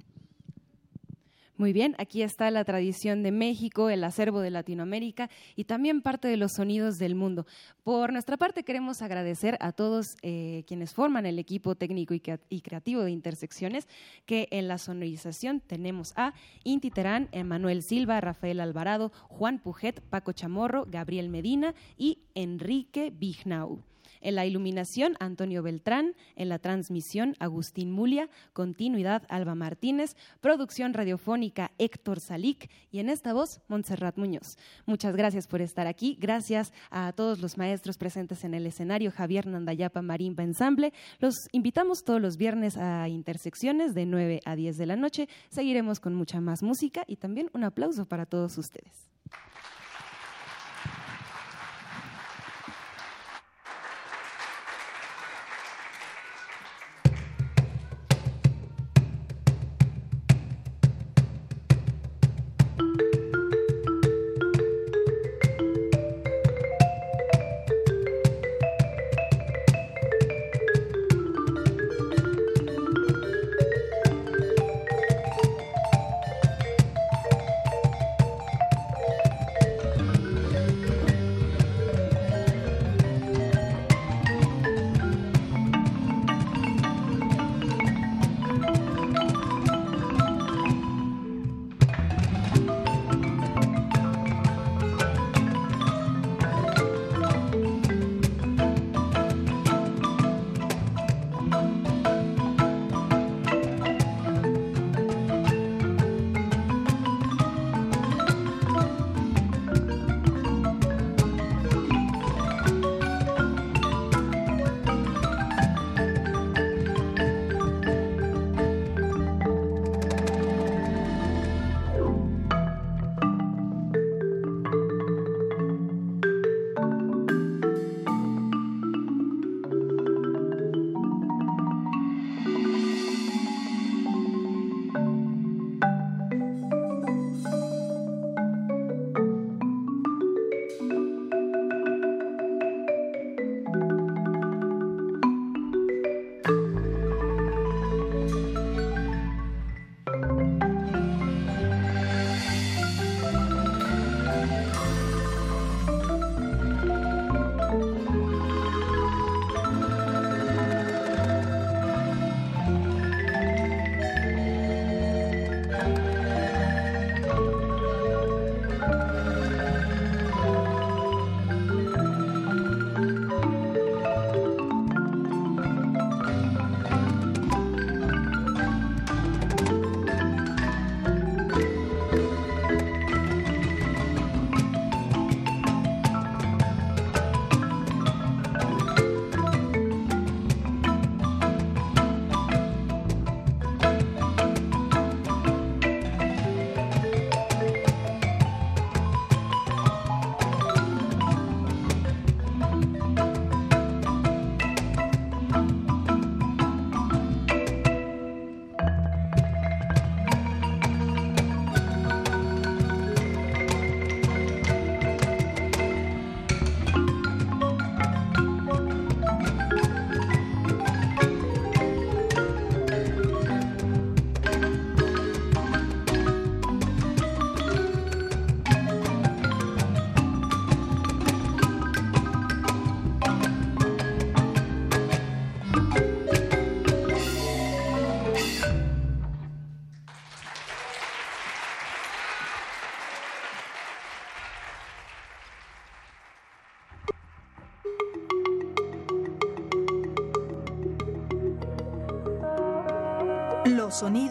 Muy 1.59 1.73
bien, 1.73 1.97
aquí 1.99 2.23
está 2.23 2.53
la 2.53 2.65
tradición 2.65 3.25
de 3.25 3.33
México, 3.33 3.91
el 3.91 4.05
acervo 4.05 4.39
de 4.39 4.51
Latinoamérica 4.51 5.29
y 5.57 5.65
también 5.65 6.03
parte 6.03 6.29
de 6.29 6.37
los 6.37 6.53
sonidos 6.53 7.01
del 7.01 7.17
mundo. 7.17 7.47
Por 7.83 8.13
nuestra 8.13 8.37
parte, 8.37 8.63
queremos 8.63 9.03
agradecer 9.03 9.59
a 9.59 9.73
todos 9.73 10.17
eh, 10.23 10.63
quienes 10.69 10.95
forman 10.95 11.27
el 11.27 11.37
equipo 11.41 11.75
técnico 11.75 12.15
y, 12.15 12.61
creativo 12.61 13.03
de 13.03 13.11
Intersecciones, 13.11 13.89
que 14.25 14.47
en 14.53 14.69
la 14.69 14.79
sonorización 14.79 15.59
tenemos 15.59 16.13
a 16.15 16.33
Inti 16.63 16.93
Terán, 16.93 17.29
Emanuel 17.33 17.83
Silva, 17.83 18.21
Rafael 18.21 18.61
Alvarado, 18.61 19.11
Juan 19.27 19.59
Pujet, 19.59 20.01
Paco 20.01 20.31
Chamorro, 20.31 20.87
Gabriel 20.89 21.29
Medina 21.29 21.75
y 21.97 22.21
Enrique 22.37 23.11
Bignau. 23.11 23.83
En 24.20 24.35
la 24.35 24.47
iluminación, 24.47 25.16
Antonio 25.20 25.62
Beltrán. 25.62 26.15
En 26.36 26.49
la 26.49 26.59
transmisión, 26.59 27.35
Agustín 27.39 27.90
Mulia. 27.90 28.28
Continuidad, 28.53 29.23
Alba 29.28 29.55
Martínez. 29.55 30.16
Producción 30.40 30.95
radiofónica, 30.95 31.70
Héctor 31.78 32.20
Salic. 32.20 32.70
Y 32.90 33.01
en 33.01 33.11
esta 33.11 33.32
voz, 33.32 33.61
Montserrat 33.69 34.16
Muñoz. 34.16 34.57
Muchas 34.86 35.15
gracias 35.16 35.47
por 35.47 35.61
estar 35.61 35.86
aquí. 35.86 36.16
Gracias 36.20 36.73
a 36.90 37.12
todos 37.12 37.40
los 37.40 37.57
maestros 37.59 37.99
presentes 37.99 38.45
en 38.45 38.55
el 38.55 38.66
escenario, 38.66 39.11
Javier 39.11 39.47
Nandayapa 39.47 40.03
Marimba 40.03 40.43
Ensamble. 40.43 40.93
Los 41.19 41.35
invitamos 41.53 42.05
todos 42.05 42.20
los 42.20 42.36
viernes 42.36 42.77
a 42.77 43.09
Intersecciones 43.09 43.95
de 43.95 44.07
9 44.07 44.40
a 44.45 44.57
10 44.57 44.77
de 44.77 44.86
la 44.86 44.97
noche. 44.97 45.28
Seguiremos 45.51 46.01
con 46.01 46.15
mucha 46.15 46.40
más 46.40 46.62
música 46.62 47.05
y 47.07 47.16
también 47.16 47.51
un 47.53 47.65
aplauso 47.65 48.07
para 48.07 48.27
todos 48.27 48.59
ustedes. 48.59 49.09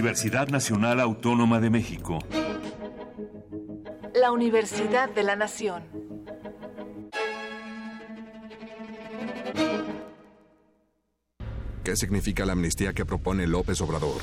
Universidad 0.00 0.48
Nacional 0.48 0.98
Autónoma 0.98 1.60
de 1.60 1.68
México. 1.68 2.20
La 4.14 4.32
Universidad 4.32 5.10
de 5.10 5.22
la 5.22 5.36
Nación. 5.36 5.82
¿Qué 11.84 11.96
significa 11.96 12.46
la 12.46 12.52
amnistía 12.52 12.94
que 12.94 13.04
propone 13.04 13.46
López 13.46 13.78
Obrador? 13.82 14.22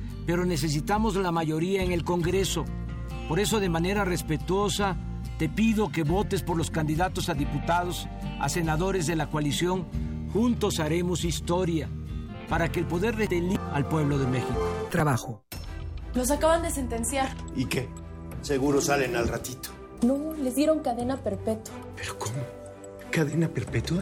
pero 0.31 0.45
necesitamos 0.45 1.17
la 1.17 1.29
mayoría 1.29 1.83
en 1.83 1.91
el 1.91 2.05
Congreso. 2.05 2.63
Por 3.27 3.41
eso, 3.41 3.59
de 3.59 3.67
manera 3.67 4.05
respetuosa, 4.05 4.95
te 5.37 5.49
pido 5.49 5.91
que 5.91 6.03
votes 6.03 6.41
por 6.41 6.55
los 6.55 6.71
candidatos 6.71 7.27
a 7.27 7.33
diputados, 7.33 8.07
a 8.39 8.47
senadores 8.47 9.07
de 9.07 9.17
la 9.17 9.29
coalición. 9.29 9.85
Juntos 10.31 10.79
haremos 10.79 11.25
historia 11.25 11.89
para 12.47 12.71
que 12.71 12.79
el 12.79 12.87
poder 12.87 13.17
retenga 13.17 13.59
al 13.73 13.89
pueblo 13.89 14.17
de 14.17 14.27
México. 14.27 14.57
Trabajo. 14.89 15.43
Los 16.13 16.31
acaban 16.31 16.61
de 16.61 16.71
sentenciar. 16.71 17.35
¿Y 17.53 17.65
qué? 17.65 17.89
Seguro 18.41 18.79
salen 18.79 19.17
al 19.17 19.27
ratito. 19.27 19.71
No, 20.01 20.33
les 20.41 20.55
dieron 20.55 20.79
cadena 20.79 21.17
perpetua. 21.17 21.75
¿Pero 21.97 22.17
cómo? 22.17 22.37
¿Cadena 23.11 23.49
perpetua? 23.49 24.01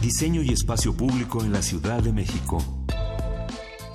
Diseño 0.00 0.42
y 0.42 0.52
espacio 0.52 0.96
público 0.96 1.42
en 1.42 1.50
la 1.50 1.60
Ciudad 1.60 2.00
de 2.00 2.12
México. 2.12 2.58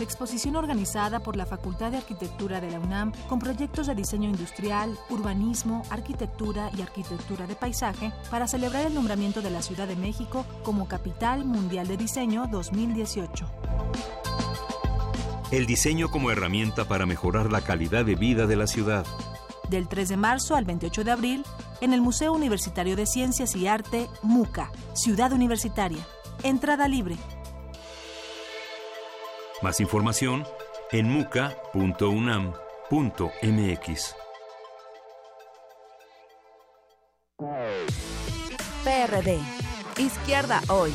Exposición 0.02 0.58
organizada 0.58 1.22
por 1.22 1.38
la 1.38 1.46
Facultad 1.46 1.92
de 1.92 1.98
Arquitectura 1.98 2.60
de 2.60 2.72
la 2.72 2.82
UNAM 2.82 3.14
con 3.30 3.40
proyectos 3.40 3.88
de 3.88 3.96
diseño 3.96 4.30
industrial, 4.30 4.98
urbanismo, 5.10 5.84
arquitectura 5.90 6.70
y 6.78 6.82
arquitectura 6.82 7.48
de 7.48 7.56
paisaje 7.56 8.12
para 8.30 8.50
celebrar 8.50 8.86
el 8.86 8.94
nombramiento 8.94 9.42
de 9.42 9.52
la 9.52 9.62
Ciudad 9.62 9.88
de 9.88 9.96
México 9.96 10.46
como 10.64 10.90
Capital 10.90 11.46
Mundial 11.46 11.88
de 11.88 11.96
Diseño 11.96 12.48
2018. 12.52 13.46
El 15.52 15.66
diseño 15.66 16.12
como 16.12 16.32
herramienta 16.32 16.84
para 16.84 17.06
mejorar 17.06 17.50
la 17.50 17.62
calidad 17.62 18.04
de 18.04 18.16
vida 18.16 18.46
de 18.46 18.58
la 18.58 18.68
ciudad. 18.68 19.06
Del 19.74 19.88
3 19.88 20.08
de 20.10 20.18
marzo 20.18 20.56
al 20.56 20.66
28 20.66 21.04
de 21.04 21.10
abril, 21.10 21.44
en 21.82 21.94
el 21.94 22.02
Museo 22.02 22.32
Universitario 22.32 22.96
de 22.96 23.08
Ciencias 23.08 23.56
y 23.56 23.66
Arte, 23.66 24.08
MUCA, 24.22 24.72
Ciudad 24.94 25.34
Universitaria. 25.34 26.06
Entrada 26.44 26.88
libre. 26.88 27.16
Más 29.64 29.80
información 29.80 30.44
en 30.92 31.10
muca.unam.mx. 31.10 31.66
PRD. 38.84 39.40
Izquierda 39.98 40.62
hoy. 40.70 40.94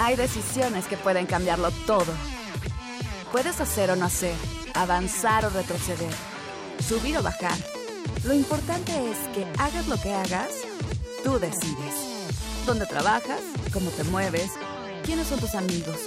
Hay 0.00 0.16
decisiones 0.16 0.84
que 0.84 0.98
pueden 0.98 1.24
cambiarlo 1.24 1.70
todo. 1.86 2.12
Puedes 3.32 3.58
hacer 3.62 3.90
o 3.90 3.96
no 3.96 4.04
hacer, 4.04 4.34
avanzar 4.74 5.46
o 5.46 5.48
retroceder, 5.48 6.12
subir 6.82 7.16
o 7.18 7.22
bajar. 7.22 7.56
Lo 8.24 8.34
importante 8.34 8.92
es 9.10 9.16
que 9.34 9.46
hagas 9.58 9.86
lo 9.88 9.96
que 10.00 10.12
hagas, 10.12 10.50
tú 11.22 11.38
decides. 11.38 11.94
¿Dónde 12.66 12.86
trabajas? 12.86 13.40
¿Cómo 13.72 13.90
te 13.90 14.04
mueves? 14.04 14.50
¿Quiénes 15.04 15.26
son 15.26 15.38
tus 15.40 15.54
amigos? 15.54 15.98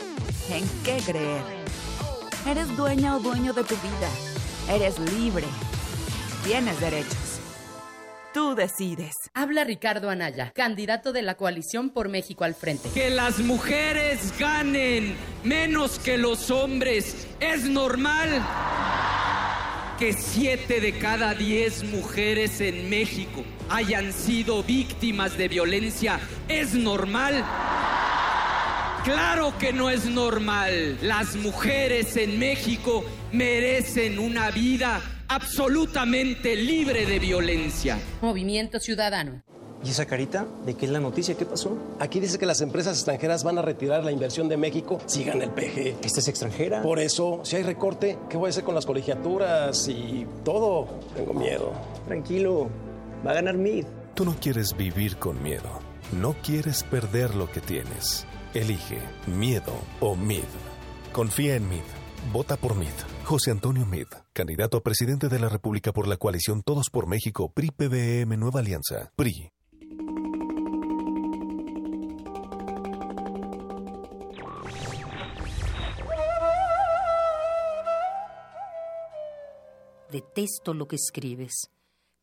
¿En 0.50 0.68
qué 0.84 0.98
creer? 1.06 1.42
Eres 2.48 2.76
dueña 2.76 3.16
o 3.16 3.20
dueño 3.20 3.54
de 3.54 3.64
tu 3.64 3.76
vida. 3.76 4.10
Eres 4.70 4.98
libre. 5.00 5.46
Tienes 6.44 6.80
derechos. 6.80 7.40
Tú 8.34 8.56
decides. 8.56 9.14
Habla 9.34 9.64
Ricardo 9.64 10.10
Anaya, 10.10 10.52
candidato 10.56 11.12
de 11.12 11.22
la 11.22 11.36
coalición 11.36 11.90
por 11.90 12.08
México 12.10 12.44
al 12.44 12.56
frente. 12.56 12.90
Que 12.94 13.10
las 13.10 13.40
mujeres 13.40 14.34
ganen 14.38 15.16
menos 15.44 16.00
que 16.00 16.18
los 16.18 16.52
hombres 16.52 17.28
es 17.40 17.64
normal. 17.64 18.46
Que 20.00 20.14
siete 20.14 20.80
de 20.80 21.00
cada 21.00 21.34
diez 21.34 21.84
mujeres 21.84 22.62
en 22.62 22.88
México 22.88 23.44
hayan 23.68 24.14
sido 24.14 24.62
víctimas 24.62 25.36
de 25.40 25.48
violencia 25.48 26.20
es 26.48 26.76
normal. 26.76 27.44
Claro 29.04 29.58
que 29.58 29.74
no 29.74 29.90
es 29.90 30.06
normal. 30.06 31.00
Las 31.02 31.36
mujeres 31.36 32.16
en 32.16 32.38
México 32.38 33.04
merecen 33.32 34.20
una 34.20 34.52
vida 34.52 35.02
absolutamente 35.30 36.56
libre 36.56 37.08
de 37.08 37.18
violencia. 37.18 37.98
Movimiento 38.22 38.80
Ciudadano. 38.80 39.42
¿Y 39.84 39.90
esa 39.90 40.06
carita? 40.06 40.46
¿De 40.66 40.74
qué 40.74 40.86
es 40.86 40.92
la 40.92 41.00
noticia? 41.00 41.36
¿Qué 41.36 41.46
pasó? 41.46 41.78
Aquí 42.00 42.20
dice 42.20 42.40
que 42.40 42.46
las 42.46 42.62
empresas 42.62 42.98
extranjeras 42.98 43.44
van 43.44 43.58
a 43.58 43.62
retirar 43.62 44.04
la 44.04 44.12
inversión 44.12 44.50
de 44.50 44.58
México 44.58 45.00
si 45.06 45.24
gana 45.24 45.44
el 45.44 45.52
PG. 45.52 46.04
¿Esta 46.04 46.20
es 46.20 46.28
extranjera? 46.28 46.82
Por 46.82 47.00
eso, 47.00 47.42
si 47.44 47.56
hay 47.56 47.64
recorte, 47.64 48.18
¿qué 48.30 48.38
voy 48.38 48.48
a 48.48 48.50
hacer 48.50 48.64
con 48.64 48.76
las 48.76 48.86
colegiaturas 48.86 49.88
y 49.88 50.26
todo? 50.44 50.88
Tengo 51.16 51.34
miedo. 51.34 51.72
Tranquilo, 52.08 52.70
va 53.26 53.32
a 53.32 53.36
ganar 53.36 53.58
MID. 53.58 53.86
Tú 54.16 54.26
no 54.26 54.36
quieres 54.40 54.76
vivir 54.76 55.18
con 55.18 55.42
miedo. 55.44 55.70
No 56.12 56.36
quieres 56.42 56.84
perder 56.84 57.36
lo 57.36 57.52
que 57.52 57.62
tienes. 57.62 58.26
Elige 58.54 59.00
miedo 59.28 59.74
o 60.00 60.16
MID. 60.16 60.44
Confía 61.14 61.56
en 61.56 61.70
MID. 61.70 61.84
Vota 62.34 62.58
por 62.58 62.76
MID. 62.76 63.18
José 63.28 63.52
Antonio 63.52 63.86
Mid, 63.86 64.08
candidato 64.32 64.78
a 64.78 64.82
presidente 64.82 65.28
de 65.28 65.38
la 65.38 65.50
República 65.50 65.92
por 65.92 66.08
la 66.08 66.16
coalición 66.16 66.62
Todos 66.64 66.90
por 66.90 67.08
México, 67.08 67.52
PRI 67.54 67.72
PBM 67.72 68.38
Nueva 68.38 68.62
Alianza, 68.62 69.12
PRI. 69.18 69.52
detesto 80.18 80.74
lo 80.74 80.88
que 80.88 80.96
escribes, 80.96 81.70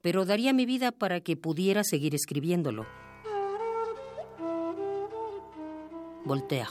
pero 0.01 0.25
daría 0.25 0.53
mi 0.53 0.67
vida 0.67 0.91
para 0.91 1.21
que 1.21 1.37
pudiera 1.37 1.85
seguir 1.85 2.15
escribiéndolo. 2.15 2.87
Voltaire. 6.25 6.71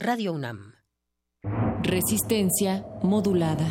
Radio 0.00 0.32
UNAM. 0.32 0.74
Resistencia 1.82 2.84
modulada. 3.02 3.66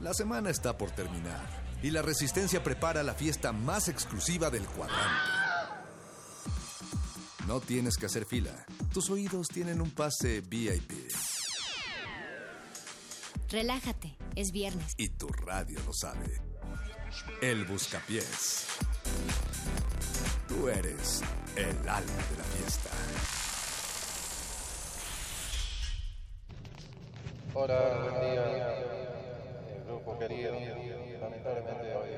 La 0.00 0.14
semana 0.14 0.50
está 0.50 0.78
por 0.78 0.92
terminar 0.92 1.46
y 1.82 1.90
la 1.90 2.02
resistencia 2.02 2.62
prepara 2.62 3.02
la 3.02 3.14
fiesta 3.14 3.52
más 3.52 3.88
exclusiva 3.88 4.50
del 4.50 4.66
cuadrante 4.66 5.45
no 7.46 7.60
tienes 7.60 7.96
que 7.96 8.06
hacer 8.06 8.24
fila. 8.24 8.50
Tus 8.92 9.08
oídos 9.08 9.46
tienen 9.48 9.80
un 9.80 9.90
pase 9.90 10.40
VIP. 10.40 10.92
Relájate, 13.48 14.16
es 14.34 14.50
viernes. 14.50 14.94
Y 14.96 15.10
tu 15.10 15.28
radio 15.28 15.78
lo 15.86 15.92
sabe. 15.92 16.40
El 17.40 17.64
Buscapiés. 17.66 18.66
Tú 20.48 20.68
eres 20.68 21.22
el 21.54 21.88
alma 21.88 22.22
de 22.30 22.36
la 22.36 22.44
fiesta. 22.44 22.90
Hola, 27.54 28.10
buen 28.10 28.32
día. 28.32 28.44
El 29.76 29.84
grupo 29.84 30.18
querido, 30.18 30.52
lamentablemente 31.20 31.94
hoy. 31.94 32.16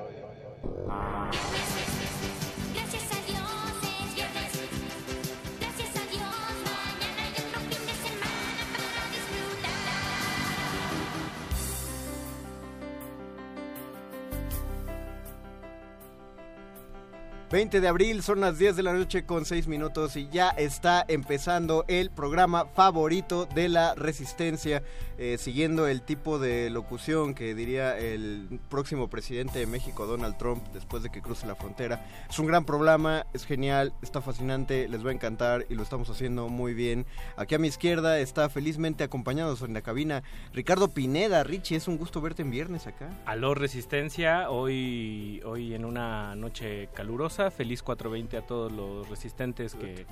20 17.50 17.80
de 17.80 17.88
abril, 17.88 18.22
son 18.22 18.40
las 18.40 18.58
10 18.58 18.76
de 18.76 18.82
la 18.82 18.92
noche 18.92 19.24
con 19.24 19.46
6 19.46 19.68
minutos 19.68 20.16
y 20.16 20.28
ya 20.28 20.50
está 20.50 21.02
empezando 21.08 21.86
el 21.88 22.10
programa 22.10 22.66
favorito 22.66 23.46
de 23.46 23.70
la 23.70 23.94
resistencia, 23.94 24.82
eh, 25.16 25.38
siguiendo 25.38 25.86
el 25.86 26.02
tipo 26.02 26.38
de 26.38 26.68
locución 26.68 27.34
que 27.34 27.54
diría 27.54 27.96
el 27.96 28.60
próximo 28.68 29.08
presidente 29.08 29.60
de 29.60 29.66
México, 29.66 30.04
Donald 30.04 30.36
Trump, 30.36 30.62
después 30.74 31.02
de 31.02 31.08
que 31.08 31.22
cruce 31.22 31.46
la 31.46 31.54
frontera. 31.54 32.04
Es 32.28 32.38
un 32.38 32.46
gran 32.46 32.66
programa, 32.66 33.24
es 33.32 33.46
genial, 33.46 33.94
está 34.02 34.20
fascinante, 34.20 34.86
les 34.86 35.04
va 35.04 35.08
a 35.08 35.14
encantar 35.14 35.64
y 35.70 35.74
lo 35.74 35.82
estamos 35.82 36.10
haciendo 36.10 36.50
muy 36.50 36.74
bien. 36.74 37.06
Aquí 37.38 37.54
a 37.54 37.58
mi 37.58 37.68
izquierda 37.68 38.18
está 38.20 38.50
felizmente 38.50 39.04
acompañados 39.04 39.62
en 39.62 39.72
la 39.72 39.80
cabina 39.80 40.22
Ricardo 40.52 40.88
Pineda. 40.88 41.44
Richie, 41.44 41.76
es 41.76 41.88
un 41.88 41.96
gusto 41.96 42.20
verte 42.20 42.42
en 42.42 42.50
viernes 42.50 42.86
acá. 42.86 43.08
Aló 43.24 43.54
Resistencia, 43.54 44.50
hoy, 44.50 45.40
hoy 45.46 45.72
en 45.72 45.86
una 45.86 46.36
noche 46.36 46.90
calurosa, 46.92 47.37
feliz 47.50 47.82
420 47.82 48.36
a 48.36 48.42
todos 48.46 48.70
los 48.72 49.08
resistentes 49.08 49.74
que, 49.74 50.06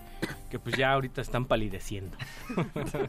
que 0.50 0.58
pues 0.58 0.76
ya 0.76 0.92
ahorita 0.92 1.20
están 1.20 1.44
palideciendo. 1.46 2.16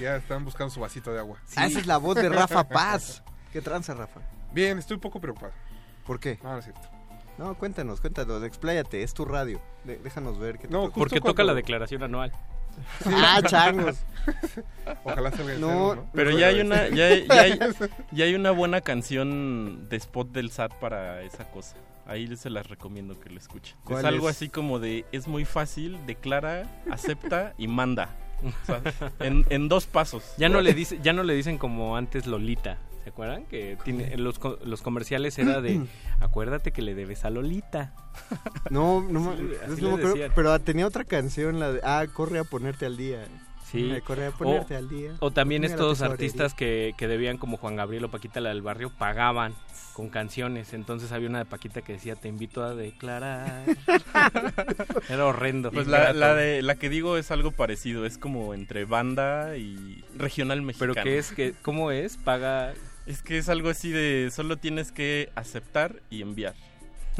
Ya 0.00 0.16
están 0.16 0.44
buscando 0.44 0.72
su 0.72 0.80
vasito 0.80 1.12
de 1.12 1.18
agua. 1.20 1.38
Ah, 1.56 1.66
esa 1.66 1.78
es 1.78 1.86
la 1.86 1.98
voz 1.98 2.16
de 2.16 2.28
Rafa 2.28 2.68
Paz. 2.68 3.22
¿Qué 3.52 3.60
tranza, 3.60 3.94
Rafa? 3.94 4.20
Bien, 4.52 4.78
estoy 4.78 4.96
un 4.96 5.00
poco 5.00 5.20
preocupado. 5.20 5.52
¿Por 6.06 6.18
qué? 6.20 6.38
No, 6.42 6.52
no 6.52 6.58
es 6.58 6.64
cierto. 6.64 6.88
No, 7.38 7.54
cuéntanos, 7.56 8.00
cuéntanos, 8.00 8.42
expláyate, 8.44 9.02
es 9.02 9.14
tu 9.14 9.24
radio. 9.24 9.60
De- 9.84 9.98
déjanos 9.98 10.38
ver 10.38 10.58
qué 10.58 10.68
te 10.68 10.72
No. 10.72 10.90
Porque 10.90 11.20
toca 11.20 11.42
la 11.44 11.54
declaración 11.54 12.02
anual. 12.02 12.32
Ah, 13.06 13.40
changos. 13.46 13.96
Ojalá 15.04 15.30
salga 15.30 15.52
el 15.54 15.60
No, 15.60 15.94
¿no? 15.94 16.10
Pero 16.12 16.30
ya 16.36 16.48
hay 16.48 16.60
una 16.60 16.88
ya, 16.88 17.06
hay- 17.06 17.26
ya 17.28 17.40
hay, 17.42 17.58
ya 18.12 18.24
hay 18.24 18.34
una 18.34 18.50
buena 18.50 18.80
canción 18.80 19.88
de 19.88 19.96
spot 19.96 20.28
del 20.32 20.50
SAT 20.50 20.74
para 20.74 21.22
esa 21.22 21.44
cosa. 21.50 21.76
Ahí 22.06 22.34
se 22.36 22.50
las 22.50 22.68
recomiendo 22.68 23.18
que 23.18 23.30
la 23.30 23.38
escuchen. 23.38 23.74
Es 23.78 23.84
¿Cuál 23.84 24.06
algo 24.06 24.28
así 24.28 24.48
como 24.50 24.78
de 24.78 25.04
es 25.12 25.26
muy 25.26 25.44
fácil, 25.44 25.98
declara, 26.06 26.82
acepta 26.90 27.54
y 27.58 27.68
manda. 27.68 28.16
O 28.44 28.66
sea, 28.66 28.82
en, 29.20 29.46
en 29.48 29.68
dos 29.68 29.86
pasos. 29.86 30.34
Ya 30.36 30.48
no 30.50 30.60
le 30.60 30.74
dice, 30.74 30.98
ya 31.02 31.12
no 31.14 31.22
le 31.22 31.34
dicen 31.34 31.56
como 31.56 31.96
antes 31.96 32.26
Lolita. 32.26 32.76
¿Se 33.02 33.10
acuerdan? 33.10 33.44
Que 33.44 33.76
tiene, 33.84 34.16
los, 34.18 34.38
co- 34.38 34.58
los 34.64 34.80
comerciales 34.82 35.38
era 35.38 35.60
de 35.60 35.80
acuérdate 36.20 36.72
que 36.72 36.80
le 36.82 36.94
debes 36.94 37.24
a 37.24 37.30
Lolita. 37.30 37.94
No, 38.70 39.00
no, 39.02 39.20
me- 39.20 39.36
Sí, 39.36 39.44
no 39.68 39.74
le 39.76 39.82
me 39.82 39.88
acuerdo, 39.88 40.08
decían. 40.14 40.32
pero 40.34 40.58
tenía 40.60 40.86
otra 40.86 41.04
canción, 41.04 41.58
la 41.60 41.72
de, 41.72 41.80
ah, 41.84 42.04
corre 42.12 42.38
a 42.38 42.44
ponerte 42.44 42.84
al 42.86 42.96
día. 42.96 43.24
Sí. 43.74 44.00
Corre 44.06 44.26
a 44.26 44.30
ponerte 44.30 44.74
o, 44.74 44.78
al 44.78 44.88
día. 44.88 45.12
o 45.20 45.30
también 45.30 45.64
estos 45.64 46.02
artistas 46.02 46.54
que, 46.54 46.94
que 46.96 47.08
debían 47.08 47.38
como 47.38 47.56
Juan 47.56 47.76
Gabriel 47.76 48.04
o 48.04 48.10
Paquita 48.10 48.40
la 48.40 48.50
del 48.50 48.62
barrio 48.62 48.90
pagaban 48.90 49.54
con 49.94 50.10
canciones. 50.10 50.74
Entonces 50.74 51.12
había 51.12 51.28
una 51.28 51.38
de 51.38 51.44
Paquita 51.46 51.82
que 51.82 51.94
decía 51.94 52.16
te 52.16 52.28
invito 52.28 52.62
a 52.62 52.74
declarar. 52.74 53.64
Era 55.08 55.26
horrendo. 55.26 55.70
Pues 55.72 55.86
la, 55.86 56.12
la 56.12 56.34
de 56.34 56.62
la 56.62 56.74
que 56.74 56.88
digo 56.88 57.16
es 57.16 57.30
algo 57.30 57.52
parecido, 57.52 58.04
es 58.04 58.18
como 58.18 58.54
entre 58.54 58.84
banda 58.84 59.56
y 59.56 60.04
regional 60.16 60.62
mexicano. 60.62 60.92
Pero 60.94 61.04
qué 61.04 61.18
es 61.18 61.32
que 61.32 61.54
cómo 61.62 61.90
es 61.90 62.16
paga 62.16 62.74
Es 63.06 63.22
que 63.22 63.38
es 63.38 63.48
algo 63.48 63.70
así 63.70 63.90
de 63.90 64.30
solo 64.32 64.56
tienes 64.56 64.92
que 64.92 65.30
aceptar 65.34 66.02
y 66.10 66.22
enviar. 66.22 66.54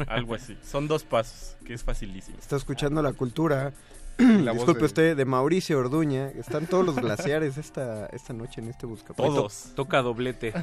Algo 0.07 0.35
así. 0.35 0.57
Son 0.61 0.87
dos 0.87 1.03
pasos, 1.03 1.55
que 1.65 1.73
es 1.73 1.83
facilísimo. 1.83 2.37
Está 2.37 2.57
escuchando 2.57 3.01
la 3.01 3.13
cultura. 3.13 3.71
La 4.17 4.51
voz 4.51 4.59
Disculpe 4.61 4.79
de- 4.79 4.85
usted, 4.85 5.17
de 5.17 5.25
Mauricio 5.25 5.79
Orduña. 5.79 6.29
Están 6.29 6.67
todos 6.67 6.85
los 6.85 6.95
glaciares 6.95 7.57
esta, 7.57 8.05
esta 8.07 8.33
noche 8.33 8.61
en 8.61 8.69
este 8.69 8.85
buscapiés. 8.85 9.27
To- 9.33 9.49
Toca 9.75 10.01
doblete. 10.01 10.53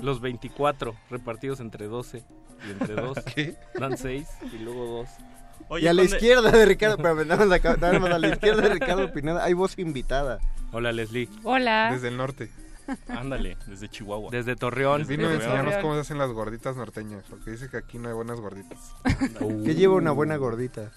Los 0.00 0.20
24 0.20 0.94
repartidos 1.10 1.60
entre 1.60 1.86
12 1.86 2.24
y 2.66 2.70
entre 2.72 2.94
2 2.94 3.18
dan 3.78 3.96
6 3.96 4.28
y 4.52 4.58
luego 4.58 5.06
2. 5.70 5.80
y 5.82 5.86
a 5.86 5.92
la 5.94 6.02
izquierda 6.02 6.50
de 6.50 6.64
Ricardo, 6.66 6.96
espérame, 6.96 7.26
nada 7.26 7.44
más, 7.46 7.54
acá- 7.54 7.76
nada 7.80 7.98
más 8.00 8.10
a 8.10 8.18
la 8.18 8.28
izquierda 8.28 8.62
de 8.62 8.68
Ricardo 8.74 9.12
Pineda 9.12 9.44
hay 9.44 9.52
voz 9.52 9.78
invitada. 9.78 10.38
Hola 10.72 10.92
Leslie. 10.92 11.28
Hola. 11.44 11.90
Desde 11.92 12.08
el 12.08 12.16
norte. 12.16 12.50
Ándale, 13.08 13.58
desde 13.66 13.88
Chihuahua. 13.90 14.30
Desde 14.30 14.56
Torreón. 14.56 15.06
Vino 15.06 15.28
a 15.28 15.34
enseñarnos 15.34 15.74
cómo 15.82 15.92
se 15.94 16.00
hacen 16.00 16.16
las 16.16 16.30
gorditas 16.30 16.74
norteñas, 16.74 17.22
porque 17.28 17.50
dice 17.50 17.68
que 17.68 17.76
aquí 17.76 17.98
no 17.98 18.08
hay 18.08 18.14
buenas 18.14 18.40
gorditas. 18.40 18.94
¿Qué 19.64 19.74
lleva 19.74 19.94
una 19.96 20.10
buena 20.10 20.36
gordita? 20.36 20.90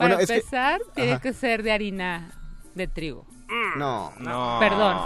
Para 0.00 0.14
Bueno, 0.16 0.20
es 0.22 0.28
que- 0.28 0.36
empezar, 0.36 0.80
tiene 0.94 1.20
que 1.20 1.32
ser 1.34 1.62
de 1.62 1.72
harina 1.72 2.30
de 2.74 2.88
trigo. 2.88 3.26
No. 3.76 4.12
No. 4.18 4.56
Perdón. 4.60 4.96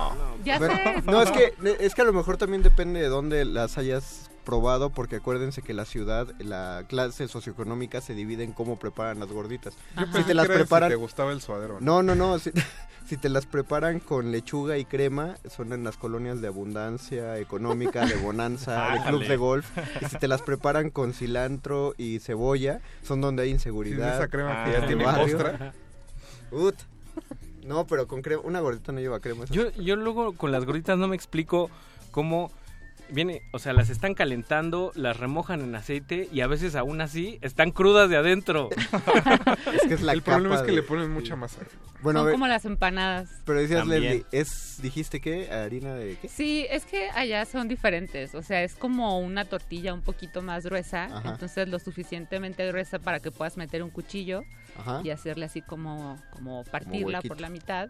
Ya 0.45 0.59
Bueno, 0.59 0.75
sé. 0.77 1.03
No, 1.05 1.21
es 1.23 1.31
que, 1.33 1.55
es 1.81 1.95
que 1.95 2.03
a 2.03 2.05
lo 2.05 2.13
mejor 2.13 2.37
también 2.37 2.63
depende 2.63 3.01
de 3.01 3.09
dónde 3.09 3.45
las 3.45 3.77
hayas 3.77 4.31
probado, 4.45 4.91
porque 4.91 5.17
acuérdense 5.17 5.63
que 5.63 5.73
la 5.75 5.85
ciudad, 5.87 6.29
la 6.39 6.85
clase 6.89 7.27
socioeconómica 7.27 8.01
se 8.03 8.15
divide 8.15 8.45
en 8.45 8.53
cómo 8.53 8.79
preparan 8.79 9.19
las 9.19 9.31
gorditas. 9.33 9.75
Yo 9.97 10.05
Si 10.07 10.13
pensé 10.13 10.29
te 10.29 10.35
las 10.35 10.47
que 10.47 10.53
preparan... 10.55 10.91
si 10.91 10.93
te 10.93 10.97
gustaba 11.01 11.33
el 11.33 11.41
suadero. 11.41 11.79
No, 11.81 12.03
no, 12.03 12.15
no. 12.15 12.39
Si, 12.39 12.51
si 13.07 13.17
te 13.17 13.29
las 13.29 13.47
preparan 13.47 14.01
con 14.01 14.33
lechuga 14.33 14.79
y 14.79 14.85
crema, 14.85 15.37
son 15.49 15.73
en 15.73 15.85
las 15.85 15.97
colonias 15.97 16.41
de 16.41 16.49
abundancia 16.49 17.39
económica, 17.39 18.07
de 18.07 18.17
bonanza, 18.17 18.91
de 18.95 19.03
club 19.03 19.27
de 19.27 19.37
golf. 19.37 19.67
Y 20.01 20.07
si 20.07 20.19
te 20.19 20.29
las 20.29 20.43
preparan 20.43 20.91
con 20.91 21.13
cilantro 21.13 21.95
y 21.99 22.21
cebolla, 22.21 22.81
son 23.03 23.21
donde 23.21 23.43
hay 23.43 23.51
inseguridad. 23.51 24.13
Sí, 24.13 24.17
esa 24.17 24.29
crema 24.29 24.65
que 24.65 24.71
de 24.71 24.81
ya 24.81 24.87
tiene 24.87 25.05
barrio. 25.05 25.39
Ut. 26.51 26.77
No, 27.65 27.87
pero 27.87 28.07
con 28.07 28.23
crema, 28.23 28.43
una 28.45 28.61
gordita 28.61 28.93
no 28.93 29.01
lleva 29.01 29.21
crema. 29.21 29.45
Yo, 29.47 29.71
yo 29.73 29.97
luego 29.97 30.35
con 30.35 30.53
las 30.53 30.65
gorditas 30.65 30.99
no 30.99 31.09
me 31.09 31.17
explico 31.17 31.71
cómo 32.11 32.51
viene, 33.15 33.43
o 33.53 33.59
sea, 33.59 33.73
las 33.73 33.89
están 33.91 34.15
calentando, 34.15 34.93
las 34.95 35.17
remojan 35.17 35.61
en 35.63 35.75
aceite 35.75 36.29
y 36.33 36.41
a 36.43 36.47
veces 36.47 36.75
aún 36.75 37.01
así 37.01 37.39
están 37.41 37.71
crudas 37.71 38.11
de 38.11 38.17
adentro. 38.17 38.69
Es 39.75 39.83
que 39.89 39.95
es 39.95 40.03
la 40.03 40.13
El 40.13 40.23
problema 40.23 40.57
es 40.57 40.61
que 40.63 40.69
de- 40.69 40.77
le 40.77 40.83
ponen 40.83 41.11
mucha 41.11 41.37
masa. 41.37 41.61
Bueno, 42.03 42.21
Son 42.21 42.27
ver, 42.27 42.35
como 42.35 42.47
las 42.47 42.65
empanadas. 42.67 43.31
pero 43.47 43.61
decías, 43.61 43.81
También. 43.81 44.03
Leslie, 44.03 44.27
es, 44.31 44.79
dijiste 44.83 45.21
que 45.21 45.51
harina 45.51 45.95
de 45.95 46.17
qué? 46.21 46.29
Sí, 46.29 46.67
es 46.71 46.85
que 46.85 47.09
allá 47.11 47.45
son 47.47 47.67
diferentes. 47.67 48.35
O 48.35 48.43
sea, 48.43 48.63
es 48.63 48.75
como 48.75 49.19
una 49.21 49.47
tortilla 49.47 49.95
un 49.95 50.03
poquito 50.03 50.43
más 50.43 50.65
gruesa. 50.65 51.05
Ajá. 51.05 51.31
Entonces, 51.31 51.67
lo 51.69 51.79
suficientemente 51.79 52.67
gruesa 52.69 52.99
para 52.99 53.21
que 53.21 53.31
puedas 53.31 53.57
meter 53.57 53.83
un 53.83 53.89
cuchillo 53.91 54.45
Ajá. 54.79 55.01
y 55.03 55.11
hacerle 55.11 55.47
así 55.47 55.63
como, 55.63 56.21
como 56.31 56.65
partirla 56.65 57.23
por 57.23 57.41
la 57.41 57.49
mitad. 57.49 57.89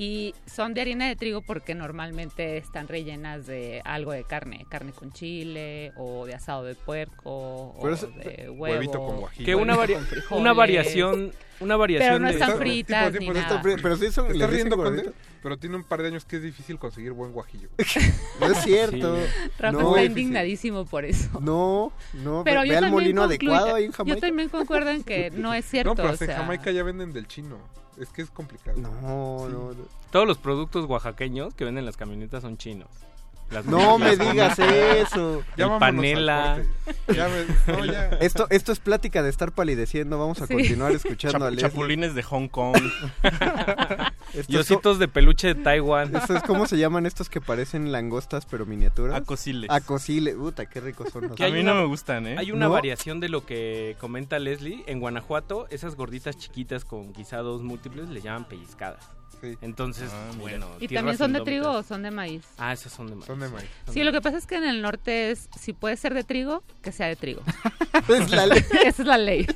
Y 0.00 0.32
son 0.46 0.74
de 0.74 0.80
harina 0.80 1.08
de 1.08 1.16
trigo 1.16 1.42
porque 1.42 1.74
normalmente 1.74 2.56
están 2.56 2.86
rellenas 2.86 3.48
de 3.48 3.82
algo 3.84 4.12
de 4.12 4.22
carne, 4.22 4.64
carne 4.70 4.92
con 4.92 5.12
chile 5.12 5.90
o 5.96 6.24
de 6.24 6.34
asado 6.34 6.62
de 6.62 6.76
puerco 6.76 7.74
Pero 7.82 7.94
o 7.94 7.96
de 8.20 8.48
huevo. 8.48 8.62
Huevito 8.62 8.98
con 9.04 9.16
guajillo. 9.18 9.44
Que 9.44 9.54
una, 9.56 9.74
huevito 9.76 9.78
varia- 9.80 9.96
con 9.98 10.06
frijoles. 10.06 10.40
una 10.40 10.52
variación, 10.52 11.32
una 11.58 11.76
variación 11.76 12.08
Pero 12.10 12.18
no 12.20 12.28
están 12.28 12.58
fritas 12.58 13.12
ni 13.14 13.28
nada. 13.28 13.60
Pero 13.60 13.96
sí 13.96 14.12
son, 14.12 14.28
¿Te 14.28 14.34
les 14.34 14.42
estás 14.42 14.50
dicen 14.52 14.70
riendo, 14.70 14.76
gordita. 14.76 15.10
Pero 15.42 15.56
tiene 15.58 15.76
un 15.76 15.84
par 15.84 16.02
de 16.02 16.08
años 16.08 16.24
que 16.24 16.36
es 16.36 16.42
difícil 16.42 16.78
conseguir 16.78 17.12
buen 17.12 17.32
guajillo. 17.32 17.68
No 18.40 18.46
es 18.46 18.58
cierto. 18.62 19.16
Rafa 19.58 19.72
no, 19.72 19.90
está 19.96 20.04
indignadísimo 20.04 20.84
por 20.86 21.04
eso. 21.04 21.28
No, 21.40 21.92
no, 22.14 22.42
Pero 22.44 22.60
ve, 22.62 22.66
yo 22.68 22.72
ve 22.72 22.76
al 22.76 22.84
también 22.84 22.92
molino 22.92 23.22
concluyo- 23.22 23.52
adecuado 23.54 23.74
ahí 23.76 23.84
en 23.84 23.90
Yo 23.92 23.96
Jamaica. 23.96 24.20
también 24.26 24.48
concuerdo 24.48 24.90
en 24.90 25.02
que 25.04 25.30
no 25.34 25.54
es 25.54 25.64
cierto. 25.64 25.90
no, 25.90 25.96
pero 25.96 26.08
o 26.10 26.12
en 26.24 26.30
Jamaica 26.30 26.70
ya 26.70 26.82
venden 26.82 27.12
del 27.12 27.26
chino. 27.26 27.56
Es 27.98 28.08
que 28.10 28.22
es 28.22 28.30
complicado. 28.30 28.78
No, 28.80 28.90
Sí. 29.46 29.52
no, 29.52 29.72
no. 29.72 29.88
Todos 30.12 30.26
los 30.26 30.38
productos 30.38 30.84
oaxaqueños 30.86 31.52
que 31.54 31.64
venden 31.64 31.80
en 31.82 31.86
las 31.86 31.96
camionetas 31.96 32.42
son 32.42 32.56
chinos. 32.56 32.88
Las 33.50 33.64
No 33.64 33.98
me 33.98 34.14
digas 34.16 34.58
eso. 34.58 35.42
El 35.56 35.70
panela. 35.78 36.58
corte. 36.84 37.14
Ya 37.14 37.28
me- 37.28 37.72
no, 37.72 37.84
ya. 37.86 38.08
Esto, 38.20 38.46
esto 38.50 38.72
es 38.72 38.78
plática 38.78 39.22
de 39.22 39.30
estar 39.30 39.52
palideciendo. 39.52 40.18
Vamos 40.18 40.42
a 40.42 40.46
Sí. 40.46 40.52
continuar 40.54 40.92
escuchando 40.92 41.46
a 41.46 41.50
Leslie. 41.50 41.68
chapulines 41.70 42.14
de 42.14 42.22
Hong 42.24 42.48
Kong. 42.48 42.76
Y 44.46 44.56
de 44.98 45.08
peluche 45.08 45.48
de 45.48 45.54
Taiwán. 45.54 46.14
Esto 46.14 46.36
es 46.36 46.42
cómo 46.42 46.66
se 46.66 46.76
llaman 46.78 47.06
estos 47.06 47.28
que 47.30 47.40
parecen 47.40 47.90
langostas 47.92 48.44
pero 48.46 48.66
miniaturas. 48.66 49.16
Acosiles. 49.16 49.70
Acosiles. 49.70 50.34
Puta, 50.34 50.66
qué 50.66 50.80
ricos 50.80 51.08
son. 51.10 51.28
los- 51.28 51.40
A 51.40 51.48
mí 51.48 51.60
una- 51.60 51.74
no 51.74 51.80
me 51.80 51.86
gustan, 51.86 52.26
¿eh? 52.26 52.36
Hay 52.38 52.52
una 52.52 52.66
¿No? 52.66 52.72
variación 52.72 53.20
de 53.20 53.28
lo 53.30 53.46
que 53.46 53.96
comenta 53.98 54.38
Leslie. 54.38 54.84
En 54.86 55.00
Guanajuato, 55.00 55.66
esas 55.70 55.94
gorditas 55.96 56.36
chiquitas 56.36 56.84
con 56.84 57.12
guisados 57.14 57.62
múltiples 57.62 58.08
le 58.10 58.20
llaman 58.20 58.46
pellizcadas. 58.46 59.08
Sí. 59.40 59.56
Entonces, 59.60 60.10
Ah, 60.12 60.30
bueno. 60.38 60.66
¿Y 60.80 60.88
también 60.88 61.16
son 61.16 61.32
de 61.32 61.40
trigo 61.40 61.70
o 61.70 61.82
son 61.82 62.02
de 62.02 62.10
maíz? 62.10 62.44
Ah, 62.58 62.72
esas 62.72 62.92
son 62.92 63.06
de 63.06 63.14
maíz. 63.14 63.26
Son 63.26 63.38
de 63.38 63.48
maíz. 63.48 63.68
Sí, 63.92 64.02
lo 64.02 64.12
que 64.12 64.20
pasa 64.20 64.36
es 64.38 64.46
que 64.46 64.56
en 64.56 64.64
el 64.64 64.82
norte 64.82 65.30
es, 65.30 65.48
si 65.60 65.72
puede 65.72 65.96
ser 65.96 66.14
de 66.14 66.24
trigo, 66.24 66.62
que 66.82 66.92
sea 66.92 67.06
de 67.06 67.16
trigo. 67.16 67.42
Es 68.08 68.30
la 68.30 68.46
ley. 68.46 68.64
Esa 68.84 69.02
es 69.02 69.08
la 69.08 69.18
ley. 69.18 69.46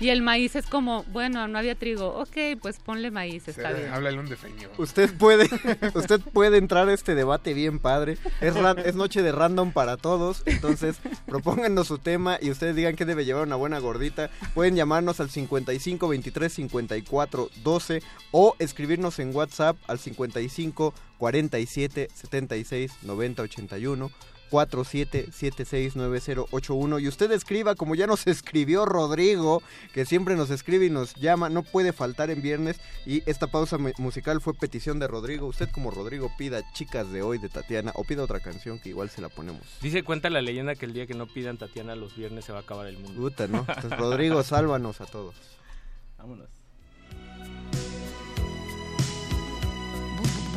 Y 0.00 0.08
el 0.08 0.22
maíz 0.22 0.56
es 0.56 0.66
como, 0.66 1.04
bueno, 1.04 1.46
no 1.48 1.58
había 1.58 1.74
trigo. 1.76 2.08
Ok, 2.18 2.36
pues 2.60 2.78
ponle 2.78 3.10
maíz, 3.10 3.46
está 3.46 3.70
Sí, 3.74 3.80
bien. 3.80 3.92
Háblale 3.92 4.18
un 4.18 4.28
defeño. 4.28 4.68
Usted 4.76 5.12
puede, 5.16 5.48
usted 5.94 6.20
puede 6.32 6.58
entrar 6.58 6.88
a 6.88 6.92
este 6.94 7.14
debate 7.14 7.54
bien 7.54 7.78
padre. 7.78 8.18
Es, 8.40 8.54
ra- 8.56 8.72
es 8.84 8.94
noche 8.96 9.22
de 9.22 9.30
random 9.32 9.72
para 9.72 9.96
todos. 9.96 10.42
Entonces, 10.46 10.96
propónganos 11.26 11.86
su 11.86 11.98
tema 11.98 12.38
y 12.40 12.50
ustedes 12.50 12.74
digan 12.74 12.96
que 12.96 13.04
debe 13.04 13.24
llevar 13.24 13.46
una 13.46 13.56
buena 13.56 13.78
gordita. 13.78 14.30
Pueden 14.54 14.74
llamarnos 14.76 15.20
al 15.20 15.30
55 15.30 16.08
23 16.08 16.52
54 16.52 17.50
12 17.62 18.02
o 18.32 18.56
escribirnos 18.58 19.18
en 19.20 19.34
WhatsApp 19.34 19.76
al 19.86 19.98
55 19.98 20.92
47 21.18 22.08
76 22.12 22.92
90 23.02 23.42
81. 23.42 24.10
47769081 24.54 27.02
y 27.02 27.08
usted 27.08 27.30
escriba 27.32 27.74
como 27.74 27.94
ya 27.94 28.06
nos 28.06 28.26
escribió 28.34 28.84
Rodrigo 28.86 29.62
que 29.92 30.04
siempre 30.04 30.36
nos 30.36 30.50
escribe 30.50 30.86
y 30.86 30.90
nos 30.90 31.14
llama 31.14 31.48
no 31.48 31.62
puede 31.62 31.92
faltar 31.92 32.30
en 32.30 32.42
viernes 32.42 32.76
y 33.06 33.22
esta 33.28 33.46
pausa 33.48 33.78
mu- 33.78 33.90
musical 33.98 34.40
fue 34.40 34.54
petición 34.54 34.98
de 34.98 35.08
Rodrigo 35.08 35.46
usted 35.46 35.68
como 35.70 35.90
Rodrigo 35.90 36.30
pida 36.38 36.62
chicas 36.72 37.10
de 37.10 37.22
hoy 37.22 37.38
de 37.38 37.48
Tatiana 37.48 37.92
o 37.94 38.04
pida 38.04 38.22
otra 38.22 38.40
canción 38.40 38.78
que 38.78 38.90
igual 38.90 39.10
se 39.10 39.20
la 39.20 39.28
ponemos 39.28 39.62
Dice, 39.82 40.02
cuenta 40.02 40.30
la 40.30 40.42
leyenda 40.42 40.74
que 40.74 40.86
el 40.86 40.92
día 40.92 41.06
que 41.06 41.14
no 41.14 41.26
pidan 41.26 41.58
Tatiana 41.58 41.94
los 41.96 42.16
viernes 42.16 42.44
se 42.44 42.52
va 42.52 42.58
a 42.58 42.62
acabar 42.62 42.86
el 42.86 42.98
mundo. 42.98 43.20
puta 43.20 43.46
no 43.48 43.64
Entonces, 43.68 43.90
Rodrigo 43.98 44.42
sálvanos 44.42 45.00
a 45.00 45.06
todos 45.06 45.34
Vámonos. 46.18 46.48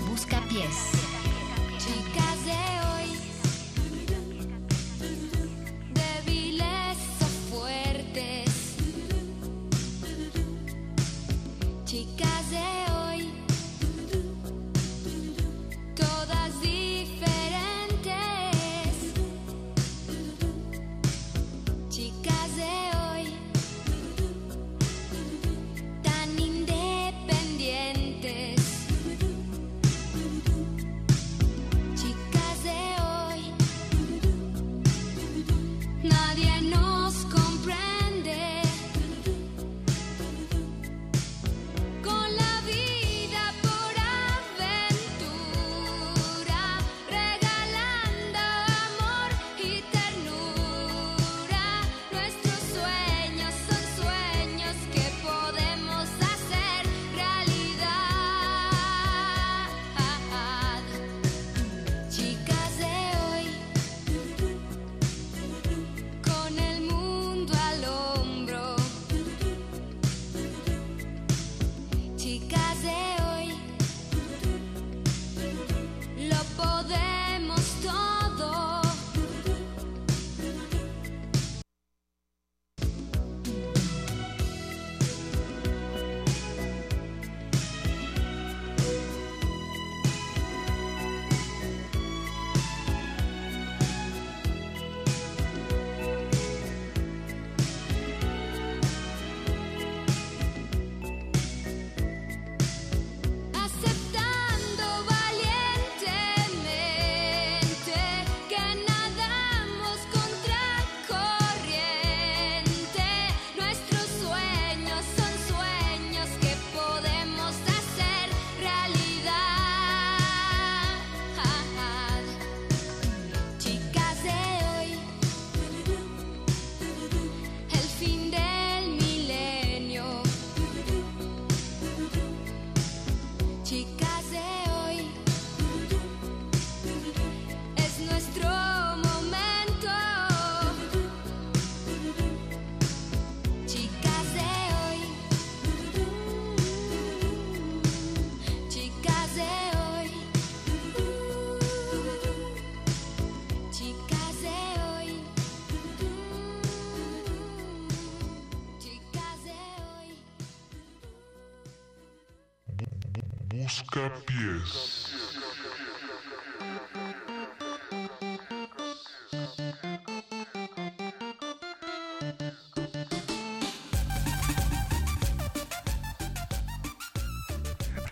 Busca 0.07 0.39
pies. 0.47 0.96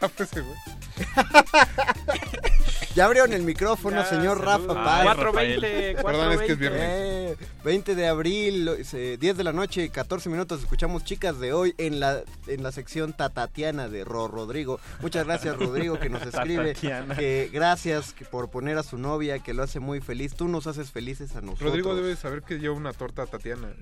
Rafa 0.07 0.23
ese 0.23 0.41
güey. 0.41 0.55
ya 2.95 3.05
abrieron 3.05 3.33
el 3.33 3.43
micrófono 3.43 3.97
Ya, 3.97 4.05
señor 4.05 4.37
saludos. 4.39 4.67
Rafa 4.67 4.83
Paz. 4.83 5.17
4:20, 5.17 6.03
Perdón, 6.03 6.31
es 6.33 6.39
que 6.41 6.51
es 6.53 6.59
viernes. 6.59 6.81
Eh, 6.83 7.37
20 7.63 7.95
de 7.95 8.07
abril, 8.07 8.69
eh, 8.93 9.17
10 9.19 9.37
de 9.37 9.43
la 9.43 9.51
noche, 9.51 9.89
14 9.89 10.29
minutos. 10.29 10.61
Escuchamos 10.61 11.03
chicas 11.03 11.39
de 11.39 11.53
hoy 11.53 11.73
en 11.77 11.99
la 11.99 12.23
en 12.47 12.63
la 12.63 12.71
sección 12.71 13.13
Tatatiana 13.13 13.89
de 13.89 14.05
Ro 14.05 14.27
Rodrigo. 14.27 14.79
Muchas 15.01 15.25
gracias, 15.25 15.57
Rodrigo, 15.57 15.99
que 15.99 16.09
nos 16.09 16.21
escribe. 16.25 16.73
Que 16.73 17.49
gracias 17.51 18.15
por 18.31 18.49
poner 18.49 18.77
a 18.77 18.83
su 18.83 18.97
novia, 18.97 19.39
que 19.39 19.53
lo 19.53 19.63
hace 19.63 19.79
muy 19.79 20.01
feliz. 20.01 20.35
Tú 20.35 20.47
nos 20.47 20.67
haces 20.67 20.91
felices 20.91 21.35
a 21.35 21.41
nosotros. 21.41 21.69
Rodrigo 21.69 21.95
debe 21.95 22.15
saber 22.15 22.43
que 22.43 22.59
lleva 22.59 22.75
una 22.75 22.93
torta 22.93 23.23
a 23.23 23.25
Tatiana. 23.25 23.73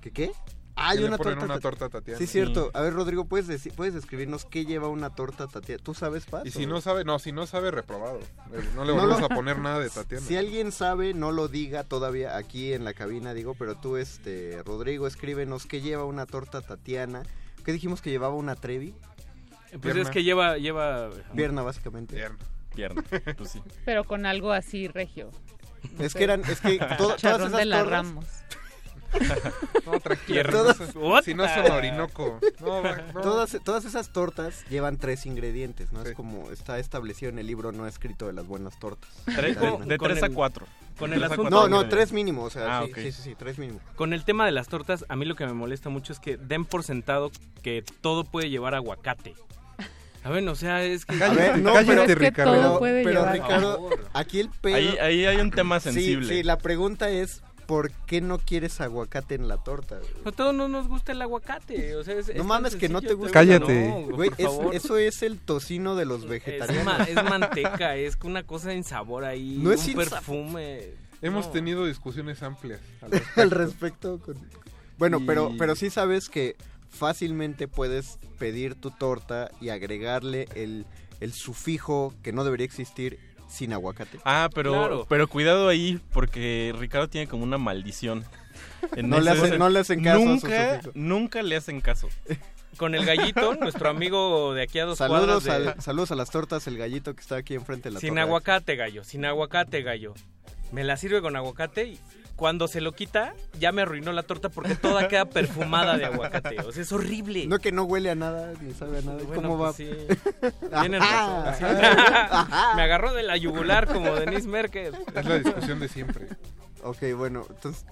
¿Qué 0.00 0.10
qué? 0.10 0.32
Hay 0.80 0.98
le 0.98 1.06
una 1.08 1.16
ponen 1.18 1.34
torta, 1.34 1.44
una 1.44 1.54
ta- 1.54 1.60
torta 1.60 1.88
Tatiana. 1.88 2.18
Sí, 2.18 2.26
cierto. 2.26 2.70
A 2.74 2.80
ver, 2.82 2.92
Rodrigo, 2.94 3.24
¿puedes, 3.24 3.46
decir, 3.46 3.72
¿puedes 3.74 3.94
describirnos 3.94 4.44
qué 4.44 4.64
lleva 4.64 4.88
una 4.88 5.10
torta 5.10 5.46
Tatiana? 5.46 5.82
¿Tú 5.82 5.94
sabes, 5.94 6.24
Paz? 6.26 6.44
Y 6.46 6.50
si 6.50 6.66
no 6.66 6.80
sabe, 6.80 7.04
no, 7.04 7.18
si 7.18 7.32
no 7.32 7.46
sabe, 7.46 7.70
reprobado. 7.70 8.18
Eh, 8.20 8.68
No 8.74 8.84
le 8.84 8.94
No 8.94 9.00
volvemos 9.00 9.20
lo- 9.20 9.26
a 9.26 9.28
poner 9.28 9.58
nada 9.58 9.78
de 9.80 9.90
Tatiana. 9.90 10.24
Si 10.26 10.36
alguien 10.36 10.72
sabe, 10.72 11.14
no 11.14 11.32
lo 11.32 11.48
diga 11.48 11.84
todavía 11.84 12.36
aquí 12.36 12.72
en 12.72 12.84
la 12.84 12.94
cabina, 12.94 13.34
digo, 13.34 13.54
pero 13.54 13.74
tú, 13.76 13.96
este, 13.96 14.62
Rodrigo, 14.64 15.06
escríbenos 15.06 15.66
qué 15.66 15.80
lleva 15.80 16.04
una 16.04 16.26
torta 16.26 16.60
Tatiana. 16.62 17.22
¿Qué 17.64 17.72
dijimos 17.72 18.00
que 18.00 18.10
llevaba 18.10 18.34
una 18.34 18.54
Trevi? 18.54 18.94
Pues 19.82 19.96
es 19.96 20.08
que 20.08 20.22
lleva... 20.24 20.56
lleva 20.56 21.10
Pierna, 21.34 21.62
básicamente. 21.62 22.22
Pierna, 22.74 23.02
pues 23.36 23.50
sí. 23.50 23.60
Pero 23.84 24.04
con 24.04 24.24
algo 24.24 24.52
así 24.52 24.88
regio. 24.88 25.30
Es 25.98 26.14
que 26.14 26.24
eran, 26.24 26.42
es 26.44 26.60
que 26.60 26.78
to- 26.98 27.16
todas 27.16 27.24
esas 27.24 27.52
de 27.52 27.64
la 27.64 27.80
tortas- 27.82 27.90
Ramos. 27.90 28.24
No, 29.86 30.00
tranquila. 30.00 30.42
Todas- 30.44 30.94
no 30.94 31.22
si 31.22 31.34
no 31.34 31.48
son 31.48 31.70
Orinoco. 31.72 32.38
No, 32.60 32.82
va- 32.82 32.96
no. 33.14 33.20
Todas, 33.20 33.56
todas 33.64 33.84
esas 33.84 34.10
tortas 34.12 34.64
llevan 34.68 34.96
tres 34.98 35.24
ingredientes, 35.26 35.92
¿no? 35.92 36.02
Es 36.02 36.14
como 36.14 36.50
está 36.50 36.78
establecido 36.78 37.30
en 37.30 37.38
el 37.38 37.46
libro 37.46 37.72
no 37.72 37.86
escrito 37.86 38.26
de 38.26 38.32
las 38.34 38.46
buenas 38.46 38.78
tortas. 38.78 39.10
Tres- 39.24 39.56
de 39.86 39.98
tres 39.98 40.22
a 40.22 40.28
cuatro. 40.28 40.66
Con 40.98 41.12
el 41.12 41.22
asunto... 41.22 41.48
No, 41.48 41.68
no, 41.68 41.88
tres 41.88 42.12
mínimo, 42.12 42.42
o 42.44 42.50
sea, 42.50 42.80
Ah, 42.80 42.84
sí, 42.86 42.92
sí, 42.94 43.12
sí, 43.12 43.22
sí, 43.22 43.34
tres 43.38 43.56
mínimo. 43.58 43.80
Con 43.96 44.12
el 44.12 44.24
tema 44.24 44.44
de 44.44 44.50
las 44.52 44.66
tortas, 44.68 45.04
a 45.08 45.14
mí 45.16 45.24
lo 45.26 45.36
que 45.36 45.46
me 45.46 45.52
molesta 45.52 45.88
mucho 45.90 46.12
es 46.12 46.18
que 46.18 46.36
den 46.36 46.64
por 46.64 46.82
sentado 46.82 47.30
que 47.62 47.84
todo 48.00 48.24
puede 48.24 48.50
llevar 48.50 48.74
aguacate. 48.74 49.34
A 50.24 50.30
ver, 50.30 50.46
o 50.48 50.54
sea, 50.56 50.82
es 50.82 51.06
que... 51.06 51.22
A 51.22 51.28
ver, 51.32 51.58
no, 51.62 51.72
pero, 51.86 52.04
pero, 52.04 52.78
pero, 52.80 53.32
Ricardo, 53.32 53.90
aquí 54.12 54.40
el 54.40 54.50
pedo... 54.50 54.74
Ahí- 54.76 54.98
ahí 55.00 55.24
hay 55.26 55.36
un 55.36 55.52
tema 55.52 55.78
Sí, 55.78 55.92
sensible. 55.92 56.34
Sí, 56.34 56.42
la 56.42 56.58
pregunta 56.58 57.08
es, 57.08 57.42
¿por 57.68 57.92
qué 58.06 58.20
no 58.22 58.38
quieres 58.38 58.80
aguacate 58.80 59.34
en 59.36 59.46
la 59.46 59.58
torta? 59.58 59.98
güey? 59.98 60.10
A 60.24 60.32
todos 60.32 60.54
no 60.54 60.66
nos 60.68 60.88
gusta 60.88 61.12
el 61.12 61.20
aguacate. 61.22 61.94
O 61.96 62.02
sea, 62.02 62.14
es, 62.18 62.30
es 62.30 62.34
No 62.36 62.42
mames 62.44 62.74
que 62.76 62.88
no 62.88 63.02
te 63.02 63.12
gusta. 63.12 63.30
Cállate. 63.32 63.88
No, 63.88 64.16
Güey, 64.16 64.30
es- 64.38 64.48
eso 64.72 64.96
es 64.96 65.22
el 65.22 65.38
tocino 65.38 65.94
de 65.94 66.06
los 66.06 66.22
Es, 66.24 66.28
vegetarianos. 66.30 66.84
ma- 66.84 67.04
es 67.04 67.14
manteca, 67.24 67.94
es 67.96 68.16
una 68.24 68.42
cosa 68.42 68.72
en 68.72 68.82
sabor 68.84 69.24
ahí, 69.24 69.58
No 69.62 69.70
es 69.70 69.80
un 69.80 69.86
sin 69.86 69.94
sa- 70.04 70.16
perfume. 70.16 70.86
Hemos 71.20 71.46
No. 71.46 71.52
tenido 71.52 71.84
discusiones 71.84 72.42
amplias 72.42 72.80
al 73.02 73.12
al 73.12 73.50
respecto. 73.50 73.50
respecto. 73.56 74.18
con- 74.20 74.36
Bueno, 74.96 75.18
Y- 75.20 75.26
pero, 75.26 75.52
pero 75.58 75.76
sí 75.76 75.90
sabes 75.90 76.28
que 76.30 76.56
fácilmente 76.88 77.68
puedes 77.68 78.18
pedir 78.38 78.74
tu 78.74 78.90
torta 78.90 79.50
y 79.60 79.68
agregarle 79.68 80.48
el, 80.54 80.86
el 81.20 81.32
sufijo 81.34 82.14
que 82.22 82.32
no 82.32 82.44
debería 82.44 82.64
existir 82.64 83.18
sin 83.48 83.72
aguacate. 83.72 84.18
Ah, 84.24 84.48
pero, 84.54 84.72
Claro. 84.72 85.06
pero 85.08 85.28
cuidado 85.28 85.68
ahí 85.68 86.00
porque 86.12 86.74
Ricardo 86.78 87.08
tiene 87.08 87.26
como 87.26 87.44
una 87.44 87.58
maldición. 87.58 88.24
En 88.96 89.08
No 89.08 89.20
le 89.20 89.30
hacen- 89.30 89.58
no 89.58 89.68
le 89.68 89.80
hacen 89.80 90.02
caso 90.04 90.18
a 90.18 90.22
su 90.22 90.26
Nunca, 90.28 90.80
nunca 90.94 91.42
le 91.42 91.56
hacen 91.56 91.80
caso. 91.80 92.08
Con 92.76 92.94
el 92.94 93.04
gallito, 93.04 93.54
nuestro 93.60 93.88
amigo 93.88 94.54
de 94.54 94.62
aquí 94.62 94.78
a 94.78 94.84
dos 94.84 94.98
Saludos, 94.98 95.42
cuadras 95.42 95.44
de- 95.64 95.70
al- 95.72 95.82
saludos 95.82 96.12
a 96.12 96.14
las 96.14 96.30
tortas, 96.30 96.66
el 96.66 96.76
gallito 96.78 97.14
que 97.14 97.20
está 97.20 97.36
aquí 97.36 97.54
enfrente 97.54 97.88
de 97.88 97.94
la 97.94 98.00
Sin 98.00 98.10
torre. 98.10 98.20
aguacate, 98.20 98.76
gallo, 98.76 99.02
sin 99.04 99.24
aguacate, 99.24 99.82
gallo. 99.82 100.14
Me 100.70 100.84
la 100.84 100.96
sirve 100.96 101.20
con 101.22 101.34
aguacate 101.34 101.84
y 101.86 102.00
cuando 102.38 102.68
se 102.68 102.80
lo 102.80 102.92
quita, 102.92 103.34
ya 103.58 103.72
me 103.72 103.82
arruinó 103.82 104.12
la 104.12 104.22
torta 104.22 104.48
porque 104.48 104.76
toda 104.76 105.08
queda 105.08 105.24
perfumada 105.24 105.98
de 105.98 106.04
aguacate. 106.04 106.60
O 106.60 106.70
sea, 106.70 106.82
es 106.84 106.92
horrible. 106.92 107.48
No 107.48 107.58
que 107.58 107.72
no 107.72 107.82
huele 107.82 108.10
a 108.10 108.14
nada, 108.14 108.52
ni 108.60 108.72
sabe 108.74 108.98
a 108.98 109.02
nada. 109.02 109.18
Bueno, 109.24 109.42
¿Cómo 109.42 109.58
va? 109.58 109.72
pues 109.72 109.76
sí. 109.76 109.90
Tienes 110.80 111.00
razón. 111.00 111.76
Ajá. 111.84 112.76
Me 112.76 112.82
agarró 112.82 113.12
de 113.12 113.24
la 113.24 113.36
yugular 113.36 113.88
como 113.92 114.14
Denise 114.14 114.46
Merkel. 114.46 114.94
Es 115.16 115.26
la 115.26 115.40
discusión 115.40 115.80
de 115.80 115.88
siempre. 115.88 116.28
Ok, 116.84 116.98
bueno, 117.16 117.44
entonces... 117.50 117.84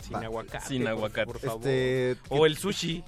Sin 0.00 0.16
aguacate. 0.16 0.66
Sin 0.66 0.82
por- 0.82 0.90
aguacate. 0.90 1.26
Por, 1.26 1.38
favor. 1.38 1.68
Este, 1.68 2.16
O 2.30 2.46
el 2.46 2.56
sushi. 2.56 3.04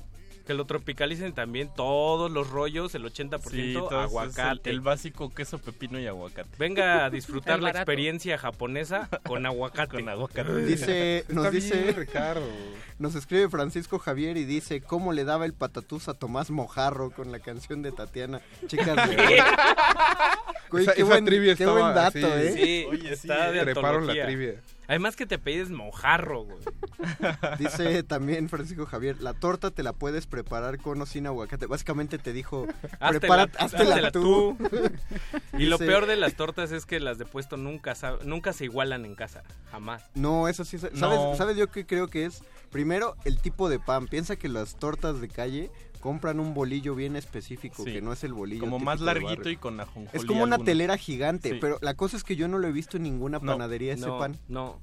Que 0.46 0.54
lo 0.54 0.64
tropicalicen 0.64 1.32
también 1.32 1.68
todos 1.74 2.30
los 2.30 2.48
rollos, 2.50 2.94
el 2.94 3.02
80% 3.04 3.40
Sí, 3.50 3.76
aguacate. 3.76 4.70
El, 4.70 4.76
el 4.76 4.80
básico 4.80 5.34
queso, 5.34 5.58
pepino 5.58 5.98
y 5.98 6.06
aguacate. 6.06 6.48
Venga 6.58 7.04
a 7.04 7.10
disfrutar 7.10 7.60
la 7.60 7.70
experiencia 7.70 8.38
japonesa 8.38 9.08
con 9.26 9.44
aguacate. 9.44 9.96
Con 9.96 10.08
aguacate. 10.08 10.64
Dice, 10.64 11.24
nos 11.28 11.46
Está 11.46 11.50
dice, 11.50 11.82
bien, 11.82 11.96
Ricardo. 11.96 12.46
nos 13.00 13.16
escribe 13.16 13.48
Francisco 13.48 13.98
Javier 13.98 14.36
y 14.36 14.44
dice 14.44 14.80
cómo 14.80 15.12
le 15.12 15.24
daba 15.24 15.46
el 15.46 15.52
patatús 15.52 16.08
a 16.08 16.14
Tomás 16.14 16.50
Mojarro 16.50 17.10
con 17.10 17.32
la 17.32 17.40
canción 17.40 17.82
de 17.82 17.90
Tatiana. 17.92 18.40
Chicas, 18.68 19.08
de- 19.10 19.16
Güey, 20.70 20.82
Esa- 20.84 20.94
qué, 20.94 21.00
esa 21.02 21.10
buen, 21.10 21.24
qué 21.26 21.64
dato, 21.94 22.18
así. 22.18 22.20
¿eh? 22.24 22.52
Sí, 22.54 22.86
Oye, 22.90 23.12
está 23.12 23.48
sí, 23.50 23.54
de 23.54 23.60
treparon 23.62 24.06
la 24.06 24.12
trivia. 24.26 24.54
Además 24.88 25.16
que 25.16 25.26
te 25.26 25.38
pides 25.38 25.70
mojarro, 25.70 26.44
güey. 26.44 26.58
Dice 27.58 28.02
también 28.02 28.48
Francisco 28.48 28.86
Javier, 28.86 29.20
la 29.20 29.34
torta 29.34 29.70
te 29.70 29.82
la 29.82 29.92
puedes 29.92 30.26
preparar 30.26 30.78
con 30.78 31.00
o 31.00 31.06
sin 31.06 31.26
aguacate. 31.26 31.66
Básicamente 31.66 32.18
te 32.18 32.32
dijo, 32.32 32.66
prepara, 33.08 33.48
háztela 33.58 33.96
háztela 33.96 34.10
tú. 34.10 34.56
Y 35.58 35.66
lo 35.66 35.78
peor 35.78 36.06
de 36.06 36.16
las 36.16 36.34
tortas 36.34 36.70
es 36.72 36.84
que 36.84 37.00
las 37.00 37.18
de 37.18 37.24
puesto 37.24 37.56
nunca, 37.56 37.94
nunca 38.24 38.52
se 38.52 38.64
igualan 38.64 39.04
en 39.04 39.14
casa. 39.14 39.42
Jamás. 39.70 40.04
No, 40.14 40.48
eso 40.48 40.64
sí. 40.64 40.78
¿Sabes, 40.78 40.98
No. 40.98 41.34
¿Sabes 41.36 41.56
yo 41.56 41.70
qué 41.70 41.86
creo 41.86 42.08
que 42.08 42.26
es? 42.26 42.42
Primero, 42.70 43.16
el 43.24 43.38
tipo 43.40 43.68
de 43.68 43.78
pan. 43.78 44.06
Piensa 44.06 44.36
que 44.36 44.48
las 44.48 44.76
tortas 44.76 45.20
de 45.20 45.28
calle 45.28 45.70
compran 45.96 46.38
un 46.40 46.54
bolillo 46.54 46.94
bien 46.94 47.16
específico, 47.16 47.84
Sí. 47.84 47.92
que 47.92 48.02
no 48.02 48.12
es 48.12 48.22
el 48.24 48.32
bolillo. 48.32 48.60
Como 48.60 48.78
más 48.78 49.00
larguito 49.00 49.50
y 49.50 49.56
con 49.56 49.80
ajonjolí 49.80 50.08
Es 50.12 50.24
como 50.24 50.42
una 50.44 50.58
telera 50.58 50.96
gigante, 50.96 51.50
Sí. 51.50 51.58
pero 51.60 51.78
la 51.82 51.94
cosa 51.94 52.16
es 52.16 52.24
que 52.24 52.36
yo 52.36 52.48
no 52.48 52.58
lo 52.58 52.68
he 52.68 52.72
visto 52.72 52.96
en 52.96 53.02
ninguna 53.04 53.38
No, 53.40 53.52
panadería 53.52 53.94
ese 53.94 54.06
no, 54.06 54.18
pan. 54.18 54.36
No. 54.48 54.78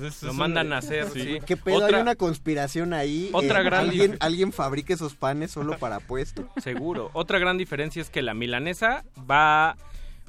Es- 0.00 0.22
Lo 0.22 0.32
mandan 0.34 0.68
un- 0.68 0.72
a 0.74 0.78
hacer, 0.78 1.08
sí. 1.10 1.20
sí. 1.20 1.38
¿Qué 1.44 1.56
pedo? 1.56 1.78
Otra- 1.78 1.96
Hay 1.96 2.02
una 2.02 2.14
conspiración 2.14 2.92
ahí. 2.92 3.28
Otra 3.32 3.60
eh, 3.60 3.64
gran 3.64 3.80
alguien, 3.88 4.16
alguien 4.20 4.52
fabrica 4.52 4.94
esos 4.94 5.14
panes 5.16 5.50
solo 5.50 5.78
para 5.78 5.98
puesto. 5.98 6.48
Seguro. 6.62 7.10
Otra 7.12 7.40
gran 7.40 7.58
diferencia 7.58 8.00
es 8.00 8.08
que 8.08 8.22
la 8.22 8.32
milanesa 8.32 9.04
va 9.28 9.76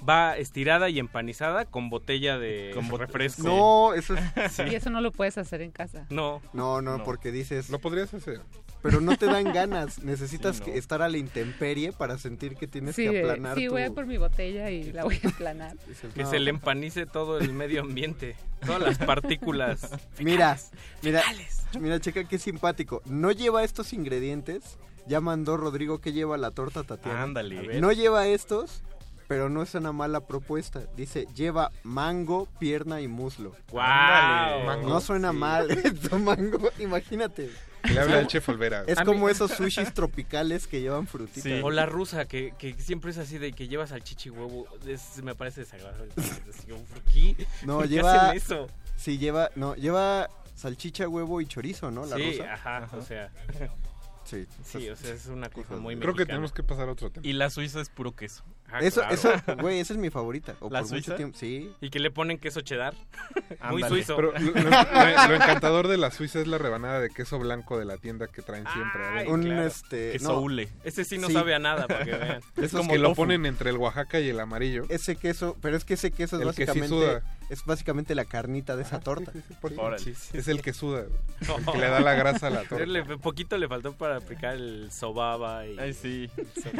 va 0.08 0.38
estirada 0.38 0.90
y 0.90 1.00
empanizada 1.00 1.66
con 1.66 1.90
botella 1.90 2.38
de 2.38 2.72
Con 2.76 2.90
bot- 2.90 3.00
refresco. 3.00 3.44
No, 3.44 3.94
eso 3.94 4.16
es... 4.16 4.60
Y 4.72 4.76
eso 4.76 4.90
no 4.90 5.02
lo 5.02 5.12
puedes 5.12 5.38
hacer 5.38 5.62
en 5.62 5.72
casa. 5.72 6.06
No. 6.10 6.42
No, 6.54 6.82
no, 6.82 6.98
No. 7.00 7.04
porque 7.04 7.32
dices... 7.32 7.70
Lo 7.70 7.80
podrías 7.80 8.14
hacer. 8.14 8.42
Pero 8.82 9.00
no 9.00 9.16
te 9.16 9.28
dan 9.28 9.44
ganas. 9.54 10.00
Necesitas 10.04 10.56
Sí, 10.56 10.60
no. 10.62 10.66
que 10.66 10.78
estar 10.80 11.02
a 11.04 11.10
la 11.10 11.18
intemperie 11.18 11.92
para 11.94 12.18
sentir 12.18 12.56
que 12.56 12.68
tienes 12.68 12.96
Sí, 12.96 13.08
que 13.08 13.20
aplanar 13.20 13.56
sí 13.56 13.66
tu... 13.68 13.74
voy 13.74 13.84
a 13.84 13.92
por 13.92 14.08
mi 14.08 14.18
botella 14.18 14.72
y 14.72 14.92
la 14.92 15.04
voy 15.04 15.20
a 15.24 15.28
aplanar. 15.28 15.78
Dices, 15.88 16.12
Que 16.14 16.24
"No". 16.24 16.30
se 16.30 16.40
le 16.40 16.50
empanice 16.50 17.06
todo 17.06 17.38
el 17.38 17.54
medio 17.54 17.82
ambiente. 17.82 18.36
Todas 18.66 18.82
las 18.82 18.98
partículas. 18.98 19.90
Mira, 20.20 20.58
mira, 21.04 21.22
Fecales. 21.22 21.64
mira, 21.80 22.00
checa 22.00 22.24
qué 22.24 22.40
simpático. 22.40 23.02
No 23.06 23.32
lleva 23.32 23.64
estos 23.64 23.94
ingredientes. 23.94 24.78
Ya 25.08 25.20
mandó 25.22 25.58
Rodrigo 25.58 26.00
que 26.00 26.14
lleva 26.14 26.38
la 26.38 26.52
torta 26.52 26.84
Tatiana. 26.84 27.24
Ándale. 27.24 27.80
No 27.82 27.92
lleva 27.92 28.28
estos, 28.28 28.84
pero 29.32 29.48
no 29.48 29.62
es 29.62 29.74
una 29.76 29.94
mala 29.94 30.20
propuesta. 30.28 30.82
Dice, 30.98 31.26
lleva 31.34 31.72
mango, 31.84 32.50
pierna 32.60 33.00
y 33.00 33.08
muslo. 33.08 33.56
¡Guau! 33.70 34.66
Mango. 34.66 34.90
No 34.90 35.00
suena 35.00 35.32
Sí. 35.32 35.38
mal 35.38 35.72
esto, 35.86 36.20
mango. 36.20 36.70
Imagínate. 36.80 37.50
Le 37.90 37.98
habla 37.98 38.20
el 38.20 38.28
chef 38.28 38.50
Olvera. 38.50 38.84
Es 38.88 38.98
A 39.00 39.06
como 39.06 39.28
mí- 39.28 39.32
esos 39.32 39.52
sushis 39.52 39.94
tropicales 39.94 40.68
que 40.68 40.82
llevan 40.82 41.08
frutitas. 41.08 41.44
Sí. 41.44 41.62
O 41.64 41.72
la 41.72 41.86
rusa, 41.86 42.26
que, 42.26 42.54
que 42.58 42.74
siempre 42.74 43.12
es 43.12 43.18
así 43.20 43.38
de 43.38 43.54
que 43.54 43.70
llevas 43.70 43.92
salchicha 43.92 44.28
y 44.28 44.32
huevo. 44.34 44.68
Es- 44.86 45.24
me 45.24 45.34
parece 45.34 45.62
desagradable. 45.62 46.12
Es 46.18 46.42
así 46.54 46.68
como, 46.70 46.84
¿Por 46.84 47.00
qué? 47.04 47.48
No, 47.66 47.76
¿Por 47.78 47.84
qué 47.84 47.90
lleva- 47.90 48.16
hacen 48.32 48.36
eso? 48.38 48.68
Sí, 48.98 49.18
lleva, 49.18 49.50
no, 49.56 49.76
lleva 49.76 50.30
salchicha, 50.56 51.08
huevo 51.08 51.40
y 51.40 51.46
chorizo, 51.46 51.90
¿no? 51.90 52.06
La 52.06 52.18
sí, 52.18 52.32
rusa. 52.38 52.54
ajá, 52.54 52.90
o 52.98 53.02
sea. 53.02 53.32
Sí. 54.32 54.48
Sí, 54.64 54.90
o 54.90 54.96
sea, 54.96 55.14
es 55.14 55.26
una 55.28 55.50
cosa 55.50 55.76
muy 55.76 55.98
Creo 55.98 56.14
que 56.16 56.26
tenemos 56.26 56.52
que 56.54 56.64
pasar 56.64 56.88
a 56.90 56.94
otro 56.94 57.10
tema. 57.12 57.26
Y 57.28 57.34
la 57.34 57.50
suiza 57.50 57.82
es 57.82 57.90
puro 57.90 58.16
queso. 58.16 58.44
Ah, 58.74 58.80
Eso, 58.80 59.02
claro. 59.02 59.14
eso, 59.16 59.32
güey, 59.62 59.80
esa 59.80 59.94
es 59.94 60.00
mi 60.00 60.10
favorita. 60.10 60.56
O 60.62 60.70
¿La 60.70 60.80
por 60.80 60.90
mucho 60.90 61.04
suiza? 61.04 61.16
tiempo. 61.18 61.38
Sí. 61.38 61.72
Y 61.82 61.90
que 61.90 62.00
le 62.00 62.10
ponen 62.12 62.38
queso 62.38 62.62
cheddar. 62.62 62.94
Muy 63.70 63.84
suizo. 63.84 64.16
Pero 64.16 64.32
lo, 64.32 64.40
lo- 64.54 65.28
lo 65.28 65.36
encantador 65.36 65.88
de 65.90 65.98
la 65.98 66.10
Suiza 66.12 66.40
es 66.40 66.48
la 66.48 66.58
rebanada 66.58 67.00
de 67.02 67.10
queso 67.10 67.38
blanco 67.40 67.78
de 67.78 67.84
la 67.86 67.98
tienda 67.98 68.28
que 68.28 68.42
traen 68.42 68.66
siempre. 68.74 69.06
Ay. 69.06 69.28
Un 69.28 69.44
claro. 69.44 69.66
este. 69.68 70.14
Queso 70.14 70.32
no, 70.34 70.40
hule. 70.40 70.70
Ese 70.86 71.04
sí 71.04 71.18
no 71.18 71.28
Sí. 71.28 71.34
sabe 71.34 71.54
a 71.54 71.60
nada, 71.60 71.88
para 71.88 72.06
que 72.06 72.12
vean. 72.12 72.42
Esos 72.58 72.80
como 72.80 72.94
que 72.94 73.00
lo 73.00 73.14
ponen 73.14 73.46
entre 73.46 73.70
el 73.72 73.78
Oaxaca 73.78 74.20
y 74.22 74.30
el 74.30 74.40
amarillo. 74.40 74.86
ese 74.90 75.16
queso, 75.18 75.58
pero 75.62 75.76
es 75.76 75.84
que 75.84 75.96
ese 75.96 76.12
queso 76.12 76.38
es 76.38 76.42
El 76.44 76.48
que 76.56 76.66
sí 76.72 76.80
básicamente. 76.80 76.88
suda. 77.22 77.24
Es 77.52 77.66
básicamente 77.66 78.16
la 78.16 78.26
carnita 78.26 78.76
de 78.76 78.84
esa 78.84 79.00
torta. 79.00 79.32
Sí, 79.98 80.14
sí, 80.16 80.38
Es 80.38 80.48
el 80.48 80.62
que 80.62 80.74
suda, 80.74 81.02
el 81.02 81.66
que 81.72 81.78
le 81.78 81.88
da 81.90 82.00
la 82.00 82.14
grasa 82.22 82.48
a 82.48 82.50
la 82.50 82.64
torta. 82.64 82.86
Le- 82.86 83.04
poquito 83.18 83.58
le 83.58 83.68
faltó 83.68 83.94
para 83.94 84.18
aplicar 84.18 84.56
el 84.56 84.90
sobaba 84.92 85.68
y 85.68 85.78
Ay, 85.78 85.94
sí. 85.94 86.30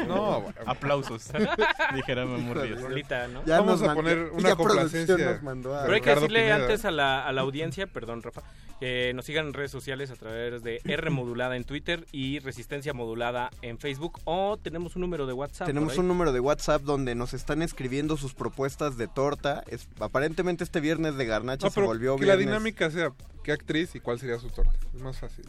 No, 0.08 0.40
bueno. 0.40 0.56
Aplausos. 0.66 1.28
Dijera 1.94 2.24
rolita, 2.24 3.28
¿no? 3.28 3.44
Ya 3.44 3.60
Vamos 3.60 3.80
nos 3.80 3.90
a 3.90 3.94
poner 3.94 4.30
una 4.32 4.56
complacencia. 4.56 5.16
nos 5.16 5.42
mandó 5.42 5.76
a- 5.76 5.82
Pero 5.82 5.94
hay 5.94 6.00
que 6.00 6.10
decirle 6.14 6.40
Pineda. 6.40 6.56
antes 6.56 6.84
a 6.84 6.90
la, 6.90 7.26
a 7.26 7.32
la 7.32 7.40
audiencia, 7.42 7.86
perdón 7.86 8.22
Rafa, 8.22 8.42
que 8.80 9.12
nos 9.14 9.24
sigan 9.26 9.46
en 9.48 9.54
redes 9.54 9.70
sociales 9.70 10.10
a 10.10 10.16
través 10.16 10.62
de 10.62 10.80
R 10.84 11.10
modulada 11.10 11.56
en 11.56 11.64
Twitter 11.64 12.06
y 12.12 12.38
Resistencia 12.40 12.92
modulada 12.94 13.50
en 13.62 13.78
Facebook 13.78 14.20
o 14.24 14.56
tenemos 14.56 14.96
un 14.96 15.02
número 15.02 15.26
de 15.26 15.32
WhatsApp. 15.32 15.66
Tenemos 15.66 15.98
un 15.98 16.08
número 16.08 16.32
de 16.32 16.40
WhatsApp 16.40 16.82
donde 16.82 17.14
nos 17.14 17.34
están 17.34 17.62
escribiendo 17.62 18.16
sus 18.16 18.34
propuestas 18.34 18.96
de 18.96 19.06
torta. 19.08 19.62
Es, 19.68 19.86
aparentemente 20.00 20.61
este 20.62 20.80
viernes 20.80 21.16
de 21.16 21.24
garnacha 21.26 21.66
No, 21.66 21.70
se 21.70 21.74
pero 21.76 21.86
volvió 21.88 22.16
que 22.16 22.26
la 22.26 22.36
dinámica 22.36 22.90
sea 22.90 23.12
qué 23.44 23.52
actriz 23.52 23.94
y 23.94 24.00
cuál 24.00 24.18
sería 24.18 24.38
su 24.38 24.48
torta. 24.48 24.72
Es 24.94 25.00
más 25.02 25.18
fácil. 25.18 25.44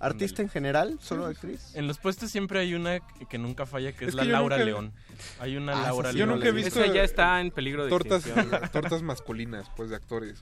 ¿Artista 0.00 0.42
en 0.42 0.48
general? 0.50 0.98
¿Solo 1.00 1.24
actriz? 1.26 1.74
En 1.74 1.86
los 1.86 1.98
puestos 1.98 2.30
siempre 2.30 2.58
hay 2.58 2.74
una 2.74 2.98
que 3.30 3.38
nunca 3.38 3.64
falla, 3.64 3.92
que 3.92 4.04
es, 4.04 4.08
Es 4.10 4.14
la 4.14 4.24
que 4.24 4.28
Laura 4.28 4.56
nunca- 4.56 4.64
León. 4.66 4.92
Hay 5.40 5.56
una 5.56 5.72
Ah, 5.72 5.82
Laura 5.86 6.10
sí 6.10 6.18
León. 6.18 6.28
Yo 6.28 6.34
nunca 6.34 6.48
he 6.48 6.52
visto 6.52 6.82
Esa 6.82 6.92
ya 6.92 7.04
está 7.04 7.40
en 7.40 7.50
peligro 7.50 7.84
de 7.84 7.90
tortas, 7.90 8.24
tortas 8.72 9.02
masculinas, 9.02 9.70
pues, 9.76 9.88
de 9.90 9.96
actores. 9.96 10.40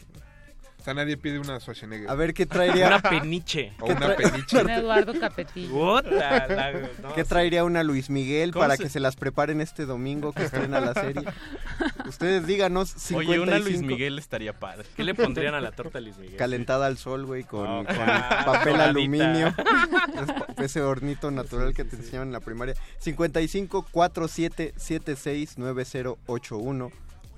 O 0.82 0.84
sea, 0.84 0.94
nadie 0.94 1.16
pide 1.16 1.38
una 1.38 1.60
Schwarzenegger. 1.60 2.10
A 2.10 2.14
ver, 2.16 2.34
¿qué 2.34 2.44
traería? 2.44 2.88
Una 2.88 3.00
peniche. 3.00 3.72
O 3.80 3.86
¿Qué 3.86 3.92
una 3.92 4.16
peniche. 4.16 4.60
Un 4.60 4.68
Eduardo 4.68 5.12
Capetillo. 5.18 5.70
Puta, 5.72 6.48
la- 6.48 6.72
no, 7.00 7.14
¿Qué 7.14 7.22
traería 7.22 7.62
una 7.62 7.84
Luis 7.84 8.10
Miguel 8.10 8.50
¿Cómo 8.50 8.64
para 8.64 8.76
se- 8.76 8.82
que 8.82 8.88
se 8.88 8.98
las 8.98 9.14
preparen 9.14 9.60
este 9.60 9.86
domingo 9.86 10.32
que 10.32 10.42
estrena 10.42 10.80
la 10.80 10.92
serie? 10.94 11.22
Ustedes 12.08 12.48
díganos 12.48 12.88
55 12.90 13.18
Oye, 13.30 13.38
una 13.40 13.60
Luis 13.60 13.80
Miguel 13.80 14.18
estaría 14.18 14.52
padre. 14.58 14.84
¿Qué 14.96 15.04
le 15.04 15.14
pondrían 15.14 15.54
a 15.54 15.60
la 15.60 15.70
torta 15.70 16.00
Luis 16.00 16.18
Miguel? 16.18 16.36
calentada 16.36 16.86
al 16.86 16.98
sol, 16.98 17.26
güey, 17.26 17.44
con, 17.44 17.64
Oh, 17.64 17.84
con 17.84 17.94
claro, 17.94 18.44
papel 18.44 18.72
doradita. 18.72 18.84
aluminio. 18.84 19.46
Es 20.20 20.32
pa- 20.32 20.62
Ese 20.64 20.80
hornito 20.82 21.30
natural 21.30 21.74
que 21.74 21.84
te 21.84 21.94
enseñaron 21.94 22.26
en 22.28 22.32
la 22.32 22.40
primaria. 22.40 22.74
55 22.98 23.86
47 23.92 24.74
76 24.76 25.58
9081 25.58 26.90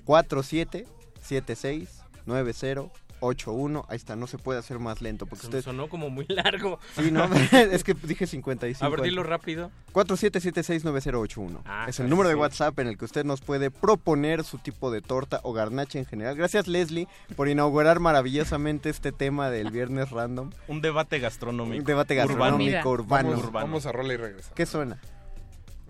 47 0.03 0.87
76 1.21 2.01
9081. 2.25 3.04
Ahí 3.21 3.95
está, 3.95 4.15
no 4.15 4.27
se 4.27 4.37
puede 4.37 4.59
hacer 4.59 4.77
más 4.79 5.01
lento 5.01 5.25
porque 5.25 5.45
ustedes 5.47 5.65
Sonó 5.65 5.89
como 5.89 6.09
muy 6.09 6.25
largo. 6.29 6.79
Sí, 6.95 7.09
no, 7.11 7.25
es 7.51 7.83
que 7.83 7.93
dije 7.93 8.27
55. 8.27 8.85
A 8.85 8.89
ver, 8.89 9.01
dilo 9.01 9.23
rápido. 9.23 9.71
47769081. 9.93 11.61
Ah, 11.65 11.85
es 11.87 11.99
el 11.99 12.09
número 12.09 12.29
de. 12.29 12.35
WhatsApp 12.35 12.77
en 12.79 12.87
el 12.87 12.97
que 12.97 13.05
usted 13.05 13.23
nos 13.25 13.41
puede 13.41 13.71
proponer 13.71 14.43
su 14.43 14.57
tipo 14.57 14.91
de 14.91 15.01
torta 15.01 15.39
o 15.43 15.53
garnacha 15.53 15.97
en 15.99 16.05
general. 16.05 16.35
Gracias 16.35 16.67
Leslie 16.67 17.07
por 17.35 17.47
inaugurar 17.47 17.99
maravillosamente 17.99 18.89
este 18.89 19.11
tema 19.11 19.49
del 19.49 19.71
viernes 19.71 20.11
random. 20.11 20.51
Un 20.67 20.81
debate 20.81 21.19
gastronómico. 21.19 21.79
Un 21.79 21.85
debate 21.85 22.15
gastronómico 22.15 22.89
urbano. 22.89 23.29
Vamos, 23.29 23.43
Urbano. 23.45 23.65
vamos 23.67 23.85
a 23.85 23.91
rola 23.91 24.13
y 24.13 24.17
regresa. 24.17 24.51
¿Qué 24.53 24.65
suena? 24.65 24.99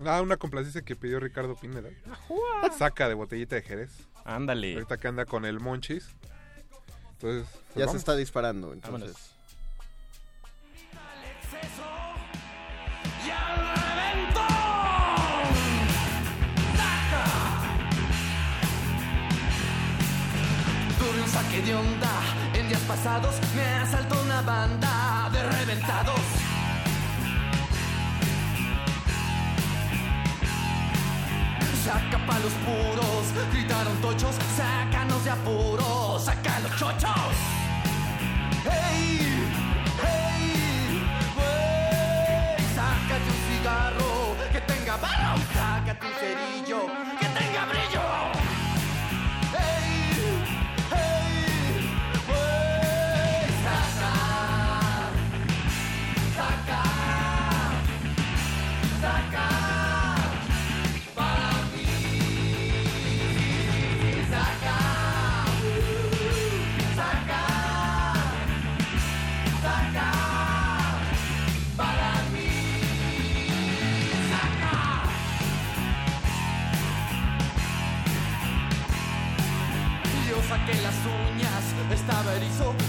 Ah, 0.04 0.20
una 0.22 0.36
complacencia 0.36 0.82
que 0.82 0.94
pidió 0.94 1.18
Ricardo 1.20 1.56
Pineda. 1.56 1.88
Saca 2.78 3.08
de 3.08 3.14
botellita 3.14 3.56
de 3.56 3.62
Jerez. 3.62 3.90
Ándale. 4.24 4.74
Ahorita 4.74 4.98
que 4.98 5.08
anda 5.08 5.24
con 5.24 5.44
el 5.44 5.58
Monchis. 5.60 6.14
Entonces, 7.18 7.46
pues 7.50 7.74
Ya 7.74 7.80
se 7.82 7.86
vamos. 7.86 7.96
está 7.96 8.16
disparando, 8.16 8.72
entonces. 8.72 8.92
Vámonos. 8.92 9.16
Tuve 20.98 21.22
un 21.22 21.28
saque 21.28 21.62
de 21.62 21.74
onda 21.74 22.12
en 22.54 22.68
días 22.68 22.80
pasados, 22.82 23.34
me 23.54 23.62
asaltó 23.84 24.20
una 24.22 24.40
banda 24.42 25.28
de 25.32 25.42
reventados. 25.42 26.20
Saca 31.84 32.18
palos 32.26 32.52
puros, 32.66 33.52
gritaron 33.52 33.96
tochos, 34.00 34.34
sácanos 34.56 35.24
de 35.24 35.30
apuros. 35.30 35.95
¡Hey! 38.68 39.05
Estaba 82.08 82.34
erizo, 82.36 82.85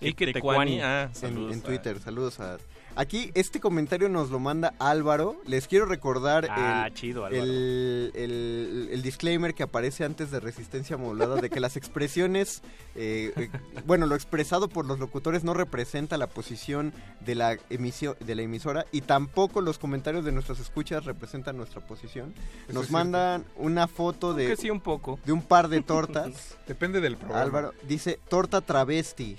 Iquetecuani. 0.00 0.80
Ah, 0.80 1.10
en, 1.22 1.52
en 1.52 1.60
Twitter, 1.62 1.98
saludos 2.00 2.40
a... 2.40 2.58
Aquí 3.00 3.30
este 3.34 3.60
comentario 3.60 4.08
nos 4.08 4.28
lo 4.30 4.40
manda 4.40 4.74
Álvaro. 4.80 5.40
Les 5.46 5.68
quiero 5.68 5.86
recordar 5.86 6.48
Ah, 6.50 6.86
el, 6.88 6.94
chido, 6.94 7.28
el, 7.28 8.10
el- 8.12 8.88
el 8.92 9.02
disclaimer 9.02 9.54
que 9.54 9.62
aparece 9.62 10.04
antes 10.04 10.32
de 10.32 10.40
Resistencia 10.40 10.96
Modulada 10.96 11.36
de 11.36 11.48
que 11.48 11.60
las 11.60 11.76
expresiones, 11.76 12.60
eh, 12.96 13.32
eh, 13.36 13.50
bueno, 13.86 14.06
lo 14.06 14.16
expresado 14.16 14.68
por 14.68 14.84
los 14.84 14.98
locutores 14.98 15.44
no 15.44 15.54
representa 15.54 16.18
la 16.18 16.26
posición 16.26 16.92
de 17.20 17.36
la, 17.36 17.56
emisión, 17.70 18.16
de 18.18 18.34
la 18.34 18.42
emisora 18.42 18.84
y 18.90 19.02
tampoco 19.02 19.60
los 19.60 19.78
comentarios 19.78 20.24
de 20.24 20.32
nuestras 20.32 20.58
escuchas 20.58 21.04
representan 21.04 21.56
nuestra 21.56 21.80
posición. 21.80 22.34
Eso 22.68 22.72
Nos 22.80 22.90
mandan 22.90 23.44
una 23.54 23.86
foto 23.86 24.34
de, 24.34 24.56
sí, 24.56 24.70
un 24.70 24.80
poco. 24.80 25.20
de 25.24 25.30
un 25.30 25.42
par 25.42 25.68
de 25.68 25.82
tortas. 25.82 26.56
Depende 26.66 27.00
del 27.00 27.16
programa. 27.16 27.42
Álvaro 27.42 27.74
dice 27.86 28.18
torta 28.28 28.60
travesti 28.60 29.36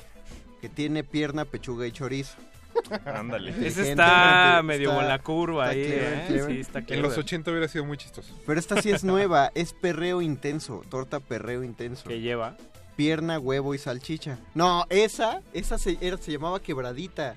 que 0.62 0.70
tiene 0.70 1.04
pierna, 1.04 1.44
pechuga 1.44 1.86
y 1.86 1.92
chorizo. 1.92 2.38
Ándale. 3.06 3.52
Ese 3.66 3.90
está 3.92 4.62
medio 4.64 4.90
está- 4.90 5.00
con 5.02 5.08
la 5.08 5.20
curva 5.20 5.72
está 5.72 5.80
ahí, 5.80 5.86
clever, 5.86 6.14
¿eh? 6.14 6.26
clever. 6.28 6.52
Sí, 6.56 6.60
está 6.62 6.84
En 6.88 7.02
los 7.02 7.18
80 7.18 7.52
hubiera 7.52 7.68
sido 7.68 7.86
muy 7.86 7.98
chistoso. 7.98 8.34
Pero 8.46 8.60
esta 8.60 8.82
sí 8.82 8.92
es 8.92 9.04
nueva, 9.04 9.52
es 9.56 9.74
perreo 9.74 10.22
intenso, 10.22 10.82
torta 10.90 11.20
perreo 11.20 11.64
intenso. 11.64 12.08
Que 12.08 12.20
lleva. 12.22 12.56
Pierna, 12.96 13.40
huevo 13.40 13.74
y 13.74 13.78
salchicha. 13.78 14.40
No, 14.54 14.86
esa, 14.90 15.42
esa 15.54 15.78
se, 15.78 15.98
era- 16.02 16.18
se 16.18 16.32
llamaba 16.32 16.60
quebradita. 16.62 17.36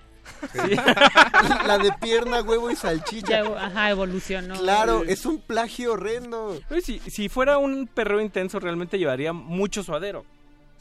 la 1.66 1.78
de 1.78 1.90
pierna, 2.00 2.42
huevo 2.42 2.70
y 2.70 2.76
salchicha. 2.76 3.42
Ya, 3.42 3.66
ajá, 3.66 3.90
evolucionó. 3.90 4.56
Claro, 4.58 5.02
es 5.04 5.26
un 5.26 5.40
plagio 5.40 5.92
horrendo. 5.94 6.60
Si, 6.82 6.98
si 7.00 7.28
fuera 7.28 7.58
un 7.58 7.86
perreo 7.88 8.20
intenso, 8.20 8.60
realmente 8.60 8.98
llevaría 8.98 9.32
mucho 9.32 9.82
suadero. 9.82 10.24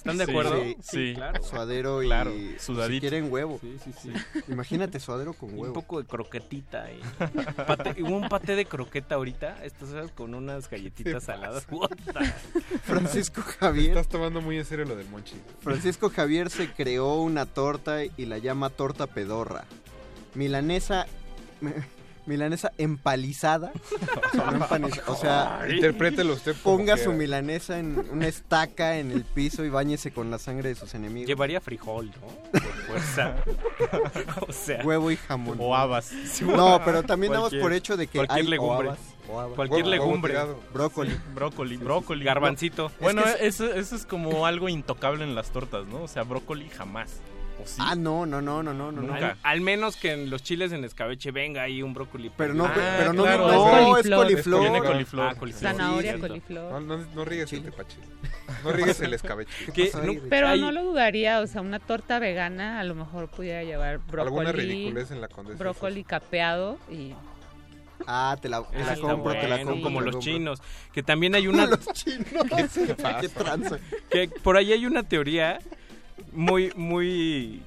¿Están 0.02 0.18
de 0.18 0.24
acuerdo? 0.24 0.56
Sí, 0.64 0.76
Sí. 0.82 1.14
claro. 1.16 1.44
Suadero 1.44 2.02
y 2.02 2.08
Claro, 2.08 2.32
si 2.32 2.58
sudadito. 2.60 3.02
quieren 3.02 3.32
huevo. 3.32 3.60
Sí, 3.62 3.78
sí, 3.84 3.92
sí. 4.02 4.12
Imagínate 4.52 5.00
suadero 5.00 5.34
con 5.34 5.50
Y 5.50 5.54
un 5.54 5.60
huevo. 5.60 5.74
poco 5.76 6.02
de 6.02 6.08
croquetita. 6.08 6.92
Y 6.92 7.00
pate- 7.68 8.02
hubo 8.02 8.18
un 8.18 8.28
paté 8.28 8.56
de 8.56 8.66
croqueta 8.66 9.16
ahorita, 9.16 9.64
estas 9.64 9.90
horas 9.92 10.12
con 10.12 10.34
unas 10.34 10.68
galletitas 10.70 11.24
saladas. 11.26 11.68
Francisco 12.84 13.42
Javier. 13.60 13.90
Estás 13.90 14.08
tomando 14.08 14.42
muy 14.42 14.58
en 14.58 14.66
serio 14.66 14.86
lo 14.86 14.96
del 14.96 15.08
monchi. 15.10 15.36
Francisco 15.62 16.10
Javier 16.10 16.50
se 16.50 16.72
creó 16.72 17.22
una 17.22 17.46
torta 17.46 18.04
y 18.04 18.26
la 18.26 18.40
llama 18.40 18.70
torta 18.72 19.06
pedorra. 19.08 19.66
Milanesa 20.34 21.06
milanesa 22.26 22.72
empalizada. 22.78 23.72
O 25.08 25.16
sea, 25.16 25.66
Interprételo 25.70 26.34
usted 26.34 26.56
ponga 26.64 26.94
quiera. 26.96 27.04
su 27.04 27.14
milanesa 27.14 27.80
en 27.80 27.98
una 28.12 28.28
estaca 28.28 28.98
en 28.98 29.12
el 29.12 29.24
piso 29.24 29.64
y 29.64 29.70
bañese 29.70 30.12
con 30.12 30.32
la 30.32 30.40
sangre 30.40 30.70
de 30.70 30.76
sus 30.76 30.94
enemigos. 30.94 31.28
Llevaría 31.28 31.60
frijol, 31.62 32.08
¿no? 32.12 32.28
Por 32.60 32.62
fuerza. 32.62 33.36
o 34.48 34.52
sea. 34.54 34.82
Huevo 34.84 35.12
y 35.12 35.18
jamón. 35.18 35.58
O 35.60 35.76
habas. 35.76 36.12
No, 36.42 36.82
pero 36.86 37.04
también 37.04 37.34
damos 37.34 37.54
por 37.56 37.74
hecho 37.74 37.98
de 37.98 38.08
que 38.08 38.20
cualquier 38.20 38.40
hay 38.40 38.48
legumbre. 38.48 38.90
o 39.30 39.40
habas. 39.40 39.56
Cualquier 39.56 39.86
Huevo- 39.86 39.90
huevo 39.92 40.06
legumbre. 40.06 40.36
Brócoli. 40.74 41.18
Brócoli, 41.34 41.78
brócoli. 41.78 42.26
Garbancito. 42.26 42.92
Bueno, 43.00 43.24
Es 43.24 43.36
que 43.36 43.48
eso, 43.48 43.74
eso 43.74 43.96
es 43.96 44.06
como 44.06 44.46
algo 44.46 44.70
intocable 44.70 45.24
en 45.24 45.36
las 45.36 45.52
tortas, 45.52 45.86
¿no? 45.88 46.04
O 46.04 46.08
sea, 46.08 46.24
brócoli 46.24 46.70
jamás. 46.70 47.20
¿O 47.62 47.68
sí? 47.68 47.76
Ah, 47.80 47.96
no, 47.96 48.26
no, 48.26 48.42
no, 48.42 48.62
no, 48.64 48.74
no, 48.74 48.92
no. 48.92 49.02
no. 49.02 49.14
Al, 49.14 49.36
al 49.44 49.62
menos 49.62 49.96
que 49.96 50.12
en 50.14 50.30
los 50.30 50.44
chiles 50.44 50.72
en 50.72 50.84
escabeche 50.84 51.32
venga 51.32 51.62
ahí 51.64 51.82
un 51.82 51.94
brócoli. 51.94 52.32
Pero 52.36 52.54
no, 52.54 52.66
Ah, 52.66 52.96
pero 52.98 53.14
no, 53.14 53.24
claro. 53.24 53.48
no, 53.48 53.54
Es 53.98 54.06
es 54.06 54.12
coliflor. 54.12 54.24
coliflor. 54.26 54.62
Tiene 54.62 54.80
coliflor. 54.80 55.28
Ah, 55.30 55.36
coliflor. 55.36 55.72
Zanahoria, 55.72 56.14
Sí, 56.14 56.20
No, 56.22 56.28
coliflor. 56.28 56.82
no, 56.82 56.98
no 56.98 57.26
riegues 57.26 57.54
el 57.54 57.64
tepache. 57.64 57.98
No 58.64 58.72
riegues 58.74 59.00
el 59.02 59.14
escabeche. 59.14 59.52
No-? 60.04 60.14
Pero 60.30 60.48
hay- 60.50 60.60
no 60.62 60.72
lo 60.72 60.84
dudaría, 60.84 61.40
o 61.40 61.48
sea, 61.48 61.62
una 61.62 61.80
torta 61.80 62.20
vegana 62.20 62.80
a 62.80 62.84
lo 62.84 62.94
mejor 62.96 63.30
pudiera 63.30 63.64
llevar 63.64 64.00
Alguna 64.18 64.52
brócoli, 64.52 64.68
ridiculez 64.68 65.10
en 65.12 65.22
la 65.22 65.28
condesa. 65.30 65.58
brócoli 65.58 66.04
capeado 66.04 66.78
y 66.92 67.14
Ah, 68.08 68.36
te 68.42 68.50
la, 68.50 68.64
te 68.64 69.00
compro, 69.00 69.32
te 69.34 69.48
la 69.48 69.58
compro. 69.64 69.82
como 69.84 70.02
los 70.02 70.16
compro. 70.16 70.32
chinos. 70.32 70.60
Que 70.92 71.04
también 71.04 71.36
hay 71.36 71.48
una. 71.48 71.66
los 71.68 71.86
chinos. 71.94 72.26
¿Qué, 73.22 73.30
tranza? 73.30 73.78
que 74.10 74.28
por 74.44 74.58
ahí 74.58 74.74
hay 74.74 74.86
una 74.88 75.04
teoría 75.04 75.60
muy, 76.32 76.72
muy 76.76 77.62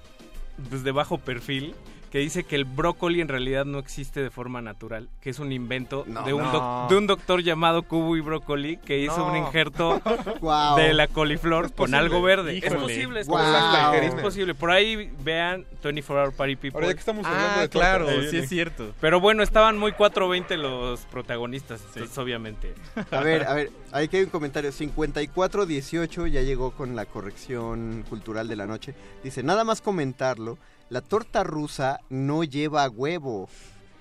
pues 0.69 0.85
de 0.85 0.93
bajo 0.93 1.19
perfil 1.19 1.75
que 2.15 2.21
dice 2.21 2.45
que 2.45 2.55
el 2.55 2.65
brócoli 2.65 3.21
en 3.21 3.27
realidad 3.27 3.65
no 3.65 3.81
existe 3.81 4.23
de 4.23 4.31
forma 4.31 4.63
natural, 4.63 5.09
que 5.21 5.31
es 5.31 5.41
un 5.41 5.51
invento 5.51 6.05
No. 6.07 6.23
de, 6.23 6.33
un 6.33 6.45
No. 6.45 6.53
doc- 6.53 6.89
de 6.91 6.97
un 6.97 7.09
doctor 7.09 7.43
llamado 7.43 7.83
Kubo 7.83 8.17
y 8.17 8.21
Brócoli 8.21 8.77
que 8.77 9.01
hizo 9.01 9.17
No. 9.19 9.27
un 9.33 9.37
injerto 9.39 10.01
de 10.77 10.95
la 10.95 11.09
coliflor 11.09 11.73
con 11.73 11.93
algo 11.93 12.23
verde. 12.23 12.55
Híjole. 12.55 12.77
Es 12.77 12.81
posible, 12.83 13.21
es, 13.23 13.27
Guau. 13.27 13.43
posible, 13.43 14.07
es 14.07 14.13
Guau. 14.13 14.23
posible. 14.23 14.55
Por 14.55 14.71
ahí 14.71 15.11
vean 15.25 15.67
24 15.83 16.23
Hour 16.27 16.33
Party 16.37 16.55
People. 16.55 16.77
Ahora 16.79 16.87
ya 16.87 16.95
que 16.95 17.01
estamos 17.01 17.27
hablando 17.27 17.49
Ah, 17.57 17.61
de 17.63 17.69
claro, 17.69 18.07
sí 18.31 18.37
es 18.37 18.49
cierto. 18.49 18.93
Pero 19.01 19.19
bueno, 19.19 19.43
estaban 19.43 19.77
muy 19.77 19.91
420 19.91 20.57
los 20.57 21.01
protagonistas, 21.07 21.83
entonces 21.95 22.17
obviamente. 22.17 22.75
A 23.11 23.21
ver, 23.25 23.43
a 23.45 23.55
ver, 23.55 23.71
aquí 23.91 24.19
hay 24.19 24.23
un 24.23 24.31
comentario. 24.31 24.71
5418 24.71 26.29
ya 26.29 26.43
llegó 26.43 26.71
con 26.71 26.95
la 26.95 27.07
corrección 27.07 28.05
cultural 28.09 28.47
de 28.47 28.55
la 28.55 28.67
noche. 28.69 28.95
Dice, 29.25 29.43
nada 29.43 29.65
más 29.65 29.81
comentarlo, 29.81 30.59
la 30.91 31.01
torta 31.01 31.43
rusa 31.45 32.01
no 32.11 32.45
lleva 32.45 32.89
huevo. 32.89 33.49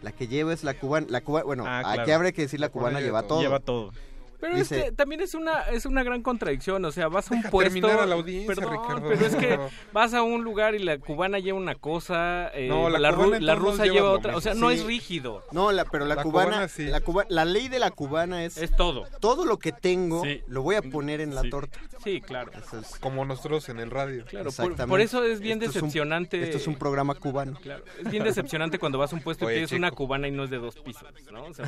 La 0.02 0.12
que 0.12 0.28
lleva 0.28 0.54
es 0.54 0.64
la 0.64 0.74
cubana. 0.74 1.08
La 1.10 1.22
cuba, 1.22 1.44
bueno, 1.44 1.64
Ah, 1.66 1.84
aquí 2.02 2.12
habría 2.12 2.32
que 2.34 2.42
decir 2.44 2.60
la 2.60 2.70
cubana 2.70 3.00
lleva 3.00 3.24
todo. 3.24 3.40
Lleva 3.42 3.60
todo. 3.60 3.92
Pero 4.44 4.58
Dice- 4.58 4.78
es 4.80 4.84
que 4.86 4.92
también 4.92 5.22
es 5.22 5.36
una 5.36 5.62
es 5.72 5.86
una 5.86 6.04
gran 6.04 6.22
contradicción, 6.22 6.84
o 6.84 6.92
sea, 6.92 7.08
vas 7.08 7.32
a 7.32 7.36
un 7.36 7.44
puesto, 7.44 7.60
terminar 7.74 8.00
a 8.02 8.06
la 8.06 8.16
audiencia, 8.16 8.54
perdón, 8.54 8.74
Ricardo. 8.74 9.08
pero 9.10 9.26
es 9.26 9.36
que 9.38 9.58
vas 9.94 10.14
a 10.14 10.22
un 10.22 10.44
lugar 10.44 10.76
y 10.76 10.80
la 10.80 10.98
cubana 10.98 11.40
lleva 11.40 11.58
una 11.58 11.76
cosa, 11.76 12.50
eh, 12.54 12.68
No, 12.68 12.90
la 12.90 13.00
la, 13.00 13.12
ru- 13.14 13.40
la 13.40 13.56
rusa 13.56 13.86
lleva 13.86 14.12
otra, 14.12 14.36
o 14.36 14.42
sea, 14.42 14.54
no 14.54 14.70
es 14.70 14.84
rígido, 14.84 15.46
No, 15.54 15.72
la, 15.72 15.86
pero 15.86 16.06
la, 16.06 16.16
La 16.16 16.24
cubana, 16.24 16.50
cubana 16.52 16.68
sí. 16.68 16.84
la, 16.88 17.00
cuba- 17.00 17.26
la 17.30 17.46
ley 17.46 17.70
de 17.70 17.80
la 17.80 17.92
cubana 17.92 18.44
es, 18.44 18.58
es 18.58 18.76
todo. 18.76 19.06
todo 19.22 19.46
lo 19.46 19.60
que 19.60 19.72
tengo 19.72 20.24
Sí. 20.26 20.42
lo 20.48 20.62
voy 20.62 20.76
a 20.76 20.82
poner 20.82 21.22
en 21.22 21.36
la 21.36 21.44
torta. 21.50 21.80
Sí, 22.04 22.20
claro. 22.20 22.52
Eso 22.52 22.80
es- 22.80 23.00
Como 23.00 23.24
nosotros 23.24 23.70
en 23.70 23.80
el 23.80 23.90
radio. 23.92 24.26
Claro, 24.26 24.44
por, 24.46 24.50
Exactamente. 24.66 24.88
por 24.88 25.00
eso 25.00 25.24
es 25.24 25.40
bien 25.40 25.60
Esto 25.60 25.70
es 25.70 25.76
un- 25.78 25.82
decepcionante. 25.84 26.44
esto 26.44 26.58
es 26.58 26.68
un 26.68 26.76
programa 26.76 27.16
cubano. 27.16 27.58
Claro, 27.62 27.86
es 28.04 28.12
bien 28.12 28.26
decepcionante 28.26 28.78
cuando 28.78 28.98
vas 28.98 29.14
a 29.14 29.16
un 29.16 29.22
puesto 29.22 29.46
Oye, 29.46 29.56
y 29.56 29.58
tienes 29.60 29.72
una 29.72 29.92
cubana 29.92 30.28
y 30.28 30.32
no 30.32 30.44
es 30.44 30.50
de 30.50 30.58
dos 30.58 30.76
pisos, 30.76 31.06
¿no? 31.32 31.46
O 31.46 31.54
sea, 31.54 31.66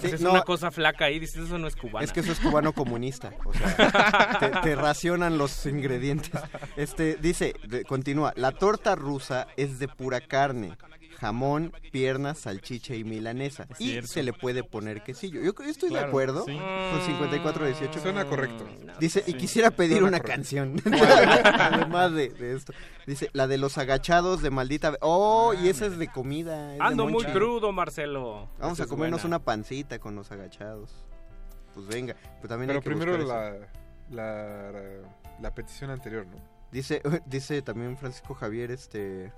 Sí, 0.00 0.06
es 0.08 0.20
no, 0.22 0.30
una 0.30 0.42
cosa 0.42 0.70
flaca 0.70 1.04
ahí, 1.04 1.18
dices, 1.18 1.44
eso 1.44 1.58
no 1.58 1.66
es 1.66 1.76
cubana. 1.76 2.05
Es 2.06 2.12
que 2.12 2.20
eso 2.20 2.32
es 2.32 2.40
cubano 2.40 2.72
comunista. 2.72 3.32
O 3.44 3.52
sea, 3.52 4.38
te, 4.40 4.48
te 4.70 4.74
racionan 4.76 5.38
los 5.38 5.66
ingredientes. 5.66 6.30
Este 6.76 7.16
dice, 7.16 7.54
de- 7.68 7.84
continúa, 7.84 8.32
la 8.36 8.52
torta 8.52 8.94
rusa 8.94 9.46
es 9.56 9.78
de 9.78 9.88
pura 9.88 10.20
carne. 10.20 10.76
jamón, 11.18 11.72
piernas, 11.92 12.40
salchicha 12.40 12.94
y 12.94 13.02
milanesa. 13.02 13.66
Es 13.70 13.80
y 13.80 13.88
cierto. 13.92 14.08
se 14.08 14.22
le 14.22 14.34
puede 14.34 14.62
poner 14.62 15.02
quesillo. 15.02 15.40
Yo 15.40 15.52
estoy 15.64 15.88
de 15.88 15.98
acuerdo 16.00 16.44
sí. 16.44 16.54
con 16.58 17.00
5418. 17.06 18.00
Suena 18.00 18.26
correcto. 18.26 18.66
Dice, 19.00 19.24
y 19.26 19.32
Sí. 19.32 19.38
quisiera 19.38 19.70
pedir 19.70 19.98
Suena 20.00 20.08
una 20.08 20.18
correcto. 20.18 20.36
canción. 20.36 20.76
Además 21.58 22.12
de, 22.12 22.28
de 22.28 22.54
esto. 22.54 22.74
Dice, 23.06 23.30
la 23.32 23.46
de 23.46 23.56
los 23.56 23.78
agachados 23.78 24.42
de 24.42 24.50
maldita... 24.50 24.94
Oh, 25.00 25.54
y 25.54 25.68
esa 25.68 25.86
es 25.86 25.96
de 25.98 26.08
comida. 26.08 26.72
es 26.72 26.78
de 26.80 26.84
Ando 26.84 27.06
muy 27.06 27.24
crudo, 27.24 27.72
Marcelo. 27.72 28.50
Vamos 28.58 28.78
a 28.80 28.86
comernos 28.86 29.24
una 29.24 29.38
pancita 29.38 29.98
con 29.98 30.14
los 30.16 30.30
agachados. 30.32 30.90
Pues 31.76 31.86
venga, 31.88 32.16
pero 32.36 32.48
también 32.48 32.68
Pero 32.68 32.78
hay 32.78 32.82
que 32.82 32.90
primero 32.90 33.16
la, 33.18 33.54
la, 34.10 34.72
la 35.40 35.54
petición 35.54 35.90
anterior, 35.90 36.26
¿no? 36.26 36.36
Dice, 36.72 37.00
dice 37.26 37.62
también 37.62 37.96
Francisco 37.96 38.34
Javier, 38.34 38.70
este, 38.70 39.30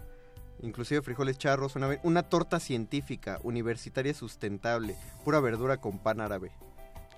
inclusive 0.63 1.03
frijoles 1.03 1.37
charros, 1.37 1.75
una, 1.77 1.89
vez- 1.89 2.01
una 2.05 2.23
torta 2.23 2.61
científica, 2.61 3.39
universitaria 3.43 4.15
sustentable, 4.15 4.95
pura 5.25 5.41
verdura 5.41 5.77
con 5.79 5.99
pan 5.99 6.21
árabe. 6.21 6.53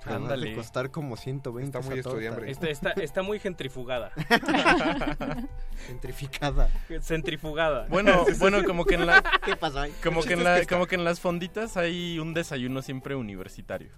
Ándale. 0.07 0.55
costar 0.55 0.91
como 0.91 1.15
120 1.15 1.77
Está 1.79 1.91
muy 1.91 1.99
estudiambre. 1.99 2.51
Está, 2.51 2.71
está, 2.71 2.91
está 2.93 3.23
muy 3.23 3.39
gentrifugada. 3.39 4.11
Gentrificada. 5.87 6.71
Centrifugada. 7.03 7.87
Bueno, 7.89 8.25
bueno, 8.39 8.65
como 8.65 8.85
que 8.87 8.95
en 8.95 9.07
la 9.07 9.23
¿Qué 9.45 9.57
pasó 9.57 9.81
ahí? 9.81 9.93
como 10.03 10.23
que 10.23 10.33
en 10.35 10.45
la 10.45 10.65
como 10.67 10.87
que 10.87 10.95
en 10.95 11.05
las 11.05 11.21
fonditas 11.21 11.77
hay 11.77 12.19
un 12.19 12.33
desayuno 12.35 12.81
siempre 12.83 13.15
universitario. 13.15 13.91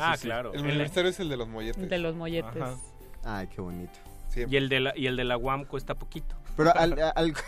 Ah, 0.00 0.16
sí. 0.16 0.24
claro. 0.26 0.52
El 0.52 0.60
El- 0.60 0.66
universitario 0.66 1.10
es 1.10 1.20
el 1.20 1.28
de 1.28 1.36
los 1.36 1.48
molletes. 1.48 1.88
De 1.88 1.98
los 1.98 2.14
molletes. 2.14 2.62
Ajá. 2.62 2.76
Ay, 3.24 3.46
qué 3.48 3.60
bonito. 3.60 3.92
Y 4.36 4.56
el 4.56 4.68
de 4.68 4.80
la, 4.80 4.92
y 4.96 5.06
el 5.06 5.16
de 5.16 5.24
la 5.24 5.36
UAM 5.36 5.64
cuesta 5.64 5.94
poquito. 5.94 6.34
Pero 6.56 6.76
al... 6.76 6.98
al- 7.14 7.34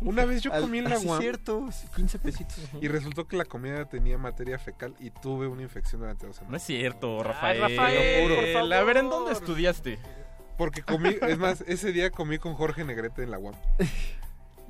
Una 0.00 0.24
vez 0.24 0.42
yo 0.42 0.52
comí 0.52 0.78
en 0.78 0.84
la 0.88 0.96
UAM 1.00 1.20
cierto, 1.20 1.68
15 1.96 2.20
pesitos. 2.20 2.56
y 2.80 2.86
resultó 2.86 3.26
que 3.26 3.36
la 3.36 3.44
comida 3.44 3.84
tenía 3.86 4.16
materia 4.16 4.56
fecal 4.56 4.94
y 5.00 5.10
tuve 5.10 5.48
una 5.48 5.62
infección 5.62 6.00
durante 6.00 6.24
dos 6.24 6.36
No 6.36 6.40
semanas. 6.40 6.60
es 6.62 6.66
cierto, 6.68 7.20
Rafael. 7.24 7.60
Rafael, 7.62 8.28
Lo 8.28 8.36
por 8.36 8.36
juro. 8.62 8.74
A 8.76 8.82
ver, 8.84 8.96
¿en 8.98 9.06
favor. 9.06 9.18
dónde 9.26 9.32
estudiaste? 9.32 9.98
Porque 10.56 10.82
comí, 10.82 11.16
es 11.20 11.38
más, 11.38 11.62
ese 11.66 11.90
día 11.92 12.10
comí 12.12 12.38
con 12.38 12.54
Jorge 12.54 12.84
Negrete 12.84 13.24
en 13.24 13.32
la 13.32 13.38
UAM. 13.40 13.54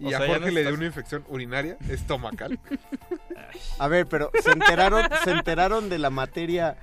Y 0.01 0.05
O 0.05 0.09
a 0.17 0.19
sea, 0.21 0.29
Jorge 0.29 0.47
no 0.47 0.51
le 0.53 0.63
dio 0.63 0.75
una 0.75 0.87
infección 0.87 1.25
urinaria 1.29 1.77
estomacal. 1.91 2.59
A 3.81 3.89
ver, 3.89 4.07
pero 4.07 4.31
¿se 4.45 4.53
enteraron, 4.53 5.03
¿se 5.25 5.33
enteraron 5.33 5.89
de 5.89 5.99
la 5.99 6.09
materia 6.09 6.77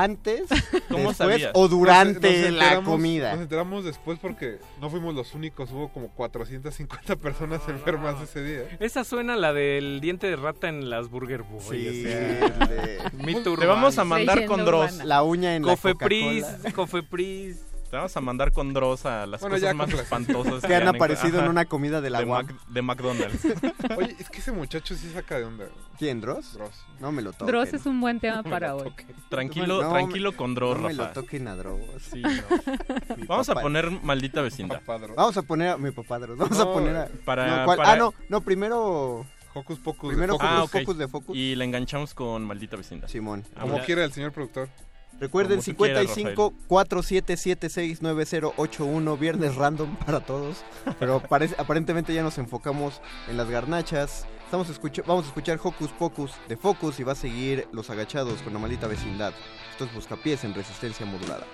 antes, 0.00 0.42
¿Cómo 0.88 1.08
después 1.10 1.16
sabías? 1.16 1.50
o 1.54 1.68
durante 1.68 2.42
Nos- 2.42 2.50
nos 2.52 2.58
la 2.58 2.82
comida? 2.82 3.32
Nos 3.32 3.42
enteramos 3.42 3.84
después 3.84 4.18
porque 4.20 4.58
no 4.80 4.88
fuimos 4.90 5.14
los 5.14 5.34
únicos, 5.34 5.70
hubo 5.72 5.88
como 5.92 6.08
450 6.08 7.16
personas 7.16 7.60
enfermas 7.68 8.16
ese 8.22 8.42
día. 8.42 8.76
Esa 8.80 9.04
suena 9.04 9.36
la 9.36 9.52
del 9.52 10.00
diente 10.00 10.26
de 10.28 10.36
rata 10.36 10.68
en 10.68 10.88
las 10.90 11.08
Burger 11.10 11.42
Boy. 11.42 11.60
Sí, 11.60 11.88
o 11.88 12.08
sea, 12.08 12.46
el 12.46 12.58
de- 13.20 13.24
mito 13.24 13.56
Te 13.56 13.66
vamos 13.66 13.98
a 13.98 14.04
mandar 14.04 14.46
con 14.46 14.64
Dross. 14.64 15.04
la 15.04 15.22
uña 15.22 15.56
en 15.56 15.64
la 15.64 15.72
Cofepris, 15.72 16.44
Coca-Cola. 16.44 16.72
Cofepris. 16.74 17.56
Te 17.92 17.98
vamos 17.98 18.16
a 18.16 18.22
mandar 18.22 18.52
con 18.52 18.72
Dross 18.72 19.04
a 19.04 19.26
las 19.26 19.42
Bueno, 19.42 19.56
cosas 19.56 19.74
más 19.74 19.92
espantosas 19.92 20.62
que 20.66 20.74
han 20.74 20.88
aparecido 20.88 21.40
en 21.40 21.48
una 21.48 21.66
comida 21.66 22.00
de 22.00 22.08
la 22.08 22.20
de. 22.20 22.24
Mac- 22.24 22.66
de 22.68 22.80
McDonald's. 22.80 23.44
Oye, 23.98 24.16
es 24.18 24.30
que 24.30 24.38
ese 24.38 24.50
muchacho 24.50 24.94
sí 24.94 25.10
saca 25.12 25.36
de 25.38 25.44
onda. 25.44 25.66
¿Quién, 25.98 26.22
Dross? 26.22 26.54
Dross. 26.54 26.86
No 27.00 27.12
me 27.12 27.20
lo 27.20 27.32
toquen. 27.32 27.48
Dross 27.48 27.74
es 27.74 27.84
un 27.84 28.00
buen 28.00 28.18
tema 28.18 28.42
para 28.44 28.74
hoy. 28.74 28.90
Tranquilo, 29.28 29.82
No, 29.82 29.90
tranquilo 29.90 30.34
con 30.34 30.54
Dross, 30.54 30.78
No 30.80 30.88
me 30.88 30.94
lo 30.94 31.06
toquen 31.08 31.46
a 31.48 31.54
Dross. 31.54 31.80
Sí, 32.10 32.22
no. 32.22 33.16
Mi 33.18 33.24
Vamos 33.26 33.50
a 33.50 33.56
poner 33.56 33.90
maldita 33.90 34.40
vecindad. 34.40 34.80
Vamos 34.86 35.36
a 35.36 35.42
poner 35.42 35.68
a 35.68 35.76
mi 35.76 35.90
papá 35.90 36.18
Dross. 36.18 36.38
Vamos 36.38 36.58
a 36.60 36.64
poner 36.64 36.96
a... 36.96 37.08
para- 37.26 37.58
no, 37.58 37.64
¿cuál? 37.66 37.76
para- 37.76 37.92
Ah, 37.92 37.96
no, 37.96 38.14
no, 38.30 38.40
primero... 38.40 39.26
Hocus 39.52 39.78
Pocus. 39.80 40.08
de 40.08 40.14
Primero 40.16 40.32
Focus. 40.38 40.48
Ah, 40.50 40.62
Hocus 40.62 40.74
ok. 40.76 40.80
Pocus 40.80 40.96
de 40.98 41.08
Focus. 41.08 41.36
Y 41.36 41.54
le 41.56 41.66
enganchamos 41.66 42.14
con 42.14 42.42
maldita 42.46 42.78
vecindad. 42.78 43.06
Simón. 43.08 43.44
Ah, 43.54 43.60
Como 43.60 43.78
quiera 43.80 44.02
el 44.02 44.10
señor 44.14 44.32
productor. 44.32 44.70
Recuerden, 45.20 45.60
Como 45.60 45.76
tú 45.76 45.84
quieras, 45.84 46.02
55 46.14 46.52
47769081, 46.68 49.18
viernes 49.18 49.54
random 49.54 49.94
para 49.96 50.20
todos. 50.20 50.64
Pero 50.98 51.20
parece, 51.20 51.54
aparentemente 51.58 52.12
ya 52.12 52.22
nos 52.22 52.38
enfocamos 52.38 53.00
en 53.28 53.36
las 53.36 53.48
garnachas. 53.48 54.26
Estamos 54.44 54.68
escucha- 54.68 55.02
vamos 55.06 55.24
a 55.24 55.28
escuchar 55.28 55.58
Hocus 55.62 55.90
Pocus 55.92 56.32
de 56.48 56.56
Focus 56.56 56.98
y 57.00 57.04
va 57.04 57.12
a 57.12 57.16
seguir 57.16 57.68
Los 57.72 57.88
Agachados 57.90 58.42
con 58.42 58.52
la 58.52 58.58
maldita 58.58 58.86
vecindad. 58.86 59.32
Esto 59.70 59.84
es 59.84 59.94
Buscapiés 59.94 60.44
en 60.44 60.54
resistencia 60.54 61.06
modulada. 61.06 61.46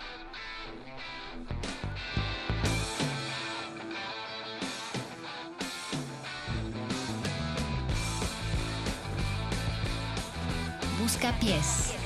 Busca 11.01 11.33
pies. 11.39 11.93
Buscapiés. 11.93 11.98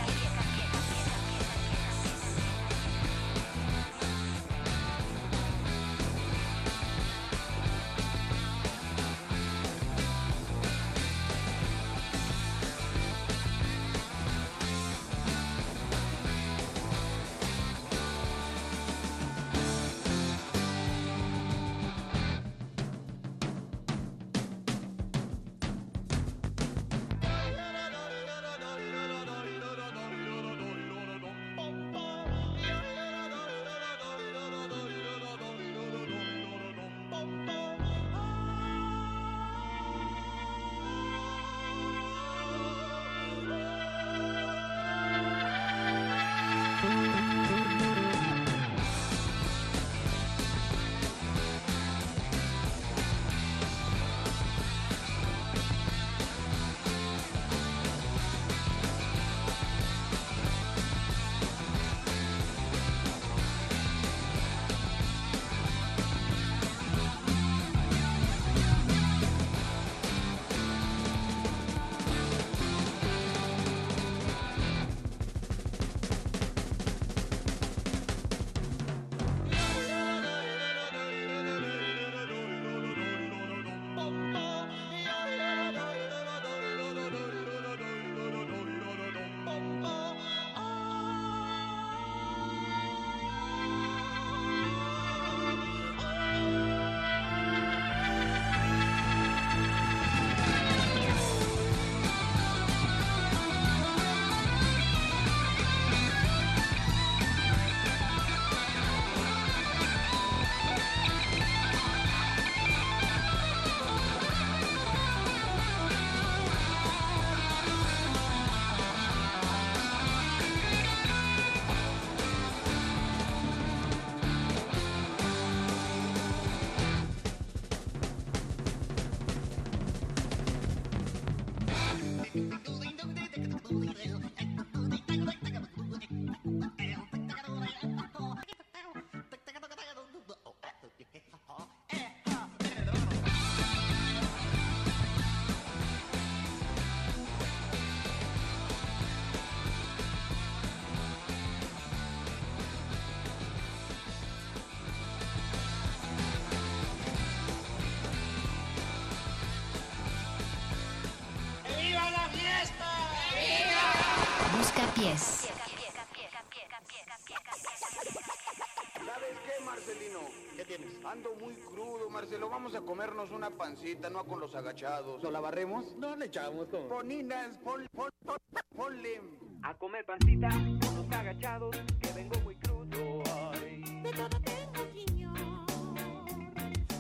Pancita, 173.73 174.11
no 174.11 174.25
con 174.25 174.39
los 174.39 174.55
agachados. 174.55 175.23
¿Lo 175.23 175.31
la 175.31 175.41
barremos? 175.41 175.97
No 175.97 176.15
le 176.15 176.27
echamos 176.27 176.69
con... 176.69 176.87
Poninas, 176.89 177.57
pon, 177.65 177.89
pon, 177.95 178.11
pon, 178.25 178.37
ponle. 178.77 179.19
A 179.63 179.73
comer 179.75 180.05
pancita 180.05 180.51
con 180.51 180.95
los 180.97 181.11
agachados, 181.11 181.75
que 182.01 182.13
vengo 182.13 182.39
muy 182.41 182.55
crudo. 182.57 183.23
Ay. 183.53 183.83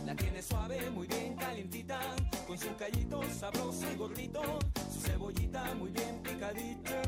La 0.07 0.15
tiene 0.17 0.41
suave, 0.41 0.91
muy 0.91 1.07
bien 1.07 1.36
calientita, 1.36 2.01
con 2.47 2.57
su 2.57 2.75
callito 2.76 3.23
sabroso 3.25 3.92
y 3.92 3.97
gordito, 3.97 4.41
su 4.91 5.01
cebollita 5.01 5.75
muy 5.75 5.91
bien 5.91 6.23
picadita. 6.23 7.02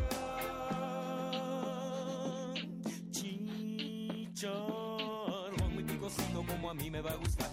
Chicharrón 3.13 4.45
muy 5.73 5.85
picosito 5.85 6.45
como 6.47 6.71
a 6.71 6.75
mí 6.75 6.91
me 6.91 7.01
va 7.01 7.13
a 7.13 7.17
gustar, 7.17 7.51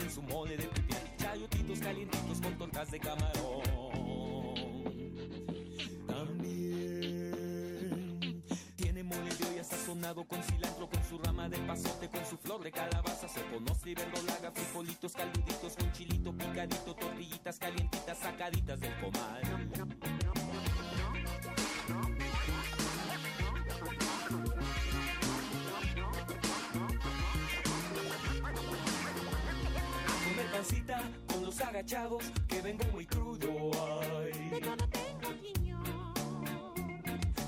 en 0.00 0.10
su 0.10 0.22
mole 0.22 0.56
de 0.56 0.64
pipián, 0.68 1.02
chayotitos 1.18 1.80
calientitos 1.80 2.40
con 2.40 2.56
tortas 2.56 2.90
de 2.90 2.98
camarón. 2.98 3.62
También 6.06 7.32
tiene 8.76 9.02
mole 9.02 9.34
de 9.34 9.44
olla 9.50 9.64
sazonado 9.64 10.24
con 10.24 10.42
cilantro, 10.42 10.88
con 10.88 11.04
su 11.04 11.18
rama 11.18 11.48
de 11.48 11.58
pasote, 11.58 12.08
con 12.08 12.24
su 12.24 12.38
flor 12.38 12.62
de 12.62 12.72
calabaza, 12.72 13.28
se 13.28 13.42
conoce 13.52 13.90
y 13.90 13.94
verdolaga, 13.94 14.50
frijolitos 14.52 15.12
caluditos 15.12 15.76
con 15.76 15.92
chilito 15.92 16.32
picadito, 16.32 16.94
tortillitas 16.94 17.58
calientitas 17.58 18.18
sacaditas 18.18 18.80
del 18.80 18.98
comal. 18.98 19.42
Pancita 30.62 31.02
con 31.26 31.44
los 31.44 31.60
agachados, 31.60 32.22
que 32.46 32.62
vengo 32.62 32.84
muy 32.92 33.04
crudo. 33.04 33.48
Ay. 34.22 34.60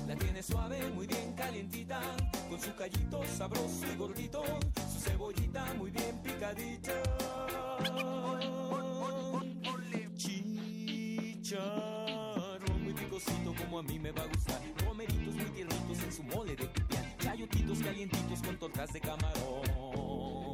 La 0.05 0.15
tiene 0.17 0.43
suave, 0.43 0.89
muy 0.89 1.07
bien 1.07 1.31
calientita, 1.33 2.01
con 2.49 2.59
su 2.59 2.75
callito 2.75 3.23
sabroso 3.37 3.85
y 3.93 3.95
gordito, 3.95 4.43
su 4.91 4.99
cebollita 4.99 5.73
muy 5.75 5.91
bien 5.91 6.21
picadita. 6.23 6.91
Chicharrón 11.37 11.63
muy 12.83 12.93
picosito 12.93 13.55
como 13.55 13.79
a 13.79 13.83
mí 13.83 13.97
me 13.97 14.11
va 14.11 14.23
a 14.23 14.27
gustar, 14.27 14.61
romeritos 14.85 15.35
muy 15.35 15.51
tiernitos 15.51 16.03
en 16.03 16.11
su 16.11 16.23
mole 16.23 16.53
de 16.57 16.67
pipián, 16.67 17.05
chayotitos 17.19 17.79
calientitos 17.79 18.41
con 18.41 18.57
tortas 18.57 18.91
de 18.91 18.99
camarón. 18.99 20.44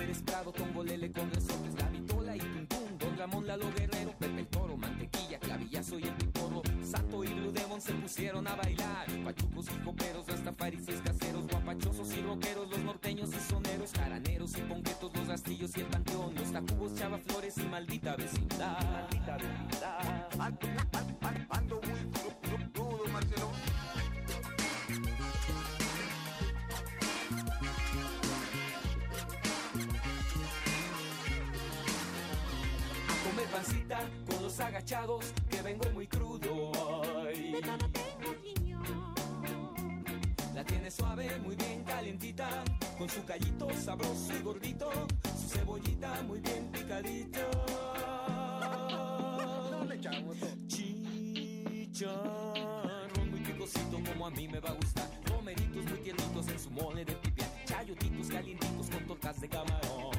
Pérez 0.00 0.22
Prado, 0.22 0.50
Tongolele 0.50 1.12
con 1.12 1.30
resortes, 1.30 1.74
la 1.74 1.90
vitola 1.90 2.34
y 2.34 2.38
tuntún, 2.38 2.98
Don 2.98 3.18
Ramón 3.18 3.46
Lalo 3.46 3.70
Guerrero, 3.76 4.14
Pepe 4.18 4.40
el 4.40 4.46
Toro, 4.46 4.74
Mantequilla, 4.74 5.38
Clavillazo 5.38 5.98
y 5.98 6.04
el 6.04 6.14
Piporro, 6.14 6.62
Sato 6.82 7.22
y 7.22 7.26
Blue 7.26 7.52
Demon 7.52 7.82
se 7.82 7.92
pusieron 7.92 8.48
a 8.48 8.54
bailar, 8.54 9.06
pachucos 9.22 9.66
y 9.68 9.78
coperos, 9.84 10.26
rastafaris 10.26 10.88
y 10.88 10.92
caseros, 10.92 11.46
guapachosos 11.48 12.16
y 12.16 12.22
rockeros, 12.22 12.70
los 12.70 12.78
norteños 12.78 13.28
y 13.28 13.50
soneros, 13.50 13.92
jaraneros 13.92 14.56
y 14.56 14.62
ponquetos, 14.62 15.14
los 15.14 15.28
rastillos 15.28 15.76
y 15.76 15.80
el 15.80 15.86
panteón, 15.88 16.34
los 16.34 16.50
tacubos, 16.50 16.94
chava 16.94 17.18
flores 17.18 17.58
y 17.58 17.62
maldita 17.64 18.16
vecindad. 18.16 18.80
Maldita 18.90 19.36
vecindad. 19.36 20.30
Con 33.98 34.42
los 34.42 34.60
agachados, 34.60 35.32
que 35.50 35.62
vengo 35.62 35.84
muy 35.92 36.06
crudo. 36.06 36.70
Ay. 37.26 37.60
La 40.54 40.64
tiene 40.64 40.90
suave, 40.90 41.28
muy 41.40 41.56
bien 41.56 41.82
calientita, 41.84 42.62
con 42.98 43.08
su 43.08 43.24
callito 43.24 43.68
sabroso 43.74 44.32
y 44.38 44.42
gordito, 44.42 44.90
su 45.40 45.48
cebollita 45.48 46.22
muy 46.22 46.40
bien 46.40 46.70
picadita. 46.70 47.40
Chicharrón 51.88 53.30
muy 53.30 53.40
picosito 53.40 53.98
como 54.08 54.26
a 54.26 54.30
mí 54.30 54.46
me 54.46 54.60
va 54.60 54.70
a 54.70 54.74
gustar, 54.74 55.10
romeritos 55.26 55.84
muy 55.84 55.98
tiernitos 55.98 56.48
en 56.48 56.58
su 56.60 56.70
mole 56.70 57.04
de 57.04 57.14
pipián, 57.14 57.50
chayotitos 57.64 58.28
calientitos 58.28 58.88
con 58.90 59.06
tortas 59.06 59.40
de 59.40 59.48
camarón. 59.48 60.09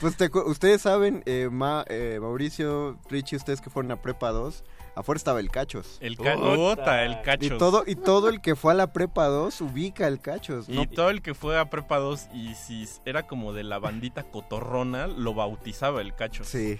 Pues 0.01 0.17
te 0.17 0.29
ustedes 0.33 0.81
saben, 0.81 1.23
eh, 1.25 1.49
Ma- 1.51 1.85
eh, 1.87 2.19
Mauricio, 2.21 2.97
Richie, 3.09 3.37
ustedes 3.37 3.61
que 3.61 3.69
fueron 3.69 3.91
a 3.91 4.01
Prepa 4.01 4.31
2, 4.31 4.63
afuera 4.95 5.17
estaba 5.17 5.39
el 5.39 5.49
Cachos. 5.49 5.97
El 6.01 6.17
ca- 6.17 6.37
Ota, 6.37 7.03
el 7.05 7.21
Cachos. 7.21 7.45
Y 7.51 7.57
todo, 7.57 7.83
y 7.85 7.95
todo 7.95 8.29
el 8.29 8.41
que 8.41 8.55
fue 8.55 8.73
a 8.73 8.75
la 8.75 8.91
Prepa 8.93 9.27
2 9.27 9.61
ubica 9.61 10.07
el 10.07 10.19
Cachos. 10.19 10.67
Y 10.69 10.73
¿no? 10.75 10.87
todo 10.89 11.09
el 11.09 11.21
que 11.21 11.33
fue 11.33 11.57
a 11.57 11.69
Prepa 11.69 11.97
2 11.99 12.27
y 12.33 12.55
si 12.55 12.85
era 13.05 13.25
como 13.27 13.53
de 13.53 13.63
la 13.63 13.79
bandita 13.79 14.23
cotorrona, 14.23 15.07
lo 15.07 15.33
bautizaba 15.33 16.01
el 16.01 16.13
cacho. 16.15 16.43
Sí. 16.43 16.77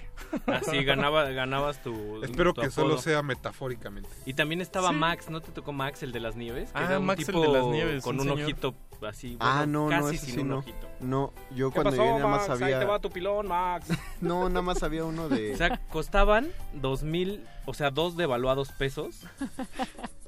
Así 0.48 0.84
ganaba, 0.84 1.24
ganabas 1.30 1.82
tu. 1.82 2.24
Espero 2.24 2.53
tu 2.53 2.61
que 2.61 2.69
solo 2.69 2.98
sea 2.98 3.22
metafóricamente. 3.24 4.09
Y 4.25 4.34
también 4.34 4.61
estaba 4.61 4.90
Sí. 4.90 4.95
Max, 4.95 5.30
¿no 5.30 5.42
te 5.42 5.51
tocó 5.51 5.72
Max, 5.74 6.03
el 6.03 6.11
de 6.11 6.19
las 6.19 6.35
nieves? 6.35 6.72
Que 6.72 6.80
Ah, 6.80 6.85
era 6.85 7.00
un 7.00 7.06
Max, 7.06 7.27
el 7.27 7.42
de 7.42 7.48
las 7.48 7.66
nieves, 7.67 8.03
Con 8.03 8.16
un 8.19 8.22
un, 8.22 8.27
señor. 8.35 8.43
ojito 8.43 8.75
así. 9.03 9.38
ah, 9.40 9.57
bueno, 9.59 9.83
no, 9.83 9.90
casi 9.90 10.03
no, 10.03 10.22
sin 10.22 10.33
sí 10.35 10.40
un 10.41 10.48
no. 10.49 10.57
ojito. 10.59 10.88
No, 10.99 11.33
yo 11.56 11.69
¿Qué 11.69 11.74
cuando 11.74 11.91
pasó, 11.91 12.03
llegué 12.03 12.14
nada 12.17 12.27
más 12.27 12.40
Max? 12.48 12.49
Ahí 12.49 12.59
sabía... 12.59 12.80
te 12.80 12.85
va 12.85 12.99
tu 12.99 13.09
pilón, 13.09 13.48
Max. 13.48 13.88
No, 14.22 14.49
nada 14.49 14.61
más 14.61 14.82
había 14.83 15.06
uno 15.06 15.30
de... 15.30 15.53
O 15.53 15.57
sea, 15.57 15.80
costaban 15.90 16.48
dos 16.74 17.03
mil, 17.03 17.43
o 17.66 17.74
sea, 17.74 17.90
dos 17.92 18.16
devaluados 18.18 18.72
pesos. 18.72 19.22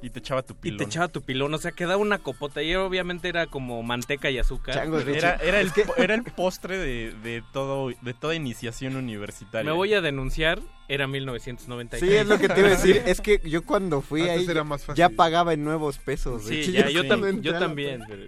Y 0.00 0.10
te 0.10 0.20
echaba 0.20 0.42
tu 0.44 0.52
Y 0.54 0.56
pilón. 0.58 0.78
te 0.78 0.84
echaba 0.84 1.08
tu 1.08 1.22
pilón, 1.22 1.52
o 1.52 1.58
sea, 1.58 1.72
quedaba 1.72 1.96
una 1.96 2.18
copota 2.18 2.62
y 2.62 2.72
obviamente 2.76 3.28
era 3.28 3.48
como 3.48 3.82
manteca 3.82 4.30
y 4.30 4.38
azúcar. 4.38 4.76
Era, 5.08 5.34
era, 5.42 5.60
el, 5.60 5.72
era 5.96 6.14
el 6.14 6.22
postre 6.22 6.78
de, 6.78 7.12
de 7.20 7.42
todo 7.52 7.90
de 8.00 8.14
toda 8.14 8.36
iniciación 8.36 8.94
universitaria. 8.94 9.68
Me 9.68 9.76
voy 9.76 9.94
a 9.94 10.00
denunciar, 10.00 10.60
era 10.86 11.08
1996. 11.08 12.08
Sí, 12.12 12.16
es 12.16 12.28
lo 12.28 12.38
que 12.38 12.48
te 12.48 12.60
iba 12.60 12.68
a 12.68 12.70
decir. 12.70 13.02
Es 13.06 13.20
que 13.20 13.40
yo 13.44 13.64
cuando 13.64 14.00
fui 14.00 14.20
Antes 14.22 14.38
ahí 14.38 14.46
era 14.48 14.62
más 14.62 14.84
fácil. 14.84 14.98
ya 15.00 15.08
pagaba 15.08 15.52
en 15.52 15.64
nuevos 15.64 15.98
pesos. 15.98 16.46
de 16.46 16.62
Sí, 16.62 16.70
hecho, 16.70 16.70
ya, 16.70 16.90
yo, 16.90 17.02
sí. 17.02 17.08
tam- 17.08 17.28
entré 17.28 17.42
yo 17.52 17.58
también, 17.58 18.02
pero 18.06 18.22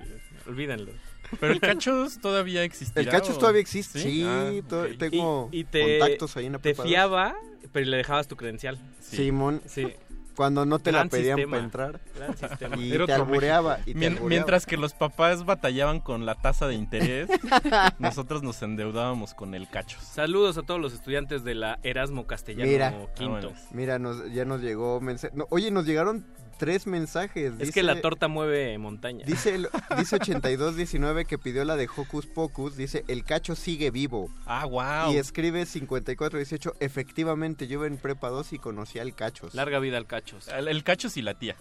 olvídenlo. 0.48 0.90
Pero 1.38 1.52
el 1.52 1.60
cachos 1.60 2.18
todavía 2.18 2.64
existirá. 2.64 3.00
El 3.02 3.08
cachos 3.08 3.36
o- 3.36 3.38
todavía 3.38 3.60
existe, 3.60 4.00
sí, 4.00 4.24
Ah, 4.26 4.50
to- 4.68 4.82
ok. 4.82 4.98
tengo 4.98 5.48
Y 5.52 5.62
te, 5.62 6.00
contactos 6.00 6.36
ahí 6.36 6.46
en 6.46 6.52
la 6.54 6.58
te 6.58 6.74
fiaba, 6.74 7.36
pero 7.72 7.86
le 7.86 7.96
dejabas 7.96 8.26
tu 8.28 8.36
credencial. 8.36 8.78
Simón. 9.00 9.60
Sí. 9.66 9.88
Cuando 10.36 10.64
no 10.64 10.78
te 10.78 10.90
la 10.92 11.04
pedían 11.06 11.36
sistema. 11.36 11.50
para 11.50 11.64
entrar. 11.64 12.00
Gran 12.16 12.36
sistema. 12.36 12.76
Y 12.78 12.90
te 13.04 13.12
albureaba. 13.12 13.72
México. 13.78 13.90
Y 13.90 13.92
te 13.92 13.98
Mien- 13.98 14.12
albureaba. 14.12 14.28
Mientras 14.28 14.64
que 14.64 14.76
los 14.78 14.94
papás 14.94 15.44
batallaban 15.44 16.00
con 16.00 16.24
la 16.24 16.34
tasa 16.36 16.66
de 16.66 16.74
interés, 16.76 17.28
nosotros 17.98 18.42
nos 18.42 18.62
endeudábamos 18.62 19.34
con 19.34 19.54
el 19.54 19.68
cachos. 19.68 20.02
Saludos 20.02 20.56
a 20.56 20.62
todos 20.62 20.80
los 20.80 20.94
estudiantes 20.94 21.44
de 21.44 21.54
la 21.56 21.78
Erasmo 21.82 22.26
Castellano 22.26 22.70
Mira, 22.70 22.94
Quinto. 23.14 23.52
mira, 23.72 23.98
nos, 23.98 24.32
ya 24.32 24.44
nos 24.44 24.62
llegó 24.62 25.00
no, 25.34 25.46
oye, 25.50 25.70
nos 25.70 25.84
llegaron 25.84 26.24
tres 26.60 26.86
mensajes. 26.86 27.54
Es 27.58 27.72
que 27.72 27.82
la 27.82 28.00
torta 28.00 28.28
mueve 28.28 28.76
montaña. 28.78 29.24
Dice, 29.26 29.54
el- 29.56 29.68
dice 29.98 30.16
8219 30.16 31.24
que 31.24 31.38
pidió 31.38 31.64
la 31.64 31.74
de 31.76 31.88
Hocus 31.88 32.26
Pocus. 32.26 32.76
Dice, 32.76 33.02
el 33.08 33.24
cacho 33.24 33.56
sigue 33.56 33.90
vivo. 33.90 34.28
Ah, 34.46 34.66
wow. 34.66 35.12
Y 35.12 35.16
escribe 35.16 35.64
5418, 35.66 36.74
efectivamente, 36.78 37.66
yo 37.66 37.84
en 37.86 37.96
prepa 37.96 38.28
2 38.28 38.52
y 38.52 38.58
conocí 38.58 38.98
al 38.98 39.14
cachos. 39.14 39.54
Larga 39.54 39.78
vida 39.80 39.96
al 39.96 40.06
cachos. 40.06 40.46
El, 40.48 40.68
el 40.68 40.84
cachos 40.84 41.16
y 41.16 41.22
la 41.22 41.34
tía. 41.38 41.56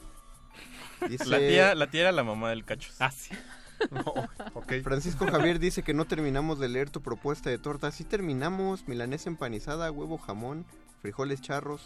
Dice- 1.08 1.26
La 1.26 1.40
tía, 1.40 1.74
la 1.76 1.90
tía 1.90 2.02
era 2.02 2.11
la 2.11 2.24
mamá 2.26 2.50
del 2.50 2.66
cachos. 2.66 2.95
Ah, 3.00 3.10
sí. 3.11 3.34
Francisco 4.84 5.26
Javier 5.28 5.58
dice 5.60 5.84
que 5.84 5.94
no 5.94 6.03
terminamos 6.06 6.60
de 6.60 6.68
leer 6.68 6.90
tu 6.90 7.02
propuesta 7.02 7.50
de 7.50 7.58
torta. 7.58 7.92
Sí 7.92 8.03
terminamos, 8.03 8.88
milanesa 8.88 9.30
empanizada, 9.30 9.90
huevo 9.92 10.18
jamón, 10.18 10.66
frijoles 11.02 11.42
charros. 11.42 11.82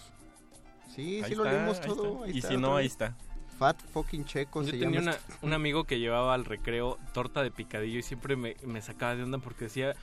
Sí, 0.95 1.22
Ahí 1.23 1.30
sí 1.30 1.35
lo 1.35 1.45
está, 1.45 1.65
ahí 1.65 1.88
todo. 1.88 2.13
está. 2.13 2.25
ahí 2.25 2.38
Y 2.38 2.41
si 2.41 2.57
no, 2.57 2.75
ahí 2.77 2.85
está. 2.85 3.15
Fat 3.57 3.80
fucking 3.93 4.25
checo 4.25 4.61
Yo 4.61 4.65
se 4.67 4.72
tenía 4.73 4.99
llama 4.99 5.01
una- 5.01 5.11
este- 5.11 5.33
un 5.45 5.53
amigo 5.53 5.83
que 5.85 5.99
llevaba 5.99 6.33
al 6.33 6.45
recreo 6.45 6.97
torta 7.13 7.43
de 7.43 7.51
picadillo 7.51 7.99
y 7.99 8.03
siempre 8.03 8.35
me, 8.35 8.55
me 8.65 8.81
sacaba 8.81 9.15
de 9.15 9.23
onda 9.23 9.38
porque 9.38 9.65
decía, 9.65 9.95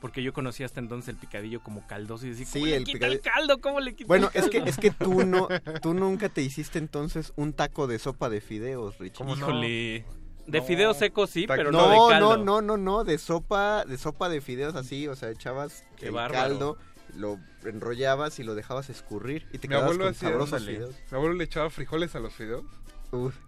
porque 0.00 0.22
yo 0.22 0.32
conocía 0.32 0.66
hasta 0.66 0.80
entonces 0.80 1.08
el 1.08 1.16
picadillo 1.16 1.60
como 1.60 1.86
caldoso 1.86 2.26
y 2.26 2.30
decía, 2.30 2.46
¿cómo 2.52 2.64
Sí, 2.64 2.70
le 2.70 2.76
el 2.76 2.84
quita 2.84 2.98
picadillo- 3.06 3.12
el 3.12 3.20
caldo? 3.20 3.60
¿Cómo 3.60 3.80
le 3.80 3.94
quita 3.94 4.06
Bueno, 4.08 4.30
el 4.34 4.42
es 4.44 4.50
que, 4.50 4.58
es 4.58 4.76
que 4.78 4.90
tú 4.90 5.24
no, 5.24 5.48
tú 5.82 5.94
nunca 5.94 6.28
te 6.28 6.42
hiciste 6.42 6.78
entonces 6.78 7.32
un 7.36 7.52
taco 7.52 7.86
de 7.86 7.98
sopa 7.98 8.28
de 8.28 8.40
fideos, 8.40 8.98
Richie. 8.98 9.16
¿Cómo 9.16 9.36
no? 9.36 9.46
Híjole. 9.48 10.04
De 10.46 10.62
fideos 10.62 10.96
secos 10.96 11.28
sí, 11.30 11.46
pero 11.46 11.70
no, 11.70 11.78
no, 11.78 11.88
de 11.88 11.96
no, 11.96 12.08
caldo. 12.08 12.36
no, 12.38 12.62
no, 12.62 12.76
no, 12.78 13.04
de 13.04 13.18
sopa, 13.18 13.84
de 13.84 13.98
sopa 13.98 14.28
de 14.30 14.40
fideos 14.40 14.74
así, 14.76 15.06
o 15.06 15.14
sea, 15.14 15.30
echabas 15.30 15.84
Qué 15.96 16.06
el 16.06 16.12
bárbaro. 16.12 16.48
caldo, 16.48 16.78
lo 17.14 17.38
enrollabas 17.64 18.38
y 18.38 18.44
lo 18.44 18.54
dejabas 18.54 18.90
escurrir 18.90 19.46
y 19.52 19.58
te 19.58 19.68
Mi 19.68 19.72
quedabas 19.72 19.84
abuelo 19.86 20.04
con 20.04 20.12
hacía 20.12 20.28
sabrosos 20.30 20.64
fideos. 20.64 20.94
Mi 21.10 21.16
abuelo 21.16 21.34
le 21.34 21.44
echaba 21.44 21.70
frijoles 21.70 22.14
a 22.14 22.20
los 22.20 22.32
fideos. 22.32 22.64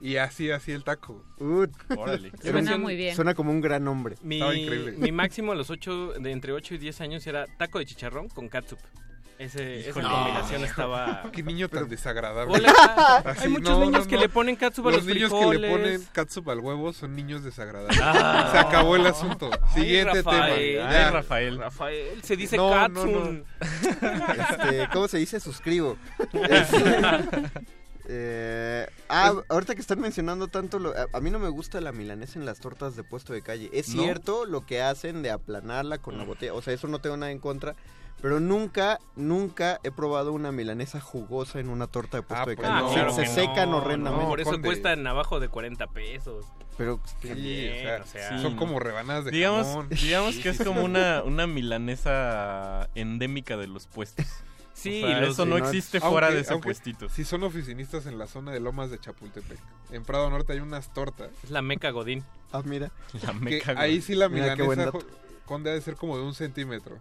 Y 0.00 0.16
así, 0.16 0.50
así 0.50 0.72
el 0.72 0.84
taco. 0.84 1.22
Órale. 1.38 2.32
Suena 2.42 2.78
muy 2.78 2.96
bien. 2.96 3.14
Suena 3.14 3.34
como 3.34 3.50
un 3.50 3.60
gran 3.60 3.86
hombre. 3.88 4.16
Mi, 4.22 4.36
Estaba 4.36 4.54
increíble. 4.54 4.92
mi 4.92 5.12
máximo 5.12 5.52
a 5.52 5.54
los 5.54 5.68
8, 5.68 6.14
de 6.18 6.30
entre 6.30 6.52
8 6.52 6.74
y 6.74 6.78
10 6.78 7.00
años 7.02 7.26
era 7.26 7.46
taco 7.58 7.78
de 7.78 7.84
chicharrón 7.86 8.28
con 8.28 8.48
catsup. 8.48 8.78
Ese, 9.40 9.88
esa 9.88 10.02
combinación 10.02 10.64
estaba... 10.64 11.22
Qué 11.32 11.42
niño 11.42 11.70
tan 11.70 11.88
desagradable. 11.88 12.52
Hola. 12.58 13.22
Así, 13.24 13.44
Hay 13.44 13.48
muchos 13.48 13.70
no, 13.70 13.80
niños 13.86 14.04
no, 14.04 14.06
que 14.10 14.16
no. 14.16 14.20
le 14.20 14.28
ponen 14.28 14.54
catsup 14.56 14.88
a 14.88 14.90
los 14.90 15.06
niños 15.06 15.32
que 15.32 15.38
le 15.38 15.46
frijoles. 15.48 15.70
ponen 15.70 16.08
catsup 16.12 16.50
al 16.50 16.60
huevo 16.60 16.92
son 16.92 17.16
niños 17.16 17.42
desagradables. 17.42 17.98
Ah. 18.02 18.50
Se 18.52 18.58
acabó 18.58 18.96
el 18.96 19.06
asunto. 19.06 19.48
Ay, 19.50 19.82
Siguiente 19.82 20.22
Rafael, 20.22 20.74
tema. 20.76 20.88
ay. 20.90 21.10
Rafael. 21.10 21.58
Rafael, 21.58 22.22
se 22.22 22.36
dice 22.36 22.58
No, 22.58 22.70
catsup. 22.70 23.06
no, 23.06 23.30
no. 23.30 23.44
Este, 24.50 24.88
¿Cómo 24.92 25.08
se 25.08 25.16
dice? 25.16 25.40
Suscribo. 25.40 25.96
Eh, 28.12 28.88
ah, 29.08 29.34
ahorita 29.48 29.76
que 29.76 29.80
están 29.80 30.00
mencionando 30.00 30.48
tanto, 30.48 30.80
lo- 30.80 30.90
a, 30.96 31.06
a 31.12 31.20
mí 31.20 31.30
no 31.30 31.38
me 31.38 31.48
gusta 31.48 31.80
la 31.80 31.92
milanesa 31.92 32.40
en 32.40 32.44
las 32.44 32.58
tortas 32.58 32.96
de 32.96 33.04
puesto 33.04 33.32
de 33.32 33.40
calle. 33.40 33.70
Es 33.72 33.94
¿No? 33.94 34.02
cierto 34.02 34.46
lo 34.46 34.66
que 34.66 34.82
hacen 34.82 35.22
de 35.22 35.30
aplanarla 35.30 35.98
con 35.98 36.18
la 36.18 36.24
botella, 36.24 36.54
o 36.54 36.60
sea, 36.60 36.74
eso 36.74 36.88
no 36.88 36.98
tengo 36.98 37.16
nada 37.16 37.30
en 37.30 37.38
contra. 37.38 37.76
Pero 38.22 38.38
nunca, 38.40 38.98
nunca 39.16 39.80
he 39.82 39.90
probado 39.90 40.32
una 40.32 40.52
milanesa 40.52 41.00
jugosa 41.00 41.58
en 41.60 41.68
una 41.70 41.86
torta 41.86 42.18
de 42.18 42.22
puesto 42.22 42.42
Ah, 42.44 42.46
de 42.48 42.56
pues 42.56 42.68
no, 42.68 42.92
claro 42.92 43.12
se 43.14 43.22
que 43.22 43.28
secan 43.28 43.70
no, 43.70 43.78
horrendamente. 43.78 44.24
no, 44.24 44.28
por 44.28 44.40
eso 44.40 44.50
Conde. 44.50 44.68
cuestan 44.68 45.06
abajo 45.06 45.40
de 45.40 45.48
40 45.48 45.86
pesos. 45.88 46.44
Pero 46.76 47.00
Sí, 47.22 47.68
o 47.68 47.74
sea, 47.82 48.02
o 48.02 48.06
sea, 48.06 48.28
sí, 48.36 48.42
son 48.42 48.56
como 48.56 48.78
rebanadas 48.78 49.24
de 49.26 49.30
Digamos, 49.30 49.66
jamón. 49.66 49.88
digamos 49.90 50.36
que 50.36 50.48
es 50.50 50.62
como 50.62 50.82
una, 50.82 51.22
una 51.24 51.46
milanesa 51.46 52.88
endémica 52.94 53.56
de 53.56 53.66
los 53.66 53.86
puestos. 53.86 54.26
Sí, 54.72 55.02
O 55.04 55.06
sea, 55.08 55.22
eso 55.24 55.44
no 55.46 55.56
sí, 55.56 55.60
no- 55.62 55.68
existe 55.68 55.98
Aunque- 55.98 56.10
fuera 56.10 56.30
de 56.30 56.40
ese 56.40 56.52
aunque 56.52 56.66
puestito. 56.68 57.08
Si 57.10 57.24
son 57.24 57.42
oficinistas 57.42 58.06
en 58.06 58.18
la 58.18 58.26
zona 58.26 58.50
de 58.52 58.60
Lomas 58.60 58.90
de 58.90 58.98
Chapultepec. 58.98 59.58
En 59.90 60.04
Prado 60.04 60.30
Norte 60.30 60.54
hay 60.54 60.60
unas 60.60 60.92
tortas. 60.94 61.28
es 61.44 61.50
la 61.50 61.60
meca 61.60 61.90
Godín. 61.90 62.24
ah, 62.52 62.62
mira. 62.64 62.90
La 63.22 63.32
Que 63.32 63.38
meca, 63.38 63.72
güey. 63.74 63.84
ahí 63.84 64.00
sí 64.00 64.14
la 64.14 64.28
milanesa 64.30 64.90
conde 65.44 65.70
ha 65.70 65.74
de 65.74 65.80
ser 65.82 65.96
como 65.96 66.16
de 66.16 66.22
un 66.22 66.32
centímetro. 66.34 66.98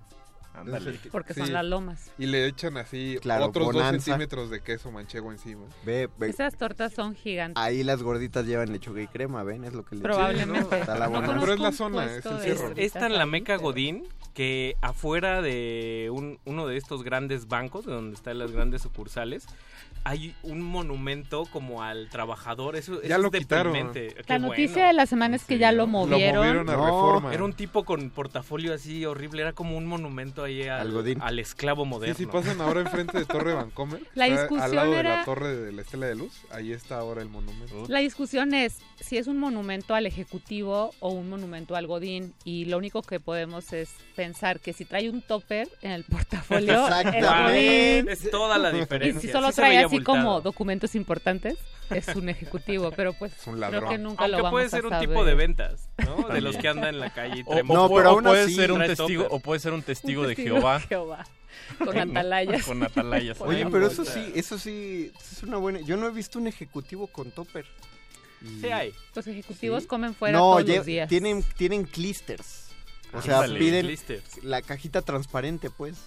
Ándale. 0.54 1.00
Porque 1.12 1.34
Sí. 1.34 1.42
son 1.42 1.54
las 1.54 1.66
lomas. 1.66 2.12
Y 2.18 2.26
le 2.26 2.46
echan 2.48 2.76
así 2.78 3.18
Claro, 3.22 3.46
otros 3.46 3.72
dos 3.72 3.90
centímetros 3.92 4.50
de 4.50 4.62
queso 4.62 4.92
manchego 4.92 5.32
encima. 5.32 5.66
Ve, 5.86 6.10
ve. 6.18 6.30
Esas 6.30 6.58
tortas 6.58 6.94
son 6.94 7.16
gigantes. 7.16 7.62
Ahí 7.62 7.84
las 7.84 8.04
gorditas 8.04 8.46
llevan 8.46 8.72
lechuga 8.72 9.02
y 9.02 9.08
crema, 9.08 9.44
¿ven? 9.44 9.64
Es 9.64 9.74
lo 9.74 9.86
que 9.86 9.96
le 9.96 10.02
Probablemente. 10.02 10.80
Está 10.80 10.98
la 10.98 11.08
No. 11.08 11.40
Pero 11.40 11.54
es 11.54 11.60
la 11.60 11.72
zona, 11.72 12.06
es 12.06 12.26
el 12.26 12.40
cerro. 12.40 12.74
Es 12.76 12.94
tan 12.94 13.14
la 13.14 13.26
meca 13.26 13.56
Godín 13.58 14.04
que 14.34 14.76
afuera 14.82 15.42
de 15.42 16.10
un- 16.12 16.40
uno 16.46 16.68
de 16.68 16.78
estos 16.78 17.04
grandes 17.04 17.48
bancos, 17.48 17.86
de 17.86 17.94
donde 17.94 18.16
están 18.16 18.38
las 18.40 18.52
grandes 18.52 18.82
sucursales, 18.82 19.46
hay 20.04 20.34
un 20.44 20.62
monumento 20.62 21.46
como 21.52 21.84
al 21.84 22.10
trabajador. 22.10 22.76
Eso, 22.76 23.02
Ya 23.02 23.16
eso 23.16 23.18
lo 23.20 23.28
es 23.32 23.40
quitaron. 23.40 23.74
deprimente. 23.74 24.16
Qué 24.16 24.24
La 24.34 24.40
noticia 24.40 24.74
bueno. 24.76 24.88
de 24.88 24.94
la 24.94 25.06
semana 25.06 25.36
es 25.36 25.44
que 25.44 25.58
ya 25.58 25.72
lo 25.72 25.88
movieron. 25.88 26.36
Lo 26.36 26.42
movieron 26.42 26.70
a 26.70 26.74
No, 26.78 26.86
reforma. 26.86 27.34
Era 27.34 27.44
un 27.44 27.54
tipo 27.54 27.84
con 27.86 28.10
portafolio 28.10 28.74
así 28.74 29.06
horrible, 29.06 29.42
era 29.42 29.54
como 29.54 29.78
un 29.78 29.86
monumento 29.86 30.44
ahí 30.44 30.64
al, 30.68 31.40
esclavo 31.40 31.84
Sí, 31.84 31.90
moderno. 31.90 32.16
sí, 32.16 32.26
pasan 32.26 32.62
ahora 32.62 32.82
enfrente 32.82 33.18
de 33.20 33.26
Torre 33.26 33.54
Vancomer. 33.54 34.02
La 34.16 34.26
discusión 34.26 34.62
al 34.62 34.76
lado 34.76 34.92
de 34.94 35.00
era- 35.00 35.18
la 35.18 35.26
Torre 35.26 35.56
de 35.56 35.72
la 35.72 35.82
Estela 35.82 36.06
de 36.08 36.16
Luz. 36.16 36.34
Ahí 36.52 36.72
está 36.72 36.98
ahora 36.98 37.22
el 37.22 37.30
monumento. 37.30 37.86
La 37.88 38.00
discusión 38.00 38.54
es 38.54 38.80
si 39.00 39.18
es 39.18 39.28
un 39.28 39.38
monumento 39.40 39.96
al 39.96 40.06
Ejecutivo 40.06 40.92
o 41.00 41.10
un 41.10 41.30
monumento 41.30 41.76
al 41.76 41.88
Godín. 41.88 42.34
Y 42.44 42.66
lo 42.66 42.78
único 42.78 43.02
que 43.02 43.20
podemos 43.20 43.72
es 43.74 43.90
pensar 44.16 44.60
que 44.60 44.74
si 44.74 44.86
trae 44.86 45.10
un 45.10 45.22
topper 45.22 45.68
en 45.82 45.92
el 45.92 46.04
portafolio. 46.04 46.82
Godín. 47.22 48.10
Es 48.10 48.30
toda 48.32 48.58
la 48.58 48.72
Y 48.76 48.80
diferencia. 48.82 49.22
si 49.22 49.30
solo 49.30 49.50
Sí 49.50 49.56
trae 49.56 49.78
así 49.96 50.04
como 50.04 50.42
documentos 50.42 50.96
importantes, 50.96 51.58
es 51.90 52.08
un 52.16 52.30
ejecutivo. 52.30 52.92
Pero 52.96 53.14
pues 53.14 53.34
Es 53.34 53.48
un 53.48 53.56
creo 53.56 53.72
ladrón. 53.72 53.90
que 53.90 53.98
nunca 53.98 54.24
Aunque 54.24 54.38
lo 54.38 54.44
vamos 54.44 54.52
puede 54.52 54.70
ser 54.70 54.84
a 54.84 54.88
un 54.88 54.90
saber. 54.92 55.08
tipo 55.10 55.26
de 55.26 55.36
ventas, 55.36 55.90
¿no? 56.06 56.28
De 56.30 56.42
los 56.42 56.58
que 56.58 56.68
andan 56.68 56.90
en 56.96 57.00
la 57.00 57.14
calle 57.14 57.40
y 57.40 57.44
O, 57.46 57.64
No, 57.64 57.90
pero 57.90 58.10
o 58.10 58.14
aún 58.14 58.24
puede 58.24 58.44
así- 58.44 58.56
ser 58.56 58.72
un 58.72 58.80
testigo, 58.80 59.28
o 59.30 59.40
puede 59.40 59.60
ser 59.60 59.74
un 59.74 59.82
testigo 59.82 60.22
Un 60.22 60.28
de 60.30 60.36
Jehová. 60.36 60.80
Jehová, 60.82 61.26
Con 61.78 61.98
atalayas. 61.98 62.64
Con 62.66 62.84
atalayas. 62.84 63.40
Oye, 63.42 63.66
pero 63.68 63.88
eso 63.88 64.06
sí, 64.06 64.32
eso 64.36 64.58
sí, 64.58 65.12
es 65.20 65.44
una 65.44 65.58
buena. 65.58 65.80
Yo 65.82 65.98
no 65.98 66.08
he 66.08 66.12
visto 66.12 66.40
un 66.40 66.48
ejecutivo 66.48 67.08
con 67.08 67.32
topper. 67.32 67.66
Sí 68.62 68.68
hay. 68.68 68.94
Los 69.16 69.28
ejecutivos 69.28 69.84
Sí. 69.84 69.88
comen 69.88 70.16
fuera 70.16 70.38
no, 70.38 70.56
todos 70.62 70.66
los 70.68 70.86
días. 70.86 71.10
tienen 71.10 71.44
tienen 71.58 71.84
clisters. 71.84 72.68
O 73.14 73.22
sea, 73.22 73.38
Ándale. 73.42 73.60
piden 73.60 73.88
Blisters. 73.88 74.44
la 74.44 74.62
cajita 74.62 75.02
transparente, 75.02 75.70
pues. 75.70 75.98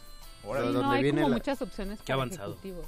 Órale. 0.45 0.69
Sí, 0.69 0.73
donde 0.73 0.87
no, 0.89 0.93
hay 0.93 1.03
viene 1.03 1.21
como 1.21 1.31
la- 1.31 1.37
muchas 1.37 1.61
opciones 1.61 1.99
Qué 2.05 2.13
avanzado. 2.13 2.53
ejecutivos. 2.53 2.87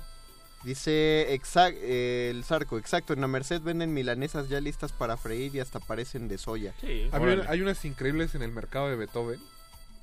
Dice 0.65 1.35
exact, 1.35 1.77
el 1.83 2.43
Zarco, 2.45 2.79
exacto, 2.79 3.13
en 3.13 3.21
la 3.21 3.29
Merced 3.29 3.61
venden 3.61 3.93
milanesas 3.93 4.49
ya 4.49 4.61
listas 4.61 4.93
para 4.93 5.17
freír 5.17 5.55
y 5.55 5.61
hasta 5.61 5.79
parecen 5.79 6.27
de 6.29 6.39
soya. 6.39 6.73
Sí. 6.81 7.09
Había- 7.13 7.45
hay 7.49 7.61
unas 7.61 7.85
increíbles 7.85 8.35
en 8.35 8.43
el 8.43 8.51
mercado 8.53 8.89
de 8.89 8.97
Beethoven. 8.97 9.41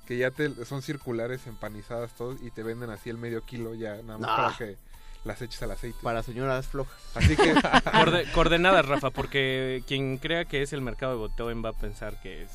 Que 0.05 0.17
ya 0.17 0.29
te, 0.31 0.65
son 0.65 0.81
circulares, 0.81 1.47
empanizadas 1.47 2.13
todos. 2.15 2.39
Y 2.43 2.51
te 2.51 2.63
venden 2.63 2.89
así 2.89 3.09
el 3.09 3.17
medio 3.17 3.45
kilo 3.45 3.73
ya. 3.75 3.95
Nada 4.03 4.17
más 4.19 4.29
para 4.29 4.57
que 4.57 4.77
las 5.23 5.41
eches 5.41 5.61
al 5.63 5.71
aceite. 5.71 5.97
Para 6.01 6.21
señoras 6.21 6.67
flojas. 6.67 6.97
Así 7.15 7.35
que 7.35 7.53
Coorde- 7.93 8.29
coordenadas, 8.33 8.85
Rafa, 8.85 9.09
porque 9.11 9.83
quien 9.87 10.17
crea 10.17 10.45
que 10.45 10.61
es 10.63 10.73
el 10.73 10.81
mercado 10.81 11.15
de 11.21 11.27
Beethoven 11.27 11.63
va 11.63 11.69
a 11.69 11.73
pensar 11.73 12.19
que 12.21 12.43
es 12.43 12.51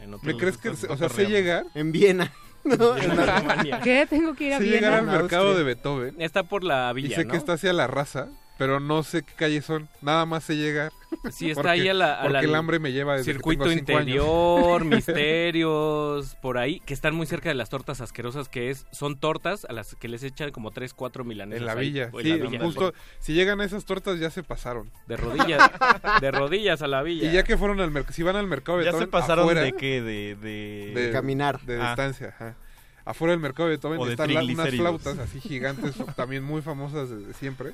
en 0.00 0.14
otro 0.14 0.26
¿Me 0.26 0.36
crees 0.36 0.58
que, 0.58 0.68
o 0.68 0.76
sea, 0.96 1.08
sé 1.08 1.26
llegar? 1.26 1.66
En 1.74 1.90
Viena. 1.92 2.32
¿no? 2.78 2.96
en 2.96 3.10
Alemania. 3.18 3.80
¿Qué? 3.82 4.06
Tengo 4.08 4.34
que 4.34 4.44
ir 4.44 4.54
a 4.54 4.58
Sé 4.58 4.64
Viena. 4.64 4.76
llegar 4.78 4.94
al 4.94 5.06
mercado 5.06 5.48
Austria. 5.48 5.58
de 5.58 5.64
Beethoven. 5.64 6.14
Está 6.18 6.42
por 6.42 6.64
la 6.64 6.90
Y 6.92 7.02
villa, 7.02 7.16
sé 7.16 7.24
¿no? 7.24 7.30
que 7.30 7.36
está 7.36 7.54
hacia 7.54 7.72
la 7.72 7.86
raza, 7.86 8.28
pero 8.58 8.80
no 8.80 9.02
sé 9.02 9.22
qué 9.22 9.32
calles 9.34 9.64
son. 9.64 9.88
Nada 10.02 10.24
más 10.26 10.44
sé 10.44 10.56
llegar. 10.56 10.92
Sí, 11.30 11.50
está 11.50 11.62
Porque- 11.62 11.70
ahí 11.70 11.88
a 11.88 11.94
la, 11.94 12.14
a 12.14 12.22
porque 12.22 12.32
la- 12.34 12.40
el 12.40 12.54
hambre 12.54 12.78
me 12.78 12.92
lleva 12.92 13.12
desde 13.16 13.26
que 13.26 13.32
circuito 13.34 13.64
tengo 13.64 13.76
cinco 13.76 13.92
años. 13.92 14.00
interior, 14.08 14.84
misterios, 15.46 16.36
por 16.42 16.58
ahí, 16.58 16.80
que 16.80 16.94
están 16.94 17.14
muy 17.14 17.26
cerca 17.26 17.48
de 17.48 17.54
las 17.54 17.68
tortas 17.68 18.00
asquerosas 18.00 18.48
que 18.48 18.70
es, 18.70 18.86
son 18.92 19.18
tortas 19.18 19.64
a 19.66 19.72
las 19.72 19.94
que 19.96 20.08
les 20.08 20.22
echan 20.22 20.50
como 20.50 20.70
3, 20.70 20.94
4 20.94 21.24
milanesas. 21.24 21.60
En 21.60 21.66
la 21.66 21.72
ahí, 21.72 21.90
villa. 21.90 22.10
Sí, 22.20 22.28
la 22.38 22.46
villa. 22.48 22.60
justo. 22.60 22.94
Si 23.18 23.34
llegan 23.34 23.60
a 23.60 23.64
esas 23.64 23.84
tortas 23.84 24.18
ya 24.18 24.30
se 24.30 24.42
pasaron. 24.42 24.90
De 25.06 25.16
rodillas, 25.16 25.70
de 26.20 26.30
rodillas 26.30 26.82
a 26.82 26.86
la 26.86 27.02
villa. 27.02 27.30
Y 27.30 27.34
ya 27.34 27.44
que 27.44 27.56
fueron 27.56 27.80
al 27.80 27.90
mercado, 27.90 28.14
si 28.14 28.22
van 28.22 28.36
al 28.36 28.46
mercado 28.46 28.82
¿Ya 28.82 28.92
se 28.92 29.06
pasaron 29.06 29.44
afuera, 29.44 29.62
de 29.62 29.72
qué? 29.72 30.02
De, 30.02 30.36
de... 30.36 30.92
de 30.94 31.10
caminar. 31.12 31.60
De 31.62 31.80
Ah. 31.80 31.88
distancia, 31.88 32.28
ajá. 32.28 32.56
Afuera 33.04 33.30
del 33.32 33.40
mercado 33.40 33.68
de 33.68 33.76
Beethoven 33.76 34.00
están 34.10 34.30
unas 34.36 34.68
flautas 34.70 35.18
así 35.18 35.40
gigantes, 35.48 35.94
también 36.16 36.42
muy 36.42 36.60
famosas 36.62 37.08
desde 37.08 37.32
siempre, 37.34 37.70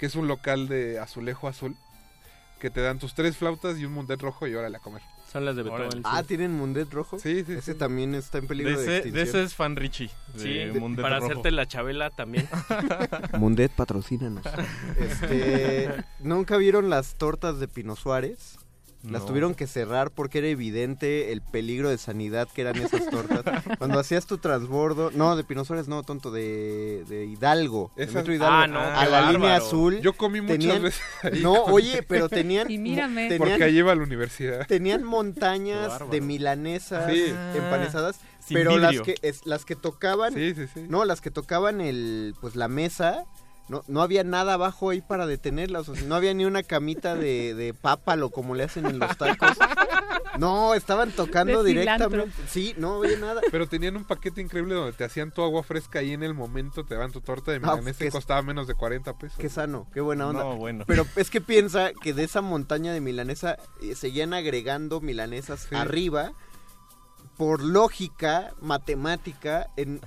que 0.00 0.06
es 0.06 0.16
un 0.16 0.26
local 0.26 0.66
de 0.66 0.98
azulejo 0.98 1.46
azul, 1.46 1.76
que 2.58 2.70
te 2.70 2.80
dan 2.80 2.98
tus 2.98 3.14
tres 3.14 3.36
flautas 3.36 3.78
y 3.78 3.84
un 3.84 3.92
mundet 3.92 4.20
rojo 4.20 4.46
y 4.46 4.54
órale 4.54 4.76
a 4.78 4.80
comer. 4.80 5.02
Son 5.30 5.44
las 5.44 5.54
de 5.54 5.62
Beethoven. 5.62 6.02
Ah, 6.04 6.24
¿tienen 6.24 6.52
Mundet 6.52 6.92
rojo? 6.92 7.16
Sí, 7.20 7.44
sí, 7.46 7.52
Ese 7.52 7.74
sí. 7.74 7.78
también 7.78 8.16
está 8.16 8.38
en 8.38 8.48
peligro 8.48 8.72
De 8.72 8.78
de, 8.78 8.82
ese, 8.82 8.90
de 8.90 8.96
extinción. 8.96 9.28
ese 9.28 9.42
es 9.44 9.54
fan 9.54 9.76
Richie. 9.76 10.10
Sí, 10.36 10.54
de 10.54 10.72
Mundet 10.80 11.02
para 11.02 11.20
Rojo. 11.20 11.26
hacerte 11.30 11.52
la 11.52 11.66
chabela 11.66 12.10
también. 12.10 12.48
Mundet, 13.38 13.70
patrocínanos. 13.70 14.44
Este, 14.98 15.88
¿Nunca 16.18 16.56
vieron 16.56 16.90
las 16.90 17.14
tortas 17.14 17.60
de 17.60 17.68
Pino 17.68 17.94
Suárez? 17.94 18.58
Las 19.02 19.22
No. 19.22 19.28
tuvieron 19.28 19.54
que 19.54 19.66
cerrar 19.66 20.10
porque 20.10 20.38
era 20.38 20.48
evidente 20.48 21.32
el 21.32 21.40
peligro 21.40 21.88
de 21.88 21.96
sanidad 21.96 22.48
que 22.54 22.60
eran 22.60 22.76
esas 22.76 23.08
tortas. 23.08 23.42
Cuando 23.78 23.98
hacías 23.98 24.26
tu 24.26 24.36
transbordo, 24.36 25.10
no, 25.12 25.36
de 25.36 25.44
Pino 25.44 25.64
Suárez 25.64 25.88
no, 25.88 26.02
tonto, 26.02 26.30
de, 26.30 27.04
de 27.08 27.24
Hidalgo, 27.24 27.90
de 27.96 28.06
Metro 28.08 28.34
Hidalgo, 28.34 28.54
Ah, 28.54 28.66
no, 28.66 28.78
a 28.78 29.04
la 29.06 29.10
bárbaro. 29.10 29.32
línea 29.38 29.56
azul. 29.56 30.00
Yo 30.02 30.12
comí 30.12 30.42
muchas 30.42 30.58
tenían- 30.58 30.82
veces 30.82 31.00
ahí 31.22 31.40
No, 31.42 31.64
con- 31.64 31.72
oye, 31.72 32.02
pero 32.02 32.28
tenían 32.28 32.70
Y 32.70 32.76
mírame. 32.76 33.28
tenían- 33.28 33.38
Porque 33.38 33.64
ahí 33.64 33.78
iba 33.78 33.90
a 33.92 33.94
la 33.94 34.02
universidad. 34.02 34.66
tenían 34.66 35.02
montañas 35.02 35.98
de 36.10 36.20
milanesas 36.20 37.10
Sí. 37.10 37.24
empanizadas, 37.54 38.20
Sin 38.40 38.56
pero 38.58 38.76
las 38.78 39.00
que 39.00 39.14
es, 39.22 39.46
las 39.46 39.64
que 39.64 39.76
tocaban 39.76 40.34
Sí, 40.34 40.54
sí, 40.54 40.66
sí. 40.74 40.84
no, 40.88 41.04
las 41.06 41.20
que 41.22 41.30
tocaban 41.30 41.80
el, 41.80 42.34
pues 42.40 42.54
la 42.56 42.68
mesa, 42.68 43.24
no, 43.70 43.82
no 43.88 44.02
había 44.02 44.24
nada 44.24 44.54
abajo 44.54 44.90
ahí 44.90 45.00
para 45.00 45.26
detenerlas, 45.26 45.88
o 45.88 45.94
sea, 45.94 46.04
no 46.06 46.14
había 46.16 46.34
ni 46.34 46.44
una 46.44 46.62
camita 46.62 47.14
de, 47.14 47.54
de 47.54 47.72
pápalo 47.72 48.28
como 48.30 48.54
le 48.54 48.64
hacen 48.64 48.84
en 48.86 48.98
los 48.98 49.16
tacos. 49.16 49.56
No, 50.38 50.74
estaban 50.74 51.10
tocando 51.12 51.62
De 51.62 51.70
cilantro. 51.70 52.08
directamente. 52.08 52.48
Sí, 52.48 52.74
no 52.78 52.96
había 53.02 53.18
nada. 53.18 53.40
Pero 53.50 53.68
tenían 53.68 53.96
un 53.96 54.04
paquete 54.04 54.40
increíble 54.40 54.74
donde 54.74 54.92
te 54.92 55.04
hacían 55.04 55.30
tu 55.32 55.42
agua 55.42 55.62
fresca 55.62 55.98
ahí 56.00 56.12
en 56.12 56.22
el 56.22 56.34
momento, 56.34 56.84
te 56.84 56.94
daban 56.94 57.12
tu 57.12 57.20
torta 57.20 57.50
de 57.52 57.58
Ah, 57.58 57.74
milanesa 57.76 57.98
que 57.98 58.04
y 58.04 58.08
es- 58.08 58.12
costaba 58.14 58.42
menos 58.42 58.66
de 58.66 58.74
40 58.74 59.16
pesos. 59.18 59.38
Qué 59.38 59.48
sano, 59.48 59.86
qué 59.92 60.00
buena 60.00 60.28
onda. 60.28 60.42
No, 60.44 60.56
bueno. 60.56 60.84
Pero 60.86 61.06
es 61.16 61.30
que 61.30 61.40
piensa 61.40 61.92
que 62.00 62.12
de 62.14 62.24
esa 62.24 62.40
montaña 62.42 62.92
de 62.92 63.00
milanesa 63.00 63.56
eh, 63.82 63.94
seguían 63.94 64.34
agregando 64.34 65.00
milanesas 65.00 65.66
Sí. 65.68 65.74
arriba. 65.74 66.32
Por 67.36 67.62
lógica 67.62 68.52
matemática, 68.60 69.68
en 69.76 70.00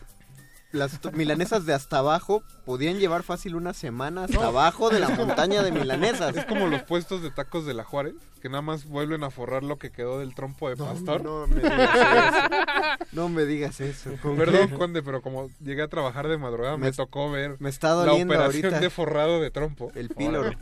las 0.74 1.00
milanesas 1.14 1.66
de 1.66 1.74
hasta 1.74 2.00
abajo 2.00 2.43
podían 2.66 3.00
llevar 3.00 3.24
fácil 3.24 3.56
una 3.56 3.74
semana 3.74 4.26
hasta 4.26 4.48
abajo 4.48 4.90
de 4.90 5.00
la 5.00 5.10
montaña 5.18 5.61
de 5.61 5.72
milanesas. 5.72 6.35
Es 6.35 6.45
como 6.45 6.68
los 6.68 6.82
puestos 6.84 7.22
de 7.22 7.32
tacos 7.32 7.66
de 7.66 7.76
la 7.76 7.84
Juárez, 7.84 8.16
que 8.44 8.50
nada 8.50 8.62
más 8.62 8.86
vuelven 8.86 9.24
a 9.24 9.30
forrar 9.32 9.64
lo 9.64 9.78
que 9.78 9.90
quedó 9.90 10.20
del 10.20 10.36
trompo 10.36 10.70
de 10.70 10.76
pastor. 10.76 11.24
No 11.24 11.48
me 11.48 11.56
digas 11.62 11.96
eso. 11.96 13.06
No 13.14 13.30
me 13.30 13.46
digas 13.46 13.80
eso. 13.80 14.10
¿con 14.22 14.36
Perdón? 14.36 14.68
Conde, 14.72 15.02
pero 15.02 15.22
como 15.22 15.50
llegué 15.62 15.82
a 15.82 15.88
trabajar 15.88 16.28
de 16.28 16.38
madrugada, 16.38 16.76
me, 16.76 16.88
Me- 16.88 16.92
tocó 16.92 17.32
ver 17.32 17.56
me 17.60 17.70
está 17.70 17.88
la 17.90 17.94
doliendo 18.12 18.34
operación 18.34 18.66
ahorita. 18.66 18.80
de 18.82 18.90
forrado 18.90 19.40
de 19.40 19.50
trompo. 19.50 19.94
El 19.96 20.10
píloro. 20.10 20.52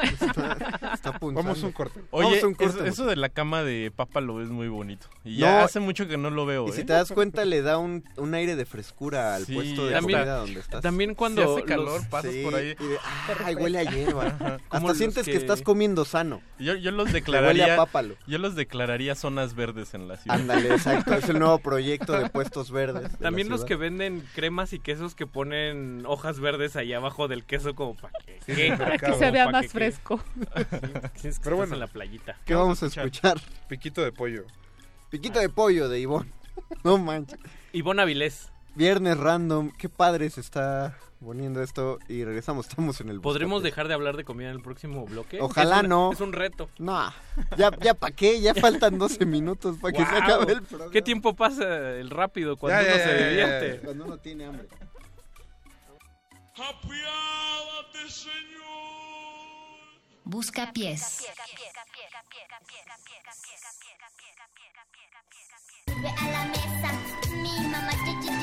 Está, 0.00 0.56
está. 0.94 1.18
Vamos 1.20 1.62
a 1.62 1.66
un 1.66 1.72
corte. 1.72 2.00
Oye, 2.10 2.24
Vamos 2.28 2.42
a 2.42 2.46
un 2.46 2.52
eso, 2.58 2.72
corte, 2.72 2.88
eso 2.88 3.04
de 3.06 3.16
la 3.16 3.28
cama 3.28 3.62
de 3.62 3.92
papa 3.94 4.20
lo 4.22 4.36
ves 4.36 4.48
muy 4.48 4.68
bonito. 4.68 5.06
Y 5.24 5.36
ya 5.36 5.58
No. 5.58 5.64
hace 5.64 5.80
mucho 5.80 6.08
que 6.08 6.16
no 6.16 6.30
lo 6.30 6.46
veo, 6.46 6.66
Y 6.68 6.72
si 6.72 6.80
¿eh? 6.80 6.84
te 6.84 6.94
das 6.94 7.12
cuenta, 7.12 7.44
le 7.44 7.60
da 7.62 7.76
un, 7.76 8.04
un 8.16 8.32
aire 8.34 8.56
de 8.56 8.64
frescura 8.64 9.34
al 9.34 9.44
Sí, 9.44 9.54
puesto 9.54 9.86
de 9.86 9.92
también- 9.92 10.20
comida 10.20 10.36
donde 10.38 10.60
estás. 10.60 10.82
También 10.82 11.10
Si 11.10 11.16
cuando 11.16 11.52
hace 11.56 11.64
calor, 11.64 11.98
los- 12.00 12.06
pasas 12.06 12.32
Sí, 12.32 12.42
por 12.42 12.54
ahí. 12.54 12.74
y 12.78 12.86
de, 12.86 12.96
ay, 13.44 13.54
huele 13.56 13.78
a 13.80 13.82
hierba. 13.84 14.60
Hasta 14.70 14.94
sientes 14.94 15.26
que... 15.26 15.32
que- 15.32 15.36
estás 15.38 15.60
comiendo 15.62 16.04
sano. 16.06 16.40
Yo, 16.74 16.76
yo 16.76 16.90
los 16.92 17.06
Te 17.12 17.18
huele 17.20 17.38
a 17.38 17.40
declararía... 17.40 17.76
pápalo. 17.76 18.14
Yo 18.26 18.38
los 18.38 18.54
declararía 18.54 19.14
zonas 19.14 19.54
verdes 19.54 19.94
en 19.94 20.08
la 20.08 20.16
ciudad. 20.16 20.38
Ándale, 20.38 20.68
exacto. 20.72 21.14
Es 21.14 21.28
el 21.28 21.38
nuevo 21.38 21.58
proyecto 21.62 22.12
de 22.12 22.28
puestos 22.30 22.70
verdes. 22.70 23.12
de 23.12 23.18
También 23.18 23.48
los 23.48 23.64
que 23.64 23.76
venden 23.76 24.24
cremas 24.34 24.72
y 24.72 24.78
quesos 24.78 25.14
que 25.14 25.26
ponen 25.26 26.04
hojas 26.06 26.40
verdes 26.40 26.76
ahí 26.76 26.92
abajo 26.92 27.28
del 27.28 27.44
queso 27.44 27.74
como 27.74 27.94
para 27.96 28.12
que, 28.24 28.38
¿qué? 28.54 28.74
Para 28.76 28.98
que 28.98 29.06
Como 29.06 29.18
se 29.18 29.30
vea 29.30 29.48
más 29.50 29.62
que- 29.62 29.68
fresco. 29.68 30.22
Que 31.22 31.32
Pero 31.42 31.56
bueno. 31.56 31.74
en 31.74 31.80
la 31.80 31.86
playita. 31.86 32.36
¿Qué 32.44 32.54
vamos 32.54 32.82
a 32.82 32.86
escuchar? 32.86 33.38
Piquito 33.68 34.02
de 34.02 34.12
pollo. 34.12 34.44
Piquito 35.10 35.38
de 35.40 35.48
pollo 35.48 35.88
de 35.88 36.00
Ivonne. 36.00 36.30
No 36.84 36.98
manches. 36.98 37.38
Ivonne 37.72 38.02
Avilés. 38.02 38.50
Viernes 38.74 39.16
random. 39.16 39.70
Qué 39.76 39.88
padre 39.88 40.30
se 40.30 40.40
está 40.40 40.96
poniendo 41.20 41.62
esto. 41.62 41.98
Y 42.08 42.24
regresamos. 42.24 42.66
Estamos 42.68 43.00
en 43.00 43.08
el 43.10 43.20
¿Podremos 43.20 43.62
dejar 43.62 43.88
de 43.88 43.94
hablar 43.94 44.16
de 44.16 44.24
comida 44.24 44.48
en 44.50 44.56
el 44.56 44.62
próximo 44.62 45.04
bloque? 45.06 45.40
Ojalá 45.40 45.78
Es 45.78 45.82
un- 45.84 45.88
no. 45.88 46.12
Es 46.12 46.20
un 46.20 46.32
reto. 46.32 46.68
No, 46.78 47.12
ya, 47.56 47.70
ya 47.80 47.94
para 47.94 48.14
qué, 48.14 48.40
ya 48.40 48.54
faltan 48.54 48.98
12 48.98 49.24
minutos 49.26 49.76
para 49.80 49.92
que 49.96 50.04
se 50.04 50.16
acabe 50.16 50.52
el 50.52 50.62
programa. 50.62 50.92
¿Qué 50.92 51.02
tiempo 51.02 51.34
pasa 51.34 51.90
el 51.92 52.10
rápido 52.10 52.56
cuando 52.56 52.82
Ya, 52.82 52.88
uno 52.88 52.96
ya, 52.96 53.04
se 53.04 53.10
ya, 53.10 53.18
ya, 53.20 53.28
divierte? 53.28 53.76
ya. 53.76 53.80
Cuando 53.84 54.04
uno 54.04 54.18
tiene 54.18 54.44
hambre. 54.46 54.68
Busca 60.24 60.72
pies. 60.72 61.26
Sube 65.86 66.08
a 66.08 66.30
la 66.30 66.44
mesa, 66.46 66.92
mi 67.32 67.68
mamá 67.68 67.90
chi 68.04 68.39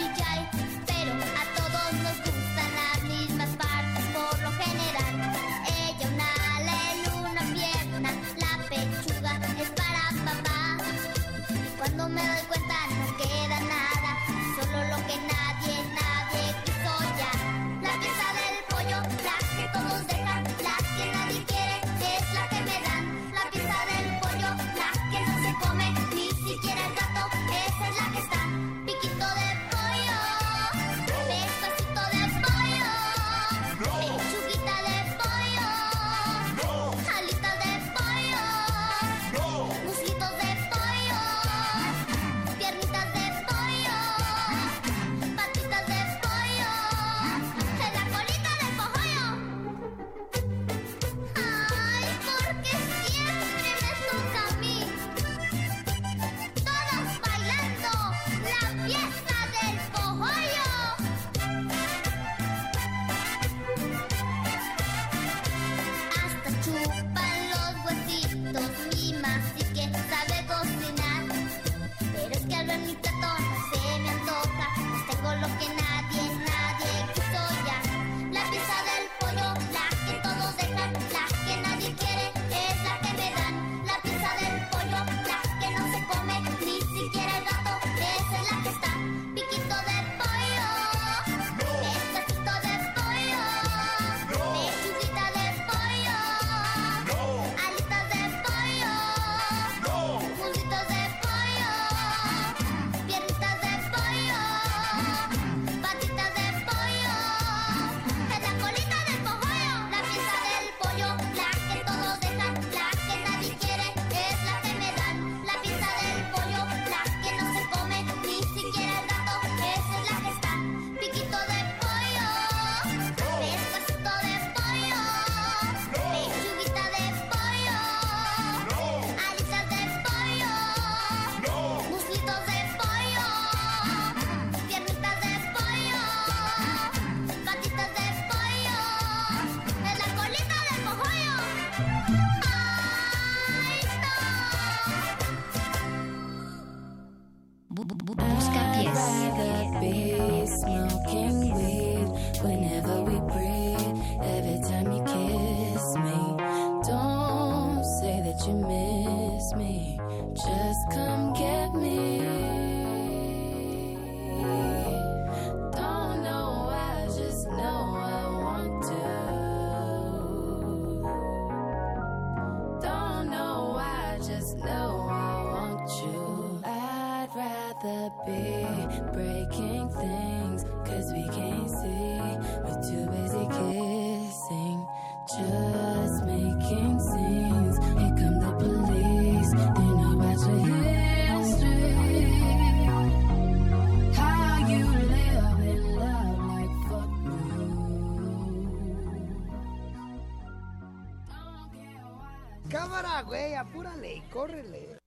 córrele. 204.38 204.99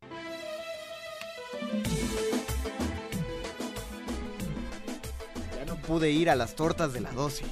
Ya 5.56 5.64
no 5.66 5.76
pude 5.76 6.10
ir 6.10 6.30
a 6.30 6.34
las 6.34 6.56
tortas 6.56 6.92
de 6.92 7.00
la 7.00 7.12
12. 7.12 7.44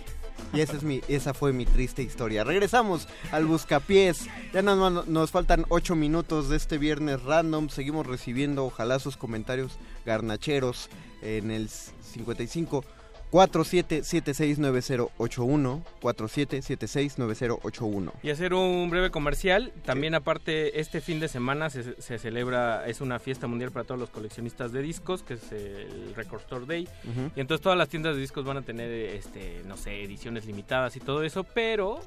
Y 0.55 0.61
esa, 0.61 0.77
es 0.77 0.83
mi, 0.83 1.03
esa 1.07 1.35
fue 1.35 1.53
mi 1.53 1.67
triste 1.67 2.03
historia. 2.03 2.43
Regresamos 2.43 3.07
al 3.31 3.45
Buscapiés. 3.45 4.27
Ya 4.53 4.63
más 4.63 5.07
nos 5.07 5.31
faltan 5.31 5.67
8 5.69 5.95
minutos 5.95 6.49
de 6.49 6.57
este 6.57 6.79
viernes 6.79 7.23
random. 7.23 7.69
Seguimos 7.69 8.09
recibiendo, 8.09 8.65
ojalá, 8.65 8.99
sus 8.99 9.17
comentarios 9.17 9.79
garnacheros 10.05 10.89
en 11.23 11.53
el 11.53 11.69
55 11.69 12.85
47769081 13.31 15.83
47769081 16.01 18.13
Y 18.23 18.31
hacer 18.31 18.55
un 18.55 18.89
breve 18.91 19.11
comercial. 19.11 19.73
También 19.85 20.15
aparte, 20.15 20.81
este 20.81 21.01
fin 21.01 21.21
de 21.21 21.29
semana 21.29 21.71
se, 21.71 22.01
se 22.01 22.19
celebra, 22.19 22.87
es 22.87 23.01
una 23.01 23.19
fiesta 23.19 23.47
mundial 23.47 23.71
para 23.73 23.85
todos 23.85 24.01
los 24.01 24.11
coleccionistas 24.11 24.73
de 24.73 24.83
discos, 24.83 25.23
que 25.23 25.35
es 25.35 25.53
el 25.53 26.15
Record 26.15 26.41
Store 26.43 26.67
Day. 26.67 26.89
Y 27.37 27.41
entonces 27.41 27.63
todas 27.63 27.79
las 27.79 27.89
tiendas 27.89 28.15
de 28.15 28.21
discos 28.21 28.45
van 28.45 28.59
a 28.59 28.63
tener, 28.63 28.91
este, 28.91 29.63
no 29.67 29.77
sé, 29.77 30.03
ediciones 30.03 30.47
limitadas 30.47 30.97
y 30.97 31.01
todo 31.01 31.23
eso, 31.23 31.45
pero 31.45 32.01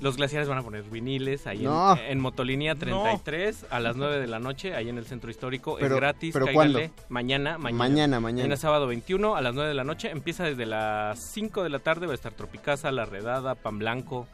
los 0.00 0.16
glaciares 0.16 0.48
van 0.48 0.58
a 0.58 0.62
poner 0.62 0.82
viniles 0.84 1.46
ahí 1.46 1.58
en- 1.58 1.64
No. 1.64 1.96
en, 1.96 2.20
Motolinía 2.20 2.74
33 2.74 3.66
a 3.70 3.80
las 3.80 3.96
9 3.96 4.18
de 4.18 4.26
la 4.26 4.38
noche, 4.38 4.74
ahí 4.74 4.88
en 4.88 4.98
el 4.98 5.06
centro 5.06 5.30
histórico. 5.30 5.76
Pero- 5.78 5.94
es 5.96 6.00
gratis, 6.00 6.32
pero 6.32 6.46
cáiganle. 6.46 6.88
¿cuándo? 6.90 7.04
Mañana, 7.10 7.58
mañana. 7.58 7.78
Mañana, 7.78 8.20
mañana. 8.20 8.56
sábado 8.56 8.86
21 8.86 9.36
a 9.36 9.42
las 9.42 9.54
9 9.54 9.68
de 9.68 9.74
la 9.74 9.84
noche. 9.84 10.10
Empieza 10.10 10.44
desde 10.56 10.66
las 10.66 11.18
5 11.32 11.62
de 11.62 11.70
la 11.70 11.78
tarde, 11.80 12.06
va 12.06 12.12
a 12.12 12.14
estar 12.14 12.32
Tropicasa, 12.32 12.90
La 12.92 13.04
Redada, 13.04 13.54
Pan 13.54 13.78
Blanco. 13.78 14.26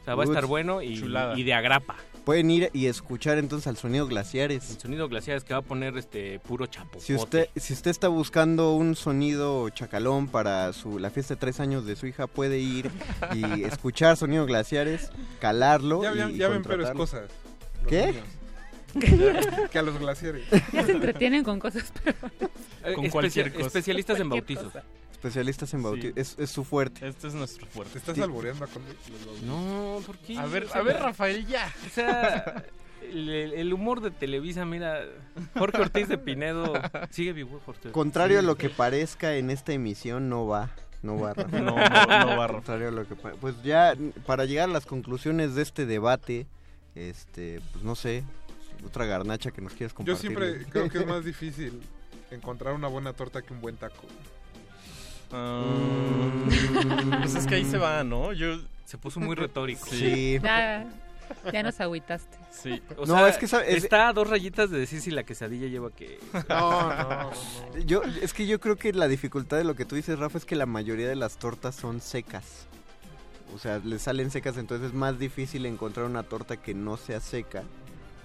O 0.00 0.04
sea, 0.04 0.14
va 0.14 0.22
a 0.22 0.26
estar 0.26 0.46
bueno 0.46 0.82
y, 0.82 1.02
y 1.36 1.42
de 1.42 1.52
agrapa. 1.54 1.96
Pueden 2.24 2.48
ir 2.50 2.70
y 2.72 2.86
escuchar 2.86 3.38
entonces 3.38 3.66
al 3.66 3.76
sonido 3.76 4.06
glaciares. 4.06 4.70
El 4.70 4.78
sonido 4.80 5.08
glaciares 5.08 5.42
que 5.42 5.52
va 5.52 5.60
a 5.60 5.62
poner 5.62 5.96
este 5.96 6.38
puro 6.40 6.66
chapo. 6.66 7.00
Si 7.00 7.12
usted, 7.14 7.48
si 7.56 7.72
usted 7.72 7.90
está 7.90 8.06
buscando 8.08 8.74
un 8.74 8.94
sonido 8.94 9.68
chacalón 9.70 10.28
para 10.28 10.72
su, 10.72 10.98
la 11.00 11.10
fiesta 11.10 11.34
de 11.34 11.40
tres 11.40 11.58
años 11.58 11.86
de 11.86 11.96
su 11.96 12.06
hija, 12.06 12.26
puede 12.28 12.58
ir 12.60 12.88
y 13.34 13.42
escuchar 13.64 14.16
sonido 14.16 14.46
glaciares, 14.46 15.10
calarlo. 15.40 16.02
Ya, 16.04 16.12
y 16.12 16.18
ven- 16.18 16.36
ya 16.36 16.48
ven 16.48 16.62
peores 16.62 16.88
contratarlo. 16.90 16.98
cosas. 16.98 17.30
¿Qué? 17.88 18.06
niños. 18.06 18.24
Ya- 18.94 19.68
que 19.70 19.78
a 19.78 19.82
los 19.82 19.98
glaciares. 19.98 20.44
Ya 20.72 20.84
se 20.84 20.92
entretienen 20.92 21.42
con 21.44 21.58
cosas 21.58 21.90
peores. 22.02 22.22
Eh, 22.84 22.94
Con 22.94 23.04
especia- 23.06 23.10
cualquier 23.10 23.52
cosa. 23.52 23.66
Especialistas 23.66 24.20
en 24.20 24.28
bautizos. 24.28 24.64
cosa. 24.64 24.84
Especialistas 25.26 25.74
en 25.74 25.82
bautizo. 25.82 26.08
Sí. 26.08 26.12
Es, 26.16 26.36
es 26.38 26.50
su 26.50 26.64
fuerte. 26.64 27.06
Este 27.06 27.28
es 27.28 27.34
nuestro 27.34 27.66
fuerte. 27.66 27.92
¿Te 27.94 27.98
estás 27.98 28.14
Sí. 28.16 28.22
alboreando 28.22 28.66
con 28.68 28.82
No, 29.46 30.00
¿por 30.06 30.16
qué? 30.18 30.38
A 30.38 30.46
ver, 30.46 30.64
O 30.64 30.68
sea, 30.68 30.80
a 30.80 30.84
ver, 30.84 30.96
Rafael, 31.00 31.46
ya. 31.46 31.72
O 31.86 31.90
sea, 31.90 32.64
el, 33.02 33.28
el 33.30 33.72
humor 33.72 34.00
de 34.00 34.10
Televisa, 34.10 34.64
mira, 34.64 35.00
Jorge 35.58 35.80
Ortiz 35.82 36.08
de 36.08 36.18
Pinedo 36.18 36.72
sigue 37.10 37.32
vivo, 37.32 37.60
Jorge. 37.64 37.90
Contrario 37.92 38.38
a 38.38 38.40
Sí. 38.42 38.46
lo 38.46 38.56
que 38.56 38.70
parezca 38.70 39.34
en 39.36 39.50
esta 39.50 39.72
emisión, 39.72 40.28
no 40.28 40.46
va. 40.46 40.70
No 41.02 41.20
va, 41.20 41.34
Rafa. 41.34 41.58
No, 41.60 41.72
no, 41.76 42.26
no 42.26 42.36
va. 42.38 42.48
Contrario 42.48 42.88
a 42.88 42.90
lo 42.90 43.06
que 43.06 43.14
Pues 43.14 43.62
ya, 43.62 43.94
para 44.26 44.44
llegar 44.44 44.68
a 44.68 44.72
las 44.72 44.86
conclusiones 44.86 45.54
de 45.54 45.62
este 45.62 45.86
debate, 45.86 46.46
este, 46.94 47.60
pues 47.72 47.84
no 47.84 47.94
sé, 47.94 48.24
otra 48.84 49.04
garnacha 49.04 49.50
que 49.50 49.60
nos 49.60 49.74
quieras 49.74 49.92
Yo 49.92 49.96
compartir. 49.96 50.20
siempre 50.20 50.50
güey. 50.54 50.64
creo 50.64 50.88
que 50.88 50.98
es 50.98 51.06
más 51.06 51.24
difícil 51.24 51.80
encontrar 52.30 52.74
una 52.74 52.88
buena 52.88 53.12
torta 53.12 53.42
que 53.42 53.52
un 53.52 53.60
buen 53.60 53.76
taco. 53.76 54.04
Ah, 55.32 55.64
pues 57.22 57.34
es 57.34 57.46
que 57.46 57.56
ahí 57.56 57.64
se 57.64 57.78
va, 57.78 58.04
¿no? 58.04 58.32
Yo 58.32 58.58
Se 58.84 58.98
puso 58.98 59.20
muy 59.20 59.34
retórico. 59.34 59.86
Sí. 59.86 60.38
Ya, 60.42 60.86
ya 61.52 61.62
nos 61.62 61.80
agüitaste. 61.80 62.36
Sí. 62.52 62.80
O 62.96 63.04
No, 63.06 63.16
sea, 63.16 63.28
es 63.28 63.36
que 63.36 63.48
sabe- 63.48 63.70
es- 63.76 63.84
está 63.84 64.08
a 64.08 64.12
dos 64.12 64.28
rayitas 64.30 64.70
de 64.70 64.78
decir 64.78 65.00
si 65.00 65.10
la 65.10 65.24
quesadilla 65.24 65.66
lleva 65.66 65.90
que... 65.90 66.18
No, 66.48 66.94
no, 66.94 67.22
no. 67.24 67.30
Yo, 67.84 68.02
es 68.22 68.32
que 68.32 68.46
yo 68.46 68.60
creo 68.60 68.76
que 68.76 68.92
la 68.92 69.08
dificultad 69.08 69.56
de 69.58 69.64
lo 69.64 69.74
que 69.74 69.84
tú 69.84 69.96
dices, 69.96 70.18
Rafa, 70.18 70.38
es 70.38 70.44
que 70.44 70.54
la 70.56 70.66
mayoría 70.66 71.08
de 71.08 71.16
las 71.16 71.36
tortas 71.36 71.74
son 71.74 72.00
secas. 72.00 72.66
O 73.54 73.58
sea, 73.58 73.78
le 73.78 73.98
salen 73.98 74.30
secas, 74.30 74.56
entonces 74.56 74.88
es 74.88 74.94
más 74.94 75.18
difícil 75.18 75.66
encontrar 75.66 76.06
una 76.06 76.22
torta 76.22 76.56
que 76.56 76.74
no 76.74 76.96
sea 76.96 77.20
seca 77.20 77.62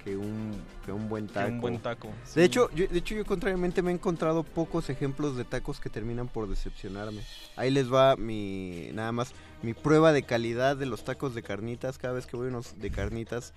que 0.04 0.18
un, 0.18 0.60
que 0.86 0.92
un 0.92 1.08
buen 1.10 1.28
que 1.28 1.34
taco. 1.34 1.50
un 1.52 1.62
buen 1.62 1.80
taco. 1.80 2.10
De 2.36 2.44
hecho, 2.44 2.70
yo, 2.74 2.88
de 2.88 2.98
hecho, 2.98 3.14
yo 3.16 3.26
contrariamente 3.26 3.82
me 3.82 3.92
he 3.92 3.94
encontrado 3.94 4.44
pocos 4.44 4.90
ejemplos 4.90 5.36
de 5.38 5.44
tacos 5.46 5.80
que 5.80 5.90
terminan 5.90 6.28
por 6.28 6.48
decepcionarme. 6.50 7.22
Ahí 7.56 7.70
les 7.72 7.92
va 7.94 8.16
mi, 8.16 8.90
nada 8.94 9.12
más, 9.12 9.34
mi 9.62 9.74
prueba 9.74 10.12
de 10.12 10.24
calidad 10.24 10.76
de 10.76 10.86
los 10.88 11.04
tacos 11.04 11.36
de 11.36 11.44
carnitas. 11.44 11.98
Cada 11.98 12.14
vez 12.14 12.26
que 12.26 12.36
voy 12.38 12.48
a 12.48 12.50
unos 12.50 12.80
de 12.80 12.90
carnitas, 12.90 13.54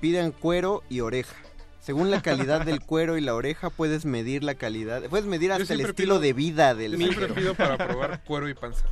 pidan 0.00 0.32
cuero 0.32 0.82
y 0.88 1.00
oreja. 1.00 1.36
Según 1.80 2.10
la 2.10 2.22
calidad 2.22 2.64
del 2.64 2.80
cuero 2.84 3.16
y 3.16 3.20
la 3.20 3.34
oreja, 3.34 3.70
puedes 3.70 4.04
medir 4.04 4.42
la 4.44 4.54
calidad. 4.54 5.02
Puedes 5.10 5.26
medir 5.26 5.52
hasta 5.52 5.74
el 5.74 5.80
estilo 5.80 6.14
pido- 6.16 6.20
de 6.20 6.32
vida 6.32 6.74
del 6.74 6.96
siempre 6.96 7.28
taquero. 7.28 7.34
pido 7.34 7.54
para 7.54 7.76
probar 7.88 8.22
cuero 8.24 8.48
y 8.48 8.54
panza. 8.54 8.86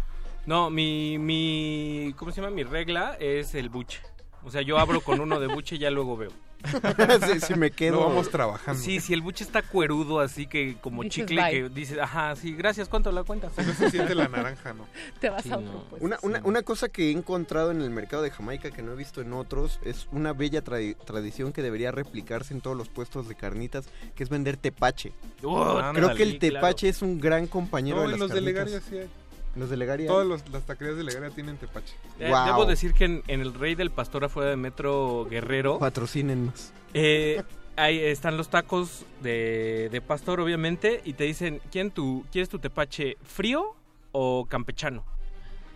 No, 0.47 0.71
mi, 0.71 1.19
mi... 1.19 2.15
¿Cómo 2.17 2.33
se 2.33 2.41
llama? 2.41 2.55
Mi 2.55 2.65
regla 2.65 3.17
es 3.21 3.55
el 3.55 3.69
buche. 3.69 4.01
O 4.43 4.51
sea, 4.51 4.63
yo 4.63 4.79
abro 4.79 5.03
con 5.03 5.21
uno 5.21 5.39
de 5.39 5.47
buche 5.49 5.77
y 5.77 5.79
ya 5.81 5.91
luego 5.91 6.17
veo. 6.17 6.31
si, 7.33 7.41
si 7.41 7.55
me 7.55 7.71
quedo. 7.71 8.01
Vamos 8.07 8.31
trabajando. 8.31 8.81
Sí, 8.81 9.01
si 9.01 9.13
el 9.15 9.23
buche 9.23 9.45
está 9.45 9.63
cuerudo, 9.63 10.21
así 10.21 10.47
que 10.47 10.77
como 10.81 11.03
Dices 11.03 11.27
chicle, 11.27 11.41
bye. 11.43 11.51
que 11.51 11.69
dices, 11.71 11.99
ajá, 11.99 12.35
sí, 12.37 12.55
gracias, 12.55 12.89
¿cuánto 12.89 13.11
la 13.13 13.25
cuenta? 13.25 13.51
No 13.57 13.73
se 13.75 13.91
siente 13.91 14.15
la 14.15 14.29
naranja, 14.29 14.73
¿no? 14.75 14.87
Te 15.21 15.31
vas 15.31 15.43
Sí, 15.43 15.51
a 15.53 15.57
no. 15.57 15.69
otro 15.69 15.85
pues. 15.91 16.03
Una, 16.03 16.19
una, 16.23 16.41
una 16.45 16.63
cosa 16.63 16.89
que 16.89 17.09
he 17.09 17.13
encontrado 17.13 17.71
en 17.71 17.81
el 17.81 17.91
mercado 17.91 18.23
de 18.23 18.31
Jamaica 18.31 18.71
que 18.71 18.83
no 18.83 18.93
he 18.93 18.97
visto 18.97 19.21
en 19.21 19.33
otros 19.33 19.81
es 19.85 20.07
una 20.13 20.33
bella 20.33 20.63
tradi- 20.63 20.97
tradición 21.05 21.53
que 21.53 21.63
debería 21.63 21.91
replicarse 21.93 22.55
en 22.55 22.61
todos 22.61 22.77
los 22.77 22.89
puestos 22.89 23.29
de 23.29 23.35
carnitas, 23.35 23.87
que 24.15 24.23
es 24.23 24.29
vender 24.29 24.57
tepache. 24.57 25.13
Oh, 25.43 25.81
Creo 25.95 26.15
que 26.15 26.23
el 26.23 26.39
tepache 26.39 26.89
es 26.89 27.03
un 27.03 27.21
gran 27.21 27.47
compañero 27.47 27.97
No, 27.97 28.03
de 28.03 28.15
en 28.15 28.21
las 28.21 28.21
los 28.31 28.45
de 28.45 28.55
carnitas. 28.55 28.83
Sí 28.89 28.99
hay. 28.99 29.09
Los 29.57 29.69
de 29.71 29.77
Legaria. 29.77 30.07
Todas 30.07 30.27
los- 30.27 30.49
las 30.51 30.65
taquerías 30.65 30.97
de 30.97 31.05
Legaria 31.05 31.31
tienen 31.31 31.57
tepache. 31.57 31.95
Eh, 32.19 32.29
Wow. 32.31 32.47
Debo 32.47 32.65
decir 32.67 32.93
que 32.95 33.05
en, 33.05 33.23
en 33.27 33.41
el 33.41 33.53
Rey 33.55 33.75
del 33.75 33.91
Pastor 33.91 34.25
afuera 34.25 34.51
de 34.51 34.57
Metro 34.57 35.27
Guerrero 35.29 35.79
Patrocínenos. 35.79 36.73
eh, 36.95 37.43
ahí 37.77 37.99
están 37.99 38.37
los 38.37 38.49
tacos 38.49 39.05
de, 39.23 39.89
de 39.91 40.01
pastor, 40.01 40.41
obviamente, 40.41 41.01
y 41.05 41.15
te 41.15 41.25
dicen, 41.25 41.61
¿quién 41.73 41.91
tu, 41.91 42.25
¿quieres 42.31 42.49
tu 42.49 42.59
tepache 42.59 43.17
frío 43.25 43.75
o 44.13 44.47
campechano? 44.49 45.05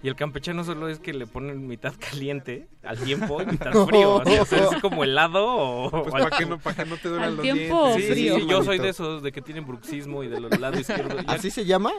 Y 0.02 0.08
el 0.08 0.16
campechano 0.16 0.64
solo 0.64 0.88
es 0.90 0.98
que 0.98 1.14
le 1.14 1.26
ponen 1.26 1.66
mitad 1.66 1.94
caliente 1.98 2.68
al 2.82 2.98
tiempo 2.98 3.40
y 3.40 3.46
mitad 3.46 3.72
frío. 3.88 4.20
así, 4.20 4.36
o 4.38 4.44
sea, 4.44 4.64
es 4.70 4.76
como 4.82 5.02
helado 5.02 5.46
o... 5.46 5.90
Pues 5.90 6.12
para 6.12 6.28
que 6.36 6.44
no, 6.44 6.58
para 6.58 6.84
que 6.84 6.90
no 6.90 6.96
te 6.98 7.08
los 7.08 7.40
tiempo 7.40 7.86
dientes. 7.94 7.94
Sí, 8.06 8.12
frío. 8.12 8.36
sí, 8.36 8.46
yo 8.46 8.62
soy 8.62 8.78
de 8.80 8.90
esos, 8.90 9.22
de 9.22 9.32
que 9.32 9.40
tienen 9.40 9.66
bruxismo 9.66 10.22
y 10.22 10.28
del 10.28 10.46
lado 10.60 10.78
izquierdo. 10.78 11.16
Ya- 11.22 11.32
¿Así 11.32 11.50
se 11.50 11.64
llama? 11.64 11.90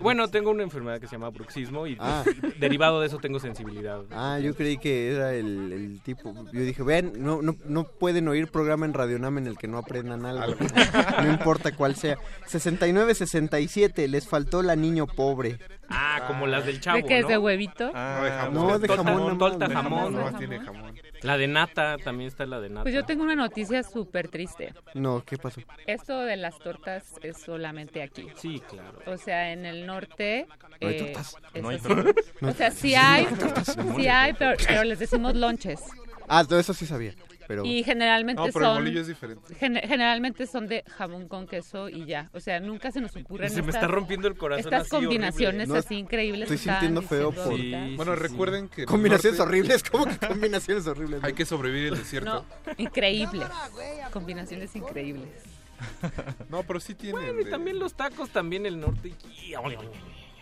Bueno, 0.00 0.28
tengo 0.28 0.50
una 0.50 0.62
enfermedad 0.62 1.00
que 1.00 1.06
se 1.06 1.12
llama 1.12 1.30
bruxismo 1.30 1.86
y 1.86 1.96
Ah. 2.00 2.24
derivado 2.58 3.00
de 3.00 3.06
eso 3.06 3.18
tengo 3.18 3.38
sensibilidad. 3.38 4.00
Ah, 4.10 4.38
yo 4.40 4.54
creí 4.54 4.78
que 4.78 5.12
era 5.12 5.34
el, 5.34 5.72
el 5.72 6.00
tipo. 6.02 6.34
Yo 6.52 6.60
dije, 6.60 6.82
vean, 6.82 7.12
no, 7.16 7.42
no, 7.42 7.56
no 7.66 7.84
pueden 7.84 8.26
oír 8.28 8.48
programa 8.48 8.86
en 8.86 8.94
Radionam 8.94 9.38
en 9.38 9.46
el 9.46 9.56
que 9.58 9.68
no 9.68 9.78
aprendan 9.78 10.24
algo. 10.26 10.56
no 11.22 11.30
importa 11.30 11.74
cuál 11.76 11.94
sea. 11.96 12.16
69-67, 12.48 14.06
les 14.08 14.28
faltó 14.28 14.62
la 14.62 14.76
niño 14.76 15.06
pobre. 15.06 15.58
Ah, 15.92 16.24
como 16.26 16.46
las 16.46 16.64
del 16.64 16.80
chavo, 16.80 16.96
¿De 16.96 17.04
qué 17.04 17.18
es 17.18 17.22
¿no? 17.22 17.28
de 17.28 17.38
huevito? 17.38 17.92
No, 17.92 18.24
de 18.24 18.30
jamón. 18.30 18.54
No, 18.54 18.78
de 18.78 18.88
jamón. 18.88 19.28
más. 19.28 19.38
torta 19.38 19.68
De 19.68 19.74
jamón. 19.74 20.14
Nomás 20.14 20.38
tiene 20.38 20.60
jamón. 20.60 20.98
La 21.22 21.36
de 21.36 21.46
nata, 21.46 21.96
también 21.98 22.28
está 22.28 22.46
la 22.46 22.60
de 22.60 22.70
nata. 22.70 22.82
Pues 22.82 22.94
yo 22.94 23.04
tengo 23.04 23.22
una 23.22 23.36
noticia 23.36 23.82
súper 23.82 24.28
triste. 24.28 24.74
No, 24.94 25.22
¿qué 25.24 25.36
pasó? 25.36 25.60
Esto 25.86 26.20
de 26.22 26.36
las 26.36 26.58
tortas 26.58 27.14
es 27.22 27.38
solamente 27.38 28.02
aquí. 28.02 28.26
Sí, 28.36 28.60
claro. 28.68 28.98
O 29.06 29.16
sea, 29.16 29.52
en 29.52 29.66
el 29.66 29.86
norte... 29.86 30.46
¿No 30.80 30.88
hay 30.88 30.96
eh, 30.96 30.98
tortas? 30.98 31.36
No 31.54 31.68
hay 31.68 31.78
tortas. 31.78 32.14
No 32.40 32.48
O 32.48 32.52
sea, 32.52 32.70
sí, 32.70 32.94
hay, 32.94 33.26
no 33.76 33.94
sí 33.94 34.08
hay, 34.08 34.32
pero, 34.32 34.56
pero 34.66 34.84
les 34.84 34.98
decimos 34.98 35.34
lonches. 35.36 35.80
Ah, 36.28 36.44
todo 36.44 36.58
eso 36.58 36.74
sí 36.74 36.86
sabía. 36.86 37.14
Pero... 37.52 37.66
Y 37.66 37.82
generalmente 37.84 38.40
No, 38.40 38.46
pero 38.50 38.58
el 38.60 38.70
son... 38.70 38.74
bolillo 38.76 39.00
es 39.02 39.06
diferente. 39.08 39.54
gen- 39.56 39.76
generalmente 39.76 40.46
son 40.46 40.66
de 40.68 40.84
jamón 40.88 41.28
con 41.28 41.46
queso 41.46 41.90
y 41.90 42.06
ya. 42.06 42.30
O 42.32 42.40
sea, 42.40 42.60
nunca 42.60 42.90
se 42.90 43.00
nos 43.02 43.14
ocurren 43.14 43.50
Se 43.50 43.56
me 43.56 43.68
estas- 43.68 43.74
está 43.82 43.88
rompiendo 43.88 44.26
el 44.26 44.36
corazón 44.36 44.72
Estas 44.72 44.86
así 44.86 44.96
horrible. 44.96 45.16
combinaciones 45.16 45.68
No, 45.68 45.74
así 45.74 45.94
increíbles. 45.96 46.42
estoy 46.50 46.56
sintiendo 46.56 47.02
feo 47.02 47.30
por-. 47.30 47.54
Sí, 47.56 47.72
Bueno, 47.96 48.14
sí, 48.14 48.20
sí. 48.22 48.28
recuerden 48.28 48.68
que... 48.70 48.86
Combinaciones 48.86 49.38
norte 49.38 49.50
horribles, 49.52 49.82
¿cómo 49.82 50.06
que 50.06 50.16
combinaciones 50.26 50.86
horribles? 50.86 51.22
Hay 51.22 51.34
que 51.34 51.44
sobrevivir 51.44 51.88
el 51.92 51.98
desierto. 51.98 52.46
No, 52.66 52.72
increíbles. 52.78 53.46
Combinaciones 54.12 54.74
increíbles. 54.74 55.28
No, 56.48 56.62
pero 56.62 56.80
sí 56.80 56.94
tienen... 56.94 57.20
Bueno, 57.22 57.40
y 57.40 57.44
de- 57.44 57.50
también 57.50 57.78
los 57.78 57.92
tacos, 57.94 58.30
también 58.30 58.64
el 58.64 58.80
norte. 58.80 59.12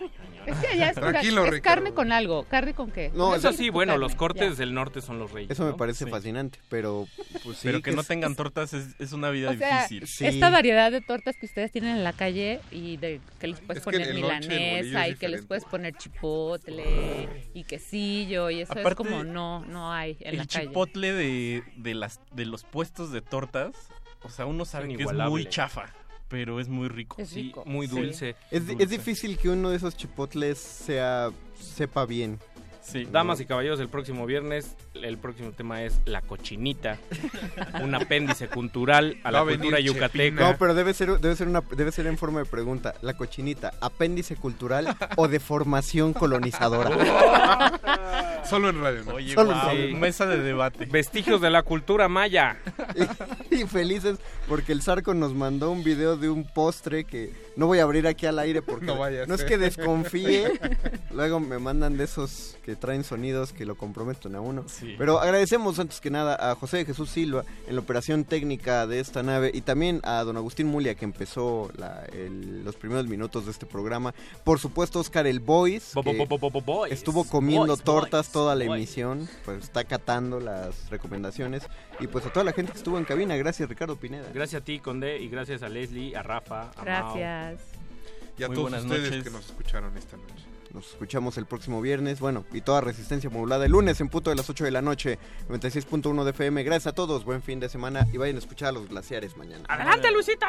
Es 0.46 0.56
que 0.56 0.66
allá 0.68 0.88
es, 0.88 0.94
Tranquilo, 0.96 1.44
carne 1.62 1.92
con 1.92 2.12
algo. 2.12 2.44
¿Carne 2.44 2.72
con 2.72 2.90
qué? 2.90 3.10
No, 3.14 3.34
Eso 3.34 3.52
sí, 3.52 3.68
bueno, 3.68 3.92
carne, 3.92 4.00
los 4.06 4.14
cortes 4.14 4.52
ya. 4.52 4.56
del 4.64 4.72
norte 4.72 5.02
son 5.02 5.18
los 5.18 5.30
reyes. 5.32 5.50
Eso 5.50 5.64
me 5.64 5.70
¿no? 5.72 5.76
parece 5.76 6.06
Sí. 6.06 6.10
fascinante, 6.10 6.58
pero 6.70 7.06
pues 7.44 7.58
sí. 7.58 7.68
Pero 7.68 7.82
que 7.82 7.92
no 7.92 8.00
es- 8.00 8.06
tengan 8.08 8.34
tortas 8.34 8.72
es, 8.72 8.98
es 8.98 9.12
una 9.12 9.28
vida 9.30 9.50
O 9.50 9.54
sea, 9.54 9.82
difícil. 9.82 10.06
Sí. 10.08 10.26
esta 10.26 10.48
variedad 10.48 10.90
de 10.90 11.02
tortas 11.02 11.36
que 11.36 11.44
ustedes 11.44 11.70
tienen 11.72 11.96
en 11.98 12.04
la 12.04 12.14
calle 12.14 12.60
y 12.70 12.96
de 12.96 13.20
que 13.38 13.48
les 13.48 13.60
puedes 13.60 13.78
Es 13.80 13.84
poner 13.84 14.00
el 14.00 14.08
el 14.08 14.14
milanesa 14.14 15.06
es 15.06 15.14
y 15.14 15.18
que 15.18 15.28
les 15.28 15.44
puedes 15.44 15.64
poner 15.66 15.94
chipotle 15.94 17.28
y 17.54 17.64
quesillo 17.64 18.50
y 18.50 18.62
eso 18.62 18.72
es 18.78 18.94
como 18.94 19.22
no 19.24 19.64
no 19.66 19.92
hay 19.92 20.16
en 20.20 20.36
la 20.38 20.42
el 20.42 20.48
calle. 20.48 20.66
chipotle 20.68 21.12
de, 21.12 21.62
de, 21.76 21.94
las, 21.94 22.20
de 22.32 22.46
los 22.46 22.64
puestos 22.64 23.12
de 23.12 23.20
tortas, 23.20 23.72
o 24.22 24.28
sea, 24.30 24.46
uno 24.46 24.64
sabe 24.64 24.96
que 24.96 25.02
es 25.02 25.12
muy 25.12 25.46
chafa, 25.46 25.92
pero 26.30 26.60
es 26.60 26.68
muy 26.68 26.88
rico. 26.88 27.16
Es 27.20 27.28
Sí, 27.28 27.52
muy 27.66 27.86
Sí. 27.88 27.94
dulce. 27.96 28.36
Es, 28.50 28.66
dulce. 28.66 28.82
es 28.84 28.88
difícil 28.88 29.36
que 29.36 29.50
uno 29.50 29.68
de 29.68 29.76
esos 29.76 29.94
chipotles 29.96 30.56
sea 30.58 31.30
sepa 31.60 32.06
bien. 32.06 32.38
Sí. 32.90 33.06
Damas 33.10 33.40
y 33.40 33.46
caballeros, 33.46 33.78
el 33.80 33.88
próximo 33.88 34.26
viernes, 34.26 34.74
el 34.94 35.16
próximo 35.18 35.52
tema 35.52 35.82
es 35.82 36.00
la 36.06 36.22
cochinita, 36.22 36.98
un 37.82 37.94
apéndice 37.94 38.48
cultural 38.48 39.18
a 39.22 39.30
Va 39.30 39.38
la 39.40 39.44
cultura 39.44 39.78
Chepina. 39.78 39.80
yucateca. 39.80 40.50
No, 40.50 40.56
pero 40.58 40.74
debe 40.74 40.92
ser 40.94 41.20
debe 41.20 41.36
ser 41.36 41.48
una 41.48 41.60
debe 41.76 41.92
ser 41.92 42.06
en 42.06 42.18
forma 42.18 42.40
de 42.40 42.46
pregunta. 42.46 42.94
La 43.02 43.14
cochinita, 43.16 43.72
apéndice 43.80 44.36
cultural 44.36 44.96
o 45.16 45.28
de 45.28 45.38
formación 45.40 46.12
colonizadora. 46.12 46.90
Solo 48.48 48.70
en 48.70 48.80
radio, 48.80 49.04
¿no? 49.04 49.14
Oye, 49.14 49.34
Solo 49.34 49.52
guau, 49.52 49.70
sí. 49.76 49.94
mesa 49.94 50.26
de 50.26 50.38
debate. 50.40 50.86
Vestigios 50.86 51.40
de 51.40 51.50
la 51.50 51.62
cultura 51.62 52.08
maya. 52.08 52.56
y 53.50 53.64
felices 53.66 54.18
porque 54.48 54.72
el 54.72 54.82
Zarco 54.82 55.14
nos 55.14 55.34
mandó 55.34 55.70
un 55.70 55.84
video 55.84 56.16
de 56.16 56.28
un 56.28 56.44
postre 56.44 57.04
que 57.04 57.32
no 57.56 57.66
voy 57.66 57.78
a 57.78 57.82
abrir 57.84 58.06
aquí 58.06 58.26
al 58.26 58.38
aire 58.38 58.62
porque 58.62 58.86
No 58.86 58.96
vaya 58.98 59.26
no 59.26 59.34
es 59.34 59.44
que 59.44 59.58
desconfíe. 59.58 60.58
Luego 61.12 61.38
me 61.38 61.58
mandan 61.58 61.96
de 61.96 62.04
esos 62.04 62.56
que 62.64 62.76
traen 62.80 63.04
sonidos 63.04 63.52
que 63.52 63.64
lo 63.64 63.76
comprometen 63.76 64.34
a 64.34 64.40
uno. 64.40 64.64
Sí. 64.66 64.94
Pero 64.98 65.20
agradecemos 65.20 65.78
antes 65.78 66.00
que 66.00 66.10
nada 66.10 66.50
a 66.50 66.54
José 66.56 66.84
Jesús 66.84 67.10
Silva 67.10 67.44
en 67.68 67.74
la 67.76 67.80
operación 67.80 68.24
técnica 68.24 68.86
de 68.86 68.98
esta 68.98 69.22
nave 69.22 69.50
y 69.54 69.60
también 69.60 70.00
a 70.02 70.24
don 70.24 70.36
Agustín 70.36 70.66
Mulia 70.66 70.94
que 70.96 71.04
empezó 71.04 71.70
la- 71.76 72.04
el- 72.12 72.64
los 72.64 72.74
primeros 72.76 73.06
minutos 73.06 73.44
de 73.44 73.52
este 73.52 73.66
programa. 73.66 74.12
Por 74.42 74.58
supuesto 74.58 74.98
Oscar 74.98 75.26
el 75.28 75.38
Boys 75.40 75.92
Bo- 75.94 76.02
bo- 76.02 76.10
que 76.12 76.18
bo- 76.26 76.38
bo- 76.38 76.50
bo- 76.50 76.60
boys. 76.60 76.92
estuvo 76.92 77.24
comiendo 77.24 77.68
Boys, 77.68 77.82
tortas 77.84 78.26
boys, 78.26 78.32
toda 78.32 78.54
la 78.56 78.64
boys. 78.64 78.78
emisión, 78.78 79.28
pues 79.44 79.62
está 79.62 79.84
catando 79.84 80.40
las 80.40 80.88
recomendaciones 80.90 81.62
y 82.00 82.06
pues 82.06 82.24
a 82.26 82.32
toda 82.32 82.44
la 82.44 82.52
gente 82.52 82.72
que 82.72 82.78
estuvo 82.78 82.98
en 82.98 83.04
cabina, 83.04 83.36
gracias 83.36 83.68
Ricardo 83.68 83.96
Pineda. 83.96 84.28
Gracias 84.32 84.62
a 84.62 84.64
ti, 84.64 84.78
Conde, 84.80 85.18
y 85.20 85.28
gracias 85.28 85.62
a 85.62 85.68
Leslie, 85.68 86.16
a 86.16 86.22
Rafa, 86.22 86.70
a. 86.76 86.82
Gracias. 86.84 87.60
Y 88.38 88.42
a 88.42 88.46
Muy 88.48 88.54
todos 88.56 88.70
buenas 88.70 88.84
ustedes 88.86 89.10
noches. 89.10 89.24
que 89.24 89.30
nos 89.30 89.44
escucharon 89.46 89.96
esta 89.98 90.16
noche. 90.16 90.44
Nos 90.72 90.90
escuchamos 90.90 91.36
el 91.36 91.46
próximo 91.46 91.80
viernes, 91.80 92.20
bueno, 92.20 92.44
y 92.52 92.60
toda 92.60 92.80
resistencia 92.80 93.28
modulada 93.28 93.64
el 93.64 93.72
lunes 93.72 94.00
en 94.00 94.08
punto 94.08 94.30
de 94.30 94.36
las 94.36 94.48
8 94.48 94.64
de 94.64 94.70
la 94.70 94.82
noche, 94.82 95.18
96.1 95.48 96.24
de 96.24 96.30
FM. 96.30 96.62
Gracias 96.62 96.88
a 96.88 96.94
todos, 96.94 97.24
buen 97.24 97.42
fin 97.42 97.58
de 97.58 97.68
semana 97.68 98.06
y 98.12 98.18
vayan 98.18 98.36
a 98.36 98.38
escuchar 98.38 98.68
a 98.68 98.72
los 98.72 98.88
glaciares 98.88 99.36
mañana. 99.36 99.64
¡Adelante, 99.68 100.10
Luisito! 100.12 100.46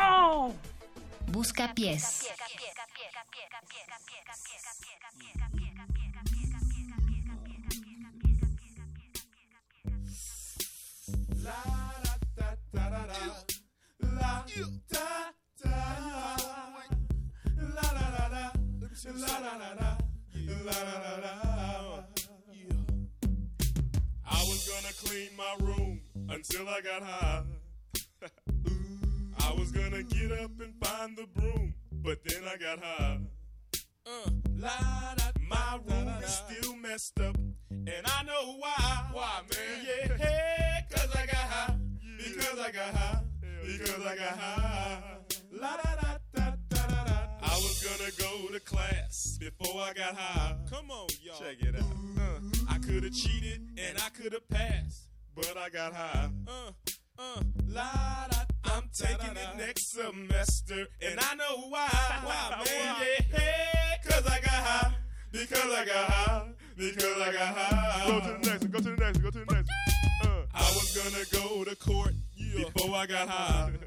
Busca 1.27 1.73
pies. 1.73 2.27
I 24.25 24.43
was 24.47 24.67
gonna 24.67 24.93
clean 25.05 25.29
my 25.37 25.55
room 25.65 26.01
until 26.29 26.67
I 26.67 26.81
got 26.81 27.03
high. 27.03 27.43
I 29.39 29.53
was 29.53 29.71
gonna 29.71 30.03
get 30.03 30.31
up 30.31 30.51
and 30.59 30.73
find 30.83 31.17
the 31.17 31.27
broom, 31.35 31.73
but 31.91 32.23
then 32.25 32.43
I 32.47 32.57
got 32.57 32.79
high. 32.83 33.19
Uh, 34.05 34.29
la, 34.57 35.15
da, 35.15 35.23
my 35.47 35.79
room 35.87 36.07
is 36.23 36.29
still 36.29 36.75
messed 36.75 37.19
up, 37.19 37.37
and 37.69 38.05
I 38.05 38.23
know 38.23 38.55
why. 38.57 39.09
Why, 39.13 39.41
man? 39.51 39.85
Yeah, 40.19 40.81
cause 40.89 41.15
I 41.15 41.25
got 41.25 41.35
high. 41.35 41.75
Because 42.17 42.59
I 42.59 42.71
got 42.71 42.93
high. 42.95 43.21
Because 43.65 44.05
I 44.05 44.15
got 44.15 44.37
high. 44.37 45.03
La 45.51 45.77
da 45.77 45.95
da 46.01 46.17
was 47.61 47.83
gonna 47.83 48.11
go 48.17 48.51
to 48.53 48.59
class 48.59 49.37
before 49.39 49.81
I 49.81 49.93
got 49.93 50.15
high. 50.15 50.55
Come 50.69 50.91
on, 50.91 51.07
y'all. 51.21 51.37
Check 51.39 51.61
it 51.61 51.75
out. 51.75 51.83
Uh, 52.17 52.39
I 52.69 52.77
could 52.79 53.03
have 53.03 53.13
cheated 53.13 53.61
and 53.77 53.97
I 53.97 54.09
could 54.09 54.33
have 54.33 54.47
passed, 54.49 55.09
but 55.35 55.55
I 55.57 55.69
got 55.69 55.93
high. 55.93 56.29
Uh, 56.47 56.71
uh, 57.19 57.41
la 57.67 58.27
da. 58.29 58.37
I'm 58.65 58.89
taking 58.93 59.35
it 59.35 59.57
next 59.57 59.91
semester, 59.91 60.87
and 61.01 61.19
I 61.19 61.35
know 61.35 61.67
why. 61.69 61.87
Why, 62.23 62.63
man? 62.65 62.95
Yeah, 63.31 63.97
cause 64.07 64.25
I 64.25 64.39
got 64.39 64.49
high. 64.49 64.93
Because 65.31 65.71
I 65.71 65.85
got 65.85 66.09
high. 66.09 66.47
Because 66.77 67.21
I 67.21 67.31
got 67.33 67.55
high. 67.57 68.07
Go 68.07 68.19
to 68.19 68.27
the 68.27 68.49
next 68.49 68.61
one. 68.61 68.71
Go 68.71 68.79
to 68.79 68.83
the 68.83 68.95
next 68.97 69.17
one. 69.17 69.23
Go 69.23 69.31
to 69.31 69.45
the 69.45 69.53
next 69.53 69.69
one. 70.23 70.31
Uh, 70.31 70.45
I 70.53 70.61
was 70.61 70.97
gonna 70.97 71.43
go 71.43 71.63
to 71.63 71.75
court 71.75 72.13
before 72.55 72.95
I 72.95 73.05
got 73.05 73.27
high. 73.27 73.71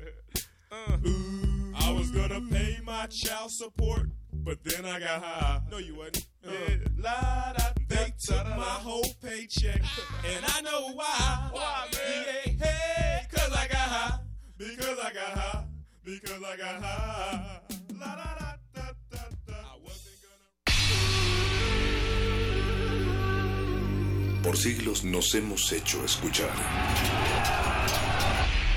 Uh, 0.73 0.97
I 1.77 1.93
was 1.93 2.11
gonna 2.11 2.41
pay 2.51 2.79
my 2.85 3.07
child 3.07 3.51
support, 3.51 4.09
but 4.33 4.63
then 4.65 4.85
I 4.85 4.99
got 5.01 5.23
high. 5.23 5.61
No, 5.71 5.79
you 5.79 5.95
wasn't. 5.97 6.27
Uh, 6.47 6.51
da, 7.03 7.53
they 7.89 8.13
took 8.19 8.47
my 8.49 8.77
whole 8.87 9.07
paycheck, 9.23 9.81
and 10.25 10.45
I 10.47 10.61
know 10.61 10.93
why. 10.95 11.49
Why, 11.53 11.89
man? 11.93 12.57
Yeah, 12.59 12.67
hey, 12.67 13.27
cause 13.31 13.53
I 13.53 13.67
got 13.69 13.79
high. 13.79 14.19
Because 14.57 14.99
I 14.99 15.13
got 15.13 15.39
high. 15.39 15.65
Because 16.05 16.43
I 16.43 16.57
got 16.57 16.83
high. 16.83 17.61
La, 17.99 18.17
da, 18.17 18.35
da. 18.39 18.55
Por 24.45 24.59
siglos 24.59 25.05
nos 25.05 25.35
hemos 25.35 25.73
hecho 25.73 26.05
escuchar. 26.05 26.51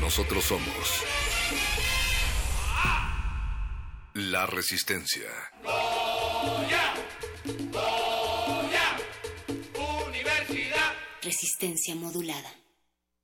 Nosotros 0.00 0.44
somos 0.44 1.04
la 4.14 4.46
resistencia. 4.46 5.28
Goya, 5.62 6.94
Goya, 7.70 8.96
Universidad. 10.08 10.92
Resistencia 11.22 11.94
modulada. 11.94 12.50